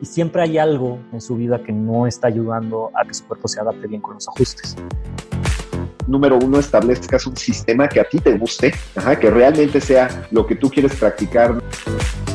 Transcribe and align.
y 0.00 0.06
siempre 0.06 0.42
hay 0.42 0.58
algo 0.58 0.98
en 1.12 1.20
su 1.20 1.36
vida 1.36 1.62
que 1.62 1.72
no 1.72 2.06
está 2.06 2.28
ayudando 2.28 2.90
a 2.94 3.06
que 3.06 3.14
su 3.14 3.24
cuerpo 3.24 3.48
se 3.48 3.60
adapte 3.60 3.86
bien 3.86 4.00
con 4.00 4.14
los 4.14 4.28
ajustes. 4.28 4.76
Número 6.06 6.38
uno, 6.38 6.58
establezcas 6.58 7.26
un 7.26 7.36
sistema 7.36 7.88
que 7.88 8.00
a 8.00 8.04
ti 8.04 8.18
te 8.18 8.36
guste, 8.36 8.72
que 9.20 9.30
realmente 9.30 9.80
sea 9.80 10.26
lo 10.30 10.46
que 10.46 10.56
tú 10.56 10.70
quieres 10.70 10.96
practicar. 10.96 11.62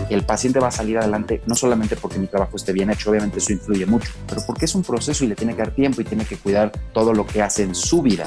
El 0.09 0.23
paciente 0.23 0.59
va 0.59 0.67
a 0.67 0.71
salir 0.71 0.99
adelante 0.99 1.41
no 1.47 1.55
solamente 1.55 1.95
porque 1.95 2.19
mi 2.19 2.27
trabajo 2.27 2.55
esté 2.55 2.71
bien 2.71 2.91
hecho, 2.91 3.09
obviamente 3.09 3.39
eso 3.39 3.51
influye 3.51 3.87
mucho, 3.87 4.11
pero 4.27 4.41
porque 4.45 4.65
es 4.65 4.75
un 4.75 4.83
proceso 4.83 5.25
y 5.25 5.27
le 5.27 5.35
tiene 5.35 5.55
que 5.55 5.63
dar 5.63 5.71
tiempo 5.71 5.99
y 5.99 6.03
tiene 6.03 6.25
que 6.25 6.37
cuidar 6.37 6.71
todo 6.93 7.13
lo 7.13 7.25
que 7.25 7.41
hace 7.41 7.63
en 7.63 7.73
su 7.73 8.03
vida. 8.03 8.25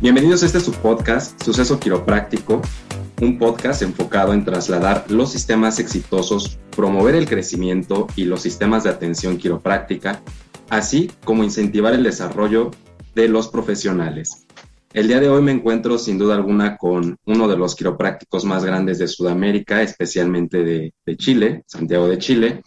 Bienvenidos 0.00 0.44
a 0.44 0.46
este 0.46 0.60
su 0.60 0.70
podcast, 0.74 1.42
Suceso 1.42 1.80
Quiropráctico, 1.80 2.62
un 3.20 3.38
podcast 3.38 3.82
enfocado 3.82 4.32
en 4.32 4.44
trasladar 4.44 5.10
los 5.10 5.32
sistemas 5.32 5.78
exitosos, 5.80 6.58
promover 6.70 7.14
el 7.14 7.28
crecimiento 7.28 8.06
y 8.14 8.24
los 8.24 8.42
sistemas 8.42 8.84
de 8.84 8.90
atención 8.90 9.38
quiropráctica, 9.38 10.22
así 10.68 11.10
como 11.24 11.42
incentivar 11.42 11.94
el 11.94 12.04
desarrollo 12.04 12.70
de 13.14 13.28
los 13.28 13.48
profesionales. 13.48 14.46
El 14.92 15.08
día 15.08 15.20
de 15.20 15.28
hoy 15.28 15.42
me 15.42 15.52
encuentro 15.52 15.98
sin 15.98 16.16
duda 16.16 16.34
alguna 16.36 16.76
con 16.76 17.16
uno 17.26 17.48
de 17.48 17.56
los 17.56 17.74
quiroprácticos 17.74 18.44
más 18.44 18.64
grandes 18.64 18.98
de 18.98 19.08
Sudamérica, 19.08 19.82
especialmente 19.82 20.64
de, 20.64 21.16
Chile, 21.16 21.62
Santiago 21.66 22.08
de 22.08 22.18
Chile. 22.18 22.62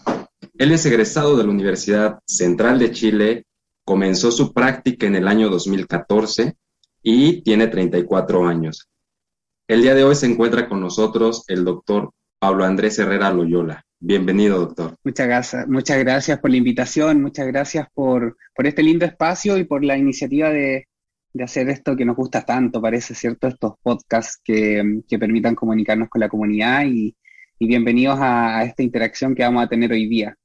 Él 0.57 0.71
es 0.71 0.85
egresado 0.85 1.37
de 1.37 1.45
la 1.45 1.49
Universidad 1.49 2.19
Central 2.25 2.77
de 2.77 2.91
Chile, 2.91 3.45
comenzó 3.83 4.31
su 4.31 4.53
práctica 4.53 5.07
en 5.07 5.15
el 5.15 5.27
año 5.27 5.49
2014 5.49 6.55
y 7.01 7.41
tiene 7.41 7.67
34 7.67 8.47
años. 8.47 8.90
El 9.71 9.83
día 9.83 9.95
de 9.95 10.03
hoy 10.03 10.15
se 10.15 10.25
encuentra 10.25 10.67
con 10.67 10.81
nosotros 10.81 11.45
el 11.47 11.63
doctor 11.63 12.11
Pablo 12.39 12.65
Andrés 12.65 12.99
Herrera 12.99 13.31
Loyola. 13.31 13.85
Bienvenido, 14.01 14.59
doctor. 14.59 14.97
Muchas 15.01 15.27
gracias, 15.27 15.65
muchas 15.65 15.97
gracias 15.99 16.39
por 16.39 16.51
la 16.51 16.57
invitación, 16.57 17.21
muchas 17.21 17.47
gracias 17.47 17.87
por, 17.93 18.35
por 18.53 18.67
este 18.67 18.83
lindo 18.83 19.05
espacio 19.05 19.57
y 19.57 19.63
por 19.63 19.85
la 19.85 19.97
iniciativa 19.97 20.49
de, 20.49 20.89
de, 21.31 21.43
hacer 21.45 21.69
esto 21.69 21.95
que 21.95 22.03
nos 22.03 22.17
gusta 22.17 22.41
tanto, 22.41 22.81
parece 22.81 23.15
cierto, 23.15 23.47
estos 23.47 23.75
podcasts 23.81 24.41
que, 24.43 25.03
que 25.07 25.17
permitan 25.17 25.55
comunicarnos 25.55 26.09
con 26.09 26.19
la 26.19 26.27
comunidad 26.27 26.83
y, 26.83 27.15
y 27.57 27.65
bienvenidos 27.65 28.19
a, 28.19 28.57
a 28.57 28.65
esta 28.65 28.83
interacción 28.83 29.33
que 29.33 29.43
vamos 29.43 29.63
a 29.63 29.69
tener 29.69 29.89
hoy 29.93 30.05
día. 30.05 30.35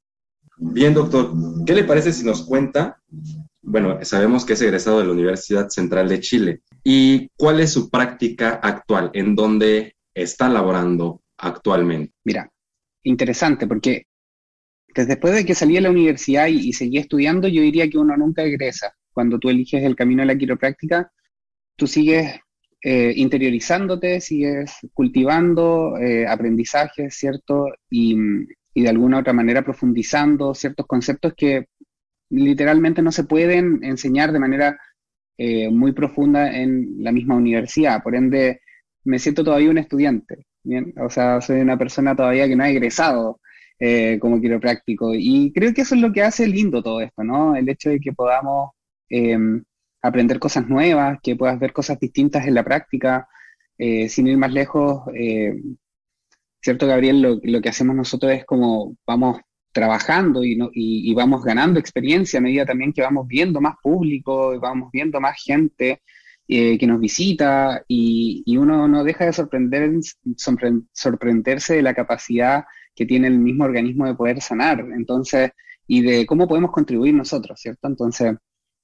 Bien, 0.56 0.94
doctor, 0.94 1.33
¿qué 1.66 1.74
le 1.74 1.83
parece 1.83 2.12
si 2.12 2.24
nos 2.24 2.44
cuenta 2.44 3.02
bueno, 3.68 3.98
sabemos 4.02 4.44
que 4.44 4.52
es 4.52 4.62
egresado 4.62 5.00
de 5.00 5.06
la 5.06 5.12
Universidad 5.12 5.68
Central 5.68 6.08
de 6.08 6.20
Chile. 6.20 6.62
¿Y 6.89 7.33
cuál 7.37 7.59
es 7.59 7.73
su 7.73 7.91
práctica 7.91 8.61
actual? 8.62 9.11
¿En 9.12 9.34
dónde 9.34 9.97
está 10.15 10.48
laborando 10.48 11.20
actualmente? 11.37 12.15
Mira, 12.23 12.48
interesante, 13.03 13.67
porque 13.67 14.05
después 14.95 15.34
de 15.34 15.45
que 15.45 15.57
salí 15.57 15.75
de 15.75 15.81
la 15.81 15.91
universidad 15.91 16.47
y, 16.47 16.73
seguí 16.73 16.98
estudiando, 16.98 17.48
yo 17.48 17.61
diría 17.61 17.91
que 17.91 17.98
uno 17.98 18.17
nunca 18.17 18.45
egresa. 18.45 18.95
Cuando 19.12 19.41
tú 19.41 19.51
eliges 19.51 19.83
el 19.83 19.97
camino 19.97 20.23
de 20.23 20.27
la 20.27 20.39
quiropráctica, 20.39 21.11
tú 21.75 21.89
sigues 21.89 22.39
eh, 22.81 23.12
interiorizándote, 23.17 24.20
sigues 24.20 24.77
cultivando 24.95 25.98
eh, 25.98 26.25
aprendizajes, 26.29 27.17
¿cierto? 27.17 27.67
Y, 27.91 28.17
y 28.75 28.83
de 28.83 28.89
alguna 28.89 29.19
otra 29.19 29.33
manera 29.33 29.64
profundizando 29.64 30.55
ciertos 30.55 30.87
conceptos 30.87 31.34
que 31.37 31.67
literalmente 32.31 33.03
no 33.03 33.11
se 33.11 33.25
pueden 33.25 33.83
enseñar 33.83 34.31
de 34.31 34.39
manera 34.39 34.79
eh, 35.39 35.70
muy 35.70 35.92
profunda 35.92 36.56
en 36.56 36.97
la 37.03 37.12
misma 37.12 37.37
universidad. 37.37 38.03
Por 38.03 38.15
ende, 38.15 38.61
me 39.05 39.19
siento 39.19 39.45
todavía 39.45 39.70
un 39.70 39.79
estudiante, 39.79 40.47
¿bien? 40.65 40.95
O 40.98 41.11
sea, 41.11 41.41
soy 41.41 41.61
una 41.61 41.79
persona 41.79 42.17
todavía 42.17 42.48
que 42.48 42.56
no 42.56 42.65
ha 42.65 42.70
egresado 42.70 43.41
eh, 43.79 44.19
como 44.20 44.41
quiropráctico. 44.41 45.13
Y 45.14 45.52
creo 45.55 45.75
que 45.75 45.83
eso 45.83 45.95
es 45.95 46.01
lo 46.01 46.13
que 46.13 46.23
hace 46.23 46.46
lindo 46.48 46.83
todo 46.83 47.01
esto, 47.01 47.25
¿no? 47.25 47.57
El 47.57 47.69
hecho 47.69 47.91
de 47.91 48.01
que 48.01 48.13
podamos 48.13 48.70
em, 49.08 49.63
aprender 50.02 50.39
cosas 50.39 50.69
nuevas, 50.69 51.19
que 51.23 51.36
puedas 51.36 51.58
ver 51.58 51.73
cosas 51.73 51.98
distintas 52.01 52.46
en 52.46 52.55
la 52.55 52.64
práctica, 52.64 53.29
eh, 53.79 54.08
sin 54.08 54.27
ir 54.29 54.39
más 54.39 54.52
lejos. 54.52 55.02
¿Cierto, 56.61 56.86
Gabriel? 56.86 57.23
Lo, 57.23 57.41
lo 57.42 57.61
que 57.61 57.69
hacemos 57.69 57.95
nosotros 57.96 58.33
es 58.33 58.45
como 58.45 58.96
vamos 59.07 59.41
trabajando 59.77 60.42
y, 60.42 60.59
y, 60.73 61.13
vamos 61.14 61.45
ganando 61.45 61.79
experiencia 61.79 62.39
a 62.39 62.42
medida 62.42 62.64
también 62.64 62.95
que 62.95 63.03
vamos 63.03 63.29
viendo 63.29 63.61
más 63.61 63.75
público 63.83 64.55
y 64.55 64.59
vamos 64.59 64.91
viendo 64.91 65.20
más 65.20 65.37
gente 65.42 66.01
eh, 66.48 66.79
que 66.79 66.87
nos 66.87 66.98
visita 66.98 67.85
y, 67.87 68.42
y, 68.47 68.57
uno 68.57 68.89
no 68.89 69.05
deja 69.05 69.27
de 69.27 69.35
sorprender, 69.35 69.91
sorprenderse 70.92 71.75
de 71.77 71.83
la 71.83 71.92
capacidad 71.92 72.64
que 72.95 73.05
tiene 73.05 73.27
el 73.27 73.39
mismo 73.39 73.64
organismo 73.64 74.07
de 74.07 74.14
poder 74.14 74.41
sanar, 74.41 74.81
entonces, 74.97 75.51
y 75.87 76.01
de 76.01 76.25
cómo 76.25 76.48
podemos 76.48 76.70
contribuir 76.70 77.13
nosotros, 77.13 77.61
¿cierto? 77.61 77.87
Entonces, 77.87 78.35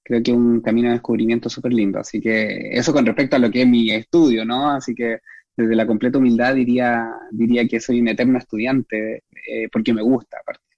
creo 0.04 0.22
que 0.22 0.32
un 0.32 0.60
camino 0.60 0.88
de 0.88 0.96
descubrimiento 0.96 1.48
súper 1.48 1.72
lindo, 1.72 2.00
así 2.00 2.20
que 2.20 2.70
eso 2.72 2.92
con 2.92 3.06
respecto 3.06 3.36
a 3.36 3.38
lo 3.38 3.50
que 3.50 3.62
es 3.62 3.68
mi 3.68 3.90
estudio, 3.90 4.44
¿no? 4.44 4.70
Así 4.70 4.94
que 4.94 5.20
desde 5.56 5.74
la 5.74 5.86
completa 5.86 6.18
humildad 6.18 6.54
diría, 6.54 7.08
diría 7.30 7.66
que 7.66 7.80
soy 7.80 8.00
un 8.00 8.08
eterno 8.08 8.38
estudiante, 8.38 9.24
eh, 9.48 9.68
porque 9.72 9.94
me 9.94 10.02
gusta, 10.02 10.36
aparte. 10.42 10.71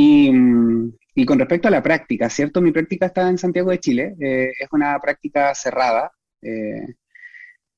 Y, 0.00 1.26
con 1.26 1.38
respecto 1.40 1.66
a 1.66 1.72
la 1.72 1.82
práctica, 1.82 2.30
¿cierto? 2.30 2.60
Mi 2.60 2.70
práctica 2.70 3.06
está 3.06 3.28
en 3.28 3.36
Santiago 3.36 3.72
de 3.72 3.80
Chile, 3.80 4.14
eh, 4.20 4.52
es 4.60 4.68
una 4.70 4.96
práctica 5.00 5.52
cerrada. 5.56 6.12
Eh, 6.40 6.94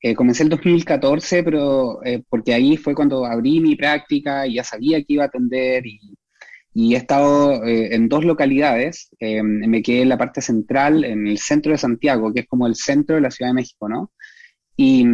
eh, 0.02 0.14
comencé 0.14 0.42
el 0.42 0.50
2014, 0.50 1.42
pero 1.42 2.00
porque 2.28 2.52
ahí 2.52 2.76
fue 2.76 2.94
cuando 2.94 3.24
abrí 3.24 3.60
mi 3.60 3.74
práctica 3.76 4.46
y 4.46 4.54
ya 4.56 4.64
sabía 4.64 4.98
que 4.98 5.14
iba 5.14 5.24
a 5.24 5.26
atender 5.28 5.86
y, 5.86 5.98
y 6.74 6.94
he 6.94 6.98
estado 6.98 7.64
en 7.64 8.08
dos 8.08 8.24
localidades. 8.24 9.10
me 9.20 9.82
quedé 9.82 10.02
en 10.02 10.10
la 10.10 10.18
parte 10.18 10.42
central, 10.42 11.04
en 11.04 11.26
el 11.26 11.38
centro 11.38 11.72
de 11.72 11.78
Santiago, 11.78 12.32
que 12.32 12.40
es 12.40 12.46
como 12.46 12.66
el 12.66 12.74
centro 12.74 13.16
de 13.16 13.22
la 13.22 13.30
Ciudad 13.30 13.50
de 13.50 13.54
México, 13.54 13.88
¿no? 13.88 14.12
Y, 14.76 15.04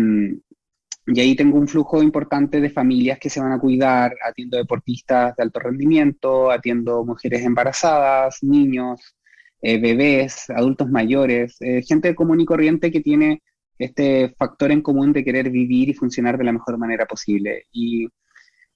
y 1.07 1.21
ahí 1.21 1.37
tengo 1.37 1.59
un 1.59 1.69
flujo 1.69 2.03
importante 2.03 2.61
de 2.61 2.71
familias 2.71 3.19
que 3.19 3.31
se 3.31 3.41
van 3.41 3.53
a 3.53 3.61
cuidar, 3.61 4.15
atiendo 4.27 4.57
deportistas 4.57 5.37
de 5.37 5.43
alto 5.45 5.61
rendimiento, 5.61 6.51
atiendo 6.51 7.05
mujeres 7.05 7.45
embarazadas, 7.45 8.43
niños, 8.43 9.17
eh, 9.63 9.81
bebés, 9.81 10.51
adultos 10.51 10.91
mayores, 10.91 11.57
eh, 11.61 11.83
gente 11.83 12.15
común 12.15 12.41
y 12.41 12.45
corriente 12.45 12.91
que 12.91 13.01
tiene 13.01 13.43
este 13.79 14.35
factor 14.37 14.73
en 14.73 14.83
común 14.83 15.13
de 15.13 15.25
querer 15.25 15.51
vivir 15.51 15.89
y 15.89 15.95
funcionar 15.95 16.39
de 16.39 16.45
la 16.45 16.53
mejor 16.53 16.77
manera 16.77 17.07
posible. 17.07 17.67
Y, 17.71 18.09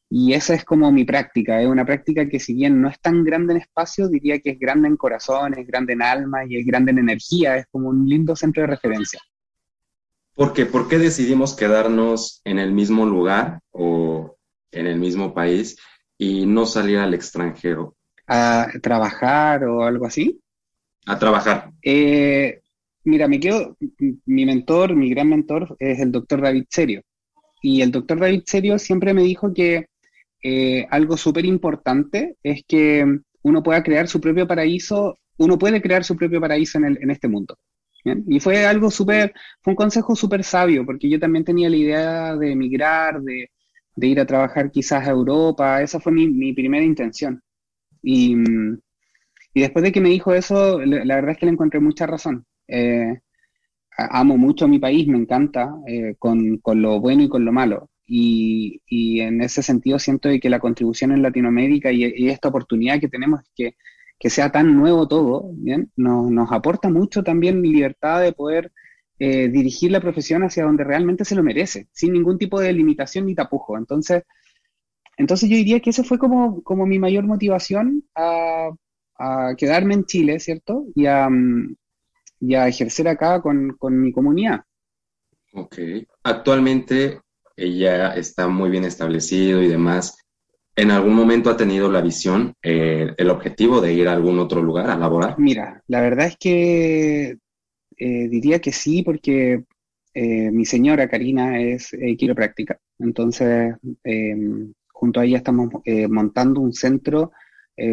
y 0.08 0.32
esa 0.32 0.54
es 0.54 0.64
como 0.64 0.90
mi 0.92 1.04
práctica, 1.04 1.60
es 1.60 1.66
una 1.68 1.84
práctica 1.84 2.28
que 2.28 2.38
si 2.38 2.54
bien 2.54 2.80
no 2.80 2.88
es 2.88 3.00
tan 3.00 3.24
grande 3.24 3.54
en 3.54 3.60
espacio, 3.60 4.08
diría 4.08 4.38
que 4.38 4.50
es 4.50 4.58
grande 4.58 4.88
en 4.88 4.96
corazón, 4.96 5.58
es 5.58 5.66
grande 5.66 5.94
en 5.94 6.02
alma 6.02 6.44
y 6.46 6.58
es 6.58 6.66
grande 6.66 6.92
en 6.92 6.98
energía, 6.98 7.56
es 7.56 7.66
como 7.70 7.88
un 7.88 8.08
lindo 8.08 8.36
centro 8.36 8.62
de 8.62 8.68
referencia. 8.68 9.20
¿Por 10.40 10.54
qué? 10.54 10.64
¿Por 10.64 10.88
qué 10.88 10.96
decidimos 10.96 11.54
quedarnos 11.54 12.40
en 12.46 12.58
el 12.58 12.72
mismo 12.72 13.04
lugar 13.04 13.60
o 13.72 14.38
en 14.72 14.86
el 14.86 14.98
mismo 14.98 15.34
país 15.34 15.76
y 16.16 16.46
no 16.46 16.64
salir 16.64 16.96
al 16.96 17.12
extranjero? 17.12 17.94
¿A 18.26 18.68
trabajar 18.80 19.64
o 19.64 19.84
algo 19.84 20.06
así? 20.06 20.40
A 21.04 21.18
trabajar. 21.18 21.70
Eh, 21.82 22.62
mira, 23.04 23.28
me 23.28 23.38
quedo, 23.38 23.76
mi 24.24 24.46
mentor, 24.46 24.96
mi 24.96 25.10
gran 25.10 25.28
mentor 25.28 25.76
es 25.78 26.00
el 26.00 26.10
doctor 26.10 26.40
David 26.40 26.64
Serio. 26.70 27.02
Y 27.60 27.82
el 27.82 27.90
doctor 27.90 28.18
David 28.18 28.44
Serio 28.46 28.78
siempre 28.78 29.12
me 29.12 29.22
dijo 29.22 29.52
que 29.52 29.88
eh, 30.42 30.86
algo 30.88 31.18
súper 31.18 31.44
importante 31.44 32.38
es 32.42 32.62
que 32.66 33.04
uno 33.42 33.62
pueda 33.62 33.82
crear 33.82 34.08
su 34.08 34.22
propio 34.22 34.48
paraíso, 34.48 35.18
uno 35.36 35.58
puede 35.58 35.82
crear 35.82 36.02
su 36.02 36.16
propio 36.16 36.40
paraíso 36.40 36.78
en, 36.78 36.84
el, 36.86 36.98
en 37.02 37.10
este 37.10 37.28
mundo. 37.28 37.58
Y 38.04 38.40
fue 38.40 38.66
algo 38.66 38.90
súper, 38.90 39.34
fue 39.60 39.72
un 39.72 39.76
consejo 39.76 40.16
súper 40.16 40.44
sabio, 40.44 40.84
porque 40.86 41.08
yo 41.08 41.18
también 41.20 41.44
tenía 41.44 41.68
la 41.68 41.76
idea 41.76 42.36
de 42.36 42.52
emigrar, 42.52 43.20
de, 43.22 43.50
ir 43.96 44.20
a 44.20 44.26
trabajar 44.26 44.70
quizás 44.70 45.06
a 45.06 45.10
Europa, 45.10 45.82
esa 45.82 46.00
fue 46.00 46.12
mi, 46.12 46.52
primera 46.54 46.84
intención. 46.84 47.42
Y, 48.02 48.36
después 49.54 49.82
de 49.84 49.92
que 49.92 50.00
me 50.00 50.08
dijo 50.08 50.32
eso, 50.34 50.80
la, 50.80 51.14
verdad 51.16 51.32
es 51.32 51.38
que 51.38 51.46
le 51.46 51.52
encontré 51.52 51.80
mucha 51.80 52.06
razón. 52.06 52.46
Eh, 52.68 53.20
amo 53.96 54.36
mucho 54.38 54.64
a 54.64 54.68
mi 54.68 54.78
país, 54.78 55.06
me 55.06 55.18
encanta, 55.18 55.74
eh, 55.86 56.14
con, 56.18 56.60
lo 56.74 57.00
bueno 57.00 57.22
y 57.22 57.28
con 57.28 57.44
lo 57.44 57.52
malo. 57.52 57.90
Y, 58.06 58.80
en 59.20 59.42
ese 59.42 59.62
sentido 59.62 59.98
siento 59.98 60.30
que 60.40 60.50
la 60.50 60.60
contribución 60.60 61.12
en 61.12 61.22
Latinoamérica 61.22 61.92
y, 61.92 62.04
y 62.04 62.28
esta 62.30 62.48
oportunidad 62.48 63.00
que 63.00 63.08
tenemos 63.08 63.40
es 63.42 63.50
que 63.54 63.74
que 64.20 64.28
sea 64.28 64.52
tan 64.52 64.76
nuevo 64.76 65.08
todo, 65.08 65.50
¿bien? 65.54 65.90
Nos, 65.96 66.30
nos 66.30 66.52
aporta 66.52 66.90
mucho 66.90 67.24
también 67.24 67.62
libertad 67.62 68.20
de 68.20 68.32
poder 68.32 68.70
eh, 69.18 69.48
dirigir 69.48 69.90
la 69.90 70.00
profesión 70.00 70.42
hacia 70.44 70.64
donde 70.64 70.84
realmente 70.84 71.24
se 71.24 71.34
lo 71.34 71.42
merece, 71.42 71.88
sin 71.90 72.12
ningún 72.12 72.36
tipo 72.36 72.60
de 72.60 72.72
limitación 72.72 73.24
ni 73.24 73.34
tapujo. 73.34 73.78
Entonces, 73.78 74.24
entonces 75.16 75.48
yo 75.48 75.56
diría 75.56 75.80
que 75.80 75.88
esa 75.88 76.04
fue 76.04 76.18
como, 76.18 76.62
como 76.62 76.84
mi 76.84 76.98
mayor 76.98 77.24
motivación 77.24 78.04
a, 78.14 78.70
quedarme 79.56 79.94
en 79.94 80.04
Chile, 80.06 80.40
¿cierto? 80.40 80.86
Y 80.94 81.04
a, 81.04 81.28
y 82.40 82.54
a 82.54 82.68
ejercer 82.68 83.08
acá 83.08 83.42
con, 83.42 83.76
con, 83.78 84.00
mi 84.00 84.12
comunidad. 84.12 84.64
Ok. 85.52 85.76
Actualmente 86.22 87.20
ya 87.58 88.14
está 88.14 88.48
muy 88.48 88.70
bien 88.70 88.84
establecido 88.84 89.62
y 89.62 89.68
demás, 89.68 90.16
¿en 90.76 90.90
algún 90.90 91.14
momento 91.14 91.50
ha 91.50 91.56
tenido 91.56 91.90
la 91.90 92.00
visión, 92.00 92.54
eh, 92.62 93.14
el 93.16 93.30
objetivo 93.30 93.80
de 93.80 93.92
ir 93.92 94.08
a 94.08 94.12
algún 94.12 94.38
otro 94.38 94.62
lugar 94.62 94.90
a 94.90 94.96
laborar? 94.96 95.38
Mira, 95.38 95.82
la 95.88 96.00
verdad 96.00 96.26
es 96.26 96.36
que 96.36 97.36
eh, 97.96 98.28
diría 98.28 98.60
que 98.60 98.72
sí, 98.72 99.02
porque 99.02 99.64
eh, 100.14 100.50
mi 100.50 100.64
señora 100.64 101.08
Karina 101.08 101.60
es 101.60 101.90
quiropráctica. 102.18 102.78
Entonces, 102.98 103.74
junto 104.88 105.20
a 105.20 105.24
ella 105.24 105.38
estamos 105.38 105.70
montando 106.08 106.60
un 106.60 106.74
centro 106.74 107.32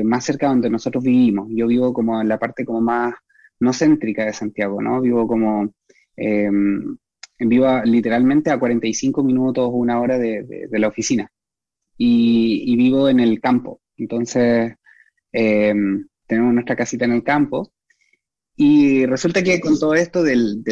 más 0.04 0.26
cerca 0.26 0.48
de 0.48 0.54
donde 0.54 0.70
nosotros 0.70 1.04
vivimos. 1.04 1.48
Yo 1.52 1.68
vivo 1.68 1.94
como 1.94 2.22
en 2.22 2.28
la 2.28 2.38
parte 2.38 2.66
como 2.66 2.82
más 2.82 3.14
no 3.60 3.72
céntrica 3.72 4.26
de 4.26 4.34
Santiago, 4.34 4.82
¿no? 4.82 5.00
Vivo 5.00 5.26
como 5.26 5.72
vivo 7.46 7.82
literalmente 7.84 8.50
a 8.50 8.60
45 8.60 9.24
minutos, 9.24 9.70
una 9.72 10.00
hora 10.00 10.18
de, 10.18 10.68
la 10.72 10.88
oficina. 10.88 11.30
Y, 11.98 12.76
vivo 12.76 13.10
en 13.10 13.20
el 13.20 13.40
campo. 13.42 13.82
Entonces, 13.98 14.76
em, 15.32 16.08
tenemos 16.28 16.54
nuestra 16.54 16.76
casita 16.76 17.06
en 17.06 17.14
el 17.14 17.24
campo. 17.24 17.72
Y 18.56 19.06
resulta 19.06 19.44
que 19.44 19.60
con 19.60 19.80
todo 19.80 19.94
esto 19.96 20.24
del, 20.24 20.64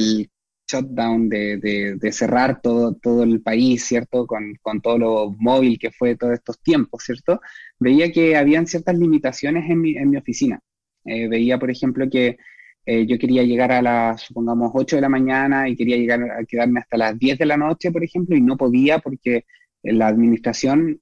shutdown, 0.67 1.29
de, 1.29 2.09
cerrar 2.11 2.61
todo, 2.61 2.95
todo 2.95 3.23
el 3.23 3.41
país, 3.41 3.85
¿cierto? 3.85 4.27
Con, 4.27 4.81
todo 4.81 4.97
lo 4.97 5.35
móvil 5.37 5.79
que 5.79 5.91
fue 5.91 6.15
todos 6.15 6.33
estos 6.33 6.59
tiempos, 6.61 7.03
¿cierto? 7.03 7.41
Veía 7.79 8.11
que 8.11 8.35
habían 8.37 8.67
ciertas 8.67 8.97
limitaciones 8.97 9.69
en 9.69 9.81
mi, 9.81 9.97
en 9.97 10.09
mi 10.09 10.17
oficina. 10.17 10.59
Eh, 11.05 11.27
veía, 11.27 11.59
por 11.59 11.69
ejemplo, 11.71 12.09
que 12.09 12.37
eh, 12.85 13.05
yo 13.07 13.17
quería 13.17 13.43
llegar 13.43 13.71
a 13.71 13.81
las, 13.81 14.21
supongamos, 14.21 14.71
8 14.73 14.97
de 14.97 15.01
la 15.01 15.09
mañana 15.09 15.67
y 15.67 15.75
quería 15.75 15.97
llegar 15.97 16.21
a 16.31 16.45
quedarme 16.45 16.81
hasta 16.81 16.97
las 16.97 17.17
10 17.17 17.39
de 17.39 17.45
la 17.45 17.57
noche, 17.57 17.91
por 17.91 18.03
ejemplo, 18.03 18.35
y 18.35 18.41
no 18.41 18.57
podía 18.57 18.99
porque 18.99 19.45
la 19.83 20.07
administración 20.07 21.01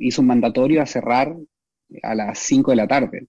hizo 0.00 0.22
un 0.22 0.28
mandatorio 0.28 0.82
a 0.82 0.86
cerrar 0.86 1.36
a 2.02 2.14
las 2.14 2.38
5 2.38 2.70
de 2.72 2.76
la 2.76 2.86
tarde. 2.86 3.28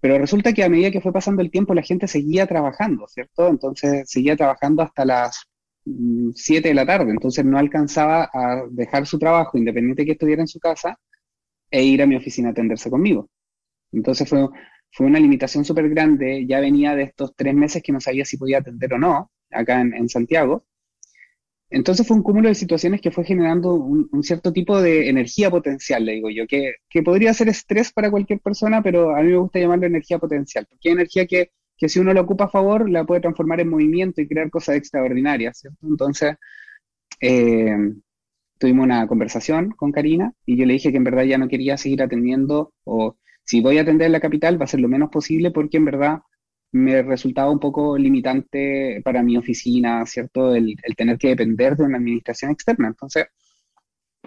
Pero 0.00 0.18
resulta 0.18 0.52
que 0.52 0.62
a 0.62 0.68
medida 0.68 0.90
que 0.90 1.00
fue 1.00 1.12
pasando 1.12 1.42
el 1.42 1.50
tiempo, 1.50 1.74
la 1.74 1.82
gente 1.82 2.06
seguía 2.06 2.46
trabajando, 2.46 3.06
¿cierto? 3.08 3.48
Entonces 3.48 4.08
seguía 4.08 4.36
trabajando 4.36 4.82
hasta 4.82 5.04
las 5.04 5.46
7 5.84 5.88
mm, 5.88 6.62
de 6.62 6.74
la 6.74 6.86
tarde, 6.86 7.10
entonces 7.10 7.44
no 7.44 7.58
alcanzaba 7.58 8.30
a 8.32 8.64
dejar 8.70 9.06
su 9.06 9.18
trabajo, 9.18 9.56
independiente 9.58 10.02
de 10.02 10.06
que 10.06 10.12
estuviera 10.12 10.42
en 10.42 10.48
su 10.48 10.58
casa, 10.60 10.98
e 11.70 11.82
ir 11.82 12.02
a 12.02 12.06
mi 12.06 12.16
oficina 12.16 12.48
a 12.48 12.52
atenderse 12.52 12.90
conmigo. 12.90 13.28
Entonces 13.92 14.28
fue 14.28 14.48
fue 14.96 15.06
una 15.06 15.20
limitación 15.20 15.62
súper 15.64 15.90
grande, 15.90 16.46
ya 16.46 16.58
venía 16.58 16.94
de 16.94 17.02
estos 17.02 17.34
tres 17.36 17.54
meses 17.54 17.82
que 17.82 17.92
no 17.92 18.00
sabía 18.00 18.24
si 18.24 18.38
podía 18.38 18.58
atender 18.58 18.94
o 18.94 18.98
no, 18.98 19.30
acá 19.50 19.80
en, 19.82 20.08
Santiago. 20.08 20.64
Entonces 21.70 22.06
fue 22.06 22.16
un 22.16 22.22
cúmulo 22.22 22.48
de 22.48 22.54
situaciones 22.54 23.00
que 23.00 23.10
fue 23.10 23.24
generando 23.24 23.74
un, 23.74 24.22
cierto 24.22 24.52
tipo 24.52 24.80
de 24.80 25.08
energía 25.08 25.50
potencial, 25.50 26.04
le 26.04 26.12
digo 26.12 26.30
yo, 26.30 26.46
que, 26.46 26.74
podría 27.04 27.34
ser 27.34 27.48
estrés 27.48 27.92
para 27.92 28.10
cualquier 28.10 28.40
persona, 28.40 28.82
pero 28.82 29.16
a 29.16 29.22
mí 29.22 29.30
me 29.30 29.36
gusta 29.36 29.58
llamarlo 29.58 29.86
energía 29.86 30.18
potencial, 30.18 30.66
porque 30.68 30.88
hay 30.88 30.92
energía 30.94 31.26
que, 31.26 31.50
si 31.88 31.98
uno 31.98 32.14
la 32.14 32.22
ocupa 32.22 32.44
a 32.44 32.48
favor, 32.48 32.88
la 32.88 33.04
puede 33.04 33.20
transformar 33.20 33.60
en 33.60 33.68
movimiento 33.68 34.20
y 34.20 34.28
crear 34.28 34.50
cosas 34.50 34.76
extraordinarias, 34.76 35.58
¿cierto? 35.58 35.86
Entonces, 35.86 36.36
eh, 37.20 37.76
tuvimos 38.58 38.84
una 38.84 39.06
conversación 39.06 39.70
con 39.72 39.92
Karina 39.92 40.32
y 40.44 40.56
yo 40.56 40.66
le 40.66 40.74
dije 40.74 40.90
que 40.90 40.98
en 40.98 41.04
verdad 41.04 41.24
ya 41.24 41.38
no 41.38 41.48
quería 41.48 41.76
seguir 41.76 42.02
atendiendo 42.02 42.72
o 42.84 43.16
si 43.44 43.60
voy 43.60 43.78
a 43.78 43.82
atender 43.82 44.10
la 44.10 44.20
capital 44.20 44.60
va 44.60 44.64
a 44.64 44.68
ser 44.68 44.80
lo 44.80 44.88
menos 44.88 45.10
posible 45.10 45.50
porque 45.50 45.76
en 45.76 45.84
verdad 45.84 46.20
me 46.76 47.02
resultaba 47.02 47.50
un 47.50 47.58
poco 47.58 47.96
limitante 47.96 49.00
para 49.04 49.22
mi 49.22 49.36
oficina, 49.36 50.04
¿cierto? 50.06 50.54
El, 50.54 50.76
tener 50.96 51.18
que 51.18 51.28
depender 51.28 51.76
de 51.76 51.84
una 51.84 51.96
administración 51.98 52.50
externa. 52.50 52.88
Entonces, 52.88 53.26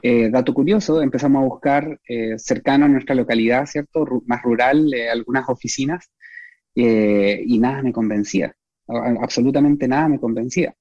eh, 0.02 0.30
dato 0.30 0.54
curioso, 0.54 1.02
empezamos 1.02 1.42
a 1.42 1.48
buscar 1.48 2.00
eh, 2.08 2.38
cercano 2.40 2.86
a 2.86 2.88
nuestra 2.90 3.16
localidad, 3.16 3.66
¿cierto? 3.66 4.06
más 4.26 4.42
rural, 4.42 4.92
eh, 4.94 5.10
algunas 5.10 5.48
oficinas, 5.50 6.10
y 6.76 7.60
nada 7.60 7.82
me 7.84 7.92
convencía, 7.92 8.56
absolutamente 8.88 9.88
nada 9.88 10.08
me 10.08 10.20
convencía. 10.20 10.74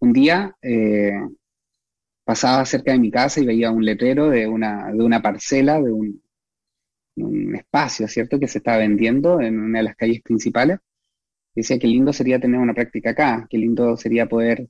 Un 0.00 0.12
día 0.12 0.56
pasaba 2.24 2.64
cerca 2.66 2.92
de 2.92 2.98
mi 2.98 3.10
casa 3.12 3.40
y 3.40 3.46
veía 3.46 3.70
un 3.70 3.84
letrero 3.84 4.28
de 4.28 4.48
una, 4.48 4.90
de 4.92 5.04
una 5.04 5.22
parcela, 5.22 5.80
de 5.80 5.92
un, 5.92 6.20
espacio, 7.56 8.08
¿cierto?, 8.08 8.38
que 8.38 8.48
se 8.48 8.58
estaba 8.58 8.78
vendiendo 8.78 9.40
en 9.40 9.58
una 9.60 9.78
de 9.80 9.84
las 9.84 9.96
calles 9.96 10.20
principales. 10.22 10.78
decía 11.54 11.78
que 11.78 11.86
lindo 11.86 12.12
sería 12.12 12.40
tener 12.40 12.60
una 12.60 12.74
práctica 12.74 13.10
acá, 13.10 13.46
que 13.50 13.58
lindo 13.58 13.96
sería 13.96 14.26
poder 14.26 14.68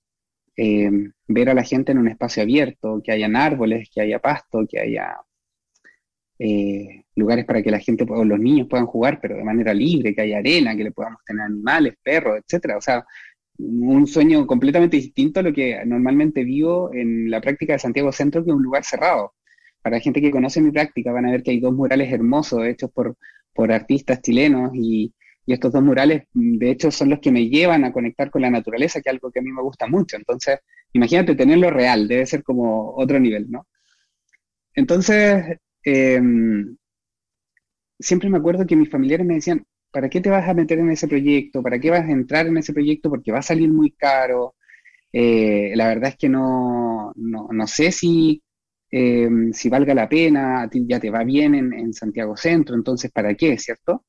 eh, 0.56 0.90
ver 1.28 1.50
a 1.50 1.54
la 1.54 1.64
gente 1.64 1.92
en 1.92 1.98
un 1.98 2.08
espacio 2.08 2.42
abierto, 2.42 3.00
que 3.04 3.12
hayan 3.12 3.36
árboles, 3.36 3.88
que 3.92 4.02
haya 4.02 4.18
pasto, 4.20 4.66
que 4.68 4.80
haya 4.80 5.16
eh, 6.38 7.04
lugares 7.16 7.44
para 7.44 7.62
que 7.62 7.70
la 7.70 7.78
gente 7.80 8.04
o 8.08 8.24
los 8.24 8.38
niños 8.38 8.66
puedan 8.68 8.86
jugar, 8.86 9.20
pero 9.20 9.36
de 9.36 9.44
manera 9.44 9.74
libre, 9.74 10.14
que 10.14 10.22
haya 10.22 10.38
arena, 10.38 10.74
que 10.76 10.84
le 10.84 10.92
podamos 10.92 11.20
tener 11.24 11.42
animales, 11.44 11.94
perros, 12.02 12.38
etcétera. 12.38 12.78
O 12.78 12.80
sea, 12.80 13.04
un 13.58 14.06
sueño 14.06 14.46
completamente 14.46 14.96
distinto 14.96 15.40
a 15.40 15.42
lo 15.42 15.52
que 15.52 15.84
normalmente 15.84 16.44
vivo 16.44 16.90
en 16.94 17.30
la 17.30 17.40
práctica 17.40 17.74
de 17.74 17.78
Santiago 17.78 18.12
Centro, 18.12 18.42
que 18.44 18.50
es 18.50 18.56
un 18.56 18.62
lugar 18.62 18.84
cerrado. 18.84 19.34
Para 19.82 19.96
la 19.96 20.00
gente 20.02 20.20
que 20.20 20.30
conoce 20.30 20.60
mi 20.60 20.70
práctica 20.70 21.12
van 21.12 21.26
a 21.26 21.30
ver 21.32 21.42
que 21.42 21.52
hay 21.52 21.60
dos 21.60 21.74
murales 21.74 22.12
hermosos 22.12 22.64
hechos 22.66 22.90
por, 22.92 23.16
por 23.54 23.72
artistas 23.72 24.20
chilenos 24.22 24.72
y, 24.74 25.12
estos 25.46 25.72
dos 25.72 25.82
murales, 25.82 26.28
de 26.32 26.70
hecho, 26.70 26.92
son 26.92 27.10
los 27.10 27.18
que 27.18 27.32
me 27.32 27.48
llevan 27.48 27.84
a 27.84 27.92
conectar 27.92 28.30
con 28.30 28.42
la 28.42 28.50
naturaleza, 28.50 29.00
que 29.00 29.10
es 29.10 29.14
algo 29.14 29.32
que 29.32 29.40
a 29.40 29.42
mí 29.42 29.50
me 29.50 29.62
gusta 29.62 29.88
mucho. 29.88 30.16
Entonces, 30.16 30.60
imagínate 30.92 31.34
tenerlo 31.34 31.70
real, 31.70 32.06
debe 32.06 32.24
ser 32.24 32.44
como 32.44 32.94
otro 32.96 33.18
nivel, 33.18 33.50
¿no? 33.50 33.66
Entonces, 34.74 35.58
em, 35.84 36.76
siempre 37.98 38.30
me 38.30 38.38
acuerdo 38.38 38.66
que 38.66 38.76
mis 38.76 38.90
familiares 38.90 39.26
me 39.26 39.34
decían, 39.34 39.64
¿para 39.90 40.08
qué 40.08 40.20
te 40.20 40.30
vas 40.30 40.48
a 40.48 40.54
meter 40.54 40.78
en 40.78 40.90
ese 40.90 41.08
proyecto? 41.08 41.62
¿Para 41.62 41.78
qué 41.78 41.90
vas 41.90 42.02
a 42.04 42.10
entrar 42.12 42.46
en 42.46 42.56
ese 42.58 42.72
proyecto? 42.72 43.10
Porque 43.10 43.32
va 43.32 43.38
a 43.40 43.42
salir 43.42 43.70
muy 43.70 43.92
caro. 43.92 44.54
Eh, 45.12 45.72
la 45.76 45.88
verdad 45.88 46.10
es 46.10 46.16
que 46.16 46.28
no, 46.28 47.12
no, 47.16 47.66
sé 47.66 47.92
si, 47.92 48.42
em, 48.90 49.52
si 49.52 49.68
valga 49.68 49.94
la 49.94 50.08
pena, 50.08 50.62
a 50.62 50.70
ti 50.70 50.84
ya 50.88 51.00
te 51.00 51.10
va 51.10 51.24
bien 51.24 51.54
en, 51.54 51.92
Santiago 51.94 52.36
Centro, 52.36 52.74
entonces 52.74 53.10
¿para 53.12 53.34
qué, 53.34 53.58
cierto? 53.58 54.04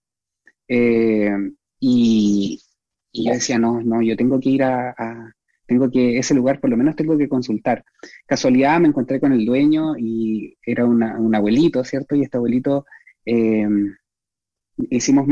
Eh, 0.68 1.32
y, 1.80 2.60
yo 3.14 3.34
decía, 3.34 3.60
no, 3.60 3.82
no, 3.82 4.02
yo 4.02 4.16
tengo 4.16 4.40
que 4.40 4.50
ir 4.50 4.64
a, 4.64 4.96
tengo 5.68 5.90
que, 5.92 6.18
ese 6.18 6.34
lugar 6.34 6.60
por 6.60 6.70
lo 6.70 6.78
menos 6.78 6.96
tengo 6.96 7.18
que 7.18 7.30
consultar. 7.30 7.84
Casualidad 8.26 8.80
me 8.80 8.90
encontré 8.90 9.20
con 9.20 9.34
el 9.34 9.46
dueño 9.46 9.98
y 9.98 10.58
era 10.66 10.86
un 10.86 11.36
abuelito, 11.36 11.84
¿cierto? 11.84 12.16
Y 12.16 12.24
este 12.24 12.38
abuelito 12.38 12.86
em, 13.26 13.96
hicimos 14.90 15.28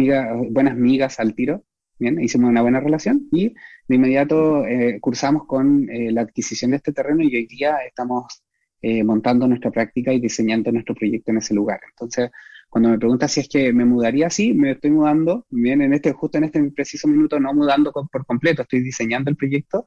buenas 0.49 0.75
migas 0.77 1.19
al 1.19 1.33
tiro, 1.33 1.63
bien, 1.97 2.21
hicimos 2.21 2.49
una 2.49 2.61
buena 2.61 2.79
relación 2.79 3.27
y 3.31 3.53
de 3.87 3.95
inmediato 3.95 4.65
eh, 4.65 4.99
cursamos 5.01 5.45
con 5.45 5.89
eh, 5.89 6.11
la 6.11 6.21
adquisición 6.21 6.71
de 6.71 6.77
este 6.77 6.93
terreno 6.93 7.23
y 7.23 7.35
hoy 7.35 7.45
día 7.47 7.77
estamos 7.87 8.43
eh, 8.81 9.03
montando 9.03 9.47
nuestra 9.47 9.71
práctica 9.71 10.13
y 10.13 10.19
diseñando 10.19 10.71
nuestro 10.71 10.95
proyecto 10.95 11.31
en 11.31 11.37
ese 11.37 11.53
lugar. 11.53 11.79
Entonces, 11.89 12.31
cuando 12.69 12.89
me 12.89 12.99
preguntas 12.99 13.31
si 13.31 13.41
es 13.41 13.49
que 13.49 13.73
me 13.73 13.85
mudaría, 13.85 14.29
sí, 14.29 14.53
me 14.53 14.71
estoy 14.71 14.91
mudando, 14.91 15.45
bien, 15.49 15.81
en 15.81 15.93
este, 15.93 16.13
justo 16.13 16.37
en 16.37 16.45
este 16.45 16.63
preciso 16.71 17.07
minuto, 17.07 17.39
no 17.39 17.53
mudando 17.53 17.91
por 17.91 18.25
completo, 18.25 18.61
estoy 18.61 18.81
diseñando 18.81 19.31
el 19.31 19.37
proyecto. 19.37 19.85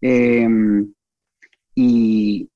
Em, 0.00 0.92
y, 1.74 2.50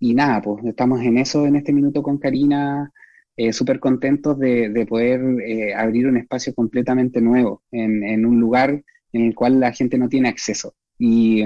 y 0.00 0.14
nada, 0.14 0.40
pues 0.42 0.64
estamos 0.64 1.00
en 1.02 1.18
eso 1.18 1.46
en 1.46 1.56
este 1.56 1.72
minuto 1.72 2.02
con 2.02 2.18
Karina, 2.18 2.92
eh, 3.38 3.52
súper 3.52 3.80
contentos 3.80 4.38
de, 4.38 4.86
poder 4.88 5.20
eh, 5.42 5.74
abrir 5.74 6.06
un 6.06 6.16
espacio 6.16 6.54
completamente 6.54 7.20
nuevo 7.20 7.62
en, 7.70 8.24
un 8.24 8.40
lugar 8.40 8.82
en 9.12 9.24
el 9.26 9.34
cual 9.34 9.60
la 9.60 9.72
gente 9.72 9.98
no 9.98 10.08
tiene 10.08 10.28
acceso. 10.30 10.74
Y, 10.98 11.44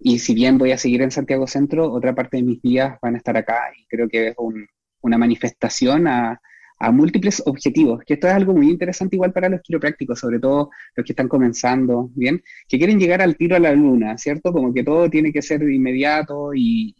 si 0.00 0.34
bien 0.34 0.58
voy 0.58 0.72
a 0.72 0.78
seguir 0.78 1.02
en 1.02 1.10
Santiago 1.10 1.46
Centro, 1.46 1.92
otra 1.92 2.14
parte 2.14 2.38
de 2.38 2.42
mis 2.44 2.62
días 2.62 2.98
van 3.02 3.14
a 3.14 3.18
estar 3.18 3.36
acá 3.36 3.70
y 3.76 3.86
creo 3.86 4.08
que 4.08 4.28
es 4.28 4.36
una 5.00 5.18
manifestación 5.18 6.06
a, 6.08 6.40
múltiples 6.92 7.42
objetivos, 7.44 8.02
que 8.06 8.14
esto 8.14 8.28
es 8.28 8.34
algo 8.34 8.54
muy 8.54 8.70
interesante 8.70 9.16
igual 9.16 9.32
para 9.32 9.48
los 9.48 9.60
quiroprácticos, 9.62 10.20
sobre 10.20 10.38
todo 10.38 10.70
los 10.94 11.04
que 11.04 11.12
están 11.12 11.26
comenzando, 11.28 12.08
¿bien? 12.14 12.40
Que 12.68 12.78
quieren 12.78 13.00
llegar 13.00 13.20
al 13.20 13.36
tiro 13.36 13.56
a 13.56 13.58
la 13.58 13.72
luna, 13.72 14.16
¿cierto? 14.16 14.52
Como 14.52 14.72
que 14.72 14.84
todo 14.84 15.10
tiene 15.10 15.32
que 15.32 15.42
ser 15.42 15.62
inmediato 15.62 16.54
y, 16.54 16.94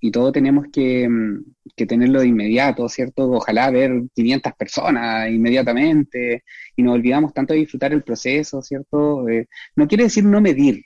y 0.00 0.10
todo 0.10 0.32
tenemos 0.32 0.66
que, 0.72 1.08
mm, 1.08 1.44
que, 1.76 1.86
tenerlo 1.86 2.20
de 2.20 2.28
inmediato, 2.28 2.88
¿cierto? 2.88 3.30
Ojalá 3.30 3.70
ver 3.70 3.92
500 4.14 4.52
personas 4.54 5.30
inmediatamente 5.30 6.44
y 6.76 6.82
nos 6.82 6.94
olvidamos 6.94 7.34
tanto 7.34 7.52
de 7.54 7.60
disfrutar 7.60 7.92
el 7.92 8.02
proceso, 8.02 8.62
¿cierto? 8.62 9.28
Eh, 9.28 9.48
no 9.76 9.86
quiere 9.86 10.04
decir 10.04 10.24
no 10.24 10.40
medir, 10.40 10.84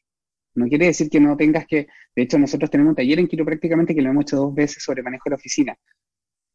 no 0.55 0.69
quiere 0.69 0.87
decir 0.87 1.11
que 1.11 1.21
no 1.21 1.37
tengas 1.37 1.67
que, 1.67 1.89
de 2.15 2.23
hecho 2.23 2.39
nosotros 2.39 2.71
tenemos 2.71 2.91
un 2.91 2.97
taller 2.97 3.19
en 3.19 3.29
prácticamente 3.29 3.95
que 3.95 4.03
lo 4.03 4.11
hemos 4.11 4.23
hecho 4.23 4.37
dos 4.37 4.55
veces 4.55 4.83
sobre 4.83 5.03
manejo 5.03 5.25
de 5.27 5.31
la 5.31 5.37
oficina. 5.37 5.77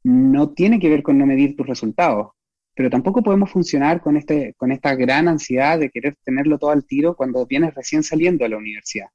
No 0.03 0.53
tiene 0.53 0.79
que 0.79 0.89
ver 0.89 1.03
con 1.03 1.17
no 1.17 1.25
medir 1.25 1.55
tus 1.55 1.67
resultados, 1.67 2.29
pero 2.73 2.89
tampoco 2.89 3.21
podemos 3.21 3.51
funcionar 3.51 3.99
con, 3.99 4.15
este, 4.15 4.53
con 4.57 4.71
esta 4.71 4.95
gran 4.95 5.27
ansiedad 5.27 5.77
de 5.77 5.89
querer 5.89 6.15
tenerlo 6.23 6.57
todo 6.57 6.71
al 6.71 6.85
tiro 6.85 7.15
cuando 7.15 7.45
vienes 7.45 7.75
recién 7.75 8.03
saliendo 8.03 8.45
a 8.45 8.49
la 8.49 8.57
universidad. 8.57 9.07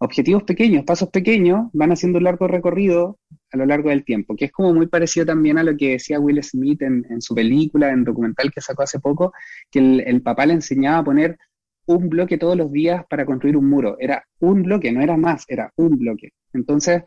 objetivos 0.00 0.44
pequeños, 0.44 0.84
pasos 0.84 1.10
pequeños, 1.10 1.68
van 1.72 1.92
haciendo 1.92 2.18
un 2.18 2.24
largo 2.24 2.48
recorrido 2.48 3.18
a 3.52 3.56
lo 3.56 3.66
largo 3.66 3.90
del 3.90 4.04
tiempo, 4.04 4.36
que 4.36 4.46
es 4.46 4.52
como 4.52 4.72
muy 4.72 4.86
parecido 4.86 5.26
también 5.26 5.58
a 5.58 5.64
lo 5.64 5.76
que 5.76 5.90
decía 5.92 6.20
Will 6.20 6.42
Smith 6.42 6.80
en, 6.82 7.20
su 7.20 7.34
película, 7.34 7.90
en 7.90 8.04
documental 8.04 8.50
que 8.50 8.60
sacó 8.60 8.84
hace 8.84 9.00
poco, 9.00 9.32
que 9.70 9.80
el, 9.80 10.22
papá 10.22 10.46
le 10.46 10.54
enseñaba 10.54 10.98
a 10.98 11.04
poner 11.04 11.38
un 11.88 12.08
bloque 12.10 12.38
todos 12.38 12.56
los 12.56 12.70
días 12.70 13.04
para 13.08 13.24
construir 13.26 13.56
un 13.56 13.68
muro. 13.68 13.96
Era 13.98 14.24
un 14.40 14.62
bloque, 14.62 14.92
no 14.92 15.00
era 15.00 15.16
más, 15.16 15.44
era 15.48 15.72
un 15.76 15.98
bloque. 15.98 16.32
Entonces, 16.52 17.02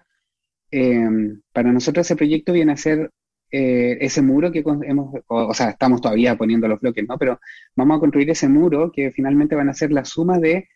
em, 0.72 1.42
para 1.54 1.72
nosotros 1.72 2.06
ese 2.08 2.16
proyecto 2.16 2.54
viene 2.54 2.74
a 2.74 2.78
ser 2.78 3.12
eh, 3.52 3.98
ese 4.02 4.22
muro 4.22 4.52
que 4.52 4.64
hemos, 4.66 5.14
o, 5.28 5.54
sea, 5.54 5.72
estamos 5.72 6.02
todavía 6.02 6.38
poniendo 6.38 6.68
los 6.68 6.80
bloques, 6.80 7.06
¿no? 7.08 7.18
Pero 7.18 7.40
vamos 7.76 7.98
a 7.98 8.00
construir 8.00 8.30
ese 8.30 8.48
muro 8.48 8.92
que 8.92 9.12
finalmente 9.12 9.56
van 9.56 9.70
a 9.70 9.74
ser 9.74 9.92
la 9.92 10.06
suma 10.06 10.40
de 10.40 10.68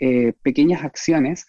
eh, 0.00 0.34
pequeñas 0.42 0.84
acciones 0.84 1.46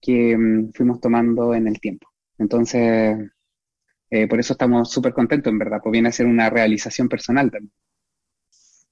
que 0.00 0.36
mm, 0.36 0.72
fuimos 0.72 1.00
tomando 1.00 1.54
en 1.54 1.68
el 1.68 1.80
tiempo. 1.80 2.08
Entonces, 2.38 3.18
eh, 4.10 4.26
por 4.28 4.40
eso 4.40 4.52
estamos 4.54 4.90
súper 4.90 5.12
contentos, 5.14 5.50
en 5.52 5.58
verdad, 5.58 5.80
pues 5.82 5.92
viene 5.92 6.08
a 6.08 6.12
ser 6.12 6.26
una 6.26 6.50
realización 6.50 7.08
personal 7.08 7.50
también. 7.50 7.72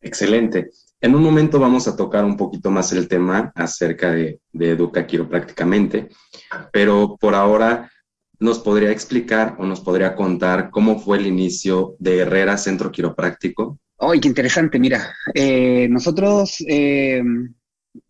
Excelente. 0.00 0.70
En 1.06 1.14
un 1.14 1.22
momento 1.22 1.60
vamos 1.60 1.86
a 1.86 1.94
tocar 1.94 2.24
un 2.24 2.36
poquito 2.36 2.68
más 2.68 2.90
el 2.90 3.06
tema 3.06 3.52
acerca 3.54 4.10
de, 4.10 4.40
de 4.52 4.70
Educa 4.70 5.06
Quiroprácticamente, 5.06 6.08
pero 6.72 7.16
por 7.20 7.36
ahora 7.36 7.88
nos 8.40 8.58
podría 8.58 8.90
explicar 8.90 9.54
o 9.60 9.66
nos 9.66 9.80
podría 9.80 10.16
contar 10.16 10.68
cómo 10.68 10.98
fue 10.98 11.18
el 11.18 11.28
inicio 11.28 11.94
de 12.00 12.18
Herrera 12.18 12.58
Centro 12.58 12.90
Quiropráctico. 12.90 13.78
¡Ay, 14.00 14.18
qué 14.18 14.26
interesante! 14.26 14.80
Mira, 14.80 15.14
eh, 15.32 15.86
nosotros 15.88 16.56
eh, 16.66 17.22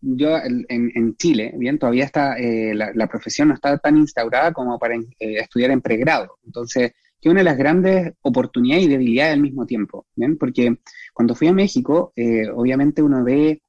yo 0.01 0.29
en, 0.39 1.15
Chile, 1.17 1.53
bien, 1.55 1.77
todavía 1.77 2.05
está, 2.05 2.35
eh, 2.39 2.73
la, 2.73 3.07
profesión 3.07 3.49
no 3.49 3.53
está 3.53 3.77
tan 3.77 3.95
instaurada 3.97 4.53
como 4.53 4.79
para 4.79 4.95
estudiar 5.19 5.69
en 5.69 5.81
pregrado. 5.81 6.39
Entonces, 6.43 6.93
que 7.19 7.29
una 7.29 7.41
de 7.41 7.45
las 7.45 7.57
grandes 7.57 8.13
oportunidades 8.21 8.85
y 8.85 8.89
debilidades 8.89 9.33
al 9.33 9.41
mismo 9.41 9.65
tiempo, 9.65 10.05
bien, 10.15 10.37
porque 10.37 10.79
cuando 11.13 11.35
fui 11.35 11.47
a 11.47 11.53
México, 11.53 12.13
eh, 12.15 12.49
obviamente 12.49 13.01
uno 13.01 13.23
ve 13.23 13.61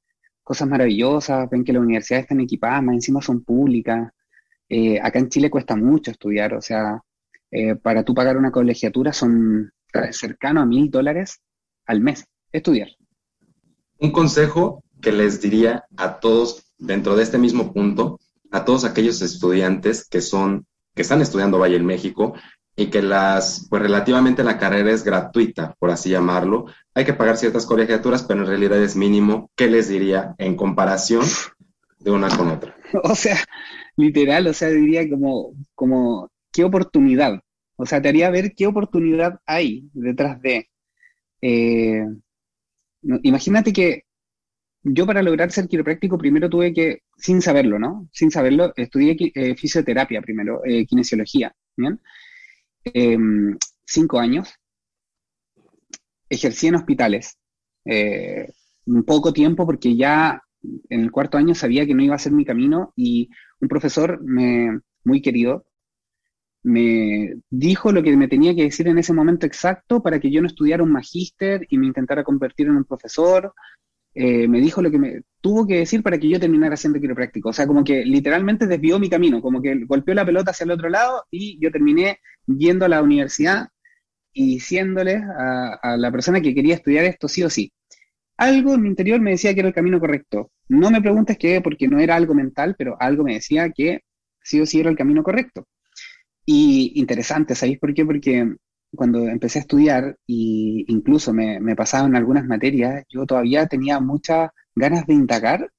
cosas 0.43 0.67
maravillosas, 0.67 1.49
ven 1.49 1.63
que 1.63 1.73
las 1.73 1.81
universidades 1.81 2.23
están 2.23 2.41
equipadas, 2.41 2.83
más 2.83 2.95
encima 2.95 3.21
son 3.21 3.43
públicas. 3.43 4.11
acá 5.01 5.19
en 5.19 5.29
Chile 5.29 5.49
cuesta 5.49 5.75
mucho 5.75 6.11
estudiar, 6.11 6.53
o 6.53 6.61
sea, 6.61 7.01
para 7.81 8.03
tú 8.03 8.13
pagar 8.13 8.37
una 8.37 8.51
colegiatura 8.51 9.13
son 9.13 9.71
cercano 10.11 10.61
a 10.61 10.65
mil 10.65 10.89
dólares 10.89 11.41
al 11.85 12.01
mes 12.01 12.25
estudiar. 12.51 12.89
Un 13.99 14.11
consejo 14.11 14.83
que 15.01 15.11
les 15.11 15.41
diría 15.41 15.85
a 15.97 16.19
todos 16.19 16.73
dentro 16.77 17.15
de 17.15 17.23
este 17.23 17.37
mismo 17.37 17.73
punto, 17.73 18.19
a 18.51 18.65
todos 18.65 18.85
aquellos 18.85 19.21
estudiantes 19.21 20.07
que 20.07 20.21
son, 20.21 20.65
que 20.95 21.01
están 21.01 21.21
estudiando 21.21 21.59
Valle 21.59 21.75
en 21.75 21.85
México 21.85 22.33
y 22.79 22.87
que 22.87 23.01
las, 23.01 23.67
pues 23.69 23.81
relativamente 23.81 24.41
la 24.41 24.57
carrera 24.57 24.91
es 24.91 25.03
gratuita, 25.03 25.75
por 25.79 25.91
así 25.91 26.11
llamarlo. 26.11 26.67
Hay 26.93 27.03
que 27.03 27.13
pagar 27.13 27.35
ciertas 27.35 27.65
colegiaturas, 27.65 28.23
pero 28.23 28.39
en 28.39 28.47
realidad 28.47 28.81
es 28.81 28.95
mínimo. 28.95 29.51
¿Qué 29.57 29.67
les 29.67 29.89
diría 29.89 30.33
en 30.37 30.55
comparación 30.55 31.25
de 31.99 32.11
una 32.11 32.29
con 32.29 32.47
otra? 32.47 32.75
O 33.03 33.15
sea, 33.15 33.37
literal, 33.97 34.47
o 34.47 34.53
sea, 34.53 34.69
diría 34.69 35.07
como, 35.09 35.51
como, 35.75 36.31
¿qué 36.53 36.63
oportunidad? 36.63 37.41
O 37.75 37.85
sea, 37.85 38.01
te 38.01 38.07
haría 38.07 38.29
ver 38.29 38.53
qué 38.55 38.65
oportunidad 38.65 39.41
hay 39.45 39.89
detrás 39.93 40.41
de... 40.41 40.69
Eh, 41.41 42.05
imagínate 43.23 43.73
que 43.73 44.05
yo 44.83 45.05
para 45.05 45.21
lograr 45.21 45.51
ser 45.51 45.67
quiropráctico 45.67 46.17
primero 46.17 46.49
tuve 46.49 46.73
que, 46.73 47.01
sin 47.17 47.41
saberlo, 47.41 47.77
¿no? 47.77 48.07
Sin 48.13 48.31
saberlo, 48.31 48.71
estudié 48.77 49.17
eh, 49.35 49.55
fisioterapia 49.55 50.21
primero, 50.21 50.61
eh, 50.65 50.85
kinesiología, 50.85 51.53
¿bien? 51.75 51.99
Em, 52.83 53.57
cinco 53.85 54.19
años. 54.19 54.53
Ejercí 56.29 56.67
en 56.67 56.75
hospitales. 56.75 57.37
Eh, 57.85 58.47
un 58.85 59.03
poco 59.03 59.33
tiempo 59.33 59.65
porque 59.65 59.95
ya 59.95 60.41
en 60.89 61.01
el 61.01 61.11
cuarto 61.11 61.37
año 61.37 61.55
sabía 61.55 61.85
que 61.85 61.93
no 61.95 62.03
iba 62.03 62.15
a 62.15 62.19
ser 62.19 62.33
mi 62.33 62.45
camino 62.45 62.93
y 62.95 63.29
un 63.61 63.67
profesor 63.67 64.21
me, 64.21 64.79
muy 65.03 65.21
querido 65.21 65.65
me 66.63 67.35
dijo 67.49 67.91
lo 67.93 68.03
que 68.03 68.15
me 68.17 68.27
tenía 68.27 68.53
que 68.53 68.63
decir 68.63 68.87
en 68.89 68.97
ese 68.97 69.13
momento 69.13 69.45
exacto 69.45 70.03
para 70.03 70.19
que 70.19 70.29
yo 70.29 70.41
no 70.41 70.47
estudiara 70.47 70.83
un 70.83 70.91
magíster 70.91 71.65
y 71.69 71.77
me 71.77 71.87
intentara 71.87 72.23
convertir 72.23 72.67
en 72.67 72.75
un 72.75 72.83
profesor 72.83 73.53
eh, 74.15 74.47
me 74.47 74.59
dijo 74.59 74.81
lo 74.81 74.89
que 74.91 74.97
me 74.97 75.21
tuvo 75.39 75.67
que 75.67 75.77
decir 75.77 76.01
para 76.03 76.17
que 76.17 76.27
yo 76.27 76.39
terminara 76.39 76.75
siendo 76.75 76.99
quiropráctico. 76.99 77.49
O 77.49 77.53
sea, 77.53 77.67
como 77.67 77.83
que 77.83 78.03
literalmente 78.05 78.67
desvió 78.67 78.99
mi 78.99 79.09
camino, 79.09 79.41
como 79.41 79.61
que 79.61 79.85
golpeó 79.85 80.13
la 80.15 80.25
pelota 80.25 80.51
hacia 80.51 80.63
el 80.63 80.71
otro 80.71 80.89
lado 80.89 81.25
y 81.31 81.59
yo 81.61 81.71
terminé 81.71 82.19
yendo 82.57 82.85
a 82.85 82.89
la 82.89 83.01
universidad 83.01 83.69
y 84.33 84.45
diciéndole 84.55 85.15
a, 85.15 85.97
la 85.97 86.11
persona 86.11 86.41
que 86.41 86.53
quería 86.55 86.75
estudiar 86.75 87.05
esto 87.05 87.27
sí 87.27 87.43
o 87.43 87.49
sí. 87.49 87.71
Algo 88.37 88.73
en 88.73 88.81
mi 88.83 88.89
interior 88.89 89.19
me 89.19 89.31
decía 89.31 89.53
que 89.53 89.59
era 89.61 89.69
el 89.69 89.75
camino 89.75 89.99
correcto. 89.99 90.51
No 90.69 90.91
me 90.91 91.01
preguntes 91.01 91.37
qué, 91.37 91.61
porque 91.61 91.87
no 91.87 91.99
era 91.99 92.15
algo 92.15 92.33
mental, 92.33 92.75
pero 92.77 92.95
algo 92.99 93.23
me 93.23 93.33
decía 93.35 93.69
que 93.71 94.01
sí 94.43 94.61
o 94.61 94.65
sí 94.65 94.79
era 94.79 94.89
el 94.89 94.97
camino 94.97 95.23
correcto. 95.23 95.67
Y 96.45 96.93
interesante, 96.95 97.55
¿sabéis 97.55 97.79
por 97.79 97.93
qué? 97.93 98.05
Porque 98.05 98.55
cuando 98.95 99.27
empecé 99.27 99.59
a 99.59 99.61
estudiar, 99.61 100.17
y 100.25 100.85
incluso 100.87 101.33
me, 101.33 101.59
me 101.59 101.75
pasaban 101.75 102.15
algunas 102.15 102.45
materias, 102.45 103.03
yo 103.09 103.25
todavía 103.25 103.67
tenía 103.67 103.99
muchas 103.99 104.49
ganas 104.75 105.05
de 105.05 105.13
indagar 105.13 105.69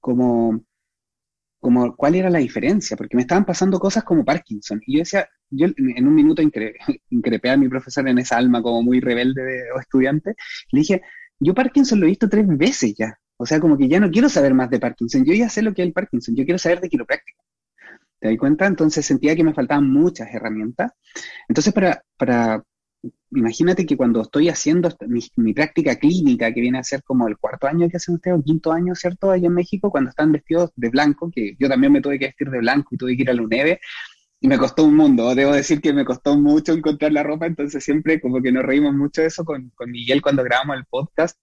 como, 0.00 0.64
como 1.60 1.96
cuál 1.96 2.14
era 2.14 2.30
la 2.30 2.38
diferencia, 2.38 2.96
porque 2.96 3.16
me 3.16 3.22
estaban 3.22 3.44
pasando 3.44 3.78
cosas 3.78 4.04
como 4.04 4.24
Parkinson. 4.24 4.80
Y 4.86 4.94
yo 4.94 4.98
decía, 5.00 5.28
yo 5.50 5.66
en 5.76 6.06
un 6.06 6.14
minuto 6.14 6.42
increpé 7.10 7.50
a 7.50 7.56
mi 7.56 7.68
profesor 7.68 8.08
en 8.08 8.18
esa 8.18 8.36
alma 8.36 8.62
como 8.62 8.82
muy 8.82 9.00
rebelde 9.00 9.42
de, 9.42 9.72
o 9.74 9.80
estudiante, 9.80 10.34
le 10.72 10.80
dije, 10.80 11.02
yo 11.40 11.54
Parkinson 11.54 12.00
lo 12.00 12.06
he 12.06 12.10
visto 12.10 12.28
tres 12.28 12.46
veces 12.46 12.94
ya. 12.96 13.18
O 13.36 13.46
sea, 13.46 13.60
como 13.60 13.78
que 13.78 13.88
ya 13.88 14.00
no 14.00 14.10
quiero 14.10 14.28
saber 14.28 14.54
más 14.54 14.70
de 14.70 14.80
Parkinson, 14.80 15.24
yo 15.24 15.32
ya 15.34 15.48
sé 15.48 15.62
lo 15.62 15.72
que 15.72 15.82
es 15.82 15.86
el 15.88 15.92
Parkinson, 15.92 16.34
yo 16.34 16.44
quiero 16.44 16.58
saber 16.58 16.80
de 16.80 16.88
quiropráctica. 16.88 17.42
¿Te 18.20 18.28
das 18.28 18.38
cuenta? 18.38 18.66
Entonces 18.66 19.06
sentía 19.06 19.36
que 19.36 19.44
me 19.44 19.54
faltaban 19.54 19.88
muchas 19.90 20.28
herramientas. 20.34 20.92
Entonces, 21.48 21.72
para, 21.72 22.02
para 22.16 22.64
imagínate 23.30 23.86
que 23.86 23.96
cuando 23.96 24.22
estoy 24.22 24.48
haciendo 24.48 24.88
mi, 25.36 25.52
práctica 25.52 25.96
clínica, 25.96 26.52
que 26.52 26.60
viene 26.60 26.78
a 26.78 26.84
ser 26.84 27.02
como 27.02 27.28
el 27.28 27.36
cuarto 27.36 27.66
año 27.66 27.88
que 27.88 27.96
hacen 27.96 28.16
ustedes, 28.16 28.38
o 28.38 28.42
quinto 28.42 28.72
año, 28.72 28.94
¿cierto? 28.94 29.30
Allá 29.30 29.46
en 29.46 29.54
México, 29.54 29.90
cuando 29.90 30.10
están 30.10 30.32
vestidos 30.32 30.70
de 30.76 30.88
blanco, 30.90 31.30
que 31.30 31.56
yo 31.58 31.68
también 31.68 31.92
me 31.92 32.00
tuve 32.00 32.18
que 32.18 32.26
vestir 32.26 32.50
de 32.50 32.58
blanco 32.58 32.88
y 32.92 32.96
tuve 32.98 33.16
que 33.16 33.22
ir 33.22 33.30
a 33.30 33.34
la 33.34 33.42
UNEVE, 33.42 33.80
y 34.40 34.48
me 34.48 34.58
costó 34.58 34.84
un 34.84 34.96
mundo, 34.96 35.34
debo 35.34 35.52
decir 35.52 35.80
que 35.80 35.92
me 35.92 36.04
costó 36.04 36.38
mucho 36.38 36.72
encontrar 36.72 37.12
la 37.12 37.24
ropa, 37.24 37.46
entonces 37.46 37.82
siempre 37.82 38.20
como 38.20 38.40
que 38.40 38.52
nos 38.52 38.64
reímos 38.64 38.94
mucho 38.94 39.20
de 39.20 39.28
eso 39.28 39.44
con, 39.44 39.70
con 39.74 39.90
Miguel 39.90 40.22
cuando 40.22 40.44
grabamos 40.44 40.76
el 40.76 40.84
podcast, 40.86 41.38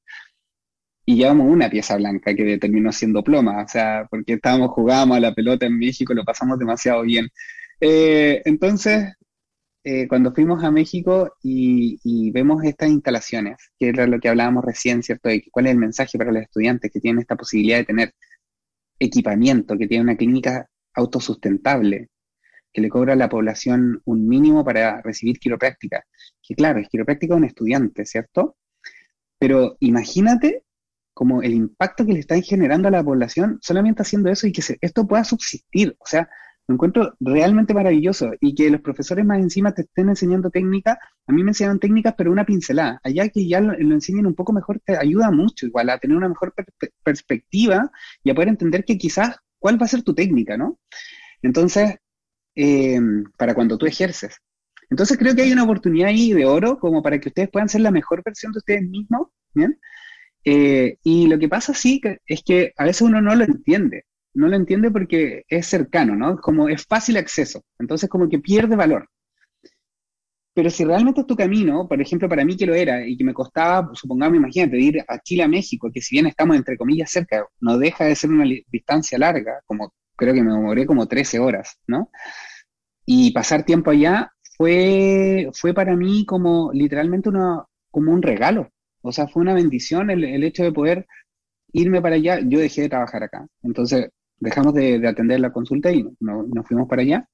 y 1.05 1.17
llevamos 1.17 1.47
una 1.47 1.69
pieza 1.69 1.97
blanca 1.97 2.33
que 2.33 2.57
terminó 2.57 2.91
siendo 2.91 3.23
ploma, 3.23 3.63
o 3.63 3.67
sea, 3.67 4.07
porque 4.09 4.33
estábamos, 4.33 4.71
jugábamos 4.71 5.17
a 5.17 5.19
la 5.19 5.35
pelota 5.35 5.65
en 5.65 5.77
México, 5.77 6.13
lo 6.13 6.23
pasamos 6.23 6.57
demasiado 6.57 7.03
bien. 7.03 7.29
Eh, 7.79 8.41
entonces, 8.45 9.13
eh, 9.87 10.07
cuando 10.07 10.33
fuimos 10.33 10.63
a 10.63 10.71
México 10.71 11.35
y, 11.43 12.31
vemos 12.31 12.63
estas 12.63 12.89
instalaciones, 12.89 13.57
que 13.77 13.89
era 13.89 14.07
lo 14.07 14.19
que 14.19 14.29
hablábamos 14.29 14.65
recién, 14.65 15.03
¿cierto? 15.03 15.29
De 15.29 15.43
cuál 15.51 15.67
es 15.67 15.73
el 15.73 15.77
mensaje 15.77 16.17
para 16.17 16.31
los 16.31 16.41
estudiantes 16.41 16.91
que 16.91 16.99
tienen 16.99 17.21
esta 17.21 17.35
posibilidad 17.35 17.77
de 17.77 17.85
tener 17.85 18.15
equipamiento, 18.97 19.77
que 19.77 19.87
tiene 19.87 20.03
una 20.03 20.17
clínica 20.17 20.67
autosustentable, 20.95 22.09
que 22.73 22.81
le 22.81 22.89
cobra 22.89 23.13
a 23.13 23.15
la 23.15 23.29
población 23.29 24.01
un 24.05 24.27
mínimo 24.27 24.65
para 24.65 25.03
recibir 25.03 25.37
quiropráctica, 25.37 26.03
que 26.41 26.55
claro, 26.55 26.79
es 26.79 26.89
quiropráctica 26.89 27.35
un 27.35 27.43
estudiante, 27.43 28.05
¿cierto? 28.07 28.57
Pero 29.37 29.77
imagínate 29.81 30.63
como 31.13 31.43
el 31.43 31.53
impacto 31.53 32.07
que 32.07 32.13
le 32.13 32.19
están 32.21 32.41
generando 32.41 32.87
a 32.87 32.91
la 32.91 33.03
población 33.03 33.59
solamente 33.61 34.01
haciendo 34.01 34.31
eso 34.31 34.47
y 34.47 34.51
que 34.51 34.63
esto 34.81 35.07
pueda 35.07 35.23
subsistir. 35.23 35.95
O 35.99 36.07
sea, 36.07 36.27
lo 36.67 36.75
encuentro 36.75 37.15
realmente 37.19 37.73
maravilloso 37.73 38.31
y 38.41 38.55
que 38.55 38.69
los 38.69 38.81
profesores 38.81 39.25
más 39.25 39.39
encima 39.39 39.73
te 39.73 39.83
estén 39.83 40.09
enseñando 40.09 40.49
técnicas, 40.49 40.97
a 41.27 41.31
mí 41.31 41.43
me 41.43 41.51
enseñan 41.51 41.79
técnicas 41.79 42.15
pero 42.17 42.31
una 42.31 42.45
pincelada, 42.45 42.99
allá 43.03 43.29
que 43.29 43.47
ya 43.47 43.61
lo, 43.61 43.73
enseñen 43.73 44.25
un 44.25 44.35
poco 44.35 44.51
mejor 44.53 44.79
te 44.83 44.97
ayuda 44.97 45.31
mucho 45.31 45.67
igual 45.67 45.89
a 45.89 45.99
tener 45.99 46.17
una 46.17 46.29
mejor 46.29 46.53
perspectiva 47.03 47.91
y 48.23 48.29
a 48.31 48.35
poder 48.35 48.49
entender 48.49 48.83
que 48.83 48.97
quizás 48.97 49.37
cuál 49.59 49.79
va 49.79 49.85
a 49.85 49.89
ser 49.89 50.03
tu 50.03 50.15
técnica, 50.15 50.57
¿no? 50.57 50.79
Entonces, 51.41 51.95
eh, 52.55 52.99
para 53.37 53.53
cuando 53.53 53.77
tú 53.77 53.85
ejerces. 53.85 54.37
Entonces 54.89 55.17
creo 55.17 55.35
que 55.35 55.41
hay 55.43 55.51
una 55.51 55.63
oportunidad 55.63 56.09
ahí 56.09 56.33
de 56.33 56.45
oro 56.45 56.79
como 56.79 57.01
para 57.03 57.19
que 57.19 57.29
ustedes 57.29 57.49
puedan 57.49 57.69
ser 57.69 57.81
la 57.81 57.91
mejor 57.91 58.23
versión 58.23 58.51
de 58.51 58.59
ustedes 58.59 58.83
mismos, 58.83 59.29
¿bien? 59.53 59.79
Eh, 60.45 60.97
y 61.03 61.27
lo 61.27 61.39
que 61.39 61.49
pasa 61.49 61.73
sí 61.73 62.01
es 62.27 62.43
que 62.43 62.73
a 62.77 62.85
veces 62.85 63.01
uno 63.01 63.21
no 63.21 63.35
lo 63.35 63.43
entiende, 63.43 64.05
no 64.35 64.47
lo 64.47 64.55
entiende 64.55 64.91
porque 64.91 65.43
es 65.47 65.67
cercano, 65.67 66.15
¿no? 66.15 66.37
Como 66.37 66.69
es 66.69 66.85
fácil 66.85 67.17
acceso, 67.17 67.63
entonces 67.79 68.09
como 68.09 68.29
que 68.29 68.39
pierde 68.39 68.75
valor. 68.75 69.07
Pero 70.53 70.69
si 70.69 70.85
realmente 70.85 71.21
es 71.21 71.27
tu 71.27 71.35
camino, 71.35 71.85
por 71.87 72.01
ejemplo, 72.01 72.29
para 72.29 72.45
mí 72.45 72.55
que 72.55 72.65
lo 72.65 72.73
era 72.73 73.05
y 73.05 73.17
que 73.17 73.25
me 73.25 73.33
costaba, 73.33 73.89
supongamos, 73.93 74.37
imagínate, 74.37 74.79
ir 74.79 75.03
a 75.07 75.19
Chile 75.19 75.43
a 75.43 75.49
México, 75.49 75.89
que 75.93 76.01
si 76.01 76.15
bien 76.15 76.27
estamos 76.27 76.55
entre 76.55 76.77
comillas 76.77 77.11
cerca, 77.11 77.45
no 77.59 77.77
deja 77.77 78.05
de 78.05 78.15
ser 78.15 78.29
una 78.29 78.45
distancia 78.71 79.17
larga, 79.17 79.59
como 79.65 79.93
creo 80.15 80.33
que 80.33 80.41
me 80.43 80.53
demoré 80.53 80.85
como 80.85 81.07
13 81.07 81.39
horas, 81.39 81.77
¿no? 81.87 82.09
Y 83.05 83.31
pasar 83.31 83.65
tiempo 83.65 83.91
allá 83.91 84.31
fue, 84.57 85.49
fue 85.53 85.73
para 85.73 85.95
mí 85.95 86.25
como 86.25 86.71
literalmente 86.73 87.29
una, 87.29 87.65
como 87.91 88.11
un 88.13 88.21
regalo. 88.21 88.69
O 89.01 89.11
sea, 89.11 89.27
fue 89.27 89.41
una 89.41 89.53
bendición 89.53 90.09
el, 90.09 90.23
el 90.23 90.43
hecho 90.43 90.63
de 90.63 90.71
poder 90.71 91.05
irme 91.73 92.01
para 92.01 92.15
allá. 92.15 92.39
Yo 92.41 92.59
dejé 92.59 92.83
de 92.83 92.89
trabajar 92.89 93.23
acá. 93.23 93.47
Entonces, 93.63 94.09
dejamos 94.39 94.73
de, 94.73 95.05
atender 95.07 95.39
la 95.39 95.51
consulta 95.51 95.91
y 95.91 96.05
nos 96.19 96.67
fuimos 96.67 96.87
para 96.87 97.01
allá. 97.01 97.27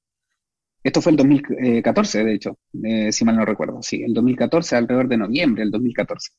Esto 0.84 1.02
fue 1.02 1.12
el 1.12 1.18
2014, 1.18 2.24
de 2.24 2.34
hecho, 2.34 2.58
eh, 2.84 3.12
si 3.12 3.24
mal 3.24 3.36
no 3.36 3.46
recuerdo. 3.46 3.82
Sí, 3.84 4.02
el 4.04 4.14
2014, 4.14 4.76
alrededor 4.76 5.08
de 5.08 5.18
noviembre 5.18 5.64
del 5.64 5.72
2014. 5.72 6.32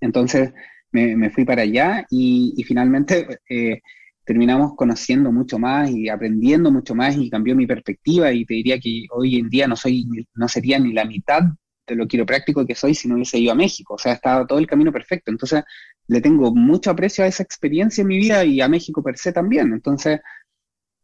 Entonces, 0.00 0.52
me, 0.92 1.30
fui 1.30 1.44
para 1.44 1.62
allá 1.62 2.06
y, 2.10 2.62
finalmente 2.66 3.40
eh, 3.48 3.80
terminamos 4.24 4.74
conociendo 4.76 5.32
mucho 5.32 5.58
más 5.58 5.90
y 5.90 6.08
aprendiendo 6.08 6.70
mucho 6.70 6.94
más 6.94 7.16
y 7.16 7.30
cambió 7.30 7.56
mi 7.56 7.66
perspectiva 7.66 8.32
y 8.32 8.44
te 8.44 8.54
diría 8.54 8.78
que 8.78 9.06
hoy 9.10 9.36
en 9.36 9.48
día 9.48 9.66
no 9.66 9.74
soy 9.74 10.06
no 10.34 10.48
sería 10.48 10.78
ni 10.78 10.92
la 10.92 11.04
mitad 11.04 11.42
de 11.86 11.96
lo 11.96 12.06
quiropráctico 12.06 12.64
que 12.66 12.74
soy 12.74 12.94
si 12.94 13.08
no 13.08 13.16
hubiese 13.16 13.38
ido 13.38 13.52
a 13.52 13.56
México, 13.56 13.94
o 13.94 13.98
sea, 13.98 14.12
estaba 14.12 14.46
todo 14.46 14.58
el 14.58 14.66
camino 14.66 14.92
perfecto. 14.92 15.30
Entonces, 15.30 15.64
le 16.08 16.20
tengo 16.20 16.54
mucho 16.54 16.90
aprecio 16.90 17.24
a 17.24 17.26
esa 17.28 17.42
experiencia 17.42 18.02
en 18.02 18.08
mi 18.08 18.18
vida 18.18 18.44
y 18.44 18.60
a 18.60 18.68
México 18.68 19.02
per 19.02 19.16
se 19.18 19.32
también. 19.32 19.72
Entonces, 19.72 20.20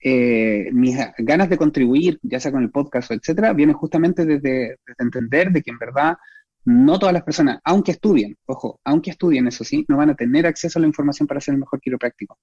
eh, 0.00 0.70
mis 0.72 0.96
ganas 1.18 1.48
de 1.48 1.56
contribuir, 1.56 2.18
ya 2.22 2.38
sea 2.40 2.52
con 2.52 2.62
el 2.62 2.70
podcast 2.70 3.10
o 3.10 3.14
etcétera, 3.14 3.52
vienen 3.52 3.74
justamente 3.74 4.24
desde, 4.24 4.76
entender 4.98 5.50
de 5.50 5.62
que 5.62 5.70
en 5.70 5.78
verdad 5.78 6.16
no 6.64 6.98
todas 6.98 7.12
las 7.12 7.24
personas, 7.24 7.60
aunque 7.64 7.92
estudien, 7.92 8.36
ojo, 8.46 8.80
aunque 8.84 9.10
estudien, 9.10 9.48
eso 9.48 9.64
sí, 9.64 9.84
no 9.88 9.96
van 9.96 10.10
a 10.10 10.14
tener 10.14 10.46
acceso 10.46 10.78
a 10.78 10.82
la 10.82 10.88
información 10.88 11.26
para 11.26 11.40
ser 11.40 11.54
el 11.54 11.60
mejor 11.60 11.80
quiropráctico. 11.80 12.38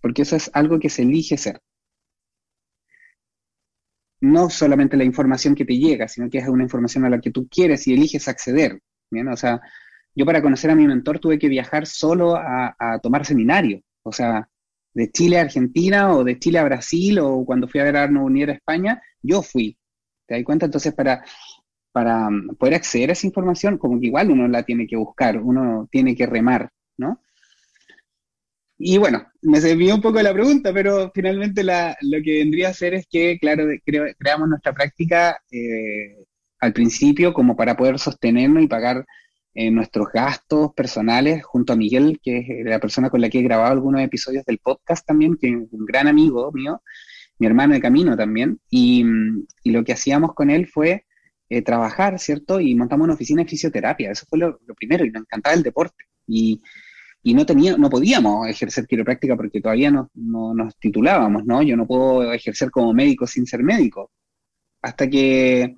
Porque 0.00 0.22
eso 0.22 0.36
es 0.36 0.50
algo 0.54 0.78
que 0.80 0.88
se 0.88 1.02
elige 1.02 1.36
ser. 1.36 1.60
No 4.22 4.50
solamente 4.50 4.96
la 4.96 5.04
información 5.04 5.54
que 5.54 5.64
te 5.64 5.76
llega, 5.76 6.08
sino 6.08 6.28
que 6.30 6.38
es 6.38 6.48
una 6.48 6.62
información 6.62 7.04
a 7.04 7.10
la 7.10 7.20
que 7.20 7.30
tú 7.30 7.48
quieres 7.48 7.86
y 7.86 7.94
eliges 7.94 8.28
acceder. 8.28 8.80
¿bien? 9.10 9.28
O 9.28 9.36
sea, 9.36 9.60
yo 10.14 10.26
para 10.26 10.42
conocer 10.42 10.70
a 10.70 10.74
mi 10.74 10.86
mentor 10.86 11.18
tuve 11.18 11.38
que 11.38 11.48
viajar 11.48 11.86
solo 11.86 12.36
a, 12.36 12.98
tomar 13.02 13.24
seminario. 13.24 13.82
O 14.02 14.12
sea, 14.12 14.48
de 14.92 15.10
Chile 15.10 15.38
a 15.38 15.42
Argentina 15.42 16.12
o 16.14 16.24
de 16.24 16.38
Chile 16.38 16.58
a 16.58 16.64
Brasil 16.64 17.18
o 17.20 17.44
cuando 17.44 17.68
fui 17.68 17.80
a 17.80 17.84
ver 17.84 17.96
a 17.96 18.04
Arno 18.04 18.24
Unir 18.24 18.50
a 18.50 18.54
España, 18.54 19.02
yo 19.22 19.42
fui. 19.42 19.76
¿Te 20.26 20.34
das 20.34 20.44
cuenta? 20.44 20.66
Entonces, 20.66 20.94
para, 20.94 21.24
para 21.92 22.28
um, 22.28 22.48
poder 22.56 22.74
acceder 22.74 23.10
a 23.10 23.12
esa 23.12 23.26
información, 23.26 23.78
como 23.78 24.00
que 24.00 24.06
igual 24.06 24.30
uno 24.30 24.48
la 24.48 24.62
tiene 24.62 24.86
que 24.86 24.96
buscar, 24.96 25.38
uno 25.38 25.88
tiene 25.90 26.16
que 26.16 26.26
remar, 26.26 26.70
¿no? 26.96 27.20
Y 28.82 28.96
bueno, 28.96 29.26
me 29.42 29.60
sirvió 29.60 29.94
un 29.94 30.00
poco 30.00 30.22
la 30.22 30.32
pregunta, 30.32 30.72
pero 30.72 31.10
finalmente 31.14 31.62
lo 31.62 32.22
que 32.24 32.38
vendría 32.38 32.70
a 32.70 32.74
ser 32.74 32.94
es 32.94 33.06
que, 33.10 33.38
claro, 33.38 33.66
creamos 34.18 34.48
nuestra 34.48 34.72
práctica 34.72 35.38
eh, 35.50 36.16
al 36.60 36.72
principio 36.72 37.34
como 37.34 37.56
para 37.56 37.76
poder 37.76 37.98
sostenernos 37.98 38.62
y 38.62 38.68
pagar 38.68 39.04
nuestros 39.54 40.08
gastos 40.12 40.72
personales 40.74 41.44
junto 41.44 41.72
a 41.72 41.76
Miguel, 41.76 42.20
que 42.22 42.38
es 42.38 42.64
la 42.64 42.78
persona 42.78 43.10
con 43.10 43.20
la 43.20 43.28
que 43.28 43.40
he 43.40 43.42
grabado 43.42 43.72
algunos 43.72 44.00
episodios 44.00 44.44
del 44.44 44.58
podcast 44.58 45.06
también, 45.06 45.36
que 45.36 45.48
es 45.48 45.54
un 45.54 45.84
gran 45.84 46.06
amigo 46.06 46.50
mío, 46.52 46.82
mi 47.38 47.46
hermano 47.46 47.74
de 47.74 47.80
camino 47.80 48.16
también, 48.16 48.60
y, 48.70 49.04
y 49.64 49.70
lo 49.70 49.82
que 49.84 49.92
hacíamos 49.92 50.34
con 50.34 50.50
él 50.50 50.68
fue 50.68 51.04
eh, 51.52 51.62
trabajar, 51.62 52.16
¿cierto? 52.20 52.60
Y 52.60 52.76
montamos 52.76 53.06
una 53.06 53.14
oficina 53.14 53.42
de 53.42 53.48
fisioterapia, 53.48 54.12
eso 54.12 54.24
fue 54.28 54.38
lo, 54.38 54.60
primero, 54.76 55.04
y 55.04 55.10
nos 55.10 55.22
encantaba 55.22 55.56
el 55.56 55.64
deporte. 55.64 56.04
Y, 56.28 56.62
y, 57.24 57.34
no, 57.34 57.44
tenía, 57.44 57.76
no 57.76 57.90
podíamos 57.90 58.46
ejercer 58.48 58.86
quiropráctica 58.86 59.36
porque 59.36 59.60
todavía 59.60 59.90
no, 59.90 60.10
no, 60.14 60.54
nos 60.54 60.76
titulábamos, 60.78 61.44
¿no? 61.44 61.60
Yo 61.62 61.76
no 61.76 61.88
puedo 61.88 62.32
ejercer 62.32 62.70
como 62.70 62.92
médico 62.94 63.26
sin 63.26 63.46
ser 63.46 63.64
médico. 63.64 64.12
Hasta 64.80 65.10
que, 65.10 65.76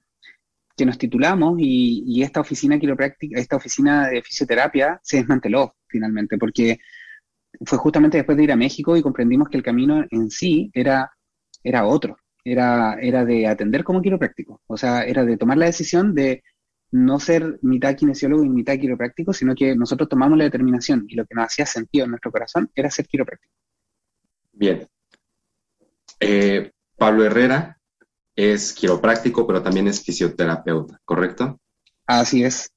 que 0.82 0.86
nos 0.86 0.98
titulamos 0.98 1.54
y, 1.60 2.22
esta 2.24 2.40
oficina 2.40 2.76
quiropráctica, 2.76 3.38
esta 3.38 3.54
oficina 3.54 4.08
de 4.08 4.20
fisioterapia 4.20 4.98
se 5.00 5.18
desmanteló 5.18 5.76
finalmente, 5.86 6.38
porque 6.38 6.80
fue 7.64 7.78
justamente 7.78 8.16
después 8.16 8.36
de 8.36 8.42
ir 8.42 8.50
a 8.50 8.56
México 8.56 8.96
y 8.96 9.02
comprendimos 9.02 9.48
que 9.48 9.58
el 9.58 9.62
camino 9.62 10.04
en 10.10 10.28
sí 10.28 10.72
era, 10.74 11.08
era 11.62 11.86
otro 11.86 12.16
era, 12.44 12.94
era 13.00 13.24
de 13.24 13.46
atender 13.46 13.84
como 13.84 14.02
quiropráctico. 14.02 14.60
O 14.66 14.76
sea, 14.76 15.04
era 15.04 15.24
de 15.24 15.36
tomar 15.36 15.56
la 15.56 15.66
decisión 15.66 16.16
de 16.16 16.42
no 16.90 17.20
ser 17.20 17.60
mitad 17.62 17.94
kinesiólogo 17.94 18.42
y 18.42 18.48
mitad 18.48 18.76
quiropráctico, 18.76 19.32
sino 19.32 19.54
que 19.54 19.76
nosotros 19.76 20.08
tomamos 20.08 20.36
la 20.36 20.44
determinación 20.44 21.04
y 21.06 21.14
lo 21.14 21.24
que 21.26 21.36
nos 21.36 21.46
hacía 21.46 21.64
sentido 21.64 22.06
en 22.06 22.10
nuestro 22.10 22.32
corazón 22.32 22.72
era 22.74 22.90
ser 22.90 23.06
quiropráctico. 23.06 23.54
Bien. 24.50 24.84
Eh, 26.18 26.72
Pablo 26.96 27.24
Herrera 27.24 27.78
es 28.34 28.72
quiropráctico, 28.72 29.46
pero 29.46 29.62
también 29.62 29.88
es 29.88 30.02
fisioterapeuta, 30.02 30.98
¿correcto? 31.04 31.60
Así 32.06 32.44
es. 32.44 32.70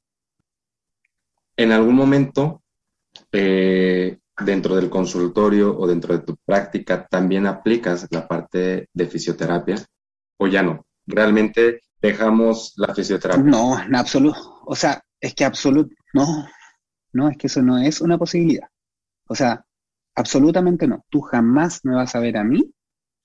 En 1.58 1.72
algún 1.72 1.96
momento 1.96 2.62
eh, 3.32 4.20
dentro 4.44 4.76
del 4.76 4.90
consultorio 4.90 5.78
o 5.78 5.88
dentro 5.88 6.18
de 6.18 6.24
tu 6.24 6.36
práctica 6.38 7.08
también 7.08 7.48
aplicas 7.48 8.08
la 8.12 8.28
parte 8.28 8.90
de 8.94 9.08
fisioterapia 9.08 9.78
o 10.38 10.48
ya 10.48 10.62
no? 10.62 10.86
¿Realmente 11.06 11.82
dejamos 12.02 12.74
la 12.78 12.94
fisioterapia? 12.94 13.44
No, 13.44 13.80
en 13.80 13.96
absoluto. 13.96 14.62
O 14.66 14.76
sea, 14.76 15.02
es 15.20 15.34
que 15.34 15.46
absoluto, 15.46 15.96
no, 16.14 16.48
no, 17.14 17.30
es 17.30 17.38
que 17.38 17.48
eso 17.48 17.62
no 17.62 17.78
es 17.78 18.02
una 18.02 18.18
posibilidad. 18.18 18.68
O 19.28 19.36
sea, 19.36 19.66
absolutamente 20.16 20.88
no. 20.88 21.06
Tú 21.10 21.22
jamás 21.22 21.82
me 21.84 21.96
vas 21.96 22.16
a 22.16 22.20
ver 22.20 22.38
a 22.38 22.44
mí 22.44 22.72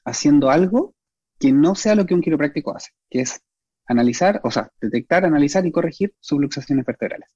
haciendo 0.04 0.50
algo 0.50 0.94
que 1.40 1.52
no 1.52 1.74
sea 1.74 1.94
lo 1.94 2.06
que 2.06 2.14
un 2.14 2.20
quiropráctico 2.20 2.76
hace, 2.76 2.90
que 3.08 3.22
es 3.22 3.40
analizar, 3.86 4.40
o 4.44 4.50
sea, 4.50 4.70
detectar, 4.80 5.24
analizar 5.24 5.66
y 5.66 5.72
corregir 5.72 6.14
subluxaciones 6.20 6.84
vertebrales. 6.84 7.30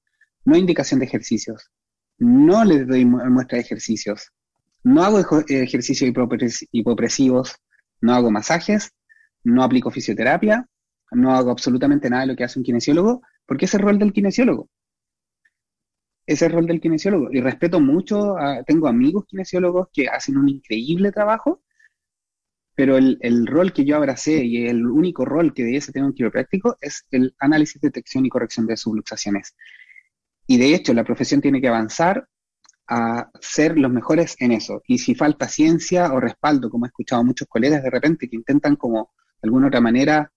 No 0.45 0.55
indicación 0.55 0.99
de 0.99 1.07
ejercicios, 1.07 1.71
no 2.19 2.63
les 2.63 2.87
doy 2.87 3.03
muestra 3.03 3.57
de 3.57 3.63
ejercicios, 3.63 4.31
no 4.83 5.03
hago 5.03 5.19
ejercicios 5.49 6.13
hipopresivos, 6.71 7.55
no 7.99 8.13
hago 8.13 8.29
masajes, 8.29 8.91
no 9.43 9.63
aplico 9.63 9.89
fisioterapia, 9.89 10.67
no 11.11 11.33
hago 11.33 11.49
absolutamente 11.49 12.09
nada 12.09 12.21
de 12.21 12.27
lo 12.27 12.35
que 12.35 12.43
hace 12.43 12.59
un 12.59 12.65
kinesiólogo, 12.65 13.23
porque 13.47 13.65
es 13.65 13.73
el 13.73 13.81
rol 13.81 13.97
del 13.97 14.13
kinesiólogo. 14.13 14.69
Es 16.27 16.43
el 16.43 16.51
rol 16.51 16.67
del 16.67 16.79
kinesiólogo. 16.79 17.29
Y 17.31 17.41
respeto 17.41 17.79
mucho, 17.79 18.35
tengo 18.67 18.87
amigos 18.87 19.25
kinesiólogos 19.25 19.87
que 19.91 20.07
hacen 20.07 20.37
un 20.37 20.49
increíble 20.49 21.11
trabajo, 21.11 21.63
pero 22.75 22.97
el, 22.97 23.17
el, 23.21 23.47
rol 23.47 23.73
que 23.73 23.85
yo 23.85 23.95
abracé 23.95 24.43
y 24.43 24.67
el 24.67 24.85
único 24.85 25.25
rol 25.25 25.53
que 25.53 25.63
debiese 25.63 25.91
tener 25.91 26.07
un 26.07 26.13
quiropráctico 26.13 26.77
es 26.81 27.05
el 27.11 27.35
análisis, 27.39 27.81
detección 27.81 28.25
y 28.25 28.29
corrección 28.29 28.65
de 28.67 28.77
subluxaciones. 28.77 29.55
Y 30.47 30.57
de 30.57 30.75
hecho, 30.75 30.93
la 30.93 31.03
profesión 31.03 31.41
tiene 31.41 31.61
que 31.61 31.69
avanzar 31.69 32.27
a 32.87 33.31
ser 33.39 33.77
los 33.77 33.91
mejores 33.91 34.35
en 34.39 34.51
eso. 34.51 34.81
Y 34.87 34.99
si 34.99 35.15
falta 35.15 35.47
ciencia 35.47 36.13
o 36.13 36.19
respaldo, 36.19 36.69
como 36.69 36.85
he 36.85 36.89
escuchado 36.89 37.21
a 37.21 37.25
muchos 37.25 37.47
colegas 37.47 37.83
de 37.83 37.89
repente 37.89 38.29
que 38.29 38.35
intentan 38.35 38.75
como 38.75 39.11
de 39.41 39.47
alguna 39.47 39.67
otra 39.67 39.81
manera 39.81 40.31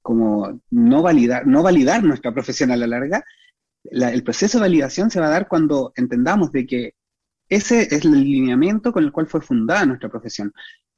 como 0.00 0.60
no 0.70 1.02
validar, 1.02 1.46
no 1.46 1.62
validar 1.62 2.04
nuestra 2.04 2.32
profesión 2.32 2.70
a 2.70 2.76
la 2.76 2.86
larga, 2.86 3.24
el 3.84 4.22
proceso 4.22 4.58
de 4.58 4.62
validación 4.62 5.10
se 5.10 5.20
va 5.20 5.26
a 5.26 5.30
dar 5.30 5.48
cuando 5.48 5.92
entendamos 5.96 6.52
de 6.52 6.66
que 6.66 6.94
ese 7.48 7.82
es 7.82 8.04
el 8.04 8.12
lineamiento 8.12 8.92
con 8.92 9.04
el 9.04 9.12
cual 9.12 9.26
fue 9.26 9.40
fundada 9.40 9.86
nuestra 9.86 10.08
profesión. 10.08 10.52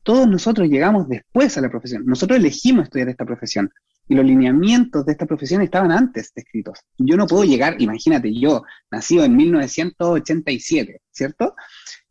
Todos 0.06 0.28
nosotros 0.28 0.68
llegamos 0.68 1.08
después 1.08 1.58
a 1.58 1.60
la 1.60 1.68
profesión. 1.68 2.04
Nosotros 2.06 2.38
elegimos 2.38 2.84
estudiar 2.84 3.08
esta 3.08 3.24
profesión 3.24 3.72
y 4.06 4.14
los 4.14 4.24
lineamientos 4.24 5.04
de 5.04 5.10
esta 5.10 5.26
profesión 5.26 5.62
estaban 5.62 5.90
antes 5.90 6.30
escritos. 6.36 6.78
Yo 6.96 7.16
no 7.16 7.26
puedo 7.26 7.42
llegar, 7.42 7.74
imagínate, 7.82 8.32
yo, 8.32 8.62
nacido 8.88 9.24
en 9.24 9.34
1987, 9.34 11.00
¿cierto? 11.10 11.56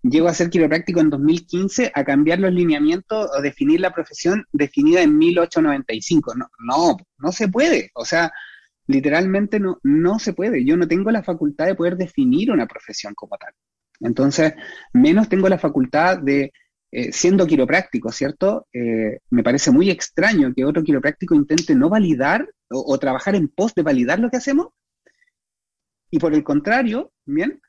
Llego 0.04 0.28
a 0.28 0.34
ser 0.34 0.50
quiropráctico 0.50 1.00
en 1.00 1.10
2015 1.10 1.94
a 1.96 2.04
cambiar 2.04 2.42
los 2.42 2.52
lineamientos 2.52 3.30
o 3.34 3.42
definir 3.42 3.80
la 3.80 3.94
profesión 3.94 4.44
definida 4.52 5.02
en 5.02 5.18
1895. 5.18 6.36
No, 6.36 6.48
no, 6.68 6.98
no 7.18 7.32
se 7.32 7.48
puede. 7.48 7.92
O 7.94 8.04
sea, 8.04 8.30
literalmente 8.88 9.58
no, 9.58 9.80
no 9.84 10.20
se 10.20 10.34
puede. 10.34 10.66
Yo 10.66 10.76
no 10.76 10.86
tengo 10.86 11.12
la 11.12 11.24
facultad 11.24 11.68
de 11.68 11.76
poder 11.76 11.96
definir 11.96 12.52
una 12.52 12.68
profesión 12.68 13.14
como 13.16 13.38
tal. 13.38 13.54
Entonces, 14.02 14.54
menos 14.92 15.30
tengo 15.30 15.48
la 15.48 15.58
facultad 15.58 16.18
de 16.18 16.52
eh, 16.98 17.12
siendo 17.12 17.46
quiropráctico, 17.46 18.10
¿cierto? 18.10 18.68
Eh, 18.72 19.20
me 19.30 19.44
parece 19.44 19.70
muy 19.70 19.90
extraño 19.90 20.54
que 20.56 20.64
otro 20.64 20.82
quiropráctico 20.82 21.36
intente 21.36 21.76
no 21.76 21.90
validar 21.90 22.48
o, 22.70 22.98
trabajar 22.98 23.36
en 23.36 23.50
pos 23.50 23.76
de 23.76 23.84
validar 23.84 24.18
lo 24.18 24.30
que 24.30 24.38
hacemos 24.38 24.70
y 26.10 26.20
por 26.20 26.34
el 26.34 26.42
contrario, 26.42 27.12
bien, 27.26 27.60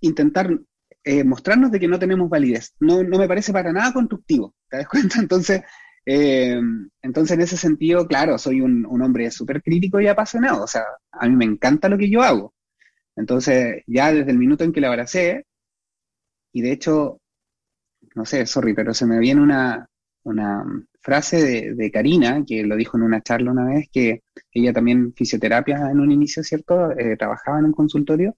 intentar 0.00 0.58
eh, 1.04 1.22
mostrarnos 1.22 1.70
de 1.70 1.80
que 1.80 1.86
no 1.86 1.98
tenemos 1.98 2.30
validez. 2.30 2.74
No, 2.80 3.02
no, 3.02 3.18
me 3.18 3.28
parece 3.28 3.52
para 3.52 3.74
nada 3.74 3.92
constructivo, 3.92 4.54
¿te 4.70 4.78
das 4.78 4.88
cuenta? 4.88 5.18
Entonces, 5.20 5.60
entonces 6.06 7.30
en 7.32 7.42
ese 7.42 7.58
sentido, 7.58 8.06
claro, 8.06 8.38
soy 8.38 8.62
un, 8.62 8.86
un 8.86 9.02
hombre 9.02 9.30
súper 9.30 9.62
crítico 9.62 10.00
y 10.00 10.06
apasionado, 10.06 10.64
o 10.64 10.66
sea, 10.66 10.84
a 11.10 11.28
mí 11.28 11.36
me 11.36 11.44
encanta 11.44 11.90
lo 11.90 11.98
que 11.98 12.08
yo 12.08 12.22
hago. 12.22 12.54
Entonces, 13.16 13.82
ya 13.86 14.12
desde 14.14 14.30
el 14.30 14.38
minuto 14.38 14.64
en 14.64 14.72
que 14.72 14.80
la 14.80 14.88
abracé, 14.88 15.44
y 16.54 16.62
de 16.62 16.72
hecho 16.72 17.21
no 18.14 18.24
sé, 18.24 18.46
sorry, 18.46 18.74
pero 18.74 18.94
se 18.94 19.06
me 19.06 19.18
viene 19.18 19.40
una, 19.40 19.88
una 20.24 20.64
frase 21.00 21.74
de, 21.74 21.90
Karina, 21.90 22.44
que 22.46 22.62
lo 22.64 22.76
dijo 22.76 22.96
en 22.96 23.04
una 23.04 23.22
charla 23.22 23.50
una 23.50 23.64
vez, 23.64 23.88
que 23.92 24.22
ella 24.52 24.72
también 24.72 25.12
fisioterapia 25.14 25.90
en 25.90 26.00
un 26.00 26.12
inicio, 26.12 26.42
¿cierto? 26.42 26.92
Eh, 26.92 27.16
trabajaba 27.16 27.58
en 27.58 27.66
un 27.66 27.72
consultorio 27.72 28.36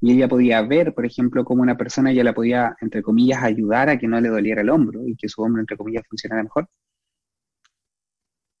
y 0.00 0.12
ella 0.12 0.28
podía 0.28 0.62
ver, 0.62 0.94
por 0.94 1.06
ejemplo, 1.06 1.44
cómo 1.44 1.62
una 1.62 1.76
persona 1.76 2.12
ya 2.12 2.24
la 2.24 2.34
podía, 2.34 2.76
entre 2.80 3.02
comillas, 3.02 3.42
ayudar 3.42 3.88
a 3.90 3.98
que 3.98 4.08
no 4.08 4.20
le 4.20 4.28
doliera 4.28 4.60
el 4.62 4.70
hombro 4.70 5.06
y 5.06 5.16
que 5.16 5.28
su 5.28 5.42
hombro, 5.42 5.60
entre 5.60 5.76
comillas, 5.76 6.04
funcionara 6.08 6.42
mejor 6.42 6.68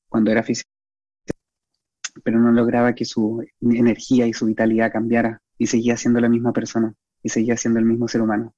cuando 0.08 0.30
era 0.32 0.42
fisioterapia, 0.42 0.76
pero 2.24 2.38
no 2.40 2.52
lograba 2.52 2.94
que 2.94 3.04
su 3.04 3.44
energía 3.60 4.26
y 4.26 4.32
su 4.32 4.46
vitalidad 4.46 4.92
cambiara 4.92 5.40
y 5.58 5.66
seguía 5.66 5.96
siendo 5.96 6.20
la 6.20 6.28
misma 6.28 6.52
persona 6.52 6.94
y 7.22 7.28
seguía 7.28 7.56
siendo 7.56 7.78
el 7.80 7.86
mismo 7.86 8.08
ser 8.08 8.22
humano. 8.22 8.54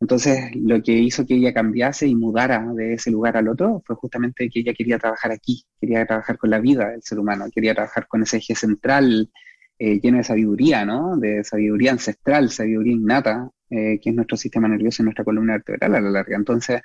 Entonces, 0.00 0.54
lo 0.56 0.82
que 0.82 0.92
hizo 0.92 1.24
que 1.24 1.34
ella 1.36 1.54
cambiase 1.54 2.06
y 2.06 2.14
mudara 2.14 2.72
de 2.74 2.94
ese 2.94 3.10
lugar 3.10 3.36
al 3.36 3.48
otro 3.48 3.82
fue 3.86 3.96
justamente 3.96 4.50
que 4.50 4.60
ella 4.60 4.74
quería 4.74 4.98
trabajar 4.98 5.32
aquí, 5.32 5.64
quería 5.80 6.04
trabajar 6.06 6.36
con 6.36 6.50
la 6.50 6.60
vida 6.60 6.90
del 6.90 7.02
ser 7.02 7.18
humano, 7.18 7.46
quería 7.52 7.74
trabajar 7.74 8.06
con 8.08 8.22
ese 8.22 8.38
eje 8.38 8.54
central 8.54 9.30
eh, 9.78 10.00
lleno 10.00 10.18
de 10.18 10.24
sabiduría, 10.24 10.84
¿no? 10.84 11.16
De 11.16 11.42
sabiduría 11.44 11.92
ancestral, 11.92 12.50
sabiduría 12.50 12.92
innata, 12.92 13.50
eh, 13.70 13.98
que 14.00 14.10
es 14.10 14.14
nuestro 14.14 14.36
sistema 14.36 14.68
nervioso 14.68 15.02
y 15.02 15.04
nuestra 15.04 15.24
columna 15.24 15.54
vertebral 15.54 15.94
a 15.94 16.00
la 16.00 16.10
larga. 16.10 16.36
Entonces, 16.36 16.80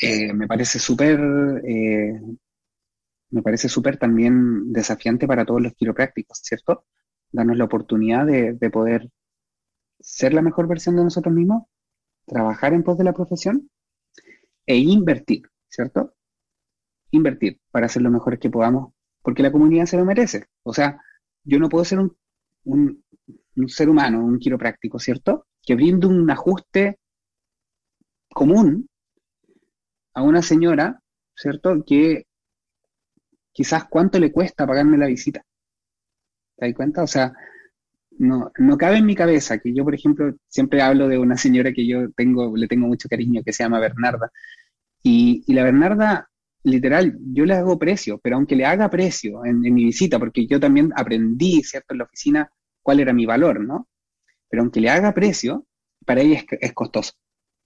eh, 0.00 0.32
me 0.32 0.46
parece 0.46 0.78
súper, 0.78 1.18
me 3.30 3.42
parece 3.42 3.68
súper 3.68 3.96
también 3.96 4.72
desafiante 4.72 5.26
para 5.26 5.44
todos 5.44 5.62
los 5.62 5.74
quiroprácticos, 5.74 6.38
¿cierto? 6.42 6.84
Darnos 7.30 7.56
la 7.56 7.64
oportunidad 7.64 8.26
de, 8.26 8.52
de 8.54 8.70
poder 8.70 9.08
ser 10.00 10.34
la 10.34 10.42
mejor 10.42 10.68
versión 10.68 10.96
de 10.96 11.04
nosotros 11.04 11.34
mismos 11.34 11.64
trabajar 12.26 12.74
en 12.74 12.82
pos 12.82 12.98
de 12.98 13.04
la 13.04 13.12
profesión 13.12 13.70
e 14.66 14.76
invertir, 14.76 15.42
¿cierto? 15.68 16.14
Invertir 17.10 17.60
para 17.70 17.86
hacer 17.86 18.02
lo 18.02 18.10
mejor 18.10 18.38
que 18.38 18.50
podamos, 18.50 18.92
porque 19.22 19.42
la 19.42 19.52
comunidad 19.52 19.86
se 19.86 19.96
lo 19.96 20.04
merece. 20.04 20.46
O 20.62 20.72
sea, 20.72 21.00
yo 21.44 21.58
no 21.58 21.68
puedo 21.68 21.84
ser 21.84 21.98
un, 21.98 22.16
un, 22.64 23.04
ser 23.68 23.88
humano, 23.88 24.24
un 24.24 24.38
quiropráctico, 24.38 24.98
¿cierto? 24.98 25.46
Que 25.62 25.74
brinde 25.74 26.06
un 26.06 26.30
ajuste 26.30 26.98
común 28.32 28.88
a 30.14 30.22
una 30.22 30.42
señora, 30.42 31.00
¿cierto? 31.34 31.84
Que 31.84 32.26
quizás 33.52 33.84
cuánto 33.88 34.18
le 34.18 34.32
cuesta 34.32 34.66
pagarme 34.66 34.98
la 34.98 35.06
visita. 35.06 35.44
¿Te 36.56 36.66
das 36.66 36.74
cuenta? 36.74 37.02
O 37.02 37.06
sea, 37.06 37.32
no, 38.18 38.52
no 38.58 38.78
cabe 38.78 38.98
en 38.98 39.06
mi 39.06 39.14
cabeza 39.14 39.58
que 39.58 39.74
yo, 39.74 39.84
por 39.84 39.94
ejemplo, 39.94 40.34
siempre 40.48 40.82
hablo 40.82 41.08
de 41.08 41.18
una 41.18 41.36
señora 41.36 41.72
que 41.72 41.86
yo 41.86 42.10
tengo, 42.12 42.56
le 42.56 42.68
tengo 42.68 42.86
mucho 42.86 43.08
cariño, 43.08 43.42
que 43.44 43.52
se 43.52 43.64
llama 43.64 43.80
Bernarda. 43.80 44.30
Y, 45.02 45.44
la 45.52 45.64
Bernarda, 45.64 46.28
literal, 46.64 47.18
yo 47.32 47.44
le 47.44 47.54
hago 47.54 47.78
precio, 47.78 48.20
pero 48.22 48.36
aunque 48.36 48.56
le 48.56 48.66
haga 48.66 48.90
precio 48.90 49.44
en, 49.44 49.60
mi 49.60 49.84
visita, 49.84 50.18
porque 50.18 50.46
yo 50.46 50.60
también 50.60 50.92
aprendí, 50.96 51.62
¿cierto?, 51.62 51.94
en 51.94 51.98
la 51.98 52.04
oficina 52.04 52.50
cuál 52.82 53.00
era 53.00 53.12
mi 53.12 53.26
valor, 53.26 53.60
¿no? 53.60 53.88
Pero 54.48 54.62
aunque 54.62 54.80
le 54.80 54.90
haga 54.90 55.14
precio, 55.14 55.66
para 56.06 56.20
ella 56.22 56.44
es 56.60 56.72
costoso 56.72 57.12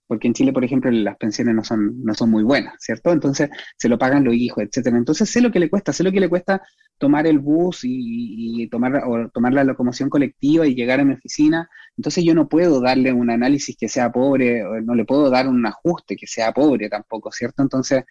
porque 0.07 0.27
en 0.27 0.33
Chile, 0.33 0.53
por 0.53 0.63
ejemplo, 0.63 0.89
las 0.89 1.17
pensiones 1.17 1.53
no 1.53 1.63
son, 1.63 2.01
no 2.03 2.13
son 2.13 2.31
muy 2.31 2.43
buenas, 2.43 2.75
¿cierto? 2.79 3.11
Entonces 3.11 3.49
se 3.77 3.89
lo 3.89 3.99
pagan 3.99 4.23
los 4.23 4.33
hijos, 4.33 4.63
etcétera. 4.63 4.97
Entonces 4.97 5.29
sé 5.29 5.41
lo 5.41 5.51
que 5.51 5.59
le 5.59 5.69
cuesta, 5.69 5.93
sé 5.93 6.03
lo 6.03 6.11
que 6.11 6.21
le 6.21 6.29
cuesta 6.29 6.61
tomar 6.97 7.27
el 7.27 7.39
bus 7.39 7.81
y, 7.83 8.67
tomar, 8.69 9.03
o 9.05 9.29
tomar 9.29 9.53
la 9.53 9.63
locomoción 9.63 10.09
colectiva 10.09 10.67
y 10.67 10.75
llegar 10.75 10.99
a 10.99 11.05
mi 11.05 11.13
oficina. 11.13 11.69
Entonces 11.97 12.23
yo 12.23 12.33
no 12.35 12.47
puedo 12.49 12.81
darle 12.81 13.13
un 13.13 13.29
análisis 13.29 13.75
que 13.77 13.89
sea 13.89 14.11
pobre, 14.11 14.63
o 14.65 14.81
no 14.81 14.95
le 14.95 15.05
puedo 15.05 15.29
dar 15.29 15.47
un 15.47 15.65
ajuste 15.65 16.15
que 16.15 16.27
sea 16.27 16.51
pobre 16.53 16.89
tampoco, 16.89 17.31
¿cierto? 17.31 17.61
Entonces 17.63 18.03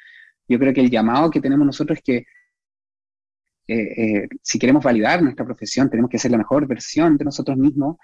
yo 0.48 0.58
creo 0.58 0.72
que 0.72 0.80
el 0.80 0.90
llamado 0.90 1.30
que 1.30 1.40
tenemos 1.40 1.66
nosotros 1.66 1.98
es 1.98 2.04
que 2.04 2.16
eh, 3.68 4.24
eh, 4.24 4.28
si 4.42 4.58
queremos 4.58 4.84
validar 4.84 5.22
nuestra 5.22 5.44
profesión, 5.44 5.90
tenemos 5.90 6.10
que 6.10 6.18
ser 6.18 6.30
la 6.30 6.38
mejor 6.38 6.66
versión 6.66 7.16
de 7.16 7.24
nosotros 7.24 7.56
mismos 7.56 7.96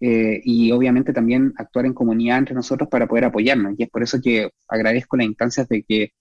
eh, 0.00 0.40
y 0.44 0.70
obviamente 0.70 1.12
también 1.12 1.52
actuar 1.56 1.86
en 1.86 1.94
comunidad 1.94 2.38
entre 2.38 2.54
nosotros 2.54 2.88
para 2.88 3.08
poder 3.08 3.24
apoyarnos. 3.24 3.74
Y 3.76 3.82
es 3.84 3.90
por 3.90 4.02
eso 4.02 4.20
que 4.22 4.50
agradezco 4.68 5.16
las 5.16 5.26
instancias 5.26 5.68
de 5.68 5.82
que 5.82 6.12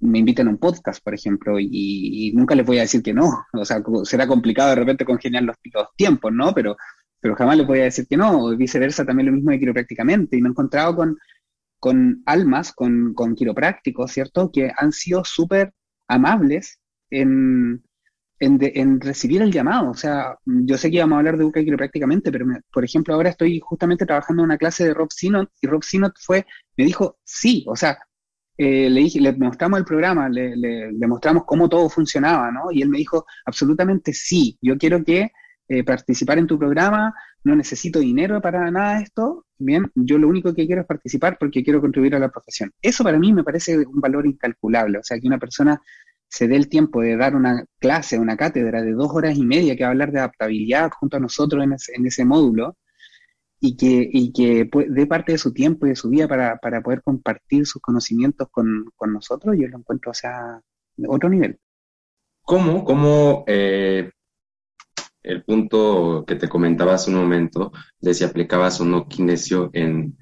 me 0.00 0.18
inviten 0.18 0.46
a 0.46 0.50
un 0.50 0.58
podcast, 0.58 1.02
por 1.02 1.14
ejemplo, 1.14 1.58
y, 1.58 2.32
nunca 2.34 2.54
les 2.54 2.66
voy 2.66 2.78
a 2.78 2.82
decir 2.82 3.02
que 3.02 3.14
no. 3.14 3.44
O 3.52 3.64
sea, 3.64 3.82
será 4.04 4.26
complicado 4.26 4.70
de 4.70 4.76
repente 4.76 5.04
congeniar 5.04 5.42
los, 5.44 5.56
tiempos, 5.96 6.32
¿no? 6.32 6.52
Pero, 6.54 6.76
pero 7.20 7.34
jamás 7.36 7.56
les 7.56 7.66
voy 7.66 7.80
a 7.80 7.84
decir 7.84 8.06
que 8.08 8.16
no. 8.16 8.56
Viceversa, 8.56 9.04
también 9.04 9.26
lo 9.26 9.32
mismo 9.32 9.50
de 9.50 9.58
quiroprácticamente. 9.58 10.36
Y 10.36 10.42
me 10.42 10.48
he 10.48 10.50
encontrado 10.50 10.96
con, 10.96 11.18
con 11.78 12.22
almas, 12.26 12.72
con, 12.72 13.14
con 13.14 13.34
quiroprácticos, 13.34 14.12
¿cierto? 14.12 14.50
Que 14.52 14.72
han 14.76 14.92
sido 14.92 15.24
súper 15.24 15.72
amables 16.08 16.78
en, 17.10 17.82
en, 18.40 19.00
recibir 19.00 19.42
el 19.42 19.52
llamado. 19.52 19.90
O 19.90 19.94
sea, 19.94 20.36
yo 20.44 20.76
sé 20.78 20.90
que 20.90 20.96
íbamos 20.96 21.16
a 21.16 21.18
hablar 21.18 21.36
de 21.36 21.44
UCA 21.44 21.62
quiroprácticamente, 21.62 22.32
pero 22.32 22.46
por 22.72 22.84
ejemplo, 22.84 23.14
ahora 23.14 23.30
estoy 23.30 23.60
justamente 23.60 24.06
trabajando 24.06 24.42
en 24.42 24.46
una 24.46 24.58
clase 24.58 24.84
de 24.84 24.94
Rob 24.94 25.12
Sinot 25.12 25.50
y 25.60 25.66
Rob 25.66 25.84
Sinot 25.84 26.14
fue, 26.18 26.46
me 26.76 26.84
dijo 26.84 27.18
sí, 27.24 27.64
o 27.68 27.76
sea, 27.76 27.98
eh, 28.62 28.90
le, 28.90 29.00
dije, 29.00 29.18
le 29.22 29.32
mostramos 29.32 29.78
el 29.78 29.86
programa, 29.86 30.28
le, 30.28 30.92
mostramos 31.08 31.44
cómo 31.46 31.66
todo 31.66 31.88
funcionaba, 31.88 32.52
¿no? 32.52 32.70
Y 32.70 32.82
él 32.82 32.90
me 32.90 32.98
dijo, 32.98 33.24
absolutamente 33.46 34.12
sí, 34.12 34.58
yo 34.60 34.76
quiero 34.76 35.02
que 35.02 35.32
eh, 35.66 35.82
participar 35.82 36.36
en 36.36 36.46
tu 36.46 36.58
programa, 36.58 37.14
no 37.42 37.56
necesito 37.56 38.00
dinero 38.00 38.38
para 38.42 38.70
nada 38.70 38.98
de 38.98 39.04
esto, 39.04 39.46
bien, 39.56 39.90
yo 39.94 40.18
lo 40.18 40.28
único 40.28 40.52
que 40.52 40.66
quiero 40.66 40.82
es 40.82 40.86
participar 40.86 41.38
porque 41.40 41.64
quiero 41.64 41.80
contribuir 41.80 42.16
a 42.16 42.18
la 42.18 42.28
profesión. 42.28 42.70
Eso 42.82 43.02
para 43.02 43.18
mí 43.18 43.32
me 43.32 43.44
parece 43.44 43.78
un 43.78 43.98
valor 43.98 44.26
incalculable, 44.26 44.98
o 44.98 45.02
sea, 45.02 45.18
que 45.18 45.26
una 45.26 45.38
persona 45.38 45.80
se 46.28 46.46
dé 46.46 46.56
el 46.56 46.68
tiempo 46.68 47.00
de 47.00 47.16
dar 47.16 47.34
una 47.34 47.64
clase, 47.78 48.18
una 48.18 48.36
cátedra 48.36 48.82
de 48.82 48.92
dos 48.92 49.10
horas 49.10 49.38
y 49.38 49.46
media 49.46 49.74
que 49.74 49.84
va 49.84 49.88
a 49.88 49.92
hablar 49.92 50.12
de 50.12 50.18
adaptabilidad 50.18 50.90
junto 50.90 51.16
a 51.16 51.20
nosotros 51.20 51.64
en 51.64 52.06
ese, 52.06 52.24
módulo 52.26 52.76
y 53.60 53.76
que, 53.76 54.08
y 54.10 54.32
que 54.32 54.68
dé 54.88 55.06
parte 55.06 55.32
de 55.32 55.38
su 55.38 55.52
tiempo 55.52 55.86
y 55.86 55.90
de 55.90 55.96
su 55.96 56.08
vida 56.08 56.26
para, 56.26 56.58
poder 56.82 57.02
compartir 57.02 57.66
sus 57.66 57.82
conocimientos 57.82 58.48
con, 58.50 58.90
nosotros, 59.12 59.54
yo 59.58 59.68
lo 59.68 59.78
encuentro, 59.78 60.10
o 60.10 60.14
sea, 60.14 60.60
otro 61.06 61.28
nivel. 61.28 61.58
¿Cómo, 62.42 62.84
cómo 62.84 63.44
eh, 63.46 64.10
el 65.22 65.44
punto 65.44 66.24
que 66.26 66.36
te 66.36 66.48
comentaba 66.48 66.94
hace 66.94 67.10
un 67.10 67.16
momento 67.16 67.70
de 68.00 68.14
si 68.14 68.24
aplicabas 68.24 68.80
o 68.80 68.86
no 68.86 69.06
kinesio 69.06 69.68
en 69.74 70.16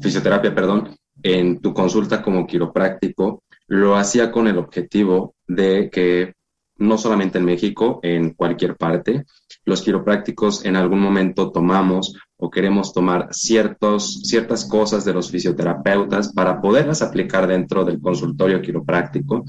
fisioterapia, 0.00 0.54
perdón, 0.54 0.96
en 1.22 1.60
tu 1.60 1.74
consulta 1.74 2.22
como 2.22 2.46
quiropráctico, 2.46 3.42
lo 3.66 3.96
hacía 3.96 4.30
con 4.30 4.46
el 4.46 4.58
objetivo 4.58 5.34
de 5.48 5.90
que 5.90 6.34
no 6.76 6.98
solamente 6.98 7.38
en 7.38 7.44
México, 7.44 8.00
en 8.02 8.34
cualquier 8.34 8.76
parte, 8.76 9.24
los 9.64 9.82
quiroprácticos 9.82 10.64
en 10.64 10.76
algún 10.76 11.00
momento 11.00 11.50
tomamos 11.50 12.16
o 12.44 12.50
queremos 12.50 12.92
tomar 12.92 13.28
ciertas 13.32 14.64
cosas 14.68 15.04
de 15.04 15.12
los 15.14 15.30
fisioterapeutas 15.30 16.32
para 16.32 16.60
poderlas 16.60 17.02
aplicar 17.02 17.46
dentro 17.46 17.84
del 17.84 18.00
consultorio 18.00 18.60
quiropráctico. 18.60 19.44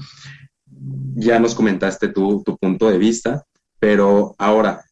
Ya 1.14 1.38
nos 1.38 1.54
comentaste 1.54 2.08
tu, 2.08 2.42
tu 2.42 2.56
punto 2.56 2.88
de 2.88 2.98
vista, 2.98 3.44
pero 3.78 4.34
ahora, 4.38 4.84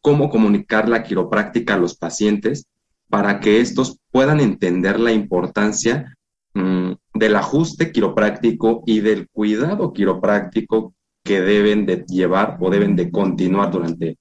¿cómo 0.00 0.30
comunicar 0.30 0.88
la 0.88 1.02
quiropráctica 1.02 1.74
a 1.74 1.78
los 1.78 1.96
pacientes 1.96 2.66
para 3.08 3.40
que 3.40 3.60
estos 3.60 3.98
puedan 4.10 4.40
entender 4.40 4.98
la 4.98 5.12
importancia 5.12 6.16
Mm, 6.52 6.94
del 7.14 7.36
ajuste 7.36 7.92
quiropráctico 7.92 8.82
y 8.84 9.00
del 9.00 9.28
cuidado 9.28 9.92
quiropráctico 9.92 10.94
que 11.22 11.40
deben 11.40 11.86
de 11.86 12.04
llevar 12.08 12.56
o 12.60 12.70
deben 12.70 12.96
de 12.96 13.10
continuar 13.12 13.70
durante 13.70 14.18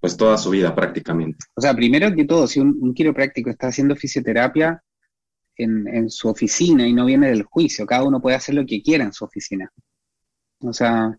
pues 0.00 0.16
toda 0.16 0.38
su 0.38 0.50
vida 0.50 0.74
prácticamente. 0.74 1.38
O 1.54 1.60
sea, 1.60 1.74
primero 1.74 2.14
que 2.14 2.24
todo, 2.24 2.46
si 2.46 2.60
un, 2.60 2.94
quiropráctico 2.94 3.50
está 3.50 3.68
haciendo 3.68 3.94
fisioterapia 3.96 4.82
en, 5.56 6.08
su 6.08 6.28
oficina 6.28 6.86
y 6.86 6.92
no 6.94 7.04
viene 7.04 7.28
del 7.28 7.42
juicio, 7.42 7.86
cada 7.86 8.04
uno 8.04 8.20
puede 8.20 8.36
hacer 8.36 8.54
lo 8.54 8.64
que 8.64 8.82
quiera 8.82 9.04
en 9.04 9.12
su 9.12 9.24
oficina. 9.24 9.70
O 10.60 10.72
sea, 10.72 11.14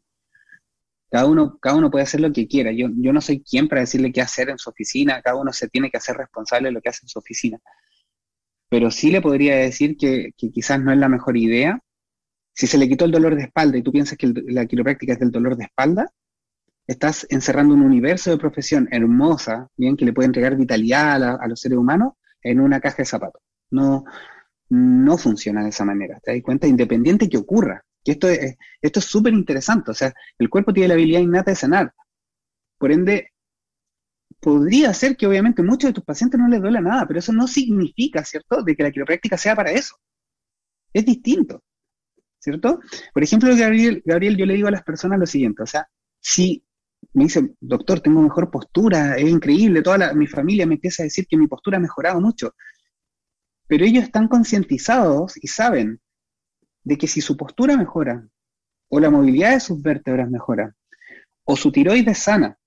cada 1.11 1.25
uno, 1.25 1.59
cada 1.61 1.75
uno 1.75 1.91
puede 1.91 2.03
hacer 2.03 2.21
lo 2.21 2.31
que 2.31 2.47
quiera. 2.47 2.71
Yo, 2.71 2.87
yo 2.95 3.13
no 3.13 3.21
soy 3.21 3.43
quien 3.43 3.67
para 3.67 3.81
decirle 3.81 4.11
qué 4.11 4.21
hacer 4.21 4.49
en 4.49 4.57
su 4.57 4.71
oficina, 4.71 5.21
cada 5.21 5.35
uno 5.35 5.53
se 5.53 5.69
tiene 5.69 5.91
que 5.91 5.97
hacer 5.97 6.17
responsable 6.17 6.69
de 6.69 6.73
lo 6.73 6.81
que 6.81 6.89
hace 6.89 7.05
en 7.05 7.09
su 7.09 7.19
oficina 7.19 7.59
pero 8.71 8.89
sí 8.89 9.11
le 9.11 9.19
podría 9.19 9.57
decir 9.57 9.97
que, 9.97 10.31
quizás 10.37 10.79
no 10.79 10.93
es 10.93 10.97
la 10.97 11.09
mejor 11.09 11.35
idea. 11.35 11.81
Si 12.53 12.67
se 12.67 12.77
le 12.77 12.87
quitó 12.87 13.03
el 13.03 13.11
dolor 13.11 13.35
de 13.35 13.43
espalda 13.43 13.77
y 13.77 13.83
tú 13.83 13.91
piensas 13.91 14.17
que 14.17 14.31
la 14.47 14.65
quiropráctica 14.65 15.11
es 15.11 15.19
del 15.19 15.29
dolor 15.29 15.57
de 15.57 15.65
espalda, 15.65 16.09
estás 16.91 17.25
encerrando 17.29 17.73
un 17.73 17.81
universo 17.81 18.31
de 18.31 18.37
profesión 18.37 18.87
hermosa, 18.91 19.69
bien, 19.77 19.95
que 19.95 20.05
le 20.05 20.13
puede 20.13 20.27
entregar 20.27 20.57
vitalidad 20.57 21.41
a, 21.41 21.47
los 21.47 21.59
seres 21.59 21.77
humanos 21.77 22.13
en 22.43 22.59
una 22.59 22.81
caja 22.81 22.97
de 22.97 23.05
zapatos. 23.05 23.41
No, 23.71 24.03
no 24.69 25.17
funciona 25.17 25.63
de 25.63 25.69
esa 25.69 25.85
manera. 25.85 26.19
¿Te 26.21 26.33
das 26.33 26.41
cuenta? 26.43 26.67
Independiente 26.67 27.29
que 27.29 27.37
ocurra. 27.37 27.83
Que 28.03 28.13
esto 28.13 28.27
es 28.27 28.57
esto 28.81 28.99
es 28.99 29.05
súper 29.05 29.33
interesante. 29.33 29.91
O 29.91 29.93
sea, 29.93 30.13
el 30.37 30.49
cuerpo 30.49 30.73
tiene 30.73 30.89
la 30.89 30.95
habilidad 30.95 31.21
innata 31.21 31.51
de 31.51 31.55
sanar. 31.55 31.93
Por 32.77 32.91
ende, 32.91 33.29
podría 34.41 34.93
ser 34.93 35.15
que 35.15 35.27
obviamente 35.27 35.63
muchos 35.63 35.89
de 35.89 35.93
tus 35.93 36.03
pacientes 36.03 36.39
no 36.39 36.47
les 36.49 36.61
duele 36.61 36.81
nada, 36.81 37.07
pero 37.07 37.19
eso 37.19 37.31
no 37.31 37.47
significa, 37.47 38.25
¿cierto?, 38.25 38.63
de 38.63 38.75
que 38.75 38.83
la 38.83 38.91
quiropráctica 38.91 39.37
sea 39.37 39.55
para 39.55 39.71
eso. 39.71 39.95
Es 40.93 41.05
distinto, 41.05 41.63
¿cierto? 42.39 42.79
Por 43.13 43.23
ejemplo, 43.23 43.55
Gabriel, 43.55 44.01
Gabriel, 44.05 44.35
yo 44.35 44.45
le 44.45 44.55
digo 44.55 44.67
a 44.67 44.71
las 44.71 44.83
personas 44.83 45.19
lo 45.19 45.25
siguiente, 45.25 45.63
o 45.63 45.67
sea, 45.67 45.87
si 46.19 46.65
me 47.13 47.23
dice, 47.23 47.55
doctor, 47.59 47.99
tengo 47.99 48.21
mejor 48.21 48.49
postura, 48.49 49.15
es 49.15 49.29
increíble, 49.29 49.81
toda 49.81 50.13
mi 50.13 50.27
familia 50.27 50.65
me 50.65 50.75
empieza 50.75 51.03
a 51.03 51.05
decir 51.05 51.27
que 51.27 51.37
mi 51.37 51.47
postura 51.47 51.77
ha 51.77 51.81
mejorado 51.81 52.21
mucho, 52.21 52.55
pero 53.67 53.85
ellos 53.85 54.03
están 54.03 54.27
concientizados 54.27 55.33
y 55.41 55.47
saben 55.47 55.99
de 56.83 56.97
que 56.97 57.07
si 57.07 57.21
su 57.21 57.37
postura 57.37 57.77
mejora, 57.77 58.27
o 58.89 58.99
la 58.99 59.09
movilidad 59.09 59.53
de 59.53 59.59
sus 59.59 59.81
vértebras 59.81 60.29
mejora, 60.29 60.75
o 61.43 61.55
su 61.55 61.71
tiroides 61.71 62.17
sana, 62.17 62.57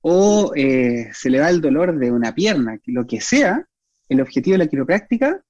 o 0.00 0.52
eh, 0.54 1.10
se 1.12 1.30
le 1.30 1.40
va 1.40 1.50
el 1.50 1.60
dolor 1.60 1.98
de 1.98 2.10
una 2.10 2.34
pierna, 2.34 2.78
lo 2.86 3.06
que 3.06 3.20
sea, 3.20 3.66
el 4.08 4.20
objetivo 4.20 4.54
de 4.54 4.64
la 4.64 4.66
quiropráctica 4.66 5.42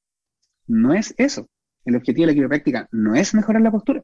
no 0.66 0.92
es 0.92 1.14
eso. 1.16 1.48
El 1.84 1.96
objetivo 1.96 2.22
de 2.22 2.32
la 2.32 2.34
quiropráctica 2.34 2.88
no 2.90 3.14
es 3.14 3.34
mejorar 3.34 3.62
la 3.62 3.70
postura. 3.70 4.02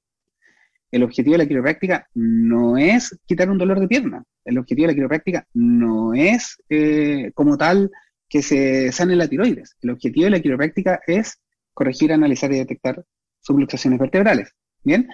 El 0.95 1.03
objetivo 1.03 1.33
de 1.33 1.39
la 1.39 1.47
quiropráctica 1.47 2.09
no 2.15 2.77
es 2.77 3.19
quitar 3.27 3.51
un 3.51 3.59
dolor 3.59 3.81
de 3.81 3.89
pierna. 3.89 4.25
El 4.45 4.59
objetivo 4.59 4.87
de 4.87 4.93
la 4.93 4.97
quiropráctica 4.97 5.47
no 5.55 6.15
es 6.15 6.57
eh, 6.69 7.33
como 7.35 7.57
tal 7.57 7.91
que 8.29 8.43
se 8.43 8.93
sane 8.93 9.17
la 9.17 9.29
tiroides. 9.29 9.77
El 9.81 9.91
objetivo 9.91 10.25
de 10.25 10.31
la 10.31 10.41
quiropráctica 10.41 11.01
es 11.07 11.41
corregir, 11.73 12.13
analizar 12.13 12.53
y 12.53 12.59
detectar 12.59 13.05
subluxaciones 13.41 13.99
vertebrales. 13.99 14.55
Bien, 14.83 15.09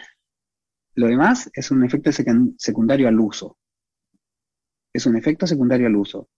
lo 0.95 1.07
demás 1.07 1.51
es 1.55 1.71
un 1.71 1.85
efecto 1.85 2.11
secundario 2.59 3.09
al 3.09 3.19
uso 3.19 3.57
es 4.93 5.07
un 5.07 5.16
efecto 5.16 5.47
secundario 5.47 5.87
al 5.87 5.97
uso. 5.97 6.29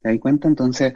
¿Te 0.00 0.10
das 0.10 0.18
cuenta? 0.18 0.48
Entonces, 0.48 0.92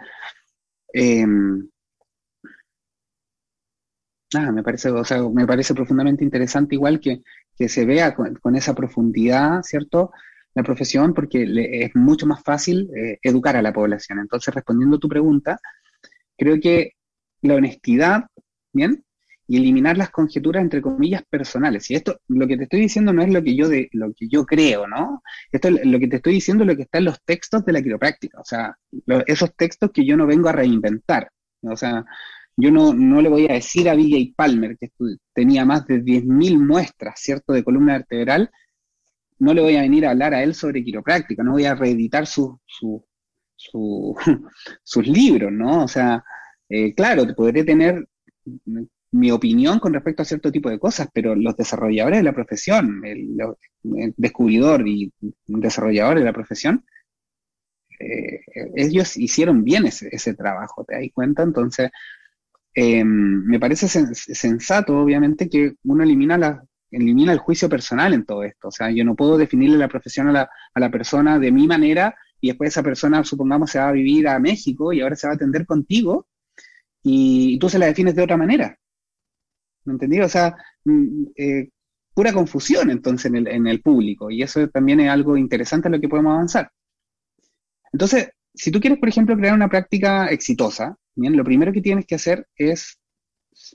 me 4.52 4.62
parece, 4.62 4.90
o 4.90 5.04
sea, 5.04 5.22
me 5.28 5.46
parece 5.46 5.74
profundamente 5.74 6.24
interesante 6.24 6.74
igual 6.74 7.00
que, 7.00 7.22
se 7.68 7.86
vea 7.86 8.14
con, 8.14 8.56
esa 8.56 8.74
profundidad, 8.74 9.62
¿cierto? 9.62 10.10
La 10.54 10.62
profesión, 10.62 11.14
porque 11.14 11.44
es 11.84 11.94
mucho 11.94 12.26
más 12.26 12.42
fácil 12.42 12.90
eh, 12.96 13.18
educar 13.22 13.56
a 13.56 13.62
la 13.62 13.72
población. 13.72 14.18
Entonces, 14.18 14.54
respondiendo 14.54 14.96
a 14.96 15.00
tu 15.00 15.08
pregunta, 15.08 15.58
creo 16.36 16.60
que 16.60 16.92
la 17.42 17.54
honestidad, 17.54 18.26
¿bien? 18.72 19.04
y 19.48 19.58
eliminar 19.58 19.96
las 19.96 20.10
conjeturas 20.10 20.62
entre 20.62 20.82
comillas 20.82 21.22
personales. 21.28 21.90
Y 21.90 21.94
esto, 21.94 22.20
lo 22.28 22.46
que 22.46 22.56
te 22.56 22.64
estoy 22.64 22.80
diciendo 22.80 23.12
no 23.12 23.22
es 23.22 23.32
lo 23.32 23.42
que 23.42 23.54
yo 23.54 23.68
de, 23.68 23.88
lo 23.92 24.12
que 24.12 24.28
yo 24.28 24.44
creo, 24.44 24.86
¿no? 24.86 25.22
Esto 25.52 25.70
lo 25.70 25.98
que 25.98 26.08
te 26.08 26.16
estoy 26.16 26.34
diciendo 26.34 26.64
es 26.64 26.68
lo 26.68 26.76
que 26.76 26.82
está 26.82 26.98
en 26.98 27.04
los 27.04 27.22
textos 27.22 27.64
de 27.64 27.72
la 27.72 27.82
quiropráctica, 27.82 28.40
o 28.40 28.44
sea, 28.44 28.76
esos 29.26 29.54
textos 29.54 29.90
que 29.92 30.04
yo 30.04 30.16
no 30.16 30.26
vengo 30.26 30.48
a 30.48 30.52
reinventar. 30.52 31.30
O 31.62 31.76
sea, 31.76 32.04
yo 32.56 32.70
no, 32.70 32.94
no 32.94 33.20
le 33.20 33.28
voy 33.28 33.46
a 33.46 33.54
decir 33.54 33.88
a 33.88 33.94
y 33.94 34.32
Palmer, 34.32 34.76
que 34.78 34.90
tenía 35.34 35.64
más 35.64 35.86
de 35.86 36.02
10.000 36.02 36.58
muestras, 36.58 37.20
¿cierto?, 37.20 37.52
de 37.52 37.62
columna 37.62 37.94
vertebral, 37.94 38.50
no 39.38 39.52
le 39.52 39.60
voy 39.60 39.76
a 39.76 39.82
venir 39.82 40.06
a 40.06 40.10
hablar 40.10 40.34
a 40.34 40.42
él 40.42 40.54
sobre 40.54 40.82
quiropráctica, 40.82 41.42
no 41.42 41.52
voy 41.52 41.66
a 41.66 41.74
reeditar 41.74 42.26
su, 42.26 42.58
su, 42.64 43.04
sus 44.82 45.06
libros, 45.06 45.52
¿no? 45.52 45.84
O 45.84 45.88
sea, 45.88 46.24
eh, 46.68 46.94
claro, 46.94 47.26
podré 47.34 47.64
tener 47.64 48.08
mi 49.12 49.30
opinión 49.30 49.78
con 49.78 49.92
respecto 49.94 50.22
a 50.22 50.26
cierto 50.26 50.50
tipo 50.50 50.70
de 50.70 50.78
cosas, 50.78 51.08
pero 51.12 51.34
los 51.34 51.56
desarrolladores 51.56 52.20
de 52.20 52.24
la 52.24 52.34
profesión, 52.34 53.02
el, 53.04 53.36
descubridor 54.16 54.86
y 54.88 55.12
desarrollador 55.46 56.18
de 56.18 56.24
la 56.24 56.32
profesión, 56.32 56.84
eh, 57.98 58.40
ellos 58.74 59.16
hicieron 59.16 59.64
bien 59.64 59.86
ese, 59.86 60.34
trabajo, 60.34 60.84
¿te 60.84 60.94
das 60.94 61.04
cuenta? 61.14 61.42
Entonces, 61.42 61.90
em, 62.76 63.44
me 63.46 63.58
parece 63.58 63.88
sensato, 63.88 64.98
obviamente, 64.98 65.48
que 65.48 65.74
uno 65.84 66.02
elimina, 66.04 66.62
elimina 66.90 67.32
el 67.32 67.38
juicio 67.38 67.68
personal 67.68 68.12
en 68.14 68.24
todo 68.24 68.44
esto. 68.44 68.68
O 68.68 68.70
sea, 68.70 68.90
yo 68.90 69.04
no 69.04 69.16
puedo 69.16 69.38
definirle 69.38 69.78
la 69.78 69.88
profesión 69.88 70.28
a 70.28 70.32
la, 70.32 70.50
a 70.74 70.80
la 70.80 70.90
persona 70.90 71.38
de 71.38 71.50
mi 71.50 71.66
manera 71.66 72.14
y 72.40 72.48
después 72.48 72.68
esa 72.68 72.82
persona, 72.82 73.24
supongamos, 73.24 73.70
se 73.70 73.78
va 73.78 73.88
a 73.88 73.92
vivir 73.92 74.28
a 74.28 74.38
México 74.38 74.92
y 74.92 75.00
ahora 75.00 75.16
se 75.16 75.26
va 75.26 75.32
a 75.32 75.36
atender 75.36 75.66
contigo 75.66 76.28
y 77.02 77.58
tú 77.58 77.68
se 77.68 77.78
la 77.78 77.86
defines 77.86 78.14
de 78.14 78.22
otra 78.22 78.36
manera. 78.36 78.78
¿Me 79.84 79.94
entendí? 79.94 80.20
O 80.20 80.28
sea, 80.28 80.54
mm, 80.84 81.24
eh, 81.36 81.70
pura 82.14 82.32
confusión 82.32 82.90
entonces 82.90 83.26
en 83.26 83.36
el, 83.36 83.48
en 83.48 83.66
el 83.66 83.80
público 83.82 84.30
y 84.30 84.42
eso 84.42 84.68
también 84.68 85.00
es 85.00 85.10
algo 85.10 85.36
interesante 85.36 85.88
en 85.88 85.92
lo 85.92 86.00
que 86.00 86.08
podemos 86.08 86.34
avanzar. 86.34 86.70
Entonces, 87.92 88.30
si 88.54 88.70
tú 88.70 88.80
quieres, 88.80 88.98
por 88.98 89.08
ejemplo, 89.08 89.36
crear 89.36 89.54
una 89.54 89.68
práctica 89.68 90.26
exitosa, 90.28 90.96
bien, 91.16 91.36
lo 91.36 91.44
primero 91.44 91.72
que 91.72 91.80
tienes 91.80 92.06
que 92.06 92.14
hacer 92.14 92.46
es 92.56 92.98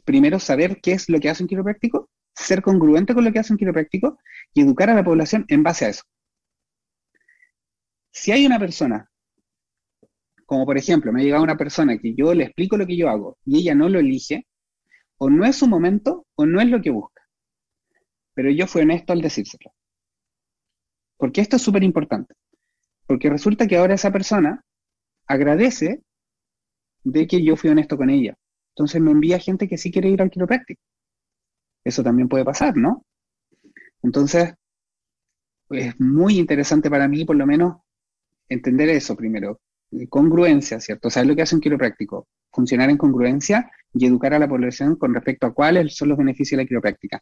primero 0.05 0.39
saber 0.39 0.79
qué 0.81 0.93
es 0.93 1.09
lo 1.09 1.19
que 1.19 1.29
hace 1.29 1.43
un 1.43 1.49
quiropráctico, 1.49 2.09
ser 2.33 2.61
congruente 2.61 3.13
con 3.13 3.25
lo 3.25 3.31
que 3.31 3.39
hace 3.39 3.53
un 3.53 3.57
quiropráctico 3.59 4.19
y 4.53 4.61
educar 4.61 4.89
a 4.89 4.95
la 4.95 5.03
población 5.03 5.45
en 5.49 5.63
base 5.63 5.85
a 5.85 5.89
eso. 5.89 6.03
Si 8.11 8.31
hay 8.31 8.45
una 8.45 8.59
persona, 8.59 9.09
como 10.45 10.65
por 10.65 10.77
ejemplo, 10.77 11.11
me 11.11 11.21
ha 11.21 11.23
llegado 11.23 11.43
una 11.43 11.57
persona 11.57 11.97
que 11.97 12.13
yo 12.13 12.33
le 12.33 12.45
explico 12.45 12.77
lo 12.77 12.85
que 12.85 12.97
yo 12.97 13.09
hago 13.09 13.37
y 13.45 13.59
ella 13.59 13.75
no 13.75 13.89
lo 13.89 13.99
elige, 13.99 14.45
o 15.17 15.29
no 15.29 15.45
es 15.45 15.55
su 15.55 15.67
momento 15.67 16.25
o 16.33 16.47
no 16.47 16.59
es 16.61 16.67
lo 16.67 16.81
que 16.81 16.89
busca. 16.89 17.21
Pero 18.33 18.49
yo 18.49 18.65
fui 18.65 18.81
honesto 18.81 19.13
al 19.13 19.21
decírselo. 19.21 19.71
Porque 21.15 21.41
esto 21.41 21.57
es 21.57 21.61
súper 21.61 21.83
importante. 21.83 22.33
Porque 23.05 23.29
resulta 23.29 23.67
que 23.67 23.77
ahora 23.77 23.93
esa 23.93 24.11
persona 24.11 24.65
agradece 25.27 26.01
de 27.03 27.27
que 27.27 27.43
yo 27.43 27.55
fui 27.55 27.69
honesto 27.69 27.97
con 27.97 28.09
ella. 28.09 28.35
Entonces 28.75 29.01
me 29.01 29.11
envía 29.11 29.39
gente 29.39 29.67
que 29.67 29.77
sí 29.77 29.91
quiere 29.91 30.09
ir 30.09 30.21
al 30.21 30.29
quiropráctico. 30.29 30.81
Eso 31.83 32.03
también 32.03 32.29
puede 32.29 32.45
pasar, 32.45 32.77
¿no? 32.77 33.05
Entonces, 34.03 34.53
es 35.69 35.99
muy 35.99 36.37
interesante 36.37 36.89
para 36.89 37.07
mí, 37.07 37.25
por 37.25 37.35
lo 37.35 37.45
menos, 37.45 37.77
entender 38.49 38.89
eso 38.89 39.15
primero. 39.15 39.59
Congruencia, 40.09 40.79
¿cierto? 40.79 41.09
O 41.09 41.23
lo 41.23 41.35
que 41.35 41.41
hace 41.41 41.55
un 41.55 41.61
quiropráctico. 41.61 42.27
Funcionar 42.51 42.89
en 42.89 42.97
congruencia 42.97 43.69
y 43.93 44.05
educar 44.05 44.33
a 44.33 44.39
la 44.39 44.47
población 44.47 44.95
con 44.95 45.13
respecto 45.13 45.47
a 45.47 45.53
cuáles 45.53 45.95
son 45.95 46.09
los 46.09 46.17
beneficios 46.17 46.57
de 46.57 46.63
la 46.63 46.67
quiropráctica. 46.67 47.21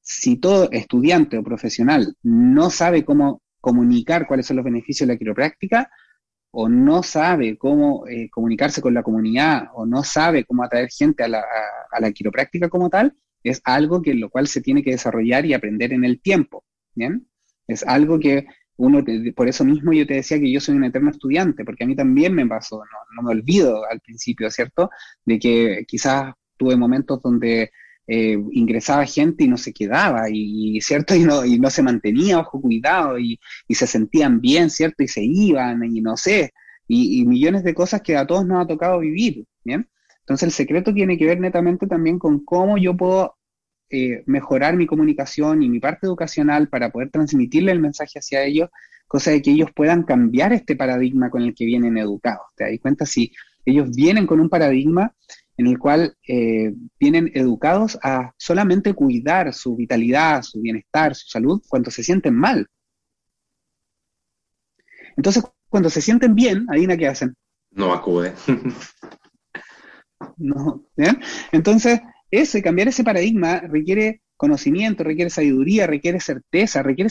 Si 0.00 0.36
todo 0.36 0.70
estudiante 0.72 1.38
o 1.38 1.44
profesional 1.44 2.16
no 2.22 2.70
sabe 2.70 3.04
cómo 3.04 3.42
comunicar 3.60 4.26
cuáles 4.26 4.46
son 4.46 4.56
los 4.56 4.64
beneficios 4.64 5.06
de 5.06 5.14
la 5.14 5.18
quiropráctica, 5.18 5.90
o 6.52 6.68
no 6.68 7.02
sabe 7.02 7.56
cómo 7.56 8.06
eh, 8.06 8.28
comunicarse 8.30 8.80
con 8.80 8.94
la 8.94 9.02
comunidad, 9.02 9.68
o 9.74 9.86
no 9.86 10.04
sabe 10.04 10.44
cómo 10.44 10.62
atraer 10.62 10.88
gente 10.90 11.24
a 11.24 11.28
la, 11.28 11.44
a, 11.90 12.00
la, 12.00 12.12
quiropráctica 12.12 12.68
como 12.68 12.90
tal, 12.90 13.14
es 13.42 13.60
algo 13.64 14.02
que 14.02 14.14
lo 14.14 14.30
cual 14.30 14.46
se 14.46 14.60
tiene 14.60 14.82
que 14.82 14.92
desarrollar 14.92 15.46
y 15.46 15.54
aprender 15.54 15.92
en 15.92 16.04
el 16.04 16.20
tiempo, 16.20 16.64
¿bien? 16.94 17.26
Es 17.66 17.84
algo 17.86 18.20
que 18.20 18.46
uno, 18.76 19.04
por 19.34 19.48
eso 19.48 19.64
mismo 19.64 19.92
yo 19.92 20.06
te 20.06 20.14
decía 20.14 20.38
que 20.38 20.50
yo 20.50 20.60
soy 20.60 20.76
un 20.76 20.84
eterno 20.84 21.10
estudiante, 21.10 21.64
porque 21.64 21.84
a 21.84 21.86
mí 21.86 21.96
también 21.96 22.34
me 22.34 22.46
pasó, 22.46 22.82
no, 23.16 23.22
me 23.22 23.30
olvido 23.30 23.84
al 23.88 24.00
principio, 24.00 24.50
¿cierto? 24.50 24.90
De 25.24 25.38
que 25.38 25.84
quizás 25.86 26.34
tuve 26.56 26.76
momentos 26.76 27.20
donde 27.22 27.70
eh, 28.06 28.36
ingresaba 28.52 29.06
gente 29.06 29.44
y 29.44 29.48
no 29.48 29.56
se 29.56 29.72
quedaba, 29.72 30.28
y, 30.30 30.80
¿cierto? 30.80 31.14
Y 31.14 31.20
no, 31.24 31.44
y 31.44 31.58
no 31.58 31.70
se 31.70 31.82
mantenía 31.82 32.38
bajo 32.38 32.60
cuidado, 32.60 33.18
y, 33.18 33.38
se 33.70 33.86
sentían 33.86 34.40
bien, 34.40 34.70
¿cierto? 34.70 35.02
Y 35.02 35.08
se 35.08 35.22
iban, 35.22 35.84
y 35.84 36.00
no 36.00 36.16
sé, 36.16 36.52
y, 36.88 37.24
millones 37.24 37.64
de 37.64 37.74
cosas 37.74 38.02
que 38.02 38.16
a 38.16 38.26
todos 38.26 38.46
nos 38.46 38.64
ha 38.64 38.66
tocado 38.66 38.98
vivir, 39.00 39.44
¿bien? 39.64 39.88
Entonces 40.20 40.46
el 40.46 40.52
secreto 40.52 40.94
tiene 40.94 41.18
que 41.18 41.26
ver 41.26 41.40
netamente 41.40 41.86
también 41.86 42.18
con 42.18 42.44
cómo 42.44 42.78
yo 42.78 42.96
puedo 42.96 43.36
eh, 43.90 44.22
mejorar 44.26 44.76
mi 44.76 44.86
comunicación 44.86 45.62
y 45.62 45.68
mi 45.68 45.80
parte 45.80 46.06
educacional 46.06 46.68
para 46.68 46.90
poder 46.90 47.10
transmitirle 47.10 47.72
el 47.72 47.80
mensaje 47.80 48.18
hacia 48.18 48.44
ellos, 48.44 48.70
cosa 49.06 49.30
de 49.30 49.42
que 49.42 49.50
ellos 49.50 49.70
puedan 49.74 50.04
cambiar 50.04 50.52
este 50.52 50.76
paradigma 50.76 51.28
con 51.28 51.42
el 51.42 51.54
que 51.54 51.66
vienen 51.66 51.98
educados. 51.98 52.46
¿Te 52.56 52.64
das 52.64 52.80
cuenta? 52.80 53.04
Si 53.04 53.32
ellos 53.64 53.94
vienen 53.94 54.26
con 54.26 54.40
un 54.40 54.48
paradigma 54.48 55.14
en 55.62 55.68
el 55.68 55.78
cual 55.78 56.16
eh, 56.26 56.74
vienen 56.98 57.30
educados 57.34 57.96
a 58.02 58.32
solamente 58.36 58.94
cuidar 58.94 59.54
su 59.54 59.76
vitalidad, 59.76 60.42
su 60.42 60.60
bienestar, 60.60 61.14
su 61.14 61.28
salud 61.28 61.62
cuando 61.68 61.90
se 61.92 62.02
sienten 62.02 62.34
mal. 62.34 62.66
Entonces, 65.16 65.44
cuando 65.68 65.88
se 65.88 66.00
sienten 66.00 66.34
bien, 66.34 66.66
adivina 66.68 66.96
qué 66.96 67.06
hacen. 67.06 67.34
No 67.70 67.92
acude. 67.92 68.32
no, 70.36 70.84
Entonces, 71.52 72.00
ese, 72.30 72.60
cambiar 72.60 72.88
ese 72.88 73.04
paradigma 73.04 73.60
requiere 73.60 74.20
conocimiento, 74.36 75.04
requiere 75.04 75.30
sabiduría, 75.30 75.86
requiere 75.86 76.18
certeza, 76.18 76.82
requiere, 76.82 77.10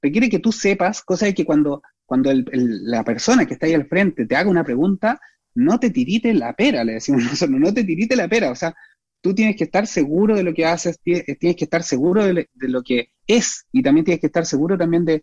requiere 0.00 0.30
que 0.30 0.38
tú 0.38 0.52
sepas, 0.52 1.02
cosa 1.02 1.26
de 1.26 1.34
que 1.34 1.44
cuando, 1.44 1.82
cuando 2.06 2.30
la 2.32 3.04
persona 3.04 3.44
que 3.44 3.54
está 3.54 3.66
ahí 3.66 3.74
al 3.74 3.88
frente 3.88 4.24
te 4.24 4.36
haga 4.36 4.48
una 4.48 4.64
pregunta, 4.64 5.20
no 5.54 5.78
te 5.78 5.90
tirite 5.90 6.34
la 6.34 6.54
pera, 6.54 6.84
le 6.84 6.94
decimos 6.94 7.22
nosotros, 7.24 7.58
no 7.60 7.72
te 7.72 7.84
tirite 7.84 8.16
la 8.16 8.28
pera, 8.28 8.50
o 8.50 8.54
sea, 8.54 8.74
tú 9.20 9.34
tienes 9.34 9.56
que 9.56 9.64
estar 9.64 9.86
seguro 9.86 10.36
de 10.36 10.42
lo 10.42 10.52
que 10.52 10.66
haces, 10.66 11.00
tienes 11.02 11.56
que 11.56 11.64
estar 11.64 11.82
seguro 11.82 12.24
de, 12.24 12.48
lo 12.54 12.82
que 12.82 13.10
es 13.26 13.66
y 13.72 13.82
también 13.82 14.04
tienes 14.04 14.20
que 14.20 14.26
estar 14.26 14.44
seguro 14.46 14.76
también 14.76 15.04
de, 15.04 15.22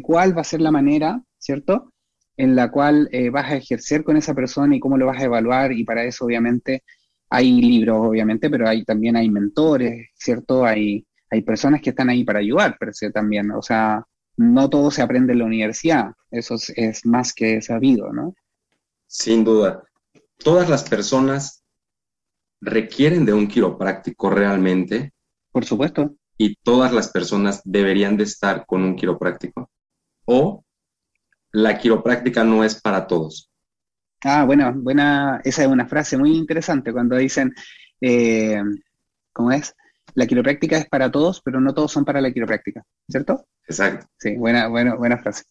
cuál 0.00 0.36
va 0.36 0.40
a 0.40 0.44
ser 0.44 0.62
la 0.62 0.70
manera, 0.70 1.22
¿cierto? 1.38 1.92
en 2.38 2.56
la 2.56 2.70
cual 2.70 3.10
eh, 3.12 3.28
vas 3.28 3.52
a 3.52 3.56
ejercer 3.56 4.04
con 4.04 4.16
esa 4.16 4.34
persona 4.34 4.74
y 4.74 4.80
cómo 4.80 4.96
lo 4.96 5.04
vas 5.04 5.20
a 5.20 5.24
evaluar 5.24 5.70
y 5.72 5.84
para 5.84 6.04
eso 6.04 6.24
obviamente 6.24 6.82
hay 7.32 7.50
libros, 7.62 7.96
obviamente, 8.08 8.50
pero 8.50 8.68
hay 8.68 8.84
también 8.84 9.16
hay 9.16 9.30
mentores, 9.30 10.10
¿cierto? 10.14 10.66
Hay, 10.66 11.06
personas 11.46 11.80
que 11.80 11.90
están 11.90 12.10
ahí 12.10 12.24
para 12.24 12.40
ayudar, 12.40 12.76
pero 12.78 12.92
sí, 12.92 13.10
también, 13.10 13.50
o 13.52 13.62
sea, 13.62 14.04
no 14.36 14.68
todo 14.68 14.90
se 14.90 15.00
aprende 15.00 15.32
en 15.32 15.38
la 15.38 15.46
universidad, 15.46 16.12
eso 16.30 16.56
es, 16.76 17.06
más 17.06 17.32
que 17.32 17.62
sabido, 17.62 18.12
¿no? 18.12 18.34
Sin 19.12 19.44
duda. 19.44 19.84
Todas 20.38 20.70
las 20.70 20.88
personas 20.88 21.62
requieren 22.62 23.26
de 23.26 23.34
un 23.34 23.46
quiropráctico 23.46 24.30
realmente. 24.30 25.12
Por 25.52 25.66
supuesto. 25.66 26.14
Y 26.38 26.56
todas 26.56 26.94
las 26.94 27.10
personas 27.10 27.60
deberían 27.62 28.16
de 28.16 28.24
estar 28.24 28.64
con 28.64 28.82
un 28.82 28.96
quiropráctico. 28.96 29.70
O 30.24 30.64
la 31.52 31.76
quiropráctica 31.76 32.42
no 32.42 32.64
es 32.64 32.80
para 32.80 33.06
todos. 33.06 33.50
Ah, 34.24 34.44
bueno, 34.46 34.72
buena, 34.74 35.42
esa 35.44 35.62
es 35.62 35.68
una 35.68 35.86
frase 35.86 36.16
muy 36.16 36.34
interesante 36.34 36.90
cuando 36.90 37.16
dicen, 37.16 37.52
eh, 38.00 38.62
¿cómo 39.34 39.52
es? 39.52 39.74
La 40.14 40.26
quiropráctica 40.26 40.78
es 40.78 40.88
para 40.88 41.10
todos, 41.10 41.42
pero 41.42 41.60
no 41.60 41.74
todos 41.74 41.92
son 41.92 42.06
para 42.06 42.22
la 42.22 42.32
quiropráctica, 42.32 42.82
¿cierto? 43.06 43.44
Exacto. 43.68 44.06
Sí, 44.16 44.36
buena, 44.36 44.68
buena, 44.68 44.94
buena 44.94 45.18
frase. 45.18 45.44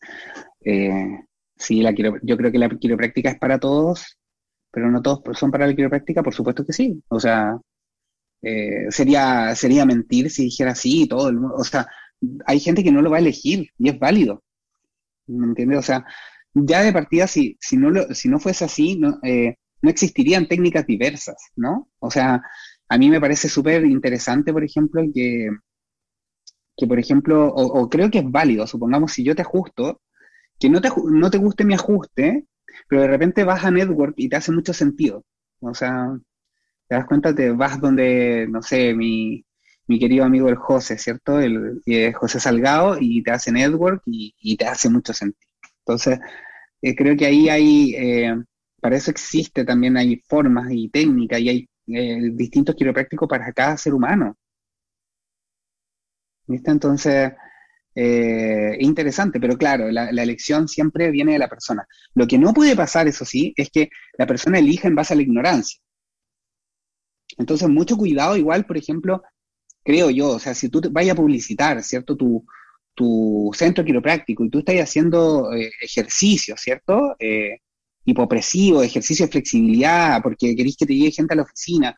Eh, 0.66 1.20
sí, 1.62 1.82
la 1.82 1.92
yo 2.24 2.38
creo 2.38 2.52
que 2.52 2.58
la 2.60 2.70
quiropráctica 2.70 3.32
es 3.32 3.40
para 3.40 3.60
todos, 3.60 4.18
pero 4.72 4.90
no 4.92 5.02
todos 5.02 5.38
son 5.38 5.52
para 5.52 5.68
la 5.68 5.76
quiropráctica, 5.76 6.24
por 6.24 6.34
supuesto 6.34 6.66
que 6.66 6.74
sí. 6.74 7.04
O 7.10 7.20
sea, 7.20 7.58
eh, 8.42 8.88
sería, 8.90 9.56
sería 9.56 9.86
mentir 9.86 10.30
si 10.32 10.46
dijera 10.46 10.76
sí, 10.76 11.08
todo 11.08 11.30
el 11.30 11.38
mundo. 11.38 11.56
O 11.58 11.64
sea, 11.64 11.88
hay 12.46 12.60
gente 12.60 12.84
que 12.84 12.92
no 12.92 13.02
lo 13.02 13.12
va 13.12 13.18
a 13.18 13.20
elegir 13.22 13.70
y 13.78 13.90
es 13.90 14.00
válido. 14.00 14.44
¿Me 15.28 15.48
entiendes? 15.48 15.80
O 15.80 15.84
sea, 15.84 16.06
ya 16.54 16.84
de 16.84 16.94
partida, 16.94 17.28
si, 17.28 17.58
si, 17.62 17.78
no, 17.78 17.90
lo, 17.92 18.14
si 18.16 18.30
no 18.30 18.40
fuese 18.40 18.66
así, 18.66 18.98
no, 18.98 19.20
eh, 19.24 19.56
no 19.82 19.90
existirían 19.90 20.48
técnicas 20.48 20.86
diversas, 20.86 21.38
¿no? 21.56 21.90
O 22.00 22.12
sea, 22.12 22.42
a 22.90 22.98
mí 22.98 23.10
me 23.10 23.22
parece 23.22 23.50
súper 23.50 23.86
interesante, 23.86 24.54
por 24.54 24.64
ejemplo, 24.64 25.02
que, 25.14 25.50
que 26.78 26.88
por 26.88 27.00
ejemplo, 27.00 27.48
o, 27.48 27.90
creo 27.90 28.10
que 28.12 28.20
es 28.20 28.30
válido, 28.30 28.68
supongamos 28.68 29.14
si 29.14 29.24
yo 29.24 29.36
te 29.36 29.42
ajusto, 29.44 30.02
que 30.62 30.70
no 30.70 30.80
te, 30.80 30.90
no 31.12 31.30
te 31.32 31.40
guste 31.40 31.66
mi 31.66 31.74
ajuste, 31.74 32.46
pero 32.88 33.02
de 33.02 33.08
repente 33.08 33.44
vas 33.44 33.66
a 33.66 33.72
Network 33.72 34.14
y 34.18 34.30
te 34.30 34.38
hace 34.38 34.52
mucho 34.52 34.74
sentido. 34.74 35.26
O 35.60 35.74
sea, 35.74 36.18
te 36.88 36.96
das 36.96 37.06
cuenta, 37.06 37.34
te 37.36 37.52
vas 37.52 37.82
donde, 37.82 38.48
no 38.50 38.62
sé, 38.62 38.94
mi, 38.94 39.44
mi 39.88 40.00
querido 40.00 40.24
amigo 40.26 40.50
el 40.50 40.56
José, 40.56 40.98
¿cierto? 40.98 41.40
El, 41.40 41.82
José 42.16 42.40
Salgado 42.40 42.98
y 43.00 43.24
te 43.24 43.32
hace 43.32 43.52
Network 43.52 44.04
y, 44.06 44.58
te 44.58 44.66
hace 44.68 44.90
mucho 44.90 45.14
sentido. 45.14 45.52
Entonces, 45.80 46.20
eh, 46.82 46.96
creo 46.96 47.18
que 47.18 47.26
ahí 47.26 47.50
hay, 47.50 47.96
eh, 47.96 48.36
para 48.80 48.98
eso 48.98 49.12
existe 49.12 49.66
también, 49.66 49.98
hay 49.98 50.22
formas 50.28 50.68
y 50.72 50.90
técnicas 50.90 51.40
y 51.42 51.50
hay 51.50 51.70
eh, 51.88 52.30
distintos 52.34 52.76
quiroprácticos 52.76 53.28
para 53.28 53.52
cada 53.54 53.78
ser 53.78 53.94
humano. 53.94 54.38
¿Viste? 56.48 56.72
Entonces, 56.72 57.32
eh, 57.96 58.78
interesante, 58.80 59.40
pero 59.40 59.58
claro, 59.58 59.92
la, 59.92 60.10
elección 60.10 60.68
siempre 60.68 61.12
viene 61.12 61.34
de 61.34 61.40
la 61.40 61.50
persona. 61.50 61.86
Lo 62.14 62.28
que 62.28 62.38
no 62.38 62.54
puede 62.54 62.76
pasar, 62.76 63.08
eso 63.08 63.26
sí, 63.26 63.54
es 63.58 63.70
que 63.70 63.90
la 64.18 64.28
persona 64.28 64.60
elija 64.60 64.88
en 64.88 64.96
base 64.96 65.14
a 65.14 65.18
la 65.18 65.24
ignorancia. 65.24 65.80
Entonces, 67.38 67.68
mucho 67.70 67.98
cuidado, 67.98 68.38
igual, 68.38 68.66
por 68.66 68.78
ejemplo, 68.78 69.24
creo 69.84 70.10
yo, 70.10 70.30
o 70.32 70.40
sea, 70.40 70.54
si 70.54 70.70
tú 70.70 70.82
vayas 70.92 71.14
a 71.14 71.16
publicitar, 71.16 71.82
¿cierto? 71.84 72.16
Tu, 72.16 72.46
tu 72.94 73.52
centro 73.54 73.84
quiropráctico 73.86 74.44
y 74.46 74.50
tú 74.50 74.60
estás 74.60 74.76
haciendo 74.76 75.54
eh, 75.54 75.72
ejercicio, 75.82 76.56
¿cierto? 76.58 77.16
Eh, 77.20 77.60
hipopresivo, 78.06 78.84
ejercicio 78.84 79.26
de 79.26 79.32
flexibilidad, 79.32 80.22
porque 80.22 80.56
queréis 80.56 80.78
que 80.78 80.86
te 80.86 80.96
llegue 80.96 81.12
gente 81.12 81.34
a 81.34 81.38
la 81.38 81.44
oficina. 81.44 81.96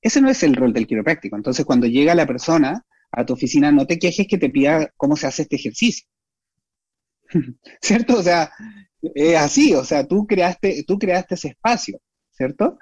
Ese 0.00 0.20
no 0.20 0.30
es 0.30 0.42
el 0.42 0.56
rol 0.56 0.72
del 0.72 0.86
quiropráctico. 0.86 1.36
Entonces, 1.36 1.64
cuando 1.64 1.86
llega 1.86 2.14
la 2.14 2.26
persona, 2.26 2.84
a 3.12 3.24
tu 3.26 3.34
oficina, 3.34 3.70
no 3.70 3.86
te 3.86 3.98
quejes 3.98 4.26
que 4.26 4.38
te 4.38 4.50
pida 4.50 4.90
cómo 4.96 5.16
se 5.16 5.26
hace 5.26 5.42
este 5.42 5.56
ejercicio. 5.56 6.06
¿Cierto? 7.80 8.18
O 8.18 8.22
sea, 8.22 8.50
es 9.02 9.36
así, 9.36 9.74
o 9.74 9.84
sea, 9.84 10.06
tú 10.06 10.26
creaste, 10.26 10.84
tú 10.86 10.98
creaste 10.98 11.34
ese 11.34 11.48
espacio, 11.48 12.00
¿cierto? 12.30 12.78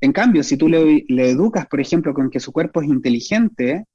En 0.00 0.12
cambio, 0.12 0.42
si 0.44 0.56
tú 0.56 0.68
le, 0.68 1.04
educas, 1.30 1.66
por 1.66 1.80
ejemplo, 1.80 2.14
con 2.14 2.30
que 2.30 2.40
su 2.40 2.52
cuerpo 2.52 2.82
es 2.82 2.88
inteligente, 2.88 3.86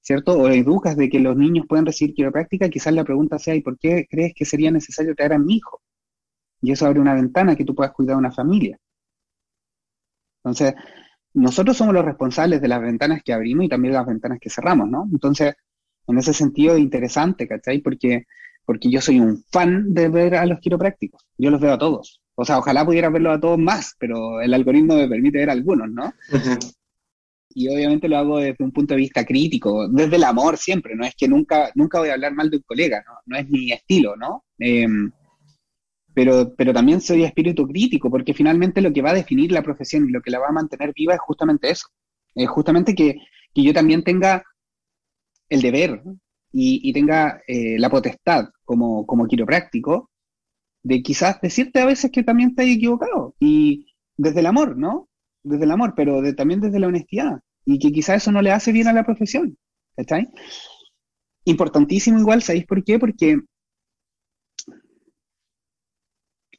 ¿cierto? 0.00 0.32
O 0.38 0.48
educas 0.48 0.96
de 0.96 1.10
que 1.10 1.20
los 1.20 1.36
niños 1.36 1.66
pueden 1.68 1.84
recibir 1.86 2.14
quiropráctica, 2.14 2.70
quizás 2.70 2.94
la 2.94 3.04
pregunta 3.04 3.38
sea, 3.38 3.54
¿y 3.54 3.60
por 3.60 3.78
qué 3.78 4.06
crees 4.08 4.32
que 4.34 4.44
sería 4.46 4.70
necesario 4.70 5.14
traer 5.14 5.34
a 5.34 5.38
mi 5.38 5.56
hijo? 5.56 5.82
Y 6.62 6.72
eso 6.72 6.86
abre 6.86 7.00
una 7.00 7.14
ventana 7.14 7.54
que 7.54 7.64
tú 7.64 7.74
puedas 7.74 7.92
cuidar 7.92 8.14
a 8.16 8.18
una 8.18 8.32
familia. 8.32 8.78
Entonces, 10.42 10.74
nosotros 11.36 11.76
somos 11.76 11.92
los 11.92 12.04
responsables 12.04 12.62
de 12.62 12.68
las 12.68 12.80
ventanas 12.80 13.22
que 13.22 13.34
abrimos 13.34 13.66
y 13.66 13.68
también 13.68 13.92
de 13.92 13.98
las 13.98 14.06
ventanas 14.06 14.38
que 14.40 14.48
cerramos, 14.48 14.88
¿no? 14.88 15.06
Entonces, 15.12 15.54
en 16.06 16.18
ese 16.18 16.32
sentido 16.32 16.74
es 16.74 16.80
interesante, 16.80 17.46
¿cachai? 17.46 17.80
Porque, 17.80 18.24
porque 18.64 18.90
yo 18.90 19.02
soy 19.02 19.20
un 19.20 19.44
fan 19.52 19.92
de 19.92 20.08
ver 20.08 20.34
a 20.36 20.46
los 20.46 20.60
quiroprácticos. 20.60 21.22
Yo 21.36 21.50
los 21.50 21.60
veo 21.60 21.74
a 21.74 21.78
todos. 21.78 22.22
O 22.36 22.44
sea, 22.46 22.58
ojalá 22.58 22.86
pudiera 22.86 23.10
verlos 23.10 23.36
a 23.36 23.40
todos 23.40 23.58
más, 23.58 23.94
pero 23.98 24.40
el 24.40 24.54
algoritmo 24.54 24.96
me 24.96 25.08
permite 25.08 25.38
ver 25.38 25.50
a 25.50 25.52
algunos, 25.52 25.90
¿no? 25.90 26.10
Y 27.50 27.68
obviamente 27.68 28.08
lo 28.08 28.16
hago 28.16 28.38
desde 28.38 28.64
un 28.64 28.72
punto 28.72 28.94
de 28.94 29.00
vista 29.00 29.24
crítico, 29.26 29.88
desde 29.88 30.16
el 30.16 30.24
amor 30.24 30.56
siempre, 30.56 30.94
no 30.94 31.04
es 31.04 31.14
que 31.14 31.28
nunca, 31.28 31.70
nunca 31.74 31.98
voy 31.98 32.08
a 32.08 32.14
hablar 32.14 32.32
mal 32.32 32.50
de 32.50 32.58
un 32.58 32.62
colega, 32.62 33.04
¿no? 33.06 33.12
No 33.26 33.36
es 33.36 33.48
mi 33.48 33.72
estilo, 33.72 34.16
¿no? 34.16 34.44
Em, 34.58 35.10
pero, 36.16 36.54
pero 36.56 36.72
también 36.72 37.02
soy 37.02 37.24
espíritu 37.24 37.68
crítico, 37.68 38.10
porque 38.10 38.32
finalmente 38.32 38.80
lo 38.80 38.90
que 38.90 39.02
va 39.02 39.10
a 39.10 39.20
definir 39.20 39.52
la 39.52 39.62
profesión 39.62 40.08
y 40.08 40.12
lo 40.12 40.22
que 40.22 40.30
la 40.30 40.38
va 40.38 40.48
a 40.48 40.52
mantener 40.52 40.94
viva 40.94 41.12
es 41.12 41.20
justamente 41.20 41.68
eso. 41.68 41.88
Es 42.34 42.48
justamente 42.48 42.94
que, 42.94 43.18
yo 43.54 43.74
también 43.74 44.02
tenga 44.02 44.42
el 45.50 45.60
deber 45.60 46.02
y, 46.52 46.90
tenga 46.94 47.42
eh, 47.46 47.78
la 47.78 47.90
potestad 47.90 48.46
como, 48.64 49.04
como 49.04 49.26
quiropráctico 49.26 50.10
de 50.82 51.02
quizás 51.02 51.38
decirte 51.42 51.80
a 51.80 51.86
veces 51.86 52.10
que 52.10 52.22
también 52.22 52.50
estás 52.50 52.64
equivocado. 52.66 53.34
Y 53.38 53.94
desde 54.16 54.40
el 54.40 54.46
amor, 54.46 54.74
¿no? 54.78 55.10
Desde 55.42 55.64
el 55.64 55.70
amor, 55.70 55.92
pero 55.94 56.22
también 56.34 56.62
desde 56.62 56.80
la 56.80 56.86
honestidad. 56.86 57.40
Y 57.66 57.78
que 57.78 57.92
quizás 57.92 58.22
eso 58.22 58.32
no 58.32 58.40
le 58.40 58.52
hace 58.52 58.72
bien 58.72 58.88
a 58.88 58.94
la 58.94 59.04
profesión. 59.04 59.58
¿Está 59.98 60.18
Importantísimo 61.44 62.18
igual, 62.18 62.40
¿sabéis 62.40 62.64
por 62.64 62.82
qué? 62.82 62.98
Porque 62.98 63.38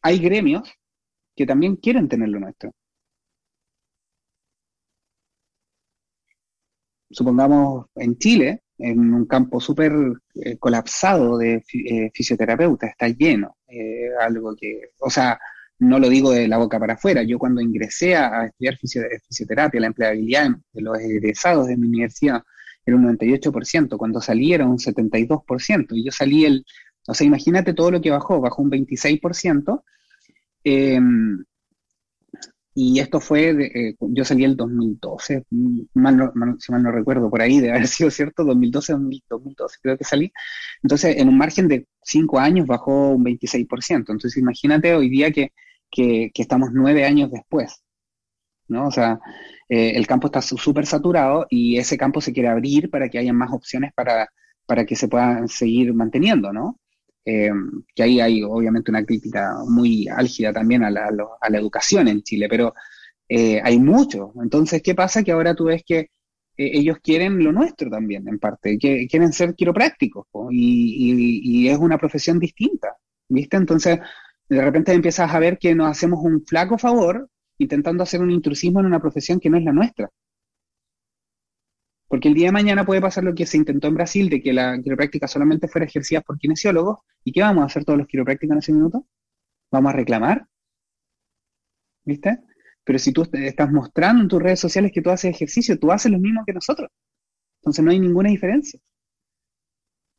hay 0.02 0.20
gremios 0.20 0.70
que 1.36 1.46
también 1.46 1.76
quieren 1.78 2.08
tener 2.10 2.30
lo 2.30 2.40
nuestro. 2.40 2.72
Supongamos 7.10 7.86
en 7.96 8.18
Chile, 8.18 8.64
en 8.78 9.14
un 9.14 9.26
campo 9.26 9.60
súper 9.62 9.94
eh, 10.36 10.58
colapsado 10.58 11.38
de 11.38 11.64
eh, 11.74 12.12
fisioterapeutas, 12.14 12.92
está 12.92 13.08
lleno. 13.08 13.58
Eh, 13.68 14.10
algo 14.20 14.56
que, 14.56 14.92
o 15.00 15.10
sea, 15.10 15.40
no 15.80 16.00
lo 16.00 16.10
digo 16.10 16.32
de 16.32 16.48
la 16.48 16.58
boca 16.58 16.80
para 16.80 16.94
afuera. 16.94 17.24
Yo 17.24 17.40
cuando 17.40 17.62
ingresé 17.62 18.16
a, 18.16 18.46
estudiar 18.48 18.78
fisioterapia, 18.78 19.80
la 19.80 19.88
empleabilidad 19.88 20.50
de 20.74 20.82
los 20.82 21.00
egresados 21.00 21.68
de 21.68 21.78
mi 21.78 21.88
universidad 21.88 22.44
era 22.86 22.96
un 22.96 23.18
98%, 23.18 23.98
cuando 23.98 24.22
salí 24.22 24.54
era 24.54 24.66
un 24.66 24.78
72%, 24.78 25.88
y 25.92 26.06
yo 26.06 26.12
salí 26.12 26.46
el, 26.46 26.66
o 27.08 27.14
sea, 27.14 27.26
imagínate 27.26 27.74
todo 27.74 27.92
lo 27.92 28.02
que 28.02 28.12
bajó, 28.12 28.40
bajó 28.42 28.62
un 28.62 28.70
26%, 28.70 29.84
Em, 30.70 31.46
y 32.76 33.00
esto 33.00 33.20
fue, 33.20 33.50
eh, 33.50 33.96
yo 34.00 34.26
salí 34.26 34.44
el 34.44 34.56
2012, 34.56 35.46
mal 35.94 36.32
si 36.60 36.72
mal 36.72 36.84
no 36.84 36.92
recuerdo, 36.92 37.30
por 37.30 37.42
ahí 37.42 37.60
de 37.60 37.72
haber 37.72 37.88
sido 37.88 38.12
cierto, 38.12 38.44
2012, 38.44 38.94
2012 39.30 39.78
creo 39.82 39.98
que 39.98 40.04
salí. 40.04 40.32
Entonces, 40.84 41.18
en 41.18 41.30
un 41.30 41.38
margen 41.38 41.68
de 41.68 41.88
cinco 42.04 42.40
años 42.40 42.68
bajó 42.68 43.12
un 43.12 43.24
26%. 43.24 44.12
Entonces, 44.12 44.38
imagínate 44.38 44.94
hoy 44.94 45.10
día 45.10 45.32
que, 45.32 45.54
que, 45.90 46.32
estamos 46.36 46.70
nueve 46.74 47.06
años 47.06 47.32
después. 47.32 47.82
¿no? 48.68 48.88
O 48.88 48.92
sea, 48.92 49.20
eh, 49.70 49.94
el 49.96 50.08
campo 50.08 50.28
está 50.28 50.42
súper 50.42 50.86
saturado 50.86 51.48
y 51.50 51.78
ese 51.78 51.98
campo 51.98 52.22
se 52.22 52.34
quiere 52.34 52.50
abrir 52.50 52.90
para 52.90 53.10
que 53.10 53.20
haya 53.20 53.34
más 53.34 53.52
opciones 53.54 53.92
para, 53.96 54.30
para 54.66 54.86
que 54.86 54.96
se 54.96 55.08
puedan 55.08 55.48
seguir 55.48 55.94
manteniendo, 55.94 56.54
¿no? 56.54 56.80
Eh, 57.30 57.52
que 57.94 58.04
ahí 58.04 58.22
hay 58.22 58.42
obviamente 58.42 58.90
una 58.90 59.04
crítica 59.04 59.58
muy 59.68 60.08
álgida 60.08 60.54
también 60.54 60.86
a 60.86 60.90
la, 60.90 61.10
educación 61.60 62.08
en 62.08 62.24
Chile, 62.24 62.48
pero 62.50 62.74
eh, 63.28 63.60
hay 63.62 63.80
mucho. 63.80 64.32
Entonces, 64.42 64.82
¿qué 64.82 64.96
pasa? 64.96 65.24
Que 65.24 65.34
ahora 65.34 65.54
tú 65.54 65.66
ves 65.66 65.84
que 65.86 66.00
eh, 66.00 66.08
ellos 66.56 67.00
quieren 67.04 67.44
lo 67.44 67.52
nuestro 67.52 67.90
también, 67.90 68.30
en 68.30 68.40
parte, 68.40 68.78
que 68.80 69.08
quieren 69.10 69.34
ser 69.34 69.56
quiroprácticos, 69.56 70.26
y, 70.52 71.68
es 71.68 71.78
una 71.78 71.98
profesión 71.98 72.40
distinta, 72.40 72.96
¿viste? 73.28 73.58
Entonces, 73.58 74.00
de 74.48 74.62
repente 74.62 74.94
empiezas 74.94 75.34
a 75.34 75.40
ver 75.40 75.58
que 75.58 75.76
nos 75.76 75.90
hacemos 75.92 76.20
un 76.24 76.46
flaco 76.46 76.78
favor 76.78 77.30
intentando 77.58 78.04
hacer 78.04 78.22
un 78.22 78.32
intrusismo 78.32 78.80
en 78.80 78.86
una 78.86 79.02
profesión 79.02 79.40
que 79.42 79.50
no 79.50 79.58
es 79.58 79.66
la 79.66 79.74
nuestra. 79.74 80.10
Porque 82.18 82.30
el 82.30 82.34
día 82.34 82.48
de 82.48 82.52
mañana 82.52 82.84
puede 82.84 83.00
pasar 83.00 83.24
lo 83.24 83.36
que 83.36 83.46
se 83.46 83.58
intentó 83.58 83.88
en 83.88 83.94
Brasil, 83.94 84.28
de 84.28 84.42
que 84.42 84.52
la 84.52 84.82
quiropráctica 84.82 85.28
solamente 85.28 85.68
fuera 85.68 85.86
ejercida 85.86 86.20
por 86.22 86.40
kinesiólogos. 86.40 86.98
¿Y 87.24 87.32
qué 87.32 87.42
vamos 87.42 87.62
a 87.62 87.66
hacer 87.68 87.86
todos 87.86 88.00
los 88.00 88.08
quiroprácticos 88.08 88.54
en 88.54 88.58
ese 88.58 88.74
minuto? 88.74 89.06
¿Vamos 89.70 89.94
a 89.94 89.96
reclamar? 89.96 90.48
¿Viste? 92.06 92.40
Pero 92.84 92.98
si 92.98 93.12
tú 93.12 93.30
estás 93.32 93.72
mostrando 93.72 94.24
en 94.24 94.30
tus 94.30 94.42
redes 94.42 94.60
sociales 94.60 94.92
que 94.92 95.04
tú 95.04 95.12
haces 95.12 95.30
ejercicio, 95.30 95.78
tú 95.78 95.92
haces 95.92 96.12
lo 96.12 96.18
mismo 96.18 96.42
que 96.44 96.54
nosotros. 96.54 96.90
Entonces 97.62 97.86
no 97.86 97.92
hay 97.92 98.00
ninguna 98.00 98.30
diferencia. 98.30 98.80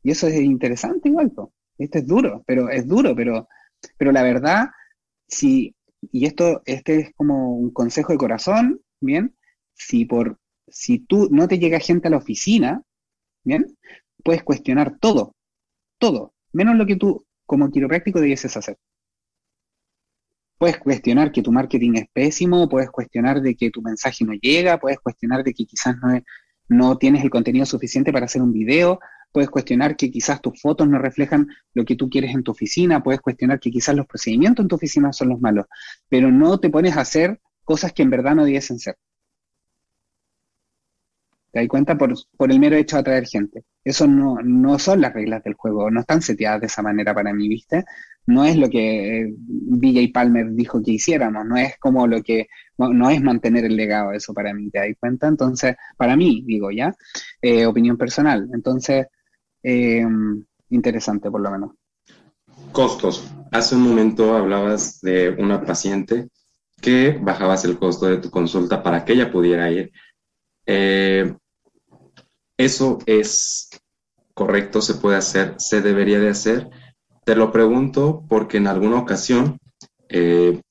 Y 0.01 0.11
eso 0.11 0.27
es 0.27 0.35
interesante 0.35 1.09
igual, 1.09 1.33
Esto 1.77 1.97
es 1.97 2.07
duro, 2.07 2.45
pero 2.47 2.69
es 2.69 2.87
duro, 2.87 3.13
pero, 3.13 3.49
pero 3.97 4.13
la 4.13 4.23
verdad, 4.23 4.69
si, 5.27 5.75
y 6.13 6.25
esto, 6.25 6.61
este 6.65 6.99
es 7.01 7.13
como 7.13 7.57
un 7.57 7.73
consejo 7.73 8.13
de 8.13 8.19
corazón, 8.19 8.79
¿bien? 9.01 9.35
Si 9.73 10.05
por, 10.05 10.39
si 10.71 10.99
tú 10.99 11.29
no 11.31 11.47
te 11.47 11.59
llega 11.59 11.79
gente 11.79 12.07
a 12.07 12.11
la 12.11 12.17
oficina, 12.17 12.81
¿bien? 13.43 13.77
Puedes 14.23 14.43
cuestionar 14.43 14.97
todo, 14.99 15.35
todo, 15.97 16.33
menos 16.51 16.75
lo 16.75 16.85
que 16.85 16.95
tú 16.95 17.25
como 17.45 17.71
quiropráctico 17.71 18.19
debieses 18.19 18.55
hacer. 18.57 18.77
Puedes 20.57 20.77
cuestionar 20.77 21.31
que 21.31 21.41
tu 21.41 21.51
marketing 21.51 21.93
es 21.95 22.05
pésimo, 22.11 22.67
puedes 22.67 22.91
cuestionar 22.91 23.41
de 23.41 23.55
que 23.55 23.71
tu 23.71 23.81
mensaje 23.81 24.25
no 24.25 24.33
llega, 24.33 24.79
puedes 24.79 24.99
cuestionar 24.99 25.43
de 25.43 25.53
que 25.53 25.65
quizás 25.65 25.95
no, 26.01 26.19
no 26.67 26.97
tienes 26.97 27.23
el 27.23 27.29
contenido 27.29 27.65
suficiente 27.65 28.11
para 28.11 28.25
hacer 28.25 28.41
un 28.41 28.51
video, 28.51 28.99
puedes 29.31 29.49
cuestionar 29.49 29.95
que 29.95 30.11
quizás 30.11 30.41
tus 30.41 30.61
fotos 30.61 30.87
no 30.87 30.99
reflejan 30.99 31.47
lo 31.73 31.85
que 31.85 31.95
tú 31.95 32.09
quieres 32.09 32.33
en 32.35 32.43
tu 32.43 32.51
oficina, 32.51 33.01
puedes 33.01 33.21
cuestionar 33.21 33.59
que 33.59 33.71
quizás 33.71 33.95
los 33.95 34.05
procedimientos 34.05 34.63
en 34.63 34.67
tu 34.67 34.75
oficina 34.75 35.13
son 35.13 35.29
los 35.29 35.39
malos, 35.39 35.65
pero 36.09 36.31
no 36.31 36.59
te 36.59 36.69
pones 36.69 36.97
a 36.97 37.01
hacer 37.01 37.39
cosas 37.63 37.93
que 37.93 38.03
en 38.03 38.09
verdad 38.09 38.35
no 38.35 38.45
debiesen 38.45 38.79
ser. 38.79 38.97
¿Te 41.51 41.59
das 41.59 41.67
cuenta? 41.67 41.97
Por, 41.97 42.13
por, 42.37 42.51
el 42.51 42.59
mero 42.59 42.75
hecho 42.75 42.95
de 42.95 43.01
atraer 43.01 43.25
gente. 43.25 43.63
Eso 43.83 44.07
no, 44.07 44.37
no 44.43 44.77
son 44.77 45.01
las 45.01 45.13
reglas 45.13 45.43
del 45.43 45.55
juego, 45.55 45.89
no 45.89 46.01
están 46.01 46.21
seteadas 46.21 46.61
de 46.61 46.67
esa 46.67 46.81
manera 46.81 47.13
para 47.13 47.33
mí, 47.33 47.47
¿viste? 47.47 47.85
No 48.27 48.45
es 48.45 48.55
lo 48.55 48.69
que 48.69 49.21
eh, 49.21 49.33
DJ 49.37 50.11
Palmer 50.13 50.51
dijo 50.51 50.81
que 50.83 50.91
hiciéramos, 50.91 51.45
no 51.45 51.57
es 51.57 51.77
como 51.79 52.05
lo 52.05 52.21
que, 52.21 52.47
no, 52.77 53.09
es 53.09 53.21
mantener 53.21 53.65
el 53.65 53.75
legado, 53.75 54.11
eso 54.11 54.33
para 54.33 54.53
mí, 54.53 54.69
¿te 54.69 54.79
das 54.79 54.89
cuenta? 54.99 55.27
Entonces, 55.27 55.75
para 55.97 56.15
mí, 56.15 56.43
digo 56.45 56.69
ya, 56.69 56.93
eh, 57.41 57.65
opinión 57.65 57.97
personal. 57.97 58.47
Entonces, 58.53 59.07
eh, 59.63 60.05
interesante 60.69 61.31
por 61.31 61.41
lo 61.41 61.51
menos. 61.51 61.71
Costos. 62.71 63.27
Hace 63.51 63.75
un 63.75 63.81
momento 63.81 64.35
hablabas 64.35 65.01
de 65.01 65.29
una 65.31 65.63
paciente 65.63 66.27
que 66.79 67.17
bajabas 67.19 67.65
el 67.65 67.77
costo 67.77 68.05
de 68.05 68.17
tu 68.17 68.29
consulta 68.29 68.83
para 68.83 69.03
que 69.03 69.13
ella 69.13 69.31
pudiera 69.31 69.69
ir 69.71 69.91
eh, 70.71 71.33
eso 72.57 72.99
es 73.07 73.69
correcto, 74.35 74.83
se 74.83 74.93
puede 74.93 75.17
hacer, 75.17 75.55
se 75.57 75.81
debería 75.81 76.19
de 76.19 76.29
hacer. 76.29 76.69
Te 77.25 77.35
lo 77.35 77.51
pregunto 77.51 78.23
porque 78.29 78.57
en 78.57 78.67
alguna 78.67 78.99
ocasión 78.99 79.57
eh, 80.09 80.61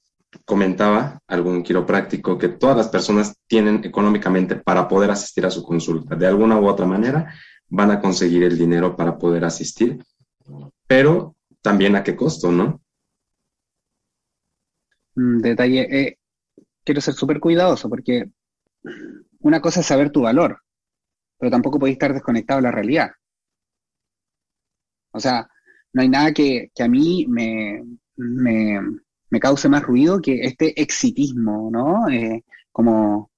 comentaba 0.44 1.18
algún 1.26 1.64
quiropráctico 1.64 2.38
que 2.38 2.46
todas 2.46 2.76
las 2.76 2.86
personas 2.86 3.34
tienen 3.49 3.84
económicamente 3.84 4.55
para 4.55 4.86
poder 4.86 5.11
asistir 5.11 5.44
a 5.46 5.51
su 5.51 5.64
consulta. 5.64 6.14
De 6.14 6.28
alguna 6.28 6.61
u 6.61 6.68
otra 6.68 6.86
manera 6.86 7.34
van 7.68 7.90
a 7.90 8.01
conseguir 8.01 8.44
el 8.44 8.57
dinero 8.57 8.94
para 8.94 9.18
poder 9.18 9.44
asistir, 9.44 9.99
pero 10.86 11.34
también 11.61 11.96
a 11.96 12.05
qué 12.05 12.14
costo, 12.14 12.53
¿no? 12.53 12.80
Mm, 15.16 15.40
detalle, 15.40 15.80
eh, 15.90 16.18
quiero 16.84 17.01
ser 17.01 17.14
súper 17.14 17.40
cuidadoso 17.40 17.88
porque 17.88 18.30
una 19.41 19.61
cosa 19.61 19.80
es 19.80 19.86
saber 19.86 20.11
tu 20.11 20.22
valor, 20.22 20.62
pero 21.39 21.51
tampoco 21.51 21.78
podéis 21.78 21.97
estar 21.97 22.12
desconectado 22.12 22.59
de 22.59 22.62
la 22.64 22.72
realidad. 22.72 23.11
O 25.12 25.20
sea, 25.20 25.49
no 25.93 26.03
hay 26.03 26.09
nada 26.09 26.32
que, 26.32 26.70
a 26.78 26.89
mí 26.89 27.26
me, 27.28 27.82
me, 28.16 29.41
cause 29.41 29.68
más 29.68 29.82
ruido 29.82 30.20
que 30.20 30.41
este 30.43 30.80
exitismo, 30.80 31.70
¿no? 31.70 32.09
Eh, 32.09 32.45
como 32.72 33.30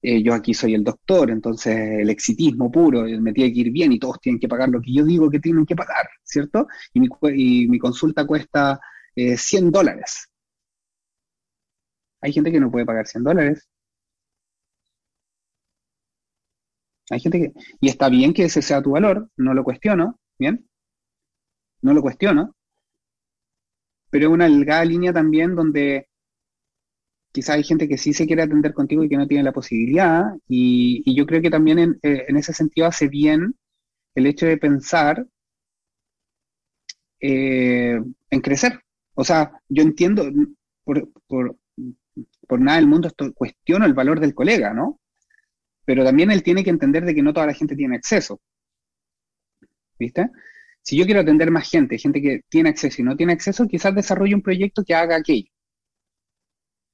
eh, 0.00 0.22
yo 0.22 0.32
aquí 0.34 0.54
soy 0.54 0.74
el 0.74 0.84
doctor, 0.84 1.30
entonces 1.30 1.76
el 1.76 2.10
exitismo 2.10 2.70
puro, 2.70 3.02
me 3.20 3.32
tiene 3.32 3.52
que 3.52 3.60
ir 3.60 3.70
bien 3.72 3.92
y 3.92 3.98
todos 3.98 4.20
tienen 4.20 4.38
que 4.38 4.48
pagar 4.48 4.68
lo 4.68 4.80
que 4.80 4.92
yo 4.92 5.04
digo 5.04 5.28
que 5.30 5.40
tienen 5.40 5.66
que 5.66 5.74
pagar, 5.76 6.08
¿cierto? 6.22 6.68
Y 6.94 7.00
mi, 7.68 7.78
consulta 7.78 8.26
cuesta 8.26 8.80
100 9.16 9.68
eh, 9.68 9.70
dólares. 9.72 10.28
Hay 12.20 12.32
gente 12.32 12.52
que 12.52 12.60
no 12.60 12.70
puede 12.70 12.86
pagar 12.86 13.06
100 13.06 13.24
dólares. 13.24 13.68
Hay 17.10 17.20
gente 17.20 17.38
que, 17.38 17.52
y 17.80 17.88
está 17.88 18.08
bien 18.08 18.32
que 18.32 18.44
ese 18.44 18.62
sea 18.62 18.82
tu 18.82 18.92
valor, 18.92 19.30
no 19.36 19.54
lo 19.54 19.64
cuestiono, 19.64 20.18
¿bien? 20.38 20.66
No 21.82 21.94
lo 21.94 22.02
cuestiono, 22.02 22.54
pero 24.10 24.26
es 24.26 24.32
una 24.32 24.44
delgada 24.46 24.84
línea 24.84 25.12
también 25.12 25.54
donde 25.54 26.08
quizá 27.32 27.54
hay 27.54 27.64
gente 27.64 27.88
que 27.88 27.98
sí 27.98 28.12
se 28.12 28.26
quiere 28.26 28.42
atender 28.42 28.72
contigo 28.74 29.04
y 29.04 29.08
que 29.08 29.16
no 29.16 29.26
tiene 29.26 29.44
la 29.44 29.52
posibilidad, 29.52 30.24
y, 30.48 31.14
yo 31.14 31.26
creo 31.26 31.42
que 31.42 31.50
también 31.50 31.78
en, 31.78 31.98
eh, 32.02 32.26
ese 32.28 32.52
sentido 32.52 32.86
hace 32.86 33.08
bien 33.08 33.54
el 34.14 34.26
hecho 34.26 34.46
de 34.46 34.56
pensar 34.58 35.26
eh, 37.20 38.00
en 38.30 38.40
crecer. 38.40 38.80
O 39.14 39.24
sea, 39.24 39.52
yo 39.68 39.82
entiendo, 39.82 40.30
por, 40.84 41.10
por, 41.26 41.56
por 42.46 42.60
nada 42.60 42.78
del 42.78 42.86
mundo 42.88 43.08
esto, 43.08 43.32
cuestiono 43.34 43.84
el 43.86 43.94
valor 43.94 44.20
del 44.20 44.34
colega, 44.34 44.72
¿no? 44.74 45.00
Pero 45.88 46.04
también 46.04 46.30
él 46.30 46.42
tiene 46.42 46.62
que 46.62 46.68
entender 46.68 47.02
de 47.06 47.14
que 47.14 47.22
no 47.22 47.32
toda 47.32 47.46
la 47.46 47.54
gente 47.54 47.74
tiene 47.74 47.96
acceso. 47.96 48.42
¿Viste? 49.98 50.28
Si 50.82 50.98
yo 50.98 51.06
quiero 51.06 51.20
atender 51.20 51.50
más 51.50 51.70
gente, 51.70 51.96
gente 51.96 52.20
que 52.20 52.42
tiene 52.50 52.68
acceso 52.68 53.00
y 53.00 53.06
no 53.06 53.16
tiene 53.16 53.32
acceso, 53.32 53.66
quizás 53.66 53.94
desarrolle 53.94 54.34
un 54.34 54.42
proyecto 54.42 54.84
que 54.84 54.94
haga 54.94 55.16
aquello. 55.16 55.48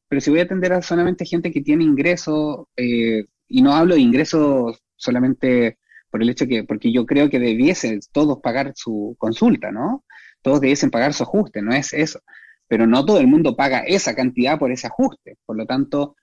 Pero 0.06 0.20
si 0.20 0.30
voy 0.30 0.38
a 0.38 0.44
atender 0.44 0.74
a 0.74 0.80
solamente 0.80 1.24
gente 1.24 1.50
que 1.50 1.60
tiene 1.60 1.82
ingresos, 1.82 2.66
eh, 2.76 3.24
y 3.48 3.62
no 3.62 3.72
hablo 3.72 3.96
de 3.96 4.00
ingresos 4.00 4.80
solamente 4.94 5.78
por 6.08 6.22
el 6.22 6.30
hecho 6.30 6.46
que, 6.46 6.62
porque 6.62 6.92
yo 6.92 7.04
creo 7.04 7.28
que 7.28 7.40
debiesen 7.40 7.98
todos 8.12 8.38
pagar 8.40 8.74
su 8.76 9.16
consulta, 9.18 9.72
¿no? 9.72 10.04
Todos 10.40 10.60
debiesen 10.60 10.92
pagar 10.92 11.14
su 11.14 11.24
ajuste, 11.24 11.62
no 11.62 11.74
es 11.74 11.92
eso. 11.92 12.20
Pero 12.68 12.86
no 12.86 13.04
todo 13.04 13.18
el 13.18 13.26
mundo 13.26 13.56
paga 13.56 13.80
esa 13.80 14.14
cantidad 14.14 14.56
por 14.56 14.70
ese 14.70 14.86
ajuste. 14.86 15.36
Por 15.44 15.56
lo 15.56 15.66
tanto, 15.66 16.14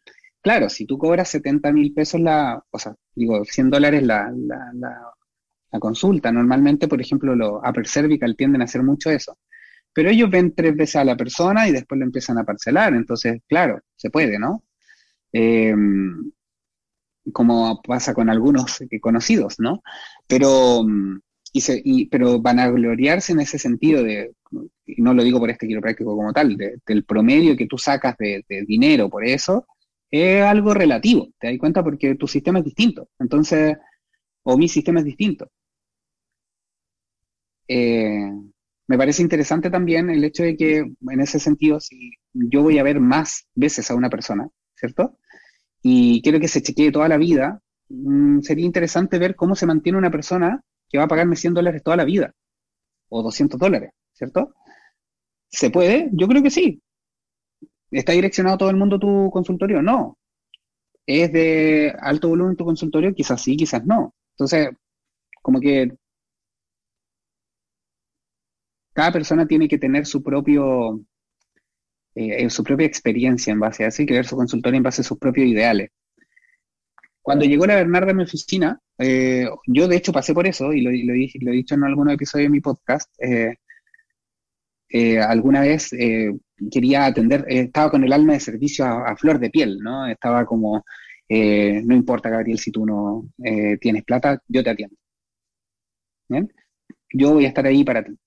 Claro, 0.41 0.69
si 0.69 0.85
tú 0.85 0.97
cobras 0.97 1.29
70 1.29 1.71
mil 1.71 1.93
pesos 1.93 2.19
la, 2.19 2.63
o 2.71 2.79
sea, 2.79 2.95
digo, 3.15 3.45
100 3.45 3.69
dólares 3.69 4.03
la, 4.03 4.31
la, 4.35 4.71
la, 4.73 5.79
consulta, 5.79 6.31
normalmente, 6.31 6.87
por 6.87 6.99
ejemplo, 6.99 7.35
los 7.35 7.61
upper 7.63 7.87
cervical 7.87 8.35
tienden 8.35 8.61
a 8.61 8.65
hacer 8.65 8.83
mucho 8.83 9.11
eso. 9.11 9.37
Pero 9.93 10.09
ellos 10.09 10.29
ven 10.29 10.53
tres 10.55 10.75
veces 10.75 10.97
a 10.97 11.05
la 11.05 11.15
persona 11.15 11.67
y 11.67 11.71
después 11.71 11.99
lo 11.99 12.05
empiezan 12.05 12.37
a 12.39 12.43
parcelar, 12.43 12.93
entonces, 12.93 13.41
claro, 13.47 13.81
se 13.95 14.09
puede, 14.09 14.39
¿no? 14.39 14.63
Em, 15.31 16.31
como 17.33 17.81
pasa 17.81 18.13
con 18.13 18.29
algunos 18.29 18.79
conocidos, 19.01 19.59
¿no? 19.59 19.81
Pero, 20.27 20.85
y 21.53 21.61
se, 21.61 21.81
y, 21.83 22.07
pero 22.07 22.41
van 22.41 22.59
a 22.59 22.69
gloriarse 22.69 23.33
en 23.33 23.41
ese 23.41 23.59
sentido 23.59 24.03
de, 24.03 24.33
y 24.85 25.01
no 25.01 25.13
lo 25.13 25.23
digo 25.23 25.39
por 25.39 25.49
este 25.51 25.67
quiropráctico 25.67 26.15
como 26.15 26.33
tal, 26.33 26.57
del 26.57 27.05
promedio 27.05 27.55
que 27.55 27.67
tú 27.67 27.77
sacas 27.77 28.17
de, 28.17 28.43
de 28.49 28.63
dinero 28.65 29.09
por 29.09 29.25
eso, 29.25 29.67
es 30.11 30.43
algo 30.43 30.73
relativo, 30.73 31.29
¿te 31.39 31.47
das 31.47 31.57
cuenta? 31.59 31.83
Porque 31.83 32.15
tu 32.15 32.27
sistema 32.27 32.59
es 32.59 32.65
distinto, 32.65 33.09
entonces, 33.19 33.77
o 34.43 34.57
mi 34.57 34.67
sistema 34.69 34.99
es 34.99 35.05
distinto. 35.05 35.49
Eh, 37.67 38.29
me 38.87 38.97
parece 38.97 39.21
interesante 39.21 39.69
también 39.69 40.09
el 40.09 40.23
hecho 40.23 40.43
de 40.43 40.57
que, 40.57 40.79
en 40.79 41.21
ese 41.21 41.39
sentido, 41.39 41.79
si 41.79 42.11
yo 42.33 42.61
voy 42.63 42.79
a 42.79 42.83
ver 42.83 42.99
más 42.99 43.47
veces 43.55 43.89
a 43.89 43.95
una 43.95 44.09
persona, 44.09 44.49
¿cierto? 44.75 45.17
Y 45.83 46.21
quiero 46.23 46.39
que 46.39 46.47
se 46.49 46.61
chequee 46.63 46.91
toda 46.91 47.07
la 47.09 47.17
vida, 47.17 47.61
mm, 47.89 48.41
sería 48.41 48.65
interesante 48.65 49.19
ver 49.19 49.35
cómo 49.35 49.55
se 49.55 49.65
mantiene 49.67 49.97
una 49.97 50.11
persona 50.11 50.61
que 50.89 50.97
va 50.97 51.05
a 51.05 51.07
pagarme 51.07 51.35
100 51.37 51.53
dólares 51.53 51.83
toda 51.83 51.97
la 51.97 52.05
vida, 52.05 52.33
o 53.09 53.23
200 53.23 53.59
dólares, 53.59 53.91
¿cierto? 54.13 54.55
¿Se 55.49 55.69
puede? 55.69 56.09
Yo 56.13 56.27
creo 56.27 56.43
que 56.43 56.51
sí, 56.51 56.81
¿Está 57.91 58.13
direccionado 58.13 58.57
todo 58.57 58.69
el 58.69 58.77
mundo 58.77 58.99
tu 58.99 59.29
consultorio? 59.31 59.81
No. 59.81 60.17
¿Es 61.05 61.31
de 61.33 61.93
alto 61.99 62.29
volumen 62.29 62.55
tu 62.55 62.65
consultorio? 62.65 63.13
Quizás 63.13 63.41
sí, 63.41 63.57
quizás 63.57 63.85
no. 63.85 64.15
Entonces, 64.33 64.69
como 65.41 65.59
que 65.59 65.91
cada 68.93 69.11
persona 69.11 69.47
tiene 69.47 69.67
que 69.67 69.77
tener 69.77 70.05
su 70.05 70.23
propio, 70.23 71.01
eh, 72.15 72.49
su 72.49 72.63
propia 72.63 72.87
experiencia 72.87 73.51
en 73.51 73.59
base 73.59 73.83
a 73.83 73.87
eso 73.87 74.03
y 74.03 74.05
crear 74.05 74.25
su 74.25 74.35
consultorio 74.35 74.77
en 74.77 74.83
base 74.83 75.01
a 75.01 75.05
sus 75.05 75.17
propios 75.17 75.47
ideales. 75.47 75.89
Cuando 77.21 77.45
llegó 77.45 77.65
la 77.65 77.75
Bernarda 77.75 78.11
a 78.11 78.15
mi 78.15 78.23
oficina, 78.23 78.79
eh, 78.97 79.47
yo 79.67 79.87
de 79.87 79.97
hecho 79.97 80.11
pasé 80.11 80.33
por 80.33 80.47
eso 80.47 80.73
y 80.73 80.81
lo, 80.81 80.91
he 80.91 81.55
dicho 81.55 81.75
en 81.75 81.83
algunos 81.83 82.13
episodios 82.13 82.47
de 82.47 82.49
mi 82.49 82.61
podcast. 82.61 83.09
Eh, 83.19 83.55
alguna 85.19 85.61
vez 85.61 85.91
quería 86.69 87.05
atender, 87.05 87.45
eh, 87.47 87.61
estaba 87.61 87.91
con 87.91 88.03
el 88.03 88.13
alma 88.13 88.33
de 88.33 88.39
servicio 88.39 88.85
a, 88.85 89.15
flor 89.15 89.39
de 89.39 89.49
piel, 89.49 89.79
¿no? 89.79 90.07
Estaba 90.07 90.45
como, 90.45 90.83
eh, 91.27 91.81
no 91.83 91.95
importa, 91.95 92.29
Gabriel, 92.29 92.59
si 92.59 92.71
tú 92.71 92.85
no 92.85 93.29
eh, 93.43 93.77
tienes 93.79 94.03
plata, 94.03 94.41
yo 94.47 94.63
te 94.63 94.69
atiendo. 94.69 94.95
¿Bien? 96.29 96.51
Yo 97.13 97.33
voy 97.33 97.45
a 97.45 97.49
estar 97.49 97.65
ahí 97.65 97.83
para 97.83 98.03
ti. 98.03 98.17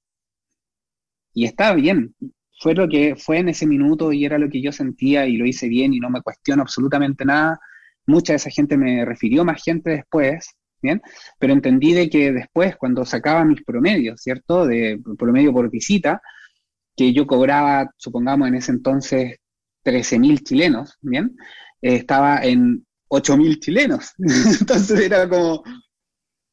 Y 1.33 1.45
está 1.45 1.75
bien, 1.75 2.15
fue 2.61 2.75
lo 2.75 2.89
que 2.89 3.17
fue 3.17 3.39
en 3.39 3.49
ese 3.49 3.67
minuto 3.67 4.13
y 4.13 4.25
era 4.25 4.39
lo 4.39 4.49
que 4.49 4.63
yo 4.63 4.73
sentía 4.73 5.27
y 5.27 5.37
lo 5.37 5.47
hice 5.47 5.69
bien 5.69 5.93
y 5.93 6.01
no 6.01 6.11
me 6.11 6.23
cuestiono 6.23 6.63
absolutamente 6.63 7.25
nada. 7.25 7.59
Mucha 8.07 8.35
de 8.35 8.37
esa 8.37 8.51
gente 8.51 8.77
me 8.77 9.05
refirió 9.05 9.45
más 9.45 9.63
gente 9.63 9.91
después, 9.91 10.55
¿bien? 10.83 11.03
Pero 11.39 11.53
entendí 11.53 11.95
de 11.95 12.09
que 12.09 12.33
después, 12.33 12.77
cuando 12.77 13.05
sacaba 13.05 13.45
mis 13.45 13.63
promedios, 13.65 14.21
¿cierto? 14.23 14.67
De 14.67 15.01
promedio 15.19 15.53
por 15.53 15.71
visita, 15.71 16.21
que 16.97 17.13
yo 17.13 17.27
cobraba, 17.27 17.91
supongamos 17.97 18.49
en 18.49 18.55
ese 18.57 18.73
entonces, 18.73 19.37
13.000 19.85 20.43
chilenos, 20.43 20.97
¿bien? 21.01 21.37
Eh, 21.83 21.97
estaba 21.97 22.43
en 22.45 22.87
8.000 23.09 23.61
chilenos. 23.61 24.13
entonces 24.61 25.01
era 25.01 25.29
como, 25.29 25.63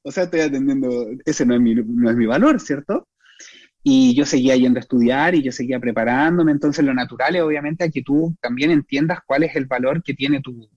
o 0.04 0.12
sea, 0.12 0.24
estoy 0.24 0.42
atendiendo, 0.42 1.08
ese 1.26 1.46
no 1.46 1.56
es 1.56 1.62
mi, 1.62 1.76
no 1.76 2.10
es 2.10 2.16
mi 2.16 2.26
valor, 2.26 2.60
¿cierto? 2.60 3.08
Y 3.84 4.14
yo 4.16 4.26
seguía 4.26 4.56
yendo 4.56 4.78
a 4.80 4.82
estudiar 4.82 5.34
y 5.34 5.42
yo 5.42 5.52
seguía 5.52 5.80
preparándome, 5.80 6.52
entonces 6.52 6.86
lo 6.86 6.94
natural 6.94 7.36
es 7.36 7.42
obviamente 7.42 7.84
a 7.84 7.90
que 7.90 8.04
tú 8.04 8.36
también 8.40 8.70
entiendas 8.72 9.20
cuál 9.26 9.44
es 9.44 9.56
el 9.56 9.66
valor 9.66 10.04
que 10.04 10.14
tiene 10.14 10.40
tu, 10.40 10.70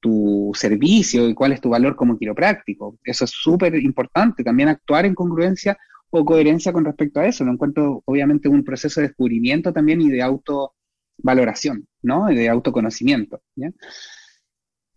tu 0.00 0.52
servicio 0.54 1.28
y 1.28 1.34
cuál 1.34 1.52
es 1.52 1.60
tu 1.60 1.70
valor 1.70 1.96
como 1.96 2.18
quiropráctico. 2.18 2.98
Eso 3.04 3.24
es 3.24 3.30
súper 3.30 3.74
importante, 3.76 4.44
también 4.44 4.68
actuar 4.68 5.06
en 5.06 5.14
congruencia 5.14 5.78
o 6.10 6.24
coherencia 6.24 6.72
con 6.72 6.84
respecto 6.84 7.20
a 7.20 7.26
eso. 7.26 7.44
Lo 7.44 7.52
encuentro 7.52 8.02
obviamente 8.06 8.48
un 8.48 8.64
proceso 8.64 9.00
de 9.00 9.08
descubrimiento 9.08 9.72
también 9.72 10.00
y 10.00 10.10
de 10.10 10.22
autovaloración, 10.22 11.86
¿no? 12.02 12.26
De 12.26 12.48
autoconocimiento. 12.48 13.40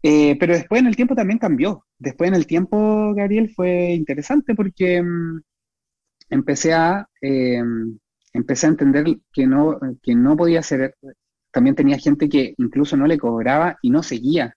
Eh, 0.01 0.38
pero 0.39 0.53
después 0.53 0.82
en 0.82 0.88
el 0.88 0.95
tiempo 0.95 1.16
también 1.16 1.39
cambió. 1.39 1.86
Después 1.97 2.30
en 2.30 2.36
el 2.36 2.47
tiempo, 2.47 3.14
Gabriel, 3.14 3.51
fue 3.53 3.93
interesante 3.93 4.55
porque 4.55 5.01
mm, 5.01 5.41
empecé 6.30 6.74
a, 6.74 7.07
eh, 7.22 7.62
empecé 8.34 8.68
a 8.68 8.70
entender 8.70 9.05
que 9.32 9.47
no, 9.47 9.80
que 10.01 10.16
no 10.16 10.38
podía 10.38 10.62
ser, 10.64 10.95
también 11.51 11.76
tenía 11.76 11.97
gente 11.97 12.30
que 12.30 12.53
incluso 12.57 12.95
no 12.97 13.07
le 13.07 13.18
cobraba 13.18 13.78
y 13.82 13.89
no 13.89 14.03
seguía. 14.03 14.55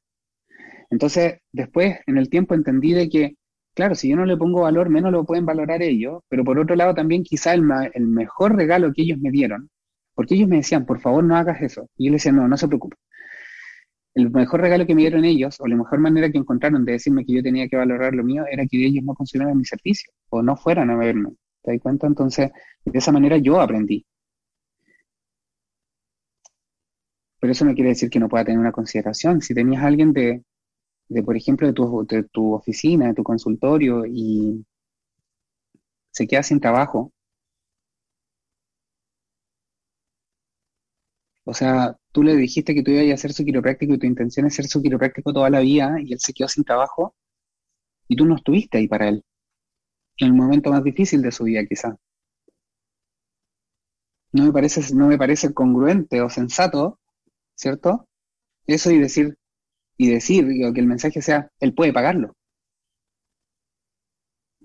Entonces, 0.91 1.39
después, 1.53 1.99
en 2.07 2.19
el 2.19 2.29
tiempo, 2.29 2.55
entendí 2.55 2.93
de 2.93 3.09
que, 3.09 3.37
claro, 3.75 3.95
si 3.95 4.09
yo 4.09 4.17
no 4.17 4.27
le 4.27 4.37
pongo 4.37 4.63
valor, 4.63 4.89
menos 4.91 5.13
lo 5.13 5.25
pueden 5.25 5.47
valorar 5.47 5.83
ellos, 5.83 6.23
pero 6.29 6.45
por 6.45 6.59
otro 6.59 6.77
lado 6.77 6.95
también 6.95 7.23
quizá 7.25 7.55
el, 7.55 7.63
mejor 7.63 8.57
regalo 8.57 8.93
que 8.93 9.03
ellos 9.03 9.19
me 9.19 9.31
dieron, 9.31 9.71
porque 10.15 10.35
ellos 10.35 10.49
me 10.49 10.57
decían, 10.57 10.87
por 10.87 11.01
favor, 11.01 11.25
no 11.25 11.37
hagas 11.37 11.63
eso. 11.63 11.89
Y 11.97 12.07
yo 12.07 12.13
les 12.13 12.23
decía, 12.23 12.33
no, 12.33 12.49
no 12.49 12.57
se 12.57 12.69
preocupe. 12.69 12.97
El 14.15 14.31
mejor 14.31 14.61
regalo 14.61 14.87
que 14.87 14.95
me 14.95 15.03
dieron 15.03 15.25
ellos, 15.25 15.61
o 15.61 15.67
la 15.67 15.77
mejor 15.77 15.99
manera 15.99 16.31
que 16.31 16.39
encontraron 16.39 16.85
de 16.85 16.93
decirme 16.93 17.25
que 17.25 17.35
yo 17.35 17.43
tenía 17.43 17.69
que 17.69 17.77
valorar 17.77 18.15
lo 18.15 18.25
mío, 18.25 18.45
era 18.51 18.65
que 18.67 18.87
ellos 18.87 19.05
no 19.05 19.15
consumieran 19.15 19.59
mi 19.59 19.65
servicio, 19.65 20.13
o 20.31 20.43
no 20.43 20.57
fueran 20.57 20.91
a 20.91 20.97
verme. 20.97 21.31
¿Te 21.63 21.73
das 21.73 21.81
cuenta? 21.81 22.07
Entonces, 22.07 22.51
de 22.85 22.99
esa 22.99 23.13
manera 23.13 23.37
yo 23.39 23.61
aprendí. 23.61 24.05
Pero 27.41 27.53
eso 27.53 27.65
no 27.67 27.75
quiere 27.75 27.91
decir 27.91 28.09
que 28.09 28.19
no 28.21 28.29
pueda 28.29 28.45
tener 28.45 28.59
una 28.59 28.73
consideración. 28.73 29.43
Si 29.43 29.55
tenías 29.55 29.83
a 29.83 29.87
alguien 29.87 30.13
de, 30.13 30.43
de 31.13 31.23
por 31.23 31.37
ejemplo, 31.37 31.67
de 31.67 31.73
tu, 31.75 32.07
de 32.09 32.25
tu 32.25 32.55
oficina, 32.55 33.09
de 33.09 33.15
tu 33.15 33.23
consultorio, 33.23 34.05
y 34.07 34.65
se 36.13 36.27
queda 36.27 36.43
sin 36.45 36.61
trabajo, 36.61 37.13
O 41.45 41.55
sea, 41.55 41.97
tú 42.13 42.23
le 42.25 42.37
dijiste 42.37 42.75
que 42.75 42.83
tú 42.83 42.91
ibas 42.91 43.11
a 43.11 43.15
hacer 43.15 43.33
su 43.33 43.45
quiropráctico 43.45 43.95
y 43.95 43.99
tu 43.99 44.07
intención 44.07 44.47
es 44.47 44.55
ser 44.55 44.67
su 44.67 44.83
quiropráctico 44.83 45.33
toda 45.33 45.51
la 45.51 45.61
vida 45.61 45.97
y 46.01 46.13
él 46.13 46.21
se 46.21 46.33
quedó 46.33 46.49
sin 46.49 46.65
trabajo 46.65 47.15
y 48.09 48.17
tú 48.17 48.27
no 48.27 48.37
estuviste 48.37 48.79
ahí 48.79 48.89
para 48.89 49.09
él 49.09 49.25
en 50.19 50.29
el 50.29 50.35
momento 50.35 50.71
más 50.71 50.85
difícil 50.85 51.23
de 51.23 51.33
su 51.33 51.45
vida, 51.45 51.67
quizá. 51.67 51.97
No 54.33 54.45
me 54.45 54.53
parece, 54.53 54.95
no 54.95 55.09
me 55.09 55.17
parece 55.17 55.55
congruente 55.55 56.21
o 56.21 56.29
sensato, 56.29 56.99
¿cierto? 57.55 58.09
Eso 58.67 58.91
y 58.91 58.99
decir, 58.99 59.37
y 60.03 60.11
decir, 60.11 60.47
que 60.75 60.81
el 60.81 60.87
mensaje 60.87 61.23
sea, 61.23 61.49
él 61.61 61.75
puede 61.75 61.93
pagarlo. 61.93 62.35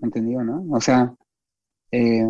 ¿Entendido, 0.02 0.42
no? 0.42 0.64
O 0.72 0.80
sea, 0.80 1.14
eh, 1.92 2.24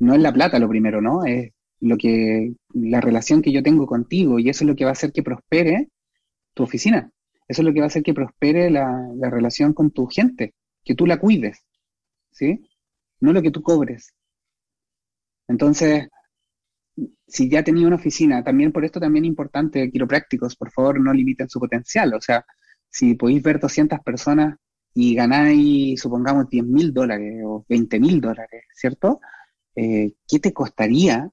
no 0.00 0.14
es 0.14 0.20
la 0.20 0.32
plata 0.32 0.58
lo 0.58 0.68
primero, 0.68 1.00
¿no? 1.00 1.24
Es 1.24 1.52
lo 1.80 1.96
que, 1.96 2.52
la 2.74 3.00
relación 3.00 3.40
que 3.42 3.52
yo 3.52 3.62
tengo 3.62 3.86
contigo, 3.86 4.38
y 4.38 4.50
eso 4.50 4.64
es 4.64 4.68
lo 4.68 4.76
que 4.76 4.84
va 4.84 4.90
a 4.90 4.92
hacer 4.92 5.12
que 5.12 5.22
prospere 5.22 5.88
tu 6.54 6.62
oficina. 6.64 7.10
Eso 7.48 7.62
es 7.62 7.66
lo 7.66 7.72
que 7.72 7.80
va 7.80 7.86
a 7.86 7.88
hacer 7.88 8.02
que 8.02 8.14
prospere 8.14 8.70
la, 8.70 9.08
la 9.16 9.30
relación 9.30 9.72
con 9.74 9.90
tu 9.90 10.06
gente, 10.06 10.54
que 10.84 10.94
tú 10.94 11.06
la 11.06 11.18
cuides. 11.18 11.64
¿sí? 12.32 12.68
No 13.20 13.32
lo 13.32 13.42
que 13.42 13.50
tú 13.50 13.62
cobres. 13.62 14.14
Entonces, 15.48 16.08
si 17.30 17.48
ya 17.48 17.64
tenía 17.64 17.86
una 17.86 17.96
oficina, 17.96 18.42
también 18.44 18.72
por 18.72 18.84
esto 18.84 19.00
también 19.00 19.24
importante, 19.24 19.90
quiroprácticos, 19.90 20.56
por 20.56 20.70
favor 20.72 21.00
no 21.00 21.12
limiten 21.12 21.48
su 21.48 21.60
potencial. 21.60 22.14
O 22.14 22.20
sea, 22.20 22.44
si 22.88 23.14
podéis 23.14 23.42
ver 23.42 23.60
200 23.60 24.00
personas 24.00 24.56
y 24.94 25.14
ganáis, 25.14 26.00
supongamos, 26.00 26.48
10 26.50 26.64
mil 26.66 26.92
dólares 26.92 27.42
o 27.44 27.64
20 27.68 28.00
mil 28.00 28.20
dólares, 28.20 28.64
¿cierto? 28.74 29.20
Eh, 29.76 30.12
¿Qué 30.28 30.40
te 30.40 30.52
costaría 30.52 31.30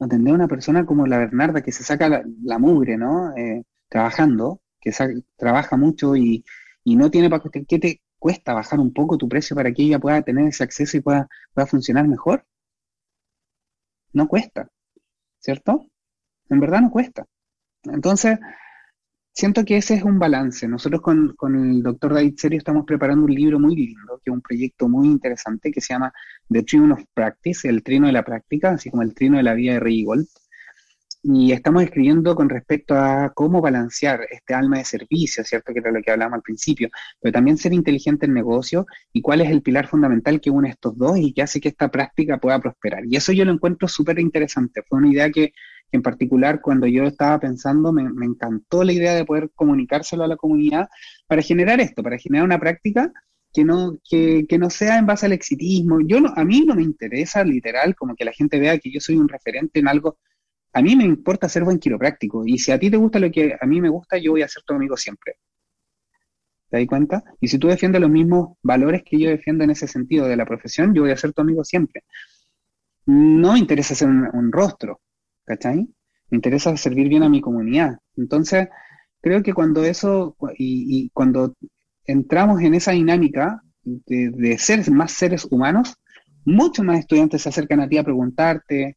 atender 0.00 0.32
a 0.32 0.36
una 0.36 0.48
persona 0.48 0.84
como 0.86 1.06
la 1.06 1.18
Bernarda 1.18 1.62
que 1.62 1.72
se 1.72 1.84
saca 1.84 2.24
la, 2.42 2.58
mugre, 2.58 2.96
¿no? 2.96 3.36
Eh, 3.36 3.62
trabajando, 3.88 4.60
que 4.80 4.92
trabaja 5.36 5.76
mucho 5.76 6.16
y, 6.16 6.44
y 6.84 6.96
no 6.96 7.10
tiene 7.10 7.30
para... 7.30 7.42
¿Qué 7.68 7.78
te, 7.78 8.02
cuesta 8.22 8.54
bajar 8.54 8.78
un 8.80 8.92
poco 8.92 9.18
tu 9.18 9.28
precio 9.28 9.56
para 9.56 9.72
que 9.72 9.82
ella 9.82 9.98
pueda 9.98 10.22
tener 10.22 10.46
ese 10.48 10.64
acceso 10.64 10.96
y 10.96 11.00
pueda, 11.00 11.28
pueda 11.54 11.66
funcionar 11.66 12.06
mejor? 12.08 12.46
No 14.12 14.28
cuesta, 14.28 14.68
¿cierto? 15.42 15.86
En 16.48 16.60
verdad 16.60 16.80
no 16.80 16.90
cuesta. 16.90 17.26
Entonces, 17.84 18.38
siento 19.32 19.64
que 19.64 19.76
ese 19.76 19.94
es 19.94 20.02
un 20.04 20.18
balance. 20.18 20.68
Nosotros 20.68 21.02
con, 21.02 21.34
el 21.54 21.82
doctor 21.82 22.14
David 22.14 22.34
Serio 22.36 22.58
estamos 22.58 22.84
preparando 22.86 23.24
un 23.24 23.34
libro 23.34 23.58
muy 23.58 23.76
lindo, 23.76 24.20
que 24.24 24.30
es 24.30 24.34
un 24.34 24.42
proyecto 24.42 24.88
muy 24.88 25.08
interesante 25.08 25.72
que 25.72 25.80
se 25.80 25.94
llama 25.94 26.12
The 26.48 26.62
Trino 26.62 26.94
of 26.94 27.04
Practice, 27.14 27.68
el 27.68 27.82
trino 27.82 28.06
de 28.06 28.12
la 28.12 28.24
práctica, 28.24 28.70
así 28.70 28.90
como 28.90 29.02
el 29.02 29.14
trino 29.14 29.36
de 29.36 29.42
la 29.42 29.54
vida 29.54 29.74
de 29.74 29.80
Rey 29.80 30.04
Gold 30.04 30.26
y 31.22 31.52
estamos 31.52 31.84
escribiendo 31.84 32.34
con 32.34 32.48
respecto 32.48 32.94
a 32.94 33.32
cómo 33.32 33.60
balancear 33.60 34.26
este 34.30 34.54
alma 34.54 34.78
de 34.78 34.84
servicio, 34.84 35.44
¿cierto? 35.44 35.72
Que 35.72 35.78
era 35.78 35.92
lo 35.92 36.02
que 36.02 36.10
hablábamos 36.10 36.38
al 36.38 36.42
principio, 36.42 36.90
pero 37.20 37.32
también 37.32 37.58
ser 37.58 37.72
inteligente 37.72 38.26
en 38.26 38.34
negocio 38.34 38.86
y 39.12 39.22
cuál 39.22 39.40
es 39.40 39.50
el 39.50 39.62
pilar 39.62 39.86
fundamental 39.86 40.40
que 40.40 40.50
une 40.50 40.70
estos 40.70 40.98
dos 40.98 41.18
y 41.18 41.32
que 41.32 41.42
hace 41.42 41.60
que 41.60 41.68
esta 41.68 41.90
práctica 41.90 42.38
pueda 42.38 42.58
prosperar. 42.60 43.04
Y 43.06 43.16
eso 43.16 43.32
yo 43.32 43.44
lo 43.44 43.52
encuentro 43.52 43.86
súper 43.86 44.18
interesante. 44.18 44.82
Fue 44.88 44.98
una 44.98 45.12
idea 45.12 45.30
que, 45.30 45.52
en 45.92 46.02
particular 46.02 46.60
cuando 46.60 46.86
yo 46.86 47.04
estaba 47.04 47.38
pensando 47.38 47.92
me, 47.92 48.02
encantó 48.24 48.82
la 48.82 48.92
idea 48.92 49.14
de 49.14 49.24
poder 49.24 49.50
comunicárselo 49.54 50.24
a 50.24 50.28
la 50.28 50.36
comunidad 50.36 50.88
para 51.28 51.42
generar 51.42 51.80
esto, 51.80 52.02
para 52.02 52.18
generar 52.18 52.44
una 52.44 52.58
práctica 52.58 53.12
que 53.52 53.64
no, 53.64 53.98
que, 54.08 54.46
que, 54.48 54.58
no 54.58 54.70
sea 54.70 54.98
en 54.98 55.04
base 55.06 55.26
al 55.26 55.32
exitismo. 55.32 56.00
Yo 56.00 56.20
no, 56.20 56.32
a 56.34 56.44
mí 56.44 56.64
no 56.66 56.74
me 56.74 56.82
interesa 56.82 57.44
literal 57.44 57.94
como 57.94 58.16
que 58.16 58.24
la 58.24 58.32
gente 58.32 58.58
vea 58.58 58.78
que 58.78 58.90
yo 58.90 58.98
soy 58.98 59.16
un 59.16 59.28
referente 59.28 59.78
en 59.78 59.88
algo 59.88 60.16
a 60.72 60.82
mí 60.82 60.96
me 60.96 61.04
importa 61.04 61.48
ser 61.48 61.64
buen 61.64 61.78
quiropráctico. 61.78 62.44
Y 62.46 62.58
si 62.58 62.72
a 62.72 62.78
ti 62.78 62.90
te 62.90 62.96
gusta 62.96 63.18
lo 63.18 63.30
que 63.30 63.56
a 63.60 63.66
mí 63.66 63.80
me 63.80 63.90
gusta, 63.90 64.16
yo 64.18 64.32
voy 64.32 64.42
a 64.42 64.48
ser 64.48 64.62
tu 64.62 64.74
amigo 64.74 64.96
siempre. 64.96 65.36
¿Te 66.70 66.78
das 66.78 66.86
cuenta? 66.86 67.22
Y 67.40 67.48
si 67.48 67.58
tú 67.58 67.68
defiendes 67.68 68.00
los 68.00 68.10
mismos 68.10 68.56
valores 68.62 69.02
que 69.04 69.18
yo 69.18 69.28
defiendo 69.28 69.64
en 69.64 69.70
ese 69.70 69.86
sentido 69.86 70.26
de 70.26 70.36
la 70.36 70.46
profesión, 70.46 70.94
yo 70.94 71.02
voy 71.02 71.10
a 71.10 71.16
ser 71.16 71.34
tu 71.34 71.42
amigo 71.42 71.64
siempre. 71.64 72.04
No 73.04 73.52
me 73.52 73.58
interesa 73.58 73.94
ser 73.94 74.08
un, 74.08 74.52
rostro, 74.52 75.00
¿cachai? 75.44 75.86
Me 76.30 76.36
interesa 76.36 76.74
servir 76.78 77.08
bien 77.08 77.24
a 77.24 77.28
mi 77.28 77.42
comunidad. 77.42 77.98
Entonces, 78.16 78.68
creo 79.20 79.42
que 79.42 79.52
cuando 79.52 79.84
eso, 79.84 80.36
y, 80.56 81.10
cuando 81.10 81.54
entramos 82.06 82.62
en 82.62 82.74
esa 82.74 82.92
dinámica 82.92 83.60
de, 83.82 84.30
de, 84.30 84.56
ser 84.56 84.90
más 84.90 85.12
seres 85.12 85.46
humanos, 85.50 85.96
muchos 86.46 86.86
más 86.86 87.00
estudiantes 87.00 87.42
se 87.42 87.50
acercan 87.50 87.80
a 87.80 87.88
ti 87.88 87.98
a 87.98 88.04
preguntarte, 88.04 88.96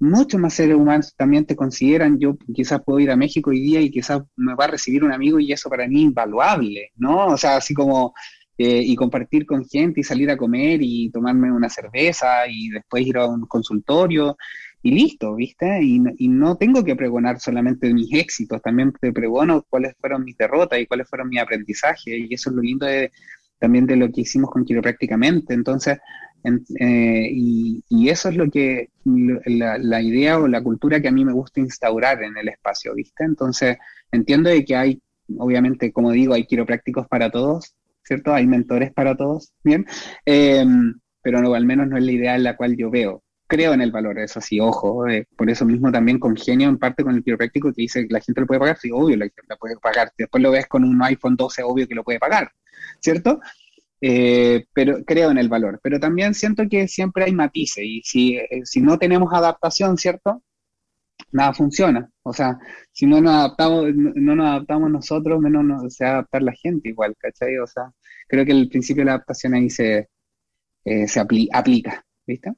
muchos 0.00 0.40
más 0.40 0.54
seres 0.54 0.76
humanos 0.76 1.14
también 1.16 1.44
te 1.44 1.56
consideran, 1.56 2.18
yo 2.18 2.36
quizás 2.54 2.82
puedo 2.84 3.00
ir 3.00 3.10
a 3.10 3.16
México 3.16 3.50
hoy 3.50 3.60
día 3.60 3.80
y 3.80 3.90
quizás 3.90 4.22
me 4.36 4.54
va 4.54 4.64
a 4.64 4.68
recibir 4.68 5.04
un 5.04 5.12
amigo 5.12 5.40
y 5.40 5.52
eso 5.52 5.68
para 5.68 5.88
mí 5.88 6.02
invaluable, 6.02 6.92
¿no? 6.96 7.26
O 7.26 7.36
sea, 7.36 7.56
así 7.56 7.74
como, 7.74 8.14
eh, 8.56 8.82
y 8.84 8.96
compartir 8.96 9.46
con 9.46 9.64
gente 9.64 10.00
y 10.00 10.04
salir 10.04 10.30
a 10.30 10.36
comer 10.36 10.80
y 10.82 11.10
tomarme 11.10 11.52
una 11.52 11.68
cerveza 11.68 12.46
y 12.48 12.70
después 12.70 13.06
ir 13.06 13.16
a 13.18 13.26
un 13.26 13.42
consultorio 13.42 14.36
y 14.82 14.92
listo, 14.92 15.34
¿viste? 15.34 15.82
Y, 15.82 16.00
y 16.18 16.28
no 16.28 16.56
tengo 16.56 16.84
que 16.84 16.96
pregonar 16.96 17.40
solamente 17.40 17.92
mis 17.92 18.12
éxitos, 18.12 18.62
también 18.62 18.92
te 19.00 19.12
pregono 19.12 19.64
cuáles 19.68 19.94
fueron 20.00 20.24
mis 20.24 20.36
derrotas 20.36 20.80
y 20.80 20.86
cuáles 20.86 21.08
fueron 21.08 21.28
mis 21.28 21.40
aprendizajes 21.40 22.06
y 22.06 22.32
eso 22.32 22.50
es 22.50 22.56
lo 22.56 22.62
lindo 22.62 22.86
de, 22.86 23.10
también 23.58 23.86
de 23.86 23.96
lo 23.96 24.10
que 24.10 24.22
hicimos 24.22 24.50
con 24.50 24.64
Quiroprácticamente. 24.64 25.54
Entonces, 25.54 25.98
eh, 26.44 27.28
y, 27.32 28.08
eso 28.08 28.28
es 28.28 28.36
lo 28.36 28.50
que, 28.50 28.90
la, 29.04 30.02
idea 30.02 30.38
o 30.38 30.48
la 30.48 30.62
cultura 30.62 31.00
que 31.00 31.08
a 31.08 31.12
mí 31.12 31.24
me 31.24 31.32
gusta 31.32 31.60
instaurar 31.60 32.22
en 32.22 32.36
el 32.36 32.48
espacio, 32.48 32.94
¿viste? 32.94 33.24
Entonces, 33.24 33.76
entiendo 34.12 34.50
de 34.50 34.64
que 34.64 34.76
hay, 34.76 35.02
obviamente, 35.36 35.92
como 35.92 36.12
digo, 36.12 36.34
hay 36.34 36.46
quiroprácticos 36.46 37.06
para 37.08 37.30
todos, 37.30 37.74
¿cierto? 38.02 38.32
Hay 38.34 38.46
mentores 38.46 38.92
para 38.92 39.16
todos, 39.16 39.52
¿bien? 39.62 39.86
Em, 40.24 40.94
pero 41.22 41.42
no, 41.42 41.54
al 41.54 41.66
menos 41.66 41.88
no 41.88 41.98
es 41.98 42.04
la 42.04 42.12
idea 42.12 42.36
en 42.36 42.44
la 42.44 42.56
cual 42.56 42.76
yo 42.76 42.90
veo. 42.90 43.22
creo 43.46 43.72
en 43.72 43.80
el 43.80 43.90
valor, 43.90 44.18
eso 44.18 44.40
sí, 44.42 44.60
ojo, 44.60 45.06
eh, 45.08 45.26
por 45.36 45.48
eso 45.48 45.64
mismo 45.64 45.90
también 45.90 46.18
congenio 46.18 46.68
en 46.68 46.78
parte 46.78 47.02
con 47.02 47.14
el 47.14 47.24
quiropráctico 47.24 47.72
que 47.72 47.82
dice 47.82 48.06
la 48.10 48.20
gente 48.20 48.42
lo 48.42 48.46
puede 48.46 48.60
pagar, 48.60 48.76
sí, 48.78 48.90
obvio, 48.92 49.16
la 49.16 49.24
gente 49.24 49.42
lo 49.48 49.56
puede 49.56 49.76
pagar, 49.78 50.12
después 50.18 50.42
lo 50.42 50.50
ves 50.50 50.66
con 50.66 50.84
un 50.84 51.02
iPhone 51.02 51.34
12, 51.36 51.62
obvio 51.62 51.88
que 51.88 51.94
lo 51.94 52.04
puede 52.04 52.18
pagar, 52.18 52.52
¿cierto? 53.00 53.40
Eh, 54.00 54.64
pero 54.72 55.04
creo 55.04 55.30
en 55.30 55.38
el 55.38 55.48
valor, 55.48 55.80
pero 55.82 55.98
también 55.98 56.34
siento 56.34 56.62
que 56.70 56.86
siempre 56.86 57.24
hay 57.24 57.32
matices 57.32 57.84
y 57.84 58.00
si, 58.02 58.36
eh, 58.36 58.60
si 58.64 58.80
no 58.80 58.96
tenemos 58.96 59.32
adaptación, 59.32 59.96
¿cierto? 59.96 60.42
Nada 61.32 61.52
funciona, 61.52 62.08
o 62.22 62.32
sea, 62.32 62.58
si 62.92 63.06
no 63.06 63.20
nos 63.20 63.34
adaptamos, 63.34 63.86
no, 63.94 64.36
nos 64.36 64.46
adaptamos 64.46 64.90
nosotros, 64.90 65.40
menos 65.40 65.92
se 65.92 66.04
va 66.04 66.10
a 66.10 66.12
adaptar 66.14 66.42
la 66.42 66.52
gente 66.52 66.90
igual, 66.90 67.16
¿cachai? 67.18 67.58
O 67.58 67.66
sea, 67.66 67.90
creo 68.28 68.44
que 68.44 68.52
el 68.52 68.68
principio 68.68 69.00
de 69.02 69.06
la 69.06 69.12
adaptación 69.14 69.54
ahí 69.54 69.68
se, 69.68 70.08
se 70.84 71.20
aplica, 71.20 72.04
¿viste? 72.24 72.52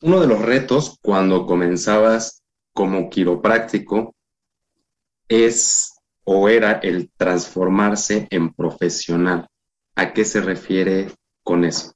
Uno 0.00 0.20
de 0.20 0.26
los 0.26 0.40
retos 0.40 0.96
cuando 1.02 1.46
comenzabas 1.46 2.42
como 2.72 3.10
quiropráctico 3.10 4.14
es 5.28 5.94
o 6.24 6.48
era 6.48 6.72
el 6.82 7.10
transformarse 7.16 8.26
en 8.30 8.52
profesional. 8.52 9.48
¿A 9.98 10.12
qué 10.12 10.24
se 10.24 10.40
refiere 10.40 11.08
con 11.42 11.64
eso? 11.64 11.92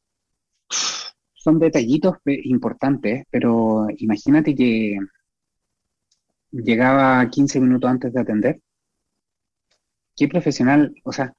Son 1.35 1.61
detallitos 1.61 2.17
importantes, 2.27 3.27
pero 3.31 3.87
imagínate 3.97 4.57
que 4.57 4.99
llegaba 6.51 7.31
15 7.31 7.61
minutos 7.61 7.89
antes 7.89 8.13
de 8.13 8.21
atender. 8.21 8.61
¿Qué 10.17 10.27
profesional? 10.27 10.93
O 11.05 11.13
sea, 11.13 11.33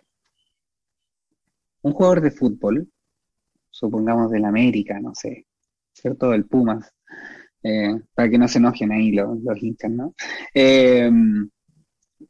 un 1.81 1.91
jugador 1.91 2.21
de 2.21 2.31
fútbol, 2.31 2.89
supongamos 3.69 4.31
del 4.31 4.45
América, 4.45 5.01
no 5.01 5.13
sé, 5.13 5.45
¿cierto? 5.91 6.33
El 6.33 6.45
Pumas, 6.45 6.93
eh, 7.61 7.99
para 8.13 8.29
que 8.29 8.37
no 8.37 8.47
se 8.47 8.59
enojen 8.59 8.93
ahí 8.93 9.11
los, 9.11 9.37
los 9.43 9.61
hinchas, 9.61 9.91
¿no? 9.91 10.15
Eh, 10.53 11.09
un 11.09 11.51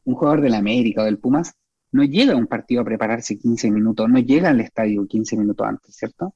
jugador 0.04 0.40
del 0.40 0.54
América 0.54 1.02
o 1.02 1.04
del 1.04 1.20
Pumas 1.20 1.54
no 1.94 2.02
llega 2.02 2.34
un 2.34 2.48
partido 2.48 2.80
a 2.82 2.84
prepararse 2.84 3.38
15 3.38 3.70
minutos, 3.70 4.08
no 4.08 4.18
llega 4.18 4.50
al 4.50 4.60
estadio 4.60 5.06
15 5.06 5.36
minutos 5.36 5.64
antes, 5.64 5.94
¿cierto? 5.94 6.34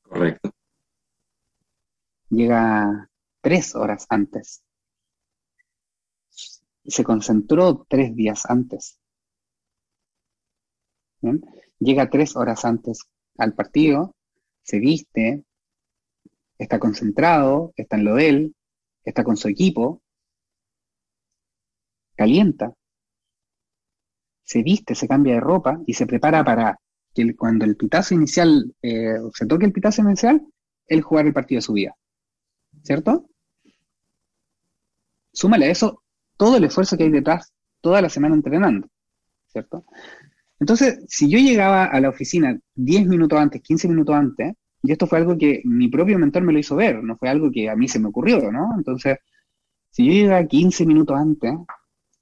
Correcto. 0.00 0.50
Llega 2.30 3.10
tres 3.42 3.74
horas 3.74 4.06
antes. 4.08 4.62
Se 6.30 7.04
concentró 7.04 7.84
tres 7.86 8.16
días 8.16 8.46
antes. 8.48 8.98
Llega 11.80 12.08
tres 12.08 12.34
horas 12.34 12.64
antes 12.64 13.00
al 13.36 13.52
partido, 13.52 14.16
se 14.62 14.78
viste, 14.78 15.44
está 16.56 16.78
concentrado, 16.78 17.74
está 17.76 17.96
en 17.96 18.04
lo 18.04 18.14
de 18.14 18.28
él, 18.30 18.56
está 19.04 19.22
con 19.22 19.36
su 19.36 19.48
equipo, 19.48 20.00
calienta, 22.16 22.72
se 24.48 24.62
viste, 24.62 24.94
se 24.94 25.06
cambia 25.06 25.34
de 25.34 25.40
ropa 25.40 25.78
y 25.86 25.92
se 25.92 26.06
prepara 26.06 26.42
para 26.42 26.80
que 27.14 27.36
cuando 27.36 27.66
el 27.66 27.76
pitazo 27.76 28.14
inicial, 28.14 28.74
eh, 28.80 29.18
se 29.34 29.44
toque 29.46 29.66
el 29.66 29.72
pitazo 29.72 30.00
inicial, 30.00 30.40
él 30.86 31.02
jugar 31.02 31.26
el 31.26 31.34
partido 31.34 31.58
de 31.58 31.62
su 31.62 31.74
vida. 31.74 31.94
¿Cierto? 32.82 33.28
Súmale 35.34 35.66
a 35.66 35.70
eso 35.70 36.02
todo 36.38 36.56
el 36.56 36.64
esfuerzo 36.64 36.96
que 36.96 37.04
hay 37.04 37.10
detrás 37.10 37.52
toda 37.82 38.00
la 38.00 38.08
semana 38.08 38.36
entrenando. 38.36 38.88
¿Cierto? 39.48 39.84
Entonces, 40.58 41.04
si 41.08 41.28
yo 41.28 41.38
llegaba 41.38 41.84
a 41.84 42.00
la 42.00 42.08
oficina 42.08 42.58
10 42.74 43.06
minutos 43.06 43.38
antes, 43.38 43.60
15 43.60 43.86
minutos 43.86 44.14
antes, 44.14 44.54
y 44.82 44.92
esto 44.92 45.06
fue 45.06 45.18
algo 45.18 45.36
que 45.36 45.60
mi 45.64 45.88
propio 45.88 46.18
mentor 46.18 46.42
me 46.42 46.54
lo 46.54 46.58
hizo 46.58 46.74
ver, 46.74 47.04
no 47.04 47.18
fue 47.18 47.28
algo 47.28 47.50
que 47.50 47.68
a 47.68 47.76
mí 47.76 47.86
se 47.86 47.98
me 47.98 48.08
ocurrió, 48.08 48.50
¿no? 48.50 48.70
Entonces, 48.78 49.18
si 49.90 50.06
yo 50.06 50.12
llegaba 50.12 50.46
15 50.46 50.86
minutos 50.86 51.18
antes, 51.18 51.52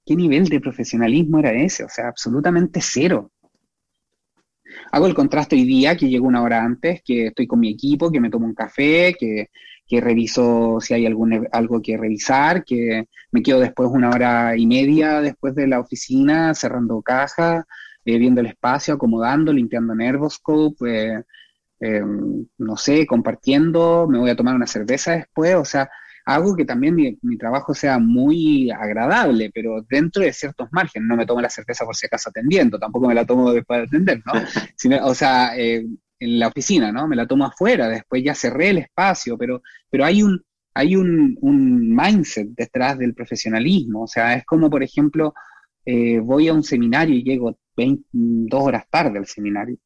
¿qué 0.06 0.16
nivel 0.16 0.48
de 0.48 0.60
profesionalismo 0.60 1.38
era 1.40 1.52
ese? 1.52 1.84
O 1.84 1.88
sea, 1.88 2.08
absolutamente 2.08 2.80
cero. 2.80 3.32
Hago 4.92 5.06
el 5.06 5.14
contraste 5.14 5.56
hoy 5.56 5.64
día, 5.64 5.96
que 5.96 6.08
llego 6.08 6.26
una 6.26 6.42
hora 6.42 6.64
antes, 6.64 7.02
que 7.04 7.26
estoy 7.26 7.46
con 7.46 7.60
mi 7.60 7.70
equipo, 7.70 8.10
que 8.10 8.20
me 8.20 8.30
tomo 8.30 8.46
un 8.46 8.54
café, 8.54 9.14
que, 9.18 9.48
reviso 10.00 10.78
si 10.80 10.94
hay 10.94 11.06
algún, 11.06 11.46
algo 11.52 11.82
que 11.82 11.96
revisar, 11.96 12.64
que 12.64 13.06
me 13.32 13.42
quedo 13.42 13.60
después 13.60 13.88
una 13.92 14.10
hora 14.10 14.56
y 14.56 14.66
media 14.66 15.20
después 15.20 15.54
de 15.54 15.66
la 15.66 15.80
oficina, 15.80 16.54
cerrando 16.54 17.02
caja, 17.02 17.66
eh, 18.04 18.18
viendo 18.18 18.40
el 18.40 18.46
espacio, 18.46 18.94
acomodando, 18.94 19.52
limpiando 19.52 19.94
Nervoscope, 19.94 20.86
eh, 20.88 21.22
Em, 21.78 22.46
no 22.58 22.76
sé, 22.76 23.06
compartiendo, 23.06 24.06
me 24.08 24.18
voy 24.18 24.30
a 24.30 24.36
tomar 24.36 24.54
una 24.54 24.66
cerveza 24.66 25.12
después, 25.12 25.54
o 25.56 25.64
sea, 25.64 25.90
hago 26.26 26.56
que 26.56 26.64
también 26.64 26.94
mi, 26.94 27.38
trabajo 27.38 27.72
sea 27.72 27.98
muy 27.98 28.70
agradable, 28.70 29.50
pero 29.54 29.82
dentro 29.88 30.22
de 30.22 30.32
ciertos 30.32 30.68
márgenes, 30.72 31.08
no 31.08 31.16
me 31.16 31.24
tomo 31.24 31.40
la 31.40 31.48
cerveza 31.48 31.84
por 31.84 31.94
si 31.96 32.06
acaso 32.06 32.30
atendiendo, 32.30 32.78
tampoco 32.78 33.06
me 33.08 33.14
la 33.14 33.24
tomo 33.24 33.52
después 33.52 33.80
de 33.80 33.86
atender, 33.86 34.22
¿no? 34.26 34.32
o 35.06 35.14
sea, 35.14 35.56
eh, 35.56 35.86
en 36.18 36.38
la 36.38 36.48
oficina, 36.48 36.90
¿no? 36.92 37.06
Me 37.06 37.16
la 37.16 37.26
tomo 37.26 37.46
afuera, 37.46 37.88
después 37.88 38.22
ya 38.24 38.34
cerré 38.34 38.70
el 38.70 38.78
espacio, 38.78 39.38
pero, 39.38 39.62
pero 39.88 40.04
hay 40.04 40.22
un, 40.22 40.42
hay 40.74 40.96
un, 40.96 41.38
mindset 41.94 42.48
detrás 42.56 42.98
del 42.98 43.14
profesionalismo, 43.14 44.02
o 44.02 44.06
sea, 44.08 44.34
es 44.34 44.44
como, 44.44 44.68
por 44.68 44.82
ejemplo, 44.82 45.32
eh, 45.84 46.18
voy 46.18 46.48
a 46.48 46.54
un 46.54 46.64
seminario 46.64 47.14
y 47.14 47.22
llego 47.22 47.56
22 47.76 48.62
horas 48.62 48.84
tarde 48.90 49.18
al 49.18 49.26
seminario. 49.26 49.78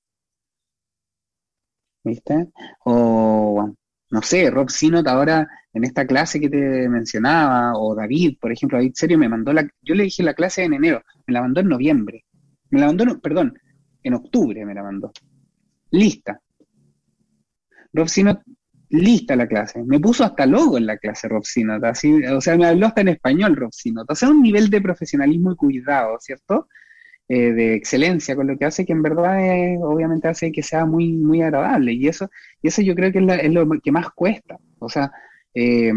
¿viste? 2.05 2.49
O, 2.85 3.75
no 4.11 4.23
sé, 4.23 4.51
Rob 4.51 4.71
Sinot 4.71 5.07
ahora 5.07 5.49
en 5.73 5.85
esta 5.85 6.07
clase 6.07 6.41
que 6.41 6.51
te 6.51 6.89
mencionaba, 6.89 7.79
o 7.79 7.95
David, 7.95 8.39
por 8.41 8.53
ejemplo, 8.53 8.79
David 8.79 8.93
Serio 8.95 9.19
me 9.19 9.29
mandó 9.29 9.53
la, 9.53 9.69
yo 9.83 9.95
le 9.95 10.05
dije 10.05 10.23
la 10.23 10.35
clase 10.35 10.65
en 10.65 10.75
enero, 10.75 11.03
me 11.27 11.35
la 11.35 11.43
mandó 11.43 11.61
en 11.61 11.69
noviembre, 11.69 12.25
me 12.71 12.81
la 12.81 12.87
mandó, 12.87 13.21
perdón, 13.21 13.57
en 14.03 14.15
octubre 14.15 14.65
me 14.67 14.75
la 14.75 14.83
mandó, 14.83 15.13
lista. 15.91 16.41
Rob 17.93 18.09
Sinot, 18.09 18.41
lista 18.89 19.37
la 19.37 19.47
clase, 19.47 19.83
me 19.85 20.01
puso 20.01 20.25
hasta 20.25 20.47
logo 20.47 20.77
en 20.77 20.87
la 20.87 20.97
clase 20.99 21.29
Rob 21.29 21.45
Sinot, 21.45 21.85
así, 21.85 22.25
o 22.25 22.41
sea, 22.41 22.57
me 22.57 22.67
habló 22.67 22.87
hasta 22.87 23.03
en 23.03 23.09
español 23.09 23.55
Rob 23.55 23.73
Sinot, 23.73 24.11
o 24.11 24.15
sea, 24.15 24.31
un 24.31 24.43
nivel 24.43 24.71
de 24.71 24.81
profesionalismo 24.81 25.53
y 25.53 25.57
cuidado, 25.57 26.17
¿cierto? 26.19 26.67
Eh, 27.33 27.53
de 27.53 27.75
excelencia 27.77 28.35
con 28.35 28.49
lo 28.49 28.59
que 28.59 28.65
hace, 28.65 28.85
que 28.85 28.93
en 28.93 29.03
verdad 29.03 29.39
obviamente 29.83 30.27
hace 30.27 30.51
que 30.51 30.65
sea 30.65 30.85
muy, 30.85 31.13
muy 31.13 31.43
agradable. 31.43 31.93
Y 31.93 32.09
eso, 32.09 32.29
y 32.61 32.67
eso 32.67 32.83
yo 32.83 32.93
creo 32.97 33.13
que 33.13 33.21
es, 33.21 33.53
lo 33.53 33.69
que 33.81 33.93
más 33.93 34.11
cuesta. 34.11 34.59
O 34.81 34.89
sea, 34.89 35.13
eh, 35.55 35.93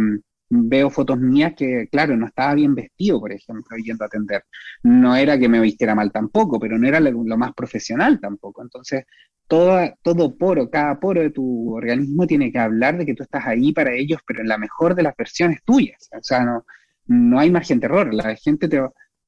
veo 0.47 0.91
fotos 0.91 1.17
mías 1.17 1.53
que, 1.57 1.87
claro, 1.91 2.15
no 2.15 2.27
estaba 2.27 2.53
bien 2.53 2.75
vestido, 2.75 3.19
por 3.19 3.31
ejemplo, 3.31 3.75
yendo 3.77 4.03
a 4.03 4.07
atender. 4.07 4.43
No 4.83 5.15
era 5.15 5.39
que 5.39 5.49
me 5.49 5.59
vistiera 5.59 5.95
mal 5.95 6.11
tampoco, 6.11 6.59
pero 6.59 6.77
no 6.77 6.87
era 6.87 6.99
lo, 6.99 7.23
más 7.35 7.53
profesional 7.55 8.19
tampoco. 8.19 8.61
Entonces, 8.61 9.05
todo, 9.47 9.79
todo 10.03 10.37
poro, 10.37 10.69
cada 10.69 10.99
poro 10.99 11.21
de 11.21 11.31
tu 11.31 11.73
organismo 11.73 12.27
tiene 12.27 12.51
que 12.51 12.59
hablar 12.59 12.99
de 12.99 13.07
que 13.07 13.15
tú 13.15 13.23
estás 13.23 13.47
ahí 13.47 13.73
para 13.73 13.91
ellos, 13.93 14.21
pero 14.27 14.41
en 14.41 14.49
la 14.49 14.59
mejor 14.59 14.93
de 14.93 15.01
las 15.01 15.15
versiones 15.17 15.63
tuyas. 15.63 16.09
O 16.15 16.21
sea, 16.23 16.45
no, 16.45 16.63
no 17.07 17.39
hay 17.39 17.49
margen 17.49 17.79
de 17.79 17.87
error. 17.87 18.13
La 18.13 18.35
gente 18.35 18.67
te, 18.67 18.79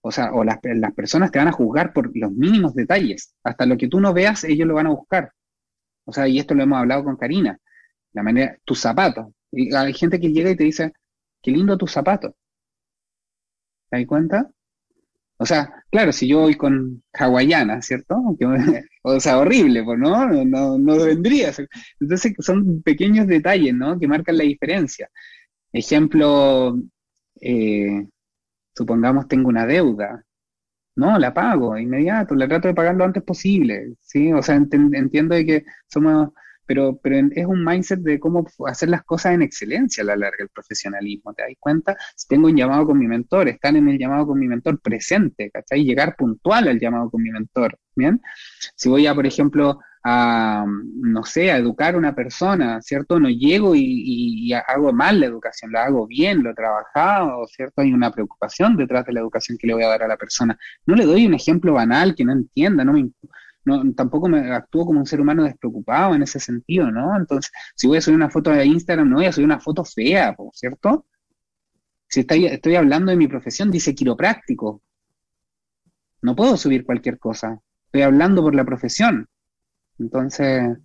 o 0.07 0.11
sea, 0.11 0.31
o 0.33 0.43
las, 0.43 0.59
las, 0.61 0.93
personas 0.93 1.31
te 1.31 1.39
van 1.39 1.47
a 1.47 1.51
juzgar 1.51 1.91
por 1.91 2.15
los 2.15 2.31
mínimos 2.31 2.75
detalles. 2.75 3.33
Hasta 3.43 3.65
lo 3.65 3.75
que 3.75 3.87
tú 3.87 3.99
no 3.99 4.13
veas, 4.13 4.43
ellos 4.43 4.67
lo 4.67 4.75
van 4.75 4.85
a 4.85 4.91
buscar. 4.91 5.31
O 6.05 6.13
sea, 6.13 6.27
y 6.27 6.37
esto 6.37 6.53
lo 6.53 6.61
hemos 6.61 6.77
hablado 6.77 7.03
con 7.03 7.17
Karina. 7.17 7.57
La 8.13 8.21
manera, 8.21 8.55
tus 8.65 8.79
zapatos. 8.79 9.33
Y 9.51 9.73
hay 9.73 9.93
gente 9.93 10.19
que 10.19 10.31
llega 10.31 10.51
y 10.51 10.55
te 10.55 10.63
dice, 10.63 10.93
qué 11.41 11.49
lindo 11.49 11.75
tus 11.75 11.91
zapatos. 11.91 12.33
¿Te 13.89 13.97
das 13.97 14.05
cuenta? 14.05 14.47
O 15.37 15.45
sea, 15.47 15.73
claro, 15.89 16.11
si 16.11 16.27
yo 16.27 16.41
voy 16.41 16.53
con 16.53 17.03
hawaiana, 17.13 17.81
¿cierto? 17.81 18.15
o 19.01 19.19
sea, 19.19 19.39
horrible, 19.39 19.83
pues 19.83 19.97
no, 19.97 20.27
no, 20.45 20.77
no 20.77 21.03
vendría. 21.03 21.51
Entonces 21.99 22.35
son 22.41 22.83
pequeños 22.83 23.25
detalles, 23.25 23.73
¿no? 23.73 23.99
Que 23.99 24.07
marcan 24.07 24.37
la 24.37 24.43
diferencia. 24.43 25.09
Ejemplo, 25.73 26.77
eh, 27.41 28.05
supongamos 28.75 29.27
tengo 29.27 29.49
una 29.49 29.65
deuda, 29.65 30.25
no, 30.95 31.19
la 31.19 31.33
pago 31.33 31.77
inmediato, 31.77 32.35
la 32.35 32.47
trato 32.47 32.67
de 32.69 32.73
pagar 32.73 32.95
lo 32.95 33.03
antes 33.03 33.23
posible, 33.23 33.95
¿sí? 33.99 34.31
O 34.31 34.41
sea, 34.41 34.55
entiendo 34.55 35.35
de 35.35 35.45
que 35.45 35.65
somos, 35.87 36.29
pero, 36.65 36.97
pero 37.01 37.27
es 37.35 37.45
un 37.45 37.63
mindset 37.63 37.99
de 37.99 38.19
cómo 38.19 38.45
hacer 38.67 38.89
las 38.89 39.03
cosas 39.03 39.33
en 39.33 39.41
excelencia 39.41 40.03
a 40.03 40.07
la 40.07 40.15
larga, 40.15 40.37
el 40.43 40.49
profesionalismo, 40.49 41.33
¿te 41.33 41.43
das 41.43 41.51
cuenta? 41.59 41.97
Si 42.15 42.27
tengo 42.27 42.47
un 42.47 42.55
llamado 42.55 42.85
con 42.85 42.97
mi 42.97 43.07
mentor, 43.07 43.49
están 43.49 43.75
en 43.75 43.89
el 43.89 43.99
llamado 43.99 44.27
con 44.27 44.39
mi 44.39 44.47
mentor 44.47 44.79
presente, 44.81 45.51
¿cachai? 45.51 45.83
Llegar 45.83 46.15
puntual 46.15 46.67
al 46.69 46.79
llamado 46.79 47.09
con 47.09 47.21
mi 47.21 47.29
mentor, 47.29 47.77
¿bien? 47.95 48.21
Si 48.75 48.89
voy 48.89 49.05
a, 49.07 49.13
por 49.13 49.25
ejemplo, 49.25 49.79
a, 50.07 50.63
no 50.67 51.23
sé, 51.23 51.51
a 51.51 51.57
educar 51.57 51.95
a 51.95 51.97
una 51.97 52.13
persona, 52.13 52.79
¿cierto? 52.79 53.19
No 53.19 53.27
llego 53.27 53.73
y, 53.75 54.53
hago 54.53 54.93
mal 54.93 55.19
la 55.19 55.25
educación, 55.25 55.71
la 55.71 55.85
hago 55.85 56.05
bien, 56.05 56.43
lo 56.43 56.51
he 56.51 56.53
trabajado, 56.53 57.47
¿cierto? 57.47 57.81
Hay 57.81 57.91
una 57.91 58.11
preocupación 58.11 58.77
detrás 58.77 59.03
de 59.05 59.13
la 59.13 59.21
educación 59.21 59.57
que 59.57 59.65
le 59.65 59.73
voy 59.73 59.83
a 59.83 59.87
dar 59.87 60.03
a 60.03 60.07
la 60.07 60.15
persona. 60.17 60.57
No 60.85 60.95
le 60.95 61.05
doy 61.05 61.25
un 61.25 61.33
ejemplo 61.33 61.73
banal 61.73 62.13
que 62.13 62.23
no 62.23 62.33
entienda, 62.33 62.85
no 62.85 62.93
me, 62.93 63.09
no, 63.65 63.93
tampoco 63.95 64.29
me 64.29 64.51
actúo 64.51 64.85
como 64.85 64.99
un 64.99 65.07
ser 65.07 65.19
humano 65.19 65.43
despreocupado 65.43 66.13
en 66.13 66.21
ese 66.21 66.39
sentido, 66.39 66.91
¿no? 66.91 67.17
Entonces, 67.17 67.51
si 67.75 67.87
voy 67.87 67.97
a 67.97 68.01
subir 68.01 68.15
una 68.15 68.29
foto 68.29 68.51
de 68.51 68.63
Instagram, 68.63 69.09
no 69.09 69.15
voy 69.15 69.25
a 69.25 69.31
subir 69.31 69.45
una 69.47 69.59
foto 69.59 69.83
fea, 69.83 70.35
¿cierto? 70.53 71.07
Si 72.07 72.19
estoy, 72.19 72.45
estoy 72.45 72.75
hablando 72.75 73.09
de 73.09 73.17
mi 73.17 73.27
profesión, 73.27 73.71
dice 73.71 73.95
quiropráctico. 73.95 74.83
No 76.21 76.35
puedo 76.35 76.57
subir 76.57 76.85
cualquier 76.85 77.17
cosa. 77.17 77.59
Estoy 77.87 78.03
hablando 78.03 78.43
por 78.43 78.53
la 78.53 78.65
profesión. 78.65 79.27
Entonces, 79.99 80.77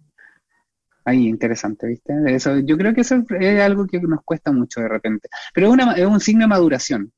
ahí 1.04 1.28
interesante, 1.28 1.86
¿viste? 1.86 2.12
Eso, 2.26 2.58
yo 2.58 2.76
creo 2.76 2.94
que 2.94 3.02
eso 3.02 3.22
es 3.38 3.60
algo 3.60 3.86
que 3.86 4.00
nos 4.00 4.22
cuesta 4.24 4.52
mucho 4.52 4.80
de 4.80 4.88
repente. 4.88 5.28
Pero 5.54 5.68
es, 5.68 5.72
una, 5.72 5.92
es 5.92 6.06
un 6.06 6.20
signo 6.20 6.42
de 6.42 6.48
maduración. 6.48 7.12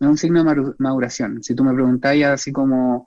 Es 0.00 0.06
un 0.06 0.16
signo 0.16 0.44
de 0.44 0.74
maduración. 0.78 1.42
Si 1.42 1.54
tú 1.54 1.64
me 1.64 1.74
preguntáis 1.74 2.24
así 2.26 2.52
como 2.52 3.06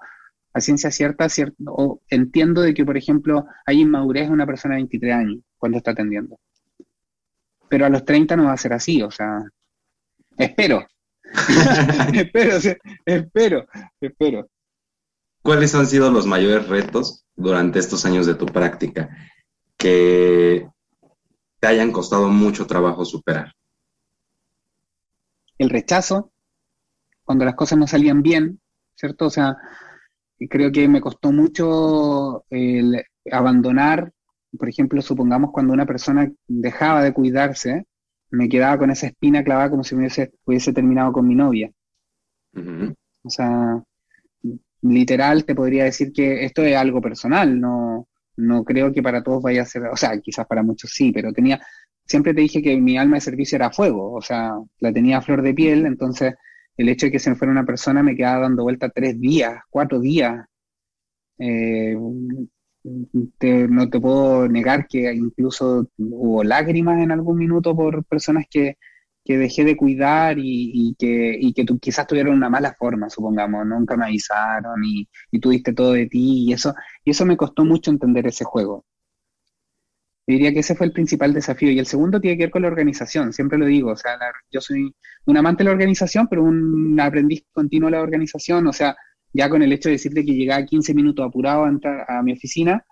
a 0.54 0.60
ciencia 0.60 0.92
cierta, 0.92 1.28
o 1.68 2.02
entiendo 2.10 2.62
de 2.62 2.74
que, 2.74 2.86
por 2.86 2.98
ejemplo, 2.98 3.46
hay 3.66 3.82
inmadurez 3.82 4.28
en 4.28 4.34
una 4.34 4.46
persona 4.46 4.76
de 4.76 4.82
23 4.82 5.14
años 5.14 5.40
cuando 5.58 5.78
está 5.78 5.92
atendiendo. 5.92 6.40
Pero 7.70 7.86
a 7.86 7.90
los 7.90 8.04
30 8.04 8.36
no 8.36 8.46
va 8.46 8.54
a 8.54 8.58
ser 8.58 8.74
así, 8.74 9.02
o 9.02 9.12
sea, 9.12 9.44
espero. 10.38 10.86
espero, 12.14 12.58
espero, 13.06 13.66
espero. 14.02 14.50
¿Cuáles 15.42 15.74
han 15.76 15.88
sido 15.88 16.12
los 16.12 16.28
mayores 16.28 16.68
retos 16.68 17.26
durante 17.36 17.80
estos 17.80 18.06
años 18.06 18.26
de 18.26 18.36
tu 18.36 18.46
práctica 18.46 19.10
que 19.78 20.70
te 21.60 21.68
hayan 21.68 21.92
costado 21.92 22.30
mucho 22.30 22.68
trabajo 22.68 23.06
superar? 23.06 23.54
El 25.58 25.70
rechazo, 25.70 26.32
cuando 27.24 27.46
las 27.46 27.56
cosas 27.56 27.78
no 27.80 27.88
salían 27.88 28.22
bien, 28.22 28.60
¿cierto? 28.96 29.26
O 29.26 29.30
sea, 29.30 29.58
creo 30.50 30.72
que 30.72 30.88
me 30.88 31.02
costó 31.02 31.32
mucho 31.32 32.46
el 32.50 33.04
abandonar, 33.32 34.12
por 34.58 34.70
ejemplo, 34.70 35.02
supongamos 35.02 35.52
cuando 35.52 35.74
una 35.74 35.86
persona 35.86 36.32
dejaba 36.48 37.04
de 37.04 37.14
cuidarse, 37.14 37.86
me 38.30 38.50
quedaba 38.50 38.78
con 38.78 38.92
esa 38.92 39.08
espina 39.08 39.44
clavada 39.44 39.70
como 39.70 39.84
si 39.84 39.96
me 39.96 40.08
hubiese, 40.46 40.74
terminado 40.74 41.12
con 41.12 41.28
mi 41.28 41.36
novia. 41.36 41.72
O 43.24 43.30
sea, 43.30 43.84
literal 44.82 45.46
te 45.46 45.56
podría 45.56 45.86
decir 45.86 46.12
que 46.14 46.46
esto 46.46 46.64
es 46.64 46.76
algo 46.76 47.02
personal, 47.02 47.60
no, 47.60 48.08
no 48.38 48.64
creo 48.64 48.92
que 48.94 49.04
para 49.04 49.24
todos 49.24 49.42
vaya 49.44 49.64
a 49.64 49.66
ser, 49.66 49.84
o 49.88 49.96
sea, 49.98 50.20
quizás 50.20 50.48
para 50.48 50.64
muchos 50.64 50.92
sí, 50.92 51.12
pero 51.12 51.34
tenía, 51.34 51.62
siempre 52.06 52.34
te 52.34 52.42
dije 52.42 52.62
que 52.62 52.78
mi 52.78 52.98
alma 52.98 53.18
de 53.18 53.22
servicio 53.22 53.56
era 53.56 53.72
fuego, 53.72 54.14
o 54.14 54.22
sea, 54.22 54.54
la 54.80 54.94
tenía 54.94 55.18
a 55.18 55.22
flor 55.22 55.42
de 55.42 55.54
piel, 55.54 55.86
entonces 55.86 56.34
el 56.78 56.90
hecho 56.90 57.06
de 57.08 57.12
que 57.12 57.20
se 57.20 57.30
me 57.30 57.36
fuera 57.36 57.52
una 57.52 57.66
persona 57.66 58.04
me 58.04 58.16
quedaba 58.16 58.42
dando 58.42 58.64
vuelta 58.64 58.90
tres 58.90 59.20
días, 59.20 59.62
cuatro 59.70 60.00
días. 60.00 60.46
Eh, 61.38 61.96
no 62.84 63.90
te 63.90 64.00
puedo 64.00 64.48
negar 64.48 64.88
que 64.88 65.14
incluso 65.14 65.88
hubo 65.98 66.44
lágrimas 66.44 67.02
en 67.02 67.12
algún 67.12 67.38
minuto 67.38 67.76
por 67.76 68.04
personas 68.06 68.46
que, 68.50 68.78
dejé 69.26 69.64
de 69.66 69.78
cuidar 69.78 70.38
y, 70.40 70.96
que, 70.98 71.38
y 71.40 71.54
que 71.54 71.66
quizás 71.80 72.08
tuvieron 72.08 72.36
una 72.36 72.50
mala 72.50 72.74
forma, 72.78 73.10
supongamos, 73.10 73.66
nunca 73.66 73.96
me 73.98 74.06
avisaron 74.06 74.84
y, 74.84 75.08
y 75.32 75.40
tuviste 75.40 75.74
todo 75.74 75.94
de 75.94 76.08
ti 76.08 76.46
y 76.50 76.54
eso, 76.54 76.74
y 77.06 77.12
eso 77.12 77.26
me 77.26 77.38
costó 77.38 77.64
mucho 77.66 77.92
entender 77.92 78.28
ese 78.28 78.44
juego 78.46 78.86
diría 80.32 80.54
que 80.54 80.60
ese 80.60 80.76
fue 80.76 80.88
el 80.88 80.94
principal 80.94 81.34
desafío. 81.34 81.72
Y 81.72 81.80
el 81.80 81.86
segundo 81.86 82.20
tiene 82.20 82.38
que 82.38 82.44
ver 82.46 82.52
con 82.52 82.62
la 82.64 82.68
organización, 82.68 83.34
siempre 83.34 83.58
lo 83.58 83.66
digo, 83.66 83.92
o 83.92 83.96
sea, 83.96 84.18
yo 84.52 84.62
soy 84.62 84.94
un 85.26 85.38
amante 85.38 85.64
de 85.64 85.66
la 85.66 85.74
organización, 85.74 86.28
pero 86.30 86.44
un 86.44 87.00
aprendiz 87.00 87.44
continuo 87.52 87.90
de 87.90 87.98
la 87.98 88.02
organización, 88.04 88.68
o 88.68 88.74
sea, 88.74 88.96
ya 89.34 89.50
con 89.50 89.62
el 89.62 89.72
hecho 89.74 89.90
de 89.90 89.94
decirte 89.94 90.26
que 90.26 90.34
llegaba 90.34 90.66
15 90.66 90.94
minutos 90.94 91.26
apurado 91.26 91.66
a 91.66 91.72
a 92.08 92.24
mi 92.24 92.34
oficina, 92.34 92.86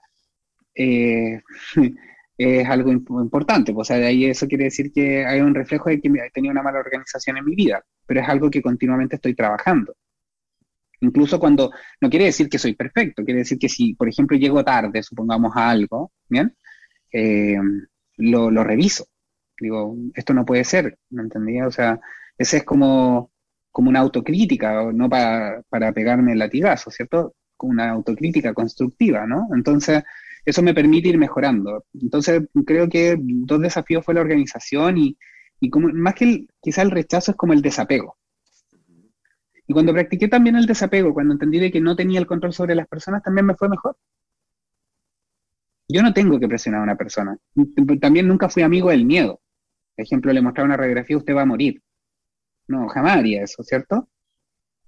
eh, 0.76 1.42
es 2.40 2.70
algo 2.70 2.90
importante, 2.90 3.74
pues, 3.74 3.88
o 3.88 3.90
sea, 3.90 3.98
de 3.98 4.08
ahí 4.08 4.26
eso 4.26 4.48
quiere 4.48 4.64
decir 4.66 4.94
que 4.94 5.26
hay 5.26 5.42
un 5.42 5.54
reflejo 5.54 5.90
de 5.90 6.00
que 6.00 6.10
tenido 6.34 6.54
una 6.54 6.64
mala 6.64 6.80
organización 6.80 7.38
en 7.38 7.44
mi 7.44 7.54
vida, 7.54 7.84
pero 8.06 8.22
es 8.22 8.30
algo 8.30 8.50
que 8.50 8.62
continuamente 8.62 9.18
estoy 9.18 9.36
trabajando. 9.36 9.94
Incluso 11.02 11.38
cuando, 11.38 11.70
no 12.00 12.10
quiere 12.10 12.26
decir 12.26 12.48
que 12.48 12.58
soy 12.58 12.76
perfecto, 12.76 13.26
quiere 13.26 13.40
decir 13.40 13.60
que 13.60 13.68
si, 13.68 13.94
por 13.94 14.08
ejemplo, 14.08 14.38
llego 14.38 14.64
tarde, 14.64 15.04
supongamos 15.04 15.52
a 15.58 15.70
algo, 15.70 16.14
¿bien? 16.30 16.56
Eh, 17.12 17.58
lo, 18.18 18.64
reviso. 18.64 19.08
Digo, 19.60 19.98
esto 20.14 20.34
no 20.34 20.46
puede 20.46 20.64
ser, 20.64 20.98
¿me 21.10 21.24
entendía? 21.24 21.68
O 21.68 21.72
sea, 21.72 22.00
ese 22.38 22.58
es 22.58 22.64
como, 22.64 23.32
como 23.70 23.90
una 23.90 24.00
autocrítica, 24.00 24.94
no 24.94 25.10
para, 25.10 25.62
para 25.68 25.92
pegarme 25.92 26.32
el 26.32 26.40
latigazo, 26.40 26.90
¿cierto? 26.90 27.36
Una 27.60 27.90
autocrítica 27.90 28.54
constructiva, 28.54 29.28
¿no? 29.28 29.50
Entonces, 29.54 30.04
eso 30.50 30.62
me 30.62 30.74
permite 30.74 31.10
ir 31.10 31.18
mejorando. 31.18 31.86
Entonces, 31.94 32.44
creo 32.66 32.90
que 32.90 33.18
dos 33.20 33.62
desafíos 33.62 34.04
fue 34.06 34.14
la 34.14 34.22
organización 34.22 34.98
y, 34.98 35.18
y 35.60 35.70
como, 35.70 35.90
más 35.90 36.16
que 36.16 36.26
el, 36.26 36.50
quizá 36.62 36.82
el 36.82 36.92
rechazo 36.92 37.32
es 37.32 37.38
como 37.38 37.54
el 37.54 37.62
desapego. 37.62 38.18
Y 39.68 39.74
cuando 39.74 39.94
practiqué 39.94 40.28
también 40.28 40.56
el 40.56 40.66
desapego, 40.66 41.14
cuando 41.14 41.34
entendí 41.34 41.72
que 41.72 41.80
no 41.80 41.96
tenía 41.96 42.20
el 42.20 42.26
control 42.26 42.54
sobre 42.54 42.74
las 42.74 42.88
personas, 42.88 43.22
también 43.22 43.46
me 43.46 43.56
fue 43.56 43.70
mejor. 43.70 43.96
Yo 45.88 46.02
no 46.02 46.14
tengo 46.14 46.40
que 46.40 46.48
presionar 46.48 46.82
a 46.82 46.84
una 46.84 46.96
persona. 46.96 47.38
También 48.02 48.28
nunca 48.28 48.50
fui 48.50 48.64
amigo 48.64 48.90
del 48.90 49.06
miedo. 49.06 49.42
Por 49.96 50.06
ejemplo, 50.06 50.34
le 50.34 50.42
mostraba 50.42 50.66
una 50.66 50.78
radiografía, 50.78 51.18
usted 51.18 51.36
va 51.36 51.44
a 51.44 51.46
morir. 51.46 51.82
No, 52.68 52.88
jamás 52.88 53.18
haría 53.18 53.44
eso, 53.44 53.62
¿cierto? 53.64 54.08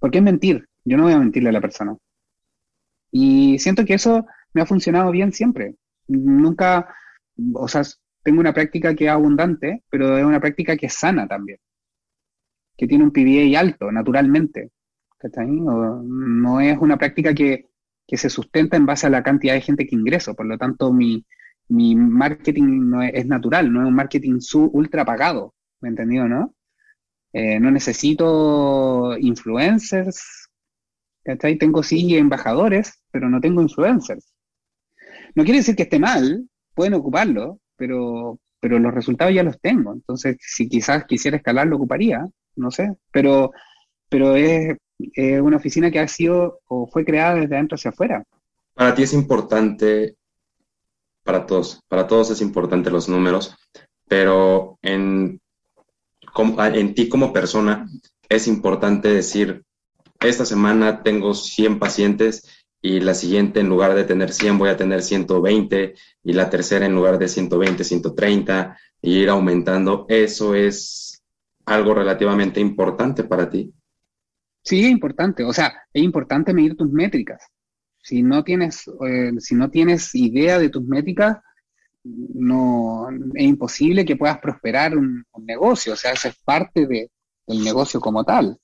Porque 0.00 0.18
es 0.18 0.24
mentir. 0.24 0.68
Yo 0.84 0.96
no 0.96 1.04
voy 1.04 1.12
a 1.12 1.18
mentirle 1.18 1.50
a 1.50 1.52
la 1.52 1.60
persona. 1.60 1.96
Y 3.12 3.58
siento 3.58 3.84
que 3.84 3.94
eso 3.94 4.26
me 4.54 4.62
ha 4.62 4.66
funcionado 4.66 5.10
bien 5.10 5.32
siempre. 5.32 5.76
Nunca, 6.08 6.94
o 7.54 7.68
sea, 7.68 7.82
tengo 8.22 8.40
una 8.40 8.52
práctica 8.52 8.94
que 8.94 9.04
es 9.06 9.10
abundante, 9.10 9.82
pero 9.90 10.18
es 10.18 10.24
una 10.24 10.40
práctica 10.40 10.76
que 10.76 10.86
es 10.86 10.94
sana 10.94 11.26
también. 11.26 11.58
Que 12.76 12.86
tiene 12.86 13.04
un 13.04 13.12
PBA 13.12 13.58
alto, 13.58 13.90
naturalmente. 13.92 14.70
No, 15.36 16.02
no 16.02 16.60
es 16.60 16.76
una 16.78 16.96
práctica 16.98 17.32
que 17.32 17.72
que 18.06 18.16
se 18.16 18.28
sustenta 18.28 18.76
en 18.76 18.86
base 18.86 19.06
a 19.06 19.10
la 19.10 19.22
cantidad 19.22 19.54
de 19.54 19.60
gente 19.60 19.86
que 19.86 19.94
ingreso. 19.94 20.34
Por 20.34 20.46
lo 20.46 20.58
tanto, 20.58 20.92
mi, 20.92 21.24
marketing 21.68 22.90
no 22.90 23.02
es, 23.02 23.26
natural, 23.26 23.72
no 23.72 23.80
es 23.80 23.88
un 23.88 23.94
marketing 23.94 24.40
su, 24.40 24.66
ultra 24.66 25.04
pagado. 25.04 25.54
¿Me 25.80 25.88
entendido, 25.88 26.28
no? 26.28 26.54
Eh, 27.32 27.58
no 27.58 27.70
necesito 27.70 29.16
influencers. 29.18 30.48
¿cachai? 31.24 31.56
Tengo 31.56 31.82
sí 31.82 32.16
embajadores, 32.16 33.02
pero 33.10 33.30
no 33.30 33.40
tengo 33.40 33.62
influencers. 33.62 34.31
No 35.34 35.44
quiere 35.44 35.58
decir 35.58 35.76
que 35.76 35.84
esté 35.84 35.98
mal, 35.98 36.48
pueden 36.74 36.94
ocuparlo, 36.94 37.58
pero, 37.76 38.38
pero 38.60 38.78
los 38.78 38.94
resultados 38.94 39.34
ya 39.34 39.42
los 39.42 39.60
tengo. 39.60 39.92
Entonces, 39.92 40.36
si 40.40 40.68
quizás 40.68 41.04
quisiera 41.04 41.36
escalar, 41.36 41.66
lo 41.66 41.76
ocuparía, 41.76 42.26
no 42.56 42.70
sé. 42.70 42.94
Pero, 43.10 43.52
pero 44.08 44.36
es, 44.36 44.76
una 45.40 45.56
oficina 45.56 45.90
que 45.90 45.98
ha 45.98 46.08
sido 46.08 46.60
o 46.66 46.86
fue 46.86 47.04
creada 47.04 47.34
desde 47.34 47.54
adentro 47.54 47.76
hacia 47.76 47.90
afuera. 47.90 48.22
Para 48.74 48.94
ti 48.94 49.02
es 49.02 49.12
importante, 49.12 50.16
para 51.24 51.46
todos, 51.46 51.80
para 51.88 52.06
todos 52.06 52.30
es 52.30 52.40
importante 52.40 52.90
los 52.90 53.08
números, 53.08 53.56
pero 54.06 54.78
en, 54.82 55.40
en 56.74 56.94
ti 56.94 57.08
como 57.08 57.32
persona 57.32 57.86
es 58.28 58.46
importante 58.46 59.08
decir, 59.08 59.62
esta 60.20 60.44
semana 60.44 61.02
tengo 61.02 61.34
100 61.34 61.78
pacientes 61.78 62.61
y 62.82 62.98
la 62.98 63.14
siguiente 63.14 63.60
en 63.60 63.68
lugar 63.68 63.94
de 63.94 64.02
tener 64.02 64.32
100 64.32 64.58
voy 64.58 64.68
a 64.68 64.76
tener 64.76 65.02
120 65.02 65.94
y 66.24 66.32
la 66.32 66.50
tercera 66.50 66.84
en 66.84 66.94
lugar 66.94 67.16
de 67.16 67.28
120, 67.28 67.84
130 67.84 68.76
y 69.00 69.18
ir 69.20 69.30
aumentando. 69.30 70.04
Eso 70.08 70.56
es 70.56 71.22
algo 71.64 71.94
relativamente 71.94 72.60
importante 72.60 73.22
para 73.22 73.48
ti. 73.48 73.72
Sí, 74.64 74.84
es 74.84 74.90
importante. 74.90 75.44
O 75.44 75.52
sea, 75.52 75.72
es 75.92 76.02
importante 76.02 76.52
medir 76.52 76.76
tus 76.76 76.90
métricas. 76.90 77.42
Si 78.02 78.20
no 78.20 78.42
tienes, 78.42 78.88
eh, 79.06 79.30
si 79.38 79.54
no 79.54 79.70
tienes 79.70 80.12
idea 80.16 80.58
de 80.58 80.68
tus 80.68 80.82
métricas, 80.82 81.38
no 82.02 83.08
es 83.34 83.44
imposible 83.44 84.04
que 84.04 84.16
puedas 84.16 84.38
prosperar 84.38 84.96
un, 84.96 85.24
negocio. 85.38 85.92
O 85.92 85.96
sea, 85.96 86.12
eso 86.12 86.28
es 86.28 86.36
parte 86.44 86.86
de, 86.88 87.10
del 87.46 87.62
negocio 87.62 88.00
como 88.00 88.24
tal. 88.24 88.58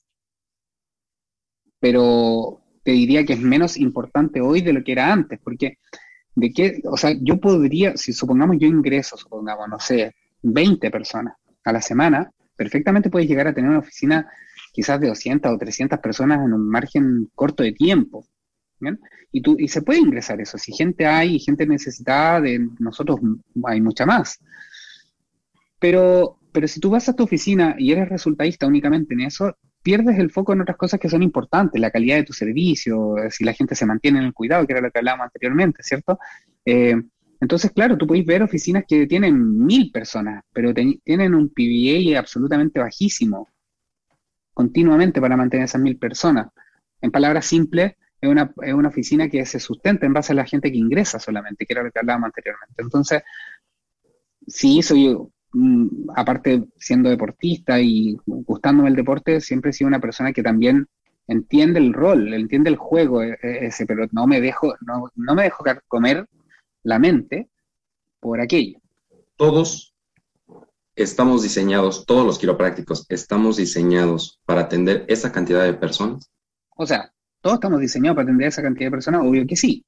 Pero 1.79 2.61
te 2.89 2.93
diría 2.93 3.23
que 3.23 3.33
es 3.33 3.39
menos 3.39 3.77
importante 3.77 4.41
hoy 4.41 4.61
de 4.61 4.73
lo 4.73 4.83
que 4.83 4.93
era 4.93 5.13
antes, 5.13 5.39
porque 5.43 5.77
de 6.33 6.51
qué, 6.51 6.81
o 6.85 6.97
sea, 6.97 7.15
yo 7.21 7.39
podría, 7.39 7.95
si 7.95 8.13
supongamos 8.13 8.57
yo 8.59 8.67
ingreso, 8.67 9.15
supongamos, 9.15 9.69
no 9.69 9.79
sé, 9.79 10.15
20 10.41 10.89
personas 10.89 11.35
a 11.63 11.71
la 11.71 11.83
semana, 11.83 12.31
perfectamente 12.55 13.11
puedes 13.11 13.29
llegar 13.29 13.45
a 13.45 13.53
tener 13.53 13.69
una 13.69 13.77
oficina 13.77 14.27
quizás 14.73 14.99
de 14.99 15.07
200 15.07 15.51
o 15.51 15.57
300 15.59 15.99
personas 15.99 16.43
en 16.43 16.51
un 16.51 16.67
margen 16.67 17.29
corto 17.35 17.61
de 17.61 17.73
tiempo. 17.73 18.25
Y, 19.31 19.43
tú, 19.43 19.55
y 19.59 19.67
se 19.67 19.83
puede 19.83 19.99
ingresar 19.99 20.41
eso. 20.41 20.57
Si 20.57 20.71
gente 20.71 21.05
hay 21.05 21.35
y 21.35 21.39
gente 21.39 21.67
necesitada, 21.67 22.41
de 22.41 22.69
nosotros 22.79 23.19
hay 23.65 23.81
mucha 23.81 24.07
más. 24.07 24.39
Pero, 25.77 26.39
pero 26.51 26.67
si 26.67 26.79
tú 26.79 26.89
vas 26.89 27.07
a 27.07 27.15
tu 27.15 27.21
oficina 27.21 27.75
y 27.77 27.91
eres 27.91 28.09
resultadista 28.09 28.65
únicamente 28.65 29.13
en 29.13 29.21
eso, 29.21 29.55
pierdes 29.81 30.19
el 30.19 30.31
foco 30.31 30.53
en 30.53 30.61
otras 30.61 30.77
cosas 30.77 30.99
que 30.99 31.09
son 31.09 31.23
importantes, 31.23 31.79
la 31.79 31.91
calidad 31.91 32.17
de 32.17 32.23
tu 32.23 32.33
servicio, 32.33 33.15
si 33.29 33.43
la 33.43 33.53
gente 33.53 33.75
se 33.75 33.85
mantiene 33.85 34.19
en 34.19 34.25
el 34.25 34.33
cuidado, 34.33 34.65
que 34.67 34.73
era 34.73 34.81
lo 34.81 34.91
que 34.91 34.99
hablábamos 34.99 35.25
anteriormente, 35.25 35.83
¿cierto? 35.83 36.19
Eh, 36.65 36.95
entonces, 37.41 37.71
claro, 37.71 37.97
tú 37.97 38.05
podéis 38.05 38.25
ver 38.25 38.43
oficinas 38.43 38.83
que 38.87 39.07
tienen 39.07 39.65
mil 39.65 39.91
personas, 39.91 40.43
pero 40.51 40.73
tienen 40.73 41.33
un 41.33 41.49
PBA 41.49 42.19
absolutamente 42.19 42.79
bajísimo, 42.79 43.47
continuamente 44.53 45.21
para 45.21 45.37
mantener 45.37 45.65
esas 45.65 45.81
mil 45.81 45.97
personas. 45.97 46.47
En 47.01 47.11
palabras 47.11 47.45
simples, 47.45 47.93
es 48.19 48.29
una, 48.29 48.53
es 48.61 48.73
una 48.73 48.89
oficina 48.89 49.29
que 49.29 49.45
se 49.45 49.59
sustenta 49.59 50.05
en 50.05 50.13
base 50.13 50.33
a 50.33 50.35
la 50.35 50.45
gente 50.45 50.69
que 50.69 50.77
ingresa 50.77 51.19
solamente, 51.19 51.65
que 51.65 51.73
era 51.73 51.83
lo 51.83 51.91
que 51.91 51.99
hablábamos 51.99 52.27
anteriormente. 52.27 52.81
Entonces, 52.81 53.23
sí, 54.45 54.81
soy, 54.81 55.17
aparte 56.15 56.65
siendo 56.77 57.09
deportista 57.09 57.79
y 57.81 58.17
gustándome 58.25 58.89
el 58.89 58.95
deporte, 58.95 59.41
siempre 59.41 59.71
he 59.71 59.73
sido 59.73 59.87
una 59.87 59.99
persona 59.99 60.31
que 60.31 60.43
también 60.43 60.87
entiende 61.27 61.79
el 61.79 61.93
rol, 61.93 62.33
entiende 62.33 62.69
el 62.69 62.75
juego 62.75 63.23
e, 63.23 63.37
e, 63.41 63.67
ese, 63.67 63.85
pero 63.85 64.07
no 64.11 64.27
me 64.27 64.41
dejo, 64.41 64.75
no, 64.81 65.11
no 65.15 65.35
me 65.35 65.43
dejo 65.43 65.63
comer 65.87 66.27
la 66.83 66.99
mente 66.99 67.49
por 68.19 68.41
aquello. 68.41 68.79
Todos 69.37 69.95
estamos 70.95 71.43
diseñados, 71.43 72.05
todos 72.05 72.25
los 72.25 72.37
quiroprácticos 72.39 73.05
estamos 73.09 73.57
diseñados 73.57 74.39
para 74.45 74.61
atender 74.61 75.05
esa 75.07 75.31
cantidad 75.31 75.63
de 75.63 75.73
personas. 75.73 76.29
O 76.75 76.85
sea, 76.85 77.11
todos 77.41 77.55
estamos 77.55 77.79
diseñados 77.79 78.15
para 78.15 78.23
atender 78.23 78.47
esa 78.47 78.61
cantidad 78.61 78.87
de 78.87 78.91
personas, 78.91 79.21
obvio 79.23 79.47
que 79.47 79.55
sí. 79.55 79.85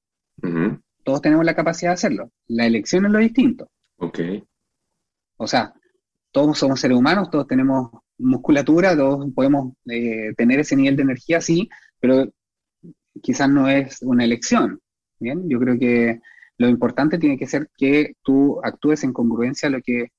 Todos 1.03 1.21
tenemos 1.21 1.45
la 1.45 1.55
capacidad 1.55 1.91
de 1.91 1.95
hacerlo. 1.95 2.31
La 2.47 2.65
elección 2.65 3.05
es 3.05 3.11
lo 3.11 3.19
distinto. 3.19 3.67
Ok. 3.97 4.19
O 5.41 5.47
sea, 5.47 5.73
todos 6.31 6.59
somos 6.59 6.79
seres 6.79 6.97
humanos, 6.97 7.31
todos 7.31 7.47
tenemos 7.47 7.89
musculatura, 8.19 8.95
todos 8.95 9.33
podemos 9.33 9.73
eh, 9.87 10.33
tener 10.37 10.59
ese 10.59 10.75
nivel 10.75 10.95
de 10.95 11.01
energía, 11.01 11.41
sí, 11.41 11.67
pero 11.99 12.31
quizás 13.23 13.49
no 13.49 13.67
es 13.67 14.03
una 14.03 14.23
elección. 14.23 14.79
Bien, 15.19 15.49
yo 15.49 15.59
creo 15.59 15.79
que 15.79 16.21
lo 16.57 16.69
importante 16.69 17.17
tiene 17.17 17.39
que 17.39 17.47
ser 17.47 17.69
que 17.75 18.13
tú 18.21 18.59
actúes 18.63 19.03
en 19.03 19.13
congruencia 19.13 19.67
a 19.67 19.71
lo 19.71 19.81
que 19.81 20.09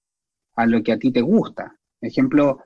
a, 0.57 0.67
lo 0.67 0.83
que 0.83 0.93
a 0.93 0.99
ti 0.99 1.13
te 1.13 1.23
gusta. 1.23 1.77
Ejemplo, 2.01 2.65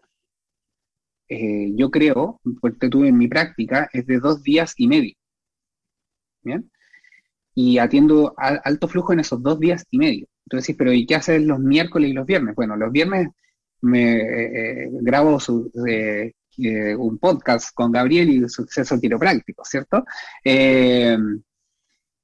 eh, 1.28 1.72
yo 1.76 1.90
creo, 1.90 2.40
porque 2.60 2.88
tuve 2.88 3.08
en 3.08 3.18
mi 3.18 3.28
práctica, 3.28 3.90
es 3.92 4.06
de 4.06 4.18
dos 4.18 4.42
días 4.42 4.74
y 4.78 4.88
medio. 4.88 5.14
¿Bien? 6.42 6.70
Y 7.54 7.78
atiendo 7.78 8.34
alto 8.36 8.88
flujo 8.88 9.12
en 9.12 9.20
esos 9.20 9.42
dos 9.42 9.60
días 9.60 9.84
y 9.90 9.98
medio. 9.98 10.26
Entonces, 10.46 10.76
pero 10.78 10.92
¿y 10.92 11.06
qué 11.06 11.16
haces 11.16 11.42
los 11.42 11.58
miércoles 11.58 12.10
y 12.10 12.14
los 12.14 12.26
viernes? 12.26 12.54
Bueno, 12.54 12.76
los 12.76 12.92
viernes 12.92 13.28
me 13.82 14.16
eh, 14.16 14.84
eh, 14.84 14.88
grabo 14.92 15.38
un 16.98 17.18
podcast 17.18 17.74
con 17.74 17.92
Gabriel 17.92 18.30
y 18.30 18.48
suceso 18.48 18.98
quiropráctico, 19.00 19.64
¿cierto? 19.64 20.04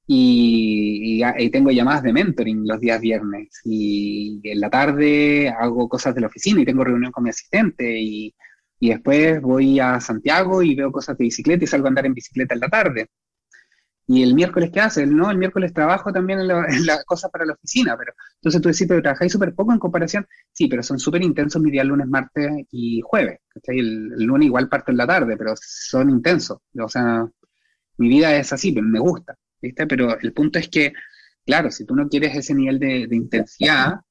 Y, 0.07 1.21
tengo 1.51 1.71
llamadas 1.71 2.03
de 2.03 2.13
mentoring 2.13 2.67
los 2.67 2.79
días 2.79 2.99
viernes 2.99 3.61
y 3.63 4.41
en 4.43 4.59
la 4.59 4.69
tarde 4.69 5.49
hago 5.49 5.87
cosas 5.87 6.13
de 6.15 6.21
la 6.21 6.27
oficina 6.27 6.61
y 6.61 6.65
tengo 6.65 6.83
reunión 6.83 7.11
con 7.11 7.23
mi 7.23 7.29
asistente 7.29 7.99
y, 7.99 8.33
después 8.79 9.41
voy 9.41 9.79
a 9.79 9.99
Santiago 10.01 10.61
y 10.61 10.75
veo 10.75 10.91
cosas 10.91 11.17
de 11.17 11.23
bicicleta 11.25 11.63
y 11.63 11.67
salgo 11.67 11.87
a 11.87 11.89
andar 11.89 12.05
en 12.05 12.13
bicicleta 12.13 12.53
en 12.53 12.59
la 12.59 12.69
tarde. 12.69 13.07
Y 14.05 14.21
el 14.21 14.33
miércoles, 14.35 14.69
¿qué 14.73 14.81
hace? 14.81 15.05
No, 15.05 15.31
el 15.31 15.37
miércoles 15.37 15.73
trabajo 15.73 16.11
también 16.11 16.39
en, 16.39 16.47
las 16.47 17.05
cosas 17.05 17.31
para 17.31 17.45
la 17.45 17.53
oficina, 17.53 17.95
pero 17.97 18.13
entonces 18.35 18.61
tú 18.61 18.69
decís, 18.69 18.85
pero 18.87 19.01
trabajáis 19.01 19.31
súper 19.31 19.55
poco 19.55 19.71
en 19.71 19.79
comparación. 19.79 20.27
Sí, 20.51 20.67
pero 20.67 20.83
son 20.83 20.99
súper 20.99 21.23
intensos 21.23 21.61
mi 21.61 21.71
día 21.71 21.83
lunes, 21.83 22.07
martes 22.07 22.51
y 22.71 23.01
jueves. 23.01 23.39
El, 23.63 24.11
el, 24.17 24.23
lunes 24.23 24.47
igual 24.47 24.67
parto 24.67 24.91
en 24.91 24.97
la 24.97 25.07
tarde, 25.07 25.37
pero 25.37 25.53
son 25.55 26.09
intensos. 26.09 26.59
O 26.77 26.89
sea, 26.89 27.25
mi 27.97 28.09
vida 28.09 28.35
es 28.35 28.51
así, 28.53 28.73
me 28.73 28.99
gusta. 28.99 29.35
Pero 29.87 30.19
el 30.19 30.33
punto 30.33 30.59
es 30.59 30.67
que, 30.69 30.93
claro, 31.45 31.71
si 31.71 31.85
tú 31.85 31.95
no 31.95 32.07
quieres 32.09 32.35
ese 32.35 32.53
nivel 32.53 32.79
de, 32.79 33.07
intensidad, 33.11 34.01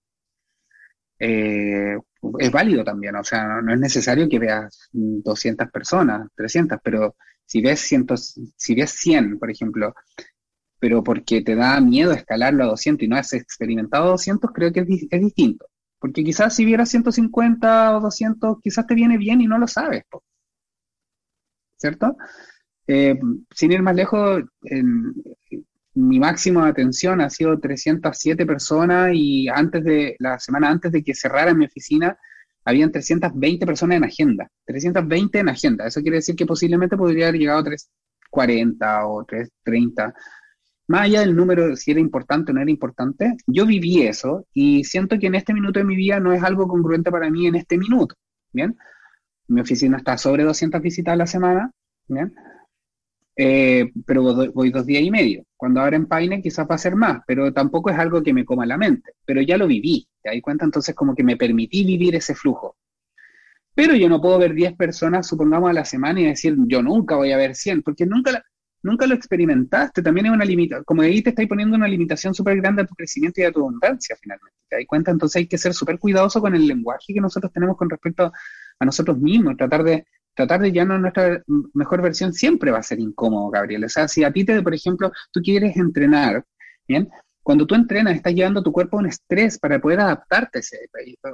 eh, 1.19 1.97
es 2.39 2.51
válido 2.51 2.85
también, 2.85 3.15
o 3.17 3.25
sea, 3.25 3.61
no, 3.63 3.73
es 3.73 3.81
necesario 3.81 4.29
que 4.29 4.39
veas 4.39 4.89
200 4.93 5.71
personas, 5.71 6.29
300, 6.35 6.79
pero 6.83 7.17
si 7.47 7.61
ves, 7.61 7.81
cientos, 7.81 8.39
si 8.57 8.75
ves 8.75 8.91
100, 8.93 9.39
por 9.39 9.51
ejemplo, 9.51 9.95
pero 10.79 11.05
porque 11.05 11.43
te 11.43 11.55
da 11.55 11.81
miedo 11.81 12.13
escalarlo 12.13 12.65
a 12.65 12.69
200 12.69 13.05
y 13.05 13.09
no 13.09 13.17
has 13.17 13.33
experimentado 13.35 14.11
200, 14.11 14.51
creo 14.53 14.73
que 14.73 14.81
es, 14.81 15.21
distinto. 15.21 15.67
Porque 15.99 16.25
quizás 16.25 16.57
si 16.57 16.65
vieras 16.65 16.89
150 16.91 17.97
o 17.97 18.01
200, 18.01 18.57
quizás 18.61 18.87
te 18.87 18.95
viene 18.95 19.17
bien 19.17 19.41
y 19.41 19.47
no 19.47 19.59
lo 19.59 19.69
sabes. 19.69 20.05
¿Cierto? 21.77 22.17
Eh, 22.87 23.19
sin 23.55 23.73
ir 23.73 23.83
más 23.83 23.95
lejos, 23.95 24.43
mi 25.95 26.19
máximo 26.19 26.65
de 26.65 26.71
atención 26.71 27.21
ha 27.21 27.31
sido 27.31 27.59
307 27.59 28.47
personas 28.47 29.11
y 29.15 29.49
antes 29.49 29.85
de 29.85 30.17
la 30.19 30.39
semana 30.39 30.71
antes 30.71 30.91
de 30.91 31.03
que 31.05 31.15
cerrara 31.15 31.55
mi 31.55 31.67
oficina, 31.67 32.19
habían 32.65 32.93
320 32.93 33.67
personas 33.67 33.97
en 33.97 34.05
agenda. 34.05 34.51
320 34.65 35.39
en 35.39 35.49
agenda. 35.49 35.87
Eso 35.87 36.01
quiere 36.01 36.17
decir 36.19 36.37
que 36.37 36.47
posiblemente 36.47 36.97
podría 36.97 37.29
haber 37.29 37.41
llegado 37.41 37.61
a 37.61 37.65
340 37.65 39.07
o 39.07 39.25
330. 39.25 40.15
Más 40.89 41.03
allá 41.03 41.21
del 41.21 41.35
número, 41.35 41.77
si 41.77 41.91
era 41.93 42.01
importante 42.01 42.53
o 42.53 42.55
no 42.55 42.61
era 42.61 42.71
importante, 42.71 43.37
yo 43.47 43.67
viví 43.67 44.03
eso 44.03 44.47
y 44.53 44.85
siento 44.85 45.19
que 45.19 45.29
en 45.29 45.37
este 45.37 45.55
minuto 45.55 45.79
de 45.81 45.85
mi 45.85 45.97
vida 45.97 46.21
no 46.21 46.33
es 46.33 46.43
algo 46.43 46.69
congruente 46.69 47.11
para 47.11 47.31
mí 47.31 47.47
en 47.47 47.55
este 47.55 47.79
minuto. 47.79 48.15
Bien, 48.53 48.77
mi 49.49 49.61
oficina 49.61 49.99
está 49.99 50.19
sobre 50.19 50.45
200 50.45 50.83
visitas 50.83 51.15
a 51.15 51.17
la 51.17 51.27
semana. 51.27 51.71
Bien, 52.09 52.35
eh, 53.37 53.91
pero 54.07 54.23
voy 54.53 54.71
dos 54.71 54.87
días 54.87 55.03
y 55.03 55.11
medio. 55.11 55.45
Cuando 55.57 55.81
ahora 55.81 55.97
en 55.97 56.07
Paine 56.07 56.43
quizás 56.43 56.67
va 56.71 56.75
a 56.75 56.79
ser 56.79 56.97
más, 56.97 57.23
pero 57.27 57.53
tampoco 57.53 57.91
es 57.91 57.99
algo 57.99 58.23
que 58.23 58.35
me 58.35 58.45
coma 58.45 58.67
la 58.67 58.77
mente. 58.77 59.13
Pero 59.25 59.41
ya 59.43 59.57
lo 59.57 59.67
viví, 59.67 60.07
te 60.23 60.31
das 60.31 60.43
cuenta 60.43 60.65
entonces 60.65 60.95
como 60.95 61.15
que 61.15 61.25
me 61.25 61.37
permití 61.37 61.85
vivir 61.85 62.15
ese 62.15 62.35
flujo. 62.35 62.77
Pero 63.75 63.95
yo 63.95 64.09
no 64.09 64.21
puedo 64.21 64.39
ver 64.39 64.53
10 64.55 64.77
personas, 64.77 65.27
supongamos, 65.27 65.71
a 65.71 65.73
la 65.73 65.85
semana 65.85 66.21
y 66.21 66.27
decir, 66.27 66.57
yo 66.67 66.83
nunca 66.83 67.17
voy 67.17 67.33
a 67.33 67.39
ver 67.39 67.55
100, 67.55 67.83
porque 67.83 68.05
nunca, 68.05 68.45
nunca 68.83 69.07
lo 69.07 69.15
experimentaste. 69.15 70.03
También 70.03 70.27
es 70.27 70.33
una 70.33 70.45
limitación, 70.45 70.85
como 70.85 71.03
ahí 71.03 71.23
te 71.23 71.31
estáis 71.31 71.49
poniendo 71.49 71.75
una 71.77 71.89
limitación 71.89 72.35
súper 72.35 72.59
grande 72.59 72.83
a 72.83 72.87
tu 72.87 72.95
crecimiento 72.95 73.41
y 73.41 73.45
a 73.45 73.53
tu 73.53 73.61
abundancia 73.61 74.15
finalmente. 74.21 74.59
¿Te 74.69 74.77
das 74.77 74.85
cuenta? 74.87 75.11
Entonces 75.11 75.37
hay 75.37 75.47
que 75.47 75.57
ser 75.57 75.73
súper 75.73 75.99
cuidadoso 75.99 76.41
con 76.43 76.55
el 76.55 76.67
lenguaje 76.67 77.15
que 77.15 77.21
nosotros 77.21 77.51
tenemos 77.51 77.79
con 77.79 77.89
respecto 77.89 78.31
a 78.79 78.85
nosotros 78.85 79.19
mismos, 79.19 79.57
tratar 79.57 79.85
de 79.85 80.07
tratar 80.35 80.61
de 80.61 80.73
llevarnos 80.73 81.01
nuestra 81.01 81.43
mejor 81.75 82.03
versión 82.03 82.33
siempre 82.33 82.71
va 82.71 82.79
a 82.79 82.83
ser 82.83 83.01
incómodo, 83.01 83.51
Gabriel. 83.51 83.85
O 83.85 83.89
sea, 83.89 84.09
si 84.09 84.25
a 84.25 84.33
ti 84.33 84.45
te, 84.45 84.61
por 84.63 84.75
ejemplo, 84.75 85.13
tú 85.31 85.41
quieres 85.41 85.77
entrenar, 85.77 86.45
¿bien? 86.87 87.09
Cuando 87.43 87.67
tú 87.67 87.75
entrenas, 87.75 88.15
estás 88.15 88.35
llevando 88.35 88.63
tu 88.63 88.71
cuerpo 88.71 88.97
a 88.97 89.01
un 89.01 89.07
estrés 89.07 89.59
para 89.59 89.81
poder 89.81 90.01
adaptarte. 90.01 90.61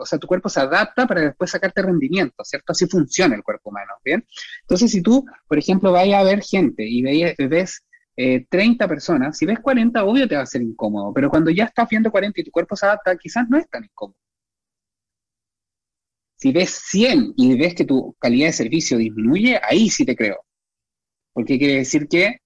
O 0.00 0.06
sea, 0.06 0.18
tu 0.18 0.26
cuerpo 0.26 0.48
se 0.48 0.60
adapta 0.60 1.06
para 1.06 1.20
después 1.20 1.50
sacarte 1.50 1.82
rendimiento, 1.82 2.42
¿cierto? 2.44 2.72
Así 2.72 2.86
funciona 2.86 3.34
el 3.34 3.42
cuerpo 3.42 3.70
humano, 3.70 3.92
¿bien? 4.02 4.24
Entonces, 4.62 4.90
si 4.90 5.02
tú, 5.02 5.26
por 5.46 5.58
ejemplo, 5.58 5.92
vayas 5.92 6.20
a 6.20 6.24
ver 6.24 6.42
gente 6.42 6.84
y 6.88 7.02
ves 7.02 7.84
30 8.16 8.84
eh, 8.84 8.88
personas, 8.88 9.36
si 9.36 9.44
ves 9.44 9.60
40, 9.60 10.02
obvio 10.04 10.26
te 10.26 10.34
va 10.34 10.42
a 10.42 10.46
ser 10.46 10.62
incómodo, 10.62 11.12
pero 11.12 11.28
cuando 11.30 11.50
ya 11.50 11.64
estás 11.64 11.88
viendo 11.88 12.10
40 12.10 12.40
y 12.40 12.44
tu 12.44 12.50
cuerpo 12.50 12.74
se 12.74 12.86
adapta, 12.86 13.16
quizás 13.16 13.48
no 13.48 13.58
es 13.58 13.68
tan 13.68 13.84
incómodo. 13.84 14.16
Si 16.38 16.52
ves 16.52 16.70
100 16.70 17.34
y 17.36 17.58
ves 17.58 17.74
que 17.74 17.84
tu 17.84 18.14
calidad 18.20 18.46
de 18.46 18.52
servicio 18.52 18.96
disminuye, 18.96 19.60
ahí 19.62 19.90
sí 19.90 20.06
te 20.06 20.14
creo. 20.16 20.44
Porque 21.32 21.58
quiere 21.58 21.74
decir 21.76 22.08
que 22.08 22.38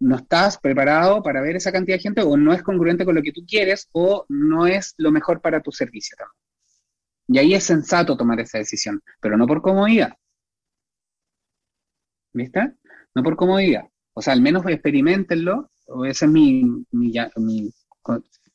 no 0.00 0.16
estás 0.16 0.58
preparado 0.58 1.22
para 1.22 1.40
ver 1.40 1.56
esa 1.56 1.72
cantidad 1.72 1.96
de 1.96 2.02
gente 2.02 2.22
o 2.22 2.36
no 2.36 2.52
es 2.52 2.62
congruente 2.62 3.04
con 3.04 3.14
lo 3.14 3.22
que 3.22 3.32
tú 3.32 3.42
quieres 3.46 3.88
o 3.92 4.26
no 4.28 4.66
es 4.66 4.94
lo 4.98 5.12
mejor 5.12 5.40
para 5.40 5.62
tu 5.62 5.70
servicio 5.70 6.16
también. 6.18 6.36
Y 7.28 7.38
ahí 7.38 7.54
es 7.54 7.64
sensato 7.64 8.16
tomar 8.16 8.40
esa 8.40 8.58
decisión, 8.58 9.00
pero 9.20 9.36
no 9.36 9.46
por 9.46 9.62
comodidad. 9.62 10.14
¿Viste? 12.32 12.74
No 13.14 13.22
por 13.22 13.36
comodidad. 13.36 13.84
O 14.14 14.22
sea, 14.22 14.32
al 14.32 14.40
menos 14.40 14.66
experimentenlo, 14.66 15.70
o 15.86 16.04
ese 16.04 16.26
es 16.26 16.30
mi, 16.30 16.64
mi, 16.90 17.12
mi 17.36 17.70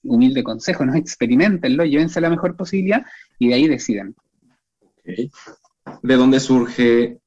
humilde 0.04 0.44
consejo, 0.44 0.86
¿no? 0.86 0.96
Experimentenlo, 0.96 1.86
llévense 1.86 2.20
la 2.22 2.30
mejor 2.30 2.56
posibilidad 2.58 3.06
y 3.40 3.50
de 3.50 3.54
ahí 3.56 3.68
deciden. 3.68 4.16
¿De 5.04 6.16
dónde 6.16 6.40
surge 6.40 7.20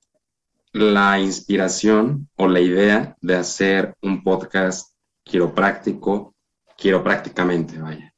la 0.73 1.21
inspiración 1.21 2.29
o 2.37 2.49
la 2.49 2.61
idea 2.61 3.17
de 3.21 3.37
hacer 3.37 3.95
un 4.03 4.23
podcast 4.23 4.95
quiropráctico, 5.23 6.35
quiroprácticamente, 6.77 7.79
vaya? 7.79 8.13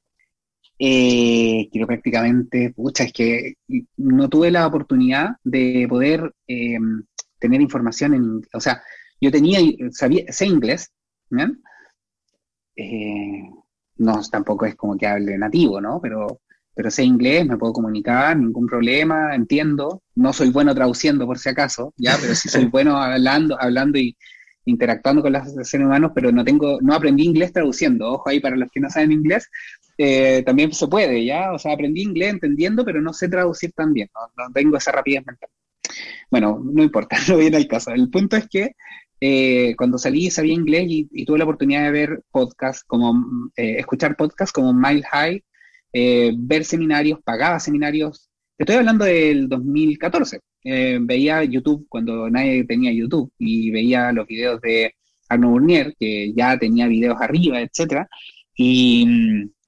Eh, 0.79 1.69
quiroprácticamente, 1.71 2.73
pucha, 2.75 3.05
es 3.05 3.13
que 3.13 3.55
no 3.97 4.29
tuve 4.29 4.51
la 4.51 4.67
oportunidad 4.67 5.37
de 5.43 5.87
poder 5.89 6.35
eh, 6.47 6.79
tener 7.39 7.61
información 7.61 8.15
en, 8.15 8.43
o 8.53 8.61
sea, 8.61 8.83
yo 9.21 9.31
tenía, 9.31 9.59
sabía, 9.91 10.31
sé 10.33 10.47
inglés, 10.47 10.91
eh, 12.77 13.51
no, 13.97 14.21
tampoco 14.31 14.67
es 14.67 14.75
como 14.75 14.97
que 14.97 15.07
hable 15.07 15.39
nativo, 15.39 15.81
¿no? 15.81 15.99
Pero 16.01 16.41
pero 16.77 16.91
sé 16.91 17.03
inglés, 17.05 17.47
me 17.47 17.57
puedo 17.57 17.73
comunicar, 17.73 18.37
ningún 18.37 18.67
problema, 18.67 19.35
entiendo. 19.35 20.03
No 20.15 20.35
soy 20.35 20.51
bueno 20.51 20.75
traduciendo 20.75 21.25
por 21.25 21.39
si 21.39 21.49
acaso, 21.49 21.95
ya, 21.97 22.19
pero 22.21 22.35
sí 22.35 22.51
soy 22.51 22.67
bueno 22.71 22.99
hablando, 22.99 23.57
hablando 23.59 23.99
y 23.99 24.15
interactuando 24.67 25.23
con 25.23 25.33
los 25.33 25.55
seres 25.67 25.87
humanos, 25.87 26.13
pero 26.15 26.31
no 26.33 26.45
tengo, 26.45 26.79
no 26.83 26.93
aprendí 26.93 27.25
inglés 27.25 27.53
traduciendo. 27.55 28.13
Ojo 28.13 28.29
ahí 28.29 28.41
para 28.41 28.57
los 28.57 28.71
que 28.71 28.81
no 28.81 28.91
saben 28.91 29.13
inglés, 29.13 29.49
eh, 29.97 30.43
también 30.45 30.71
se 30.71 30.87
puede, 30.87 31.25
ya. 31.25 31.53
O 31.53 31.59
sea, 31.59 31.73
aprendí 31.73 32.03
inglés 32.03 32.35
entendiendo, 32.35 32.85
pero 32.85 33.01
no 33.01 33.15
sé 33.15 33.31
traducir 33.31 33.73
también. 33.73 34.11
No, 34.37 34.53
tengo 34.53 34.77
esa 34.77 34.93
rapidez 34.93 35.25
mental. 35.25 35.49
Bueno, 36.31 36.61
no 36.63 36.83
importa, 36.83 37.17
no 37.29 37.39
viene 37.39 37.57
el 37.57 37.69
caso. 37.69 37.91
El 37.93 38.11
punto 38.11 38.37
es 38.37 38.49
que 38.49 38.73
eh, 39.19 39.75
cuando 39.79 39.97
salí 39.97 40.31
sabía 40.31 40.53
inglés 40.53 40.85
y, 40.89 41.25
tuve 41.25 41.39
la 41.39 41.45
oportunidad 41.45 41.85
de 41.85 41.91
ver 41.91 42.23
podcasts 42.31 42.85
como, 42.85 43.51
eh, 43.57 43.77
escuchar 43.79 44.15
podcasts 44.15 44.53
como 44.53 44.75
Mile 44.75 45.05
High, 45.11 45.43
eh, 45.93 46.33
ver 46.37 46.65
seminarios, 46.65 47.21
pagaba 47.25 47.61
seminarios. 47.61 48.29
Estoy 48.59 48.77
hablando 48.77 49.05
del 49.05 49.49
2014. 49.49 50.41
Eh, 50.65 50.99
veía 51.01 51.45
YouTube 51.45 51.87
cuando 51.89 52.29
nadie 52.31 52.65
tenía 52.65 52.93
YouTube 52.93 53.31
y 53.39 53.71
veía 53.71 54.13
los 54.13 54.27
videos 54.27 54.61
de 54.61 54.95
Arno 55.29 55.51
Burnier, 55.51 55.95
que 55.99 56.33
ya 56.35 56.59
tenía 56.59 56.89
videos 56.89 57.19
arriba, 57.21 57.61
etcétera. 57.61 58.09
Y, 58.57 59.07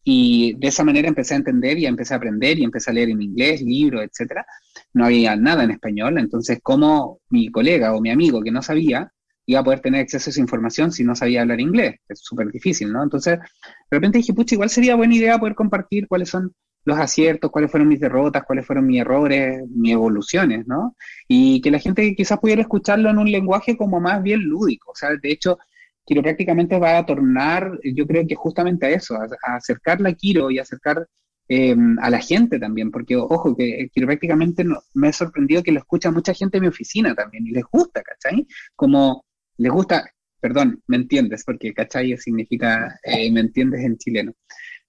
y, 0.04 0.54
de 0.58 0.68
esa 0.68 0.84
manera 0.84 1.08
empecé 1.08 1.34
a 1.34 1.38
entender 1.38 1.78
y 1.78 1.86
empecé 1.86 2.14
a 2.14 2.16
aprender 2.16 2.58
y 2.58 2.64
empecé 2.64 2.90
a 2.90 2.94
leer 2.94 3.10
en 3.10 3.22
inglés, 3.22 3.62
libros, 3.62 4.04
etcétera. 4.04 4.46
No 4.94 5.04
había 5.06 5.36
nada 5.36 5.64
en 5.64 5.72
español, 5.72 6.18
entonces 6.18 6.60
como 6.62 7.20
mi 7.30 7.48
colega 7.50 7.94
o 7.94 8.00
mi 8.00 8.10
amigo 8.10 8.42
que 8.42 8.50
no 8.50 8.62
sabía 8.62 9.12
iba 9.48 9.60
a 9.60 9.64
poder 9.64 9.80
tener 9.80 10.02
acceso 10.02 10.28
a 10.28 10.30
esa 10.30 10.40
información 10.40 10.92
si 10.92 11.04
no 11.04 11.16
sabía 11.16 11.40
hablar 11.40 11.58
inglés. 11.58 11.96
Es 12.06 12.20
súper 12.22 12.52
difícil, 12.52 12.92
¿no? 12.92 13.02
Entonces, 13.02 13.38
de 13.38 13.96
repente 13.96 14.18
dije, 14.18 14.34
pucha, 14.34 14.54
igual 14.54 14.68
sería 14.68 14.94
buena 14.94 15.14
idea 15.14 15.38
poder 15.38 15.54
compartir 15.54 16.06
cuáles 16.06 16.28
son 16.28 16.52
los 16.84 16.98
aciertos, 16.98 17.50
cuáles 17.50 17.70
fueron 17.70 17.88
mis 17.88 17.98
derrotas, 17.98 18.44
cuáles 18.44 18.66
fueron 18.66 18.86
mis 18.86 19.00
errores, 19.00 19.62
mis 19.74 19.94
evoluciones, 19.94 20.66
¿no? 20.66 20.94
Y 21.26 21.62
que 21.62 21.70
la 21.70 21.78
gente 21.78 22.14
quizás 22.14 22.38
pudiera 22.38 22.60
escucharlo 22.60 23.08
en 23.08 23.16
un 23.16 23.30
lenguaje 23.30 23.78
como 23.78 24.00
más 24.00 24.22
bien 24.22 24.42
lúdico. 24.42 24.90
O 24.90 24.94
sea, 24.94 25.10
de 25.16 25.30
hecho, 25.30 25.58
quiroprácticamente 26.04 26.78
va 26.78 26.98
a 26.98 27.06
tornar, 27.06 27.78
yo 27.82 28.06
creo 28.06 28.26
que 28.26 28.34
justamente 28.34 28.84
a 28.84 28.90
eso, 28.90 29.16
a, 29.16 29.56
acercar 29.56 30.02
la 30.02 30.12
quiro 30.12 30.50
y 30.50 30.58
acercar 30.58 31.06
em, 31.48 31.98
a 32.00 32.10
la 32.10 32.20
gente 32.20 32.58
también, 32.58 32.90
porque 32.90 33.16
ojo, 33.16 33.56
que 33.56 33.88
quiroprácticamente 33.94 34.62
no, 34.62 34.76
me 34.92 35.08
ha 35.08 35.12
sorprendido 35.14 35.62
que 35.62 35.72
lo 35.72 35.78
escucha 35.78 36.10
mucha 36.10 36.34
gente 36.34 36.58
en 36.58 36.64
mi 36.64 36.68
oficina 36.68 37.14
también 37.14 37.46
y 37.46 37.52
les 37.52 37.64
gusta, 37.64 38.02
¿cachai? 38.02 38.46
Como 38.76 39.24
les 39.58 39.72
gusta, 39.72 40.10
perdón, 40.40 40.82
me 40.86 40.96
entiendes, 40.96 41.44
porque 41.44 41.74
cachai 41.74 42.16
significa 42.16 42.98
eh, 43.02 43.30
me 43.30 43.40
entiendes 43.40 43.84
en 43.84 43.98
chileno. 43.98 44.32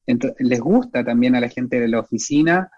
Entonces, 0.05 0.37
les 0.39 0.59
gusta 0.59 1.03
también 1.03 1.35
a 1.35 1.41
la 1.41 1.49
gente 1.49 1.79
de 1.79 1.87
la 1.87 1.99
oficina 1.99 2.71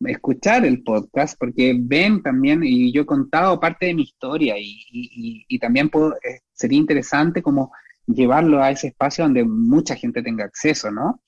escuchar 0.00 0.66
el 0.66 0.82
podcast 0.82 1.38
porque 1.38 1.74
ven 1.78 2.22
también, 2.22 2.62
y 2.62 2.92
yo 2.92 3.02
he 3.02 3.06
contado 3.06 3.58
parte 3.58 3.86
de 3.86 3.94
mi 3.94 4.02
historia 4.02 4.56
y, 4.58 5.58
también 5.58 5.88
puedo, 5.88 6.14
eh, 6.16 6.40
sería 6.52 6.78
interesante 6.78 7.42
como 7.42 7.72
llevarlo 8.06 8.62
a 8.62 8.70
ese 8.70 8.88
espacio 8.88 9.24
donde 9.24 9.44
mucha 9.44 9.96
gente 9.96 10.22
tenga 10.22 10.44
acceso, 10.44 10.90
¿no? 10.90 11.22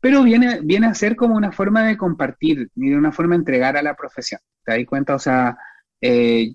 Pero 0.00 0.22
viene, 0.22 0.60
viene 0.62 0.86
a 0.86 0.94
ser 0.94 1.16
como 1.16 1.36
una 1.36 1.52
forma 1.52 1.86
de 1.86 1.96
compartir 1.96 2.70
y 2.74 2.90
de 2.90 2.96
una 2.96 3.12
forma 3.12 3.34
de 3.34 3.38
entregar 3.38 3.76
a 3.76 3.82
la 3.82 3.94
profesión. 3.94 4.40
¿Te 4.64 4.72
das 4.72 4.86
cuenta? 4.86 5.14
O 5.14 5.18
sea, 5.18 5.56
eh, 6.00 6.54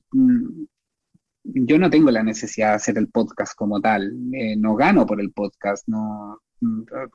yo 1.44 1.78
no 1.80 1.90
tengo 1.90 2.12
la 2.12 2.24
necesidad 2.24 2.70
de 2.70 2.76
hacer 2.76 2.98
el 2.98 3.10
podcast 3.10 3.56
como 3.56 3.80
tal, 3.82 4.14
eh, 4.34 4.56
no 4.56 4.76
gano 4.76 5.06
por 5.06 5.20
el 5.22 5.32
podcast, 5.32 5.88
no, 5.88 6.42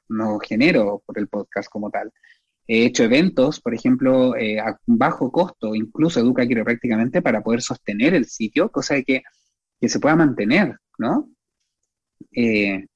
no 0.08 0.38
genero 0.38 1.02
por 1.06 1.18
el 1.18 1.28
podcast 1.28 1.68
como 1.68 1.90
tal. 1.90 2.12
He 2.66 2.86
hecho 2.86 3.04
eventos, 3.04 3.60
por 3.60 3.74
ejemplo, 3.74 4.36
eh, 4.36 4.58
a 4.58 4.78
bajo 4.86 5.30
costo, 5.30 5.74
incluso 5.74 6.20
Educa 6.20 6.44
prácticamente 6.64 7.20
para 7.22 7.42
poder 7.42 7.60
sostener 7.62 8.14
el 8.14 8.24
sitio, 8.24 8.70
cosa 8.70 8.94
de 8.94 9.04
que, 9.04 9.22
que 9.80 9.88
se 9.88 10.00
pueda 10.00 10.16
mantener, 10.16 10.76
¿no? 10.98 11.30
Eh, 12.32 12.86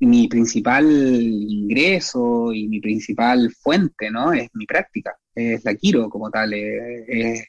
mi 0.00 0.28
principal 0.28 0.86
ingreso 0.86 2.52
y 2.52 2.68
mi 2.68 2.80
principal 2.80 3.50
fuente, 3.52 4.10
¿no? 4.10 4.32
Es 4.32 4.48
mi 4.54 4.66
práctica, 4.66 5.16
es 5.34 5.64
la 5.64 5.74
Quiro 5.74 6.08
como 6.10 6.30
tal, 6.30 6.52
es, 6.54 7.04
es 7.08 7.46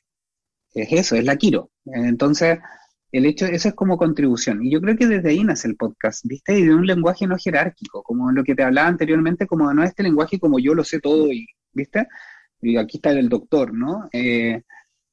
eso, 0.73 1.15
es 1.15 1.23
la 1.25 1.35
Quiro. 1.35 1.71
Entonces, 1.85 2.59
el 3.11 3.25
hecho, 3.25 3.45
eso 3.45 3.69
es 3.69 3.73
como 3.75 3.97
contribución. 3.97 4.63
Y 4.63 4.71
yo 4.71 4.81
creo 4.81 4.95
que 4.95 5.07
desde 5.07 5.29
ahí 5.29 5.43
nace 5.43 5.67
el 5.67 5.75
podcast, 5.75 6.25
¿viste? 6.25 6.57
Y 6.59 6.65
de 6.65 6.75
un 6.75 6.85
lenguaje 6.85 7.27
no 7.27 7.37
jerárquico, 7.37 8.03
como 8.03 8.31
lo 8.31 8.43
que 8.43 8.55
te 8.55 8.63
hablaba 8.63 8.87
anteriormente, 8.87 9.47
como 9.47 9.73
no 9.73 9.83
este 9.83 10.03
lenguaje 10.03 10.39
como 10.39 10.59
yo 10.59 10.73
lo 10.75 10.83
sé 10.83 10.99
todo, 10.99 11.31
y, 11.31 11.47
¿viste? 11.73 12.07
Y 12.61 12.77
aquí 12.77 12.97
está 12.97 13.11
el 13.11 13.29
doctor, 13.29 13.73
¿no? 13.73 14.09
Eh, 14.11 14.61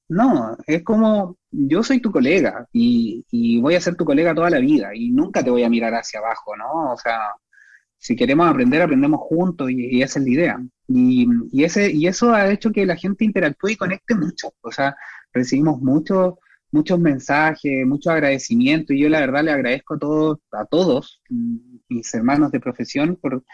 no, 0.09 0.57
es 0.67 0.85
como 0.85 1.37
yo 1.51 1.83
soy 1.83 2.01
tu 2.01 2.13
colega 2.13 2.67
y, 2.73 3.61
voy 3.61 3.75
a 3.75 3.81
ser 3.81 3.97
tu 3.97 4.05
colega 4.05 4.35
toda 4.35 4.51
la 4.51 4.59
vida 4.59 4.95
y 4.95 5.11
nunca 5.11 5.43
te 5.43 5.51
voy 5.51 5.65
a 5.65 5.71
mirar 5.71 5.95
hacia 5.95 6.21
abajo, 6.21 6.57
¿no? 6.57 6.93
O 6.93 6.97
sea, 6.97 7.35
si 7.99 8.17
queremos 8.17 8.49
aprender, 8.49 8.83
aprendemos 8.83 9.21
juntos 9.21 9.71
y, 9.71 10.03
esa 10.03 10.19
es 10.19 10.25
la 10.25 10.31
idea. 10.31 10.67
Y, 10.89 11.27
y, 11.53 11.65
ese, 11.65 11.91
y 11.91 12.07
eso 12.07 12.33
ha 12.33 12.51
hecho 12.51 12.71
que 12.71 12.87
la 12.87 12.97
gente 12.97 13.25
interactúe 13.25 13.71
y 13.71 13.77
conecte 13.77 14.15
mucho. 14.15 14.53
O 14.61 14.71
sea, 14.71 14.97
recibimos 15.33 15.81
mucho 15.81 16.39
muchos 16.77 16.99
mensajes, 16.99 17.87
mucho 17.87 18.11
agradecimiento 18.11 18.93
y 18.93 19.01
yo 19.01 19.09
la 19.09 19.21
verdad 19.21 19.45
le 19.45 19.53
agradezco 19.53 19.95
a 19.95 19.99
todos, 19.99 20.39
a 20.53 20.65
todos 20.67 21.23
mis 21.89 22.15
hermanos 22.15 22.53
de 22.53 22.61
profesión 22.61 23.17
por, 23.17 23.45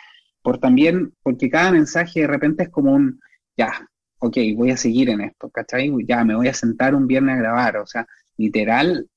por 0.43 0.59
también, 0.59 1.15
porque 1.23 1.51
cada 1.51 1.71
mensaje 1.71 2.23
de 2.23 2.27
repente 2.27 2.65
es 2.65 2.69
como 2.71 2.93
un, 2.93 3.21
ya, 3.57 3.89
ok, 4.19 4.37
voy 4.57 4.71
a 4.71 4.77
seguir 4.77 5.11
en 5.11 5.21
esto, 5.21 5.51
¿cachai? 5.51 5.93
Ya, 6.07 6.25
me 6.25 6.35
voy 6.35 6.49
a 6.49 6.55
sentar 6.55 6.95
un 6.95 7.07
viernes 7.07 7.37
a 7.37 7.39
grabar, 7.39 7.77
o 7.77 7.87
sea, 7.87 8.07
literal, 8.37 9.09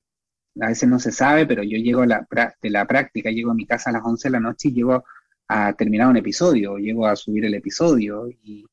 a 0.60 0.68
veces 0.68 0.88
no 0.88 0.98
se 0.98 1.12
sabe, 1.12 1.46
pero 1.46 1.62
yo 1.62 1.78
llego 1.78 2.02
a 2.02 2.06
la, 2.06 2.26
de 2.62 2.70
la 2.70 2.86
práctica, 2.86 3.30
llego 3.30 3.50
a 3.50 3.54
mi 3.54 3.66
casa 3.66 3.90
a 3.90 3.94
las 3.94 4.02
11 4.04 4.28
de 4.28 4.32
la 4.32 4.40
noche 4.40 4.68
y 4.68 4.72
llego 4.72 5.04
a 5.48 5.72
terminar 5.74 6.08
un 6.08 6.16
episodio, 6.16 6.76
llego 6.78 7.06
a 7.06 7.16
subir 7.16 7.44
el 7.44 7.54
episodio 7.54 8.28
y, 8.28 8.66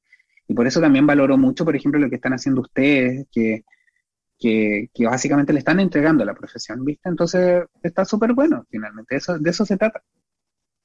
y 0.47 0.53
por 0.53 0.67
eso 0.67 0.81
también 0.81 1.07
valoro 1.07 1.37
mucho, 1.37 1.65
por 1.65 1.75
ejemplo, 1.75 1.99
lo 1.99 2.09
que 2.09 2.15
están 2.15 2.33
haciendo 2.33 2.61
ustedes, 2.61 3.27
que 3.31 3.63
que, 4.43 5.05
básicamente 5.05 5.53
le 5.53 5.59
están 5.59 5.79
entregando 5.79 6.25
la 6.25 6.33
profesión, 6.33 6.83
¿viste? 6.83 7.09
Entonces 7.09 7.65
está 7.81 8.05
súper 8.05 8.33
bueno, 8.33 8.65
finalmente, 8.69 9.15
eso, 9.15 9.37
de 9.39 9.49
eso 9.49 9.65
se 9.65 9.77
trata. 9.77 10.03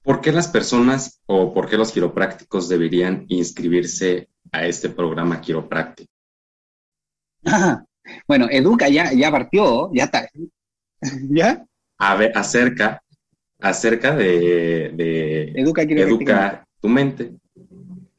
¿Por 0.03 0.20
qué 0.20 0.32
las 0.32 0.49
personas 0.49 1.20
o 1.26 1.53
por 1.53 1.68
qué 1.68 1.76
los 1.76 1.93
quiroprácticos 1.93 2.68
deberían 2.68 3.24
inscribirse 3.28 4.28
a 4.53 4.64
este 4.64 4.89
programa 4.89 5.41
quiropráctico? 5.41 6.11
bueno, 8.26 8.47
Educa 8.51 8.89
ya, 8.89 9.12
ya 9.12 9.30
partió, 9.30 9.91
ya 9.93 10.05
está. 10.05 10.28
¿Ya? 11.30 11.64
A 11.99 12.14
ver, 12.14 12.32
acerca, 12.36 13.03
acerca 13.61 14.14
de, 14.14 14.92
de 14.94 15.52
educa, 15.56 15.82
educa 15.82 16.66
tu 16.80 16.88
mente. 16.88 17.34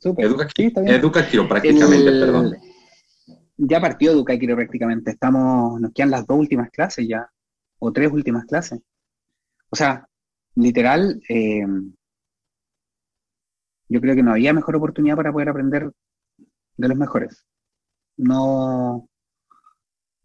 Educa, 0.01 0.47
educa 0.85 1.27
quiroprácticamente, 1.27 2.11
perdón 2.11 2.55
ya 3.59 3.81
partió 3.81 4.11
Educa 4.11 4.33
prácticamente. 4.55 5.11
Estamos, 5.11 5.79
nos 5.79 5.91
quedan 5.91 6.11
las 6.11 6.25
dos 6.25 6.37
últimas 6.39 6.69
clases 6.71 7.07
ya, 7.07 7.29
o 7.79 7.91
tres 7.91 8.11
últimas 8.11 8.45
clases. 8.45 8.79
O 9.69 9.75
sea, 9.75 10.07
literal, 10.55 11.21
eh, 11.29 11.65
yo 13.89 14.01
creo 14.01 14.15
que 14.15 14.23
no 14.23 14.31
había 14.31 14.53
mejor 14.53 14.77
oportunidad 14.77 15.15
para 15.17 15.31
poder 15.31 15.49
aprender 15.49 15.91
de 16.77 16.87
los 16.87 16.97
mejores. 16.97 17.45
No 18.17 19.07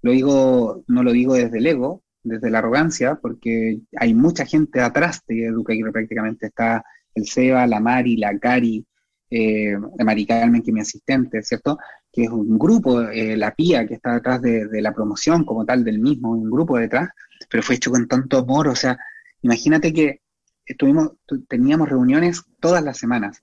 lo 0.03 0.11
digo, 0.13 0.85
no 0.87 1.03
lo 1.03 1.13
digo 1.13 1.35
desde 1.35 1.59
el 1.59 1.67
ego, 1.67 2.03
desde 2.25 2.51
la 2.51 2.59
arrogancia, 2.59 3.17
porque 3.17 3.81
hay 3.97 4.15
mucha 4.15 4.45
gente 4.45 4.81
atrás 4.81 5.23
de 5.29 5.47
Educa 5.47 5.73
prácticamente. 5.93 6.47
Está 6.47 6.85
el 7.15 7.27
Seba, 7.27 7.67
la 7.67 7.79
Mari, 7.79 8.17
la 8.17 8.37
Cari, 8.39 8.85
eh, 9.31 9.77
Mari 10.05 10.27
Carmen, 10.27 10.63
que 10.63 10.71
es 10.71 10.75
mi 10.75 10.81
asistente, 10.81 11.43
¿cierto? 11.43 11.79
que 12.15 12.23
es 12.23 12.31
un 12.31 12.57
grupo, 12.57 13.03
eh, 13.03 13.37
la 13.37 13.53
PIA, 13.53 13.87
que 13.89 13.95
está 13.95 14.15
detrás 14.15 14.41
de, 14.41 14.81
la 14.81 14.95
promoción 14.95 15.45
como 15.45 15.65
tal 15.65 15.83
del 15.83 15.99
mismo, 15.99 16.31
un 16.31 16.49
grupo 16.49 16.79
detrás, 16.79 17.09
pero 17.51 17.63
fue 17.63 17.75
hecho 17.75 17.91
con 17.91 18.07
tanto 18.07 18.39
amor, 18.39 18.69
o 18.69 18.77
sea, 18.77 18.97
imagínate 19.43 19.93
que 19.93 20.21
estuvimos, 20.65 21.15
teníamos 21.49 21.89
reuniones 21.89 22.45
todas 22.61 22.85
las 22.85 22.99
semanas 22.99 23.43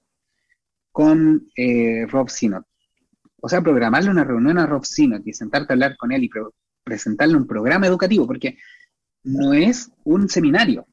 con 0.94 1.50
eh, 1.58 2.06
Rob 2.08 2.30
Sinot. 2.30 2.66
O 3.42 3.50
sea, 3.50 3.62
programarle 3.62 4.10
una 4.10 4.24
reunión 4.24 4.58
a 4.58 4.66
Rob 4.66 4.86
Sinot 4.86 5.28
y 5.28 5.34
sentarte 5.34 5.74
a 5.74 5.76
hablar 5.76 5.98
con 5.98 6.14
él 6.14 6.24
y 6.24 6.30
presentarle 6.84 7.36
un 7.36 7.48
programa 7.48 7.88
educativo, 7.88 8.28
porque 8.28 8.58
no 9.24 9.54
es 9.54 9.92
un 10.04 10.30
seminario, 10.30 10.88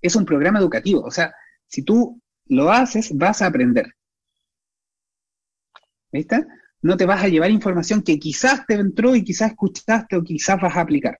es 0.00 0.16
un 0.16 0.24
programa 0.24 0.58
educativo. 0.58 1.02
O 1.02 1.10
sea, 1.10 1.34
si 1.66 1.82
tú 1.82 2.20
lo 2.46 2.70
haces, 2.70 3.16
vas 3.16 3.42
a 3.42 3.46
aprender. 3.46 3.94
¿Viste? 6.12 6.46
No 6.82 6.96
te 6.96 7.06
vas 7.06 7.22
a 7.22 7.28
llevar 7.28 7.50
información 7.50 8.02
que 8.02 8.18
quizás 8.18 8.64
te 8.66 8.74
entró 8.74 9.16
y 9.16 9.24
quizás 9.24 9.50
escuchaste 9.50 10.16
o 10.16 10.22
quizás 10.22 10.60
vas 10.60 10.76
a 10.76 10.80
aplicar. 10.80 11.18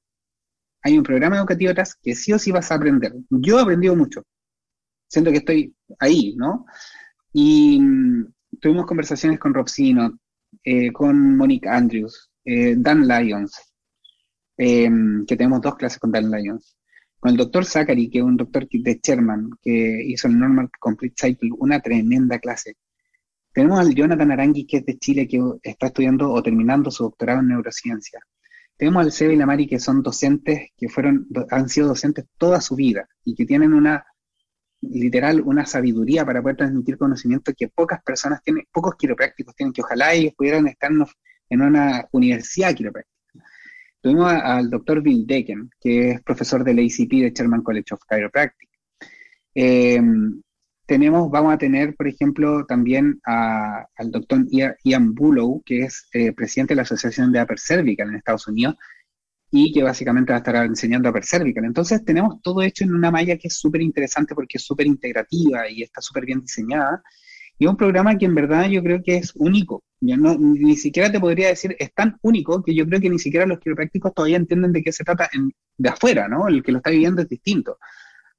Hay 0.83 0.97
un 0.97 1.03
programa 1.03 1.37
educativo 1.37 1.73
atrás 1.73 1.97
que 2.01 2.15
sí 2.15 2.33
o 2.33 2.39
sí 2.39 2.53
vas 2.53 2.71
a 2.71 2.77
aprender. 2.77 3.13
Yo 3.31 3.59
he 3.59 3.63
aprendido 3.63 3.97
mucho. 3.97 4.23
Siento 5.09 5.31
que 5.31 5.39
estoy 5.39 5.75
ahí, 5.99 6.35
¿no? 6.37 6.67
Y, 7.33 7.81
tuvimos 8.61 8.87
conversaciones 8.87 9.39
con 9.39 9.53
Rob 9.53 9.69
Sino, 9.69 10.19
eh, 10.65 10.93
con 10.93 11.37
Monique 11.37 11.69
Andrews, 11.69 12.31
eh, 12.47 12.75
Dan 12.79 13.07
Lyons, 13.09 13.53
em, 14.57 15.27
que 15.27 15.37
tenemos 15.37 15.61
dos 15.61 15.75
clases 15.77 15.99
con 15.99 16.13
Dan 16.13 16.31
Lyons, 16.31 16.77
con 17.19 17.33
el 17.33 17.37
doctor 17.37 17.65
Zachary, 17.65 18.09
que 18.09 18.19
es 18.19 18.25
un 18.25 18.37
doctor 18.37 18.69
de 18.71 19.01
Sherman, 19.03 19.51
que 19.61 20.05
hizo 20.07 20.29
el 20.29 20.39
Normal 20.39 20.71
Complete 20.79 21.17
Cycle, 21.19 21.51
una 21.59 21.81
tremenda 21.81 22.39
clase. 22.39 22.77
Tenemos 23.53 23.81
al 23.81 23.95
Jonathan 23.95 24.31
Arangui, 24.31 24.67
que 24.67 24.79
es 24.79 24.87
de 24.87 24.99
Chile, 24.99 25.27
que 25.27 25.41
está 25.63 25.87
estudiando 25.87 26.31
o 26.31 26.43
terminando 26.43 26.91
su 26.91 27.05
doctorado 27.05 27.41
en 27.41 27.49
neurociencia. 27.49 28.21
Tenemos 28.77 29.05
al 29.05 29.13
Seba 29.13 29.33
y 29.33 29.37
la 29.37 29.47
Mari, 29.47 29.67
que 29.67 29.81
son 29.81 30.03
docentes, 30.03 30.71
que 30.77 30.89
fueron, 30.89 31.27
han 31.51 31.69
sido 31.69 31.89
docentes 31.89 32.27
toda 32.39 32.61
su 32.61 32.77
vida 32.77 33.09
y 33.25 33.35
que 33.35 33.47
tienen 33.47 33.73
una, 33.73 34.05
literal, 34.83 35.41
una 35.41 35.67
sabiduría 35.67 36.25
para 36.25 36.43
poder 36.43 36.59
transmitir 36.59 36.99
conocimiento 36.99 37.53
que 37.57 37.69
pocas 37.69 38.03
personas 38.03 38.43
tienen, 38.43 38.65
pocos 38.71 38.95
quiroprácticos 38.97 39.55
tienen, 39.57 39.73
que 39.73 39.83
ojalá 39.83 40.13
ellos 40.13 40.35
pudieran 40.37 40.69
estar 40.69 40.93
en 41.49 41.63
una 41.63 42.07
universidad 42.13 42.75
quiropráctica. 42.75 43.15
Tuvimos 44.01 44.33
al 44.33 44.71
doctor 44.71 45.03
Bill 45.03 45.27
Decken, 45.27 45.71
que 45.81 46.11
es 46.11 46.23
profesor 46.23 46.63
del 46.63 46.79
ACP 46.79 47.11
de 47.23 47.33
Sherman 47.35 47.63
College 47.63 47.95
of 47.95 48.01
Chiropractic. 48.09 48.69
Eh, 49.55 50.01
tenemos, 50.87 51.29
vamos 51.31 51.53
a 51.53 51.59
tener, 51.59 51.97
por 51.97 52.07
ejemplo, 52.07 52.65
también 52.65 53.21
al 53.25 54.11
doctor 54.13 54.47
Ian 54.85 55.15
Bullow, 55.15 55.63
que 55.65 55.81
es 55.81 56.09
eh, 56.13 56.33
presidente 56.33 56.73
de 56.73 56.77
la 56.77 56.83
Asociación 56.83 57.33
de 57.33 57.43
Upper 57.43 57.59
Cervical 57.59 58.09
en 58.09 58.15
Estados 58.15 58.47
Unidos, 58.47 58.77
y 59.51 59.73
que 59.73 59.83
básicamente 59.83 60.33
va 60.33 60.37
a 60.37 60.39
estar 60.39 60.57
enseñando 60.65 61.11
Upper 61.11 61.25
Cervical. 61.25 61.65
Entonces 61.65 62.05
tenemos 62.05 62.41
todo 62.43 62.63
hecho 62.63 62.85
en 62.85 62.95
una 62.95 63.11
malla 63.11 63.37
que 63.37 63.49
es 63.49 63.59
súper 63.59 63.83
interesante 63.83 64.35
porque 64.35 64.59
es 64.59 64.65
súper 64.65 64.87
integrativa 64.87 65.69
y 65.69 65.83
está 65.83 66.01
súper 66.01 66.25
bien 66.25 66.41
diseñada. 66.41 67.03
Y 67.59 67.65
es 67.65 67.71
un 67.71 67.77
programa 67.77 68.17
que 68.19 68.27
en 68.27 68.35
verdad 68.35 68.69
yo 68.69 68.83
creo 68.83 69.03
que 69.03 69.17
es 69.17 69.33
único. 69.35 69.83
Yo 70.01 70.17
no, 70.17 70.37
ni 70.39 70.77
siquiera 70.77 71.11
te 71.11 71.21
podría 71.21 71.49
decir, 71.49 71.75
es 71.79 71.93
tan 71.95 72.19
único 72.23 72.63
que 72.63 72.75
yo 72.75 72.87
creo 72.87 73.01
que 73.01 73.11
ni 73.11 73.19
siquiera 73.19 73.47
los 73.47 73.59
quiroprácticos 73.61 74.13
todavía 74.15 74.37
entienden 74.37 74.73
de 74.73 74.83
qué 74.83 74.93
se 74.93 75.05
trata 75.05 75.31
de 75.79 75.89
afuera, 75.89 76.29
¿no? 76.29 76.49
El 76.49 76.63
que 76.63 76.73
lo 76.73 76.79
está 76.79 76.91
viviendo 76.91 77.23
es 77.23 77.29
distinto 77.29 77.79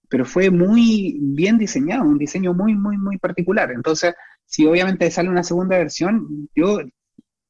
pero 0.10 0.26
fue 0.26 0.50
muy 0.50 1.18
bien 1.22 1.58
diseñado, 1.58 2.04
un 2.04 2.18
diseño 2.18 2.54
muy, 2.54 2.76
muy, 2.76 2.98
muy 2.98 3.18
particular. 3.18 3.72
Entonces, 3.72 4.14
si 4.46 4.66
obviamente 4.66 5.10
sale 5.12 5.30
una 5.30 5.44
segunda 5.44 5.78
versión, 5.78 6.50
yo 6.56 6.80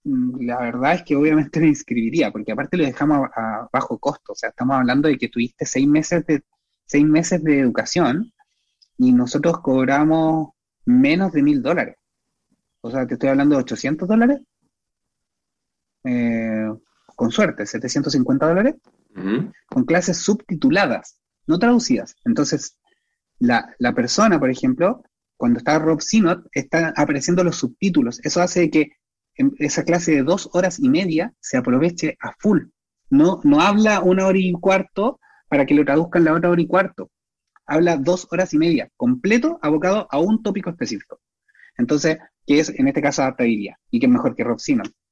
mm, 0.04 0.42
la 0.46 0.60
verdad 0.60 0.96
es 0.96 1.04
que 1.04 1.16
obviamente 1.16 1.60
me 1.60 1.68
inscribiría, 1.68 2.32
porque 2.32 2.52
aparte 2.52 2.78
lo 2.78 2.86
dejamos 2.86 3.30
a, 3.36 3.68
bajo 3.72 3.98
costo, 4.00 4.34
o 4.34 4.36
sea, 4.36 4.50
estamos 4.50 4.78
hablando 4.78 5.08
de 5.08 5.18
que 5.18 5.30
tuviste 5.30 5.66
seis 5.66 5.88
meses 5.88 6.26
de, 6.26 6.42
seis 6.86 7.06
meses 7.06 7.44
de 7.44 7.60
educación 7.60 8.34
y 8.98 9.14
nosotros 9.14 9.60
cobramos 9.62 10.50
menos 10.88 11.34
de 11.34 11.44
mil 11.44 11.62
dólares. 11.62 11.98
O 12.82 12.90
sea, 12.90 13.06
te 13.06 13.16
estoy 13.16 13.30
hablando 13.30 13.56
de 13.56 13.62
800 13.62 14.08
dólares, 14.08 14.40
eh, 16.06 16.68
con 17.16 17.32
suerte, 17.32 17.66
750 17.66 18.48
dólares, 18.48 18.76
con 19.68 19.84
clases 19.86 20.18
subtituladas 20.18 21.20
no 21.48 21.58
traducidas. 21.60 22.16
Entonces, 22.24 22.78
la, 23.40 23.76
persona, 23.96 24.40
por 24.40 24.50
ejemplo, 24.50 25.04
cuando 25.36 25.58
está 25.58 25.80
Rob 25.80 26.02
Sinot, 26.02 26.46
están 26.52 26.94
apareciendo 26.96 27.44
los 27.44 27.58
subtítulos. 27.58 28.20
Eso 28.24 28.42
hace 28.42 28.70
que 28.70 28.92
esa 29.60 29.84
clase 29.84 30.12
de 30.12 30.24
dos 30.24 30.50
horas 30.54 30.80
y 30.80 30.90
media 30.90 31.34
se 31.40 31.58
aproveche 31.58 32.18
a 32.22 32.34
full. 32.40 32.64
No, 33.10 33.40
no 33.44 33.62
habla 33.62 34.02
una 34.02 34.28
hora 34.28 34.38
y 34.38 34.52
cuarto 34.54 35.20
para 35.50 35.66
que 35.66 35.74
lo 35.74 35.86
traduzcan 35.86 36.24
la 36.24 36.34
otra 36.34 36.50
hora 36.50 36.62
y 36.62 36.68
cuarto. 36.68 37.10
Habla 37.68 37.98
dos 37.98 38.28
horas 38.32 38.54
y 38.54 38.58
media, 38.58 38.90
completo, 38.96 39.60
abocado 39.62 40.08
a 40.10 40.20
un 40.20 40.42
tópico 40.42 40.70
específico. 40.70 41.20
Entonces, 41.78 42.18
¿qué 42.46 42.60
es 42.60 42.70
en 42.70 42.88
este 42.88 43.02
caso 43.02 43.22
adaptabilidad? 43.22 43.76
Y 43.92 44.00
qué 44.00 44.06
es 44.08 44.12
mejor 44.12 44.36
que 44.36 44.44
Rob. 44.44 44.58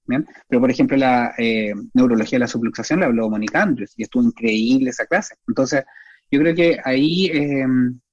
¿bien? 0.07 0.25
Pero, 0.47 0.61
por 0.61 0.71
ejemplo, 0.71 0.97
la 0.97 1.33
eh, 1.37 1.73
neurología 1.93 2.37
de 2.37 2.41
la 2.41 2.47
subluxación 2.47 3.01
la 3.01 3.07
habló 3.07 3.29
Mónica 3.29 3.61
Andrews 3.61 3.93
y 3.97 4.03
estuvo 4.03 4.23
increíble 4.23 4.89
esa 4.89 5.05
clase. 5.05 5.35
Entonces, 5.47 5.83
yo 6.31 6.39
creo 6.39 6.55
que 6.55 6.79
ahí 6.83 7.27
eh, 7.27 7.65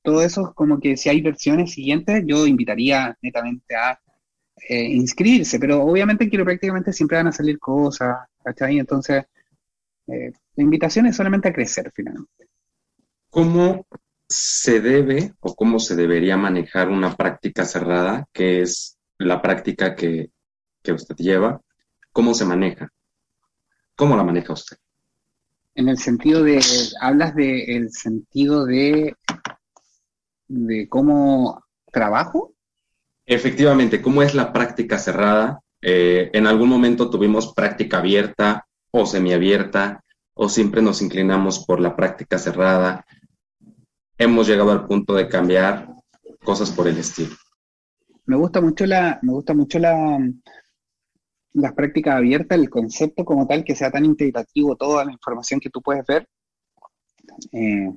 todo 0.02 0.22
eso, 0.22 0.52
como 0.54 0.80
que 0.80 0.96
si 0.96 1.08
hay 1.08 1.22
versiones 1.22 1.72
siguientes, 1.72 2.24
yo 2.26 2.46
invitaría 2.46 3.16
netamente 3.22 3.74
a 3.74 3.98
eh, 4.68 4.84
inscribirse, 4.84 5.58
pero 5.58 5.82
obviamente 5.82 6.28
prácticamente 6.28 6.92
siempre 6.92 7.16
van 7.16 7.28
a 7.28 7.32
salir 7.32 7.58
cosas, 7.58 8.16
¿cachai? 8.44 8.78
Entonces, 8.78 9.24
eh, 10.06 10.32
la 10.56 10.62
invitación 10.62 11.06
es 11.06 11.16
solamente 11.16 11.48
a 11.48 11.52
crecer 11.52 11.90
finalmente. 11.94 12.48
¿Cómo 13.30 13.86
se 14.34 14.80
debe 14.80 15.32
o 15.40 15.54
cómo 15.54 15.78
se 15.78 15.94
debería 15.94 16.36
manejar 16.36 16.88
una 16.88 17.16
práctica 17.16 17.64
cerrada, 17.64 18.26
que 18.32 18.62
es 18.62 18.98
la 19.18 19.40
práctica 19.40 19.94
que, 19.94 20.30
que 20.82 20.92
usted 20.92 21.16
lleva? 21.16 21.60
¿Cómo 22.12 22.34
se 22.34 22.44
maneja? 22.44 22.90
¿Cómo 23.96 24.16
la 24.16 24.24
maneja 24.24 24.52
usted? 24.52 24.76
En 25.74 25.88
el 25.88 25.98
sentido 25.98 26.42
de, 26.42 26.60
hablas 27.00 27.34
de 27.34 27.76
el 27.76 27.90
sentido 27.92 28.66
de, 28.66 29.14
de 30.48 30.88
cómo 30.88 31.64
trabajo. 31.90 32.52
Efectivamente, 33.24 34.02
¿cómo 34.02 34.22
es 34.22 34.34
la 34.34 34.52
práctica 34.52 34.98
cerrada? 34.98 35.60
Eh, 35.80 36.30
en 36.32 36.46
algún 36.46 36.68
momento 36.68 37.10
tuvimos 37.10 37.54
práctica 37.54 37.98
abierta 37.98 38.66
o 38.90 39.06
semiabierta, 39.06 40.04
o 40.34 40.48
siempre 40.48 40.82
nos 40.82 41.02
inclinamos 41.02 41.64
por 41.64 41.80
la 41.80 41.96
práctica 41.96 42.38
cerrada. 42.38 43.06
Hemos 44.18 44.46
llegado 44.46 44.70
al 44.70 44.86
punto 44.86 45.14
de 45.14 45.28
cambiar 45.28 45.88
cosas 46.44 46.70
por 46.70 46.88
el 46.88 46.98
estilo. 46.98 47.34
Me 48.26 48.36
gusta 48.36 48.60
mucho 48.60 48.86
la, 48.86 49.18
me 49.22 49.32
gusta 49.32 49.54
mucho 49.54 49.78
la, 49.78 50.18
las 51.54 51.72
prácticas 51.72 52.16
abiertas, 52.16 52.58
el 52.58 52.70
concepto 52.70 53.24
como 53.24 53.46
tal, 53.46 53.64
que 53.64 53.74
sea 53.74 53.90
tan 53.90 54.04
integrativo, 54.04 54.76
toda 54.76 55.04
la 55.04 55.12
información 55.12 55.60
que 55.60 55.70
tú 55.70 55.82
puedes 55.82 56.06
ver. 56.06 56.28
Eh, 57.52 57.92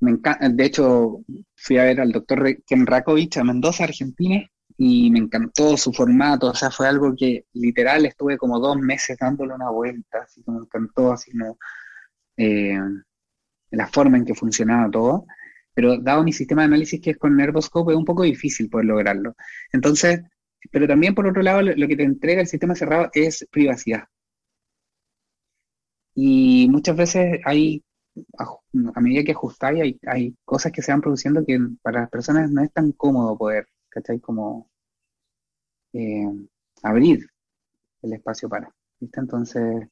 me 0.00 0.10
encanta, 0.12 0.48
de 0.48 0.64
hecho, 0.64 1.20
fui 1.56 1.78
a 1.78 1.84
ver 1.84 2.00
al 2.00 2.12
doctor 2.12 2.62
Ken 2.66 2.86
Rakovic 2.86 3.36
a 3.36 3.44
Mendoza, 3.44 3.84
Argentina, 3.84 4.42
y 4.76 5.10
me 5.10 5.18
encantó 5.18 5.76
su 5.76 5.92
formato, 5.92 6.48
o 6.48 6.54
sea, 6.54 6.70
fue 6.70 6.86
algo 6.86 7.14
que 7.16 7.46
literal 7.52 8.06
estuve 8.06 8.38
como 8.38 8.60
dos 8.60 8.76
meses 8.78 9.16
dándole 9.18 9.54
una 9.54 9.70
vuelta, 9.70 10.20
así 10.22 10.42
que 10.42 10.52
me 10.52 10.58
encantó, 10.58 11.12
así 11.12 11.32
como 11.32 11.58
eh, 12.36 12.78
la 13.70 13.86
forma 13.88 14.18
en 14.18 14.24
que 14.24 14.34
funcionaba 14.34 14.90
todo, 14.90 15.26
pero 15.74 15.98
dado 15.98 16.24
mi 16.24 16.32
sistema 16.32 16.62
de 16.62 16.66
análisis 16.66 17.00
que 17.00 17.10
es 17.10 17.18
con 17.18 17.36
Nervoscope, 17.36 17.92
es 17.92 17.98
un 17.98 18.04
poco 18.04 18.22
difícil 18.24 18.68
poder 18.70 18.86
lograrlo. 18.86 19.34
Entonces, 19.72 20.22
pero 20.70 20.86
también, 20.88 21.14
por 21.14 21.26
otro 21.26 21.42
lado, 21.42 21.62
lo 21.62 21.88
que 21.88 21.96
te 21.96 22.02
entrega 22.02 22.40
el 22.40 22.48
sistema 22.48 22.74
cerrado 22.74 23.10
es 23.14 23.46
privacidad. 23.50 24.04
Y 26.14 26.68
muchas 26.70 26.96
veces 26.96 27.40
hay, 27.44 27.82
a 28.94 29.00
medida 29.00 29.24
que 29.24 29.32
ajustáis, 29.32 29.80
hay, 29.82 30.00
hay 30.06 30.36
cosas 30.44 30.72
que 30.72 30.82
se 30.82 30.92
van 30.92 31.00
produciendo 31.00 31.44
que 31.46 31.58
para 31.82 32.00
las 32.02 32.10
personas 32.10 32.50
no 32.50 32.62
es 32.62 32.72
tan 32.72 32.92
cómodo 32.92 33.38
poder, 33.38 33.68
¿cachai? 33.88 34.18
Como 34.20 34.68
eh, 35.92 36.26
abrir 36.82 37.26
el 38.02 38.12
espacio 38.12 38.48
para. 38.48 38.70
¿viste? 39.00 39.20
Entonces, 39.20 39.88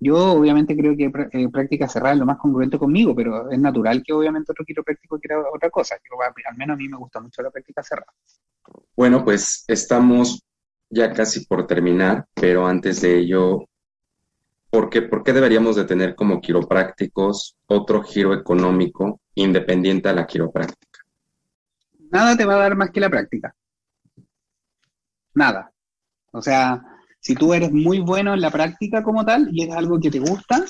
yo 0.00 0.32
obviamente 0.32 0.76
creo 0.76 0.96
que 0.96 1.10
eh, 1.32 1.48
práctica 1.50 1.88
cerrada 1.88 2.14
es 2.14 2.20
lo 2.20 2.26
más 2.26 2.38
congruente 2.38 2.78
conmigo, 2.78 3.14
pero 3.14 3.50
es 3.50 3.58
natural 3.58 4.02
que 4.02 4.12
obviamente 4.12 4.52
otro 4.52 4.64
quiropráctico 4.64 5.18
quiera 5.18 5.38
otra 5.52 5.70
cosa. 5.70 5.96
al 5.96 6.56
menos 6.56 6.74
a 6.74 6.78
mí 6.78 6.88
me 6.88 6.98
gusta 6.98 7.20
mucho 7.20 7.42
la 7.42 7.50
práctica 7.50 7.82
cerrada. 7.82 8.12
Bueno, 8.96 9.24
pues 9.24 9.64
estamos 9.68 10.42
ya 10.90 11.12
casi 11.12 11.44
por 11.46 11.66
terminar, 11.66 12.26
pero 12.34 12.66
antes 12.66 13.00
de 13.00 13.18
ello, 13.18 13.64
¿por 14.70 14.90
qué, 14.90 15.02
¿por 15.02 15.22
qué 15.22 15.32
deberíamos 15.32 15.76
de 15.76 15.84
tener 15.84 16.14
como 16.14 16.40
quiroprácticos 16.40 17.56
otro 17.66 18.02
giro 18.02 18.34
económico 18.34 19.20
independiente 19.34 20.08
a 20.08 20.12
la 20.12 20.26
quiropráctica? 20.26 21.00
Nada 22.10 22.36
te 22.36 22.44
va 22.44 22.54
a 22.54 22.58
dar 22.58 22.76
más 22.76 22.90
que 22.90 23.00
la 23.00 23.10
práctica. 23.10 23.54
Nada. 25.34 25.72
O 26.30 26.40
sea, 26.40 26.93
si 27.24 27.34
tú 27.34 27.54
eres 27.54 27.72
muy 27.72 28.00
bueno 28.00 28.34
en 28.34 28.42
la 28.42 28.50
práctica 28.50 29.02
como 29.02 29.24
tal 29.24 29.48
y 29.50 29.64
es 29.64 29.70
algo 29.74 29.98
que 29.98 30.10
te 30.10 30.18
gusta, 30.18 30.62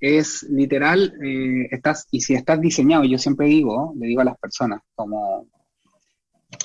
es 0.00 0.42
literal, 0.44 1.12
eh, 1.22 1.68
estás, 1.70 2.08
y 2.10 2.22
si 2.22 2.34
estás 2.34 2.58
diseñado, 2.58 3.04
yo 3.04 3.18
siempre 3.18 3.48
digo, 3.48 3.92
le 3.98 4.06
digo 4.06 4.22
a 4.22 4.24
las 4.24 4.38
personas, 4.38 4.80
como 4.94 5.46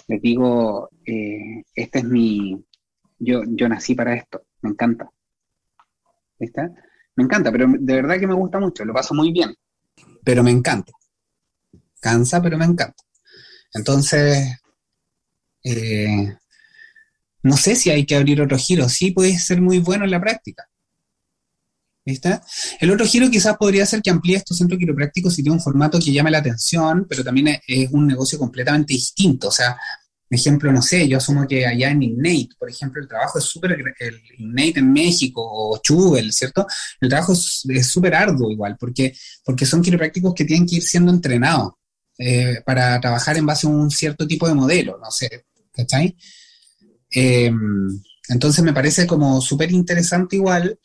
les 0.07 0.21
digo, 0.21 0.89
eh, 1.05 1.63
este 1.75 1.99
es 1.99 2.05
mi, 2.05 2.63
yo, 3.17 3.41
yo 3.45 3.67
nací 3.67 3.93
para 3.93 4.15
esto, 4.15 4.43
me 4.61 4.69
encanta. 4.69 5.11
¿Viste? 6.39 6.69
Me 7.17 7.25
encanta, 7.25 7.51
pero 7.51 7.67
de 7.77 7.95
verdad 7.95 8.19
que 8.21 8.27
me 8.27 8.35
gusta 8.35 8.57
mucho, 8.57 8.85
lo 8.85 8.93
paso 8.93 9.13
muy 9.13 9.33
bien, 9.33 9.53
pero 10.23 10.43
me 10.43 10.51
encanta. 10.51 10.93
Cansa, 11.99 12.41
pero 12.41 12.57
me 12.57 12.63
encanta. 12.63 13.03
Entonces, 13.73 14.61
eh, 15.61 16.37
no 17.43 17.57
sé 17.57 17.75
si 17.75 17.89
hay 17.89 18.05
que 18.05 18.15
abrir 18.15 18.41
otro 18.41 18.57
giro, 18.57 18.89
sí 18.89 19.11
puede 19.11 19.37
ser 19.37 19.61
muy 19.61 19.79
bueno 19.79 20.05
en 20.05 20.11
la 20.11 20.21
práctica. 20.21 20.67
¿Viste? 22.05 22.39
El 22.79 22.91
otro 22.91 23.05
giro 23.05 23.29
quizás 23.29 23.55
podría 23.57 23.85
ser 23.85 24.01
que 24.01 24.09
amplíe 24.09 24.37
estos 24.37 24.57
centros 24.57 24.79
quiroprácticos 24.79 25.35
si 25.35 25.43
tiene 25.43 25.57
un 25.57 25.61
formato 25.61 25.99
que 25.99 26.11
llame 26.11 26.31
la 26.31 26.39
atención, 26.39 27.05
pero 27.07 27.23
también 27.23 27.59
es 27.67 27.91
un 27.91 28.07
negocio 28.07 28.39
completamente 28.39 28.93
distinto. 28.93 29.49
O 29.49 29.51
sea, 29.51 29.77
ejemplo, 30.29 30.71
no 30.71 30.81
sé, 30.81 31.07
yo 31.07 31.17
asumo 31.17 31.47
que 31.47 31.65
allá 31.65 31.89
en 31.89 32.03
Innate, 32.03 32.49
por 32.57 32.69
ejemplo, 32.69 33.01
el 33.01 33.07
trabajo 33.07 33.39
es 33.39 33.45
súper, 33.45 33.71
el 33.99 34.21
Innate 34.37 34.79
en 34.79 34.91
México 34.91 35.41
o 35.43 35.79
Chubel, 35.81 36.31
¿cierto? 36.31 36.67
El 37.01 37.09
trabajo 37.09 37.33
es 37.33 37.87
súper 37.87 38.13
arduo 38.13 38.51
igual, 38.51 38.77
porque, 38.79 39.13
porque 39.43 39.65
son 39.65 39.81
quiroprácticos 39.81 40.33
que 40.33 40.45
tienen 40.45 40.67
que 40.67 40.75
ir 40.75 40.83
siendo 40.83 41.11
entrenados 41.11 41.73
eh, 42.17 42.61
para 42.65 42.99
trabajar 42.99 43.37
en 43.37 43.45
base 43.45 43.65
a 43.65 43.69
un 43.69 43.89
cierto 43.89 44.27
tipo 44.27 44.47
de 44.47 44.53
modelo, 44.53 44.99
no 45.01 45.09
sé, 45.09 45.45
¿cachai? 45.73 46.15
Eh, 47.11 47.51
entonces 48.29 48.63
me 48.63 48.73
parece 48.73 49.07
como 49.07 49.41
súper 49.41 49.71
interesante 49.71 50.35
igual 50.35 50.79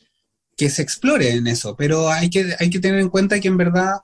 que 0.57 0.69
se 0.69 0.81
explore 0.81 1.31
en 1.31 1.47
eso, 1.47 1.75
pero 1.75 2.09
hay 2.09 2.29
que, 2.29 2.55
hay 2.59 2.69
que 2.69 2.79
tener 2.79 2.99
en 2.99 3.09
cuenta 3.09 3.39
que 3.39 3.47
en 3.47 3.57
verdad 3.57 3.99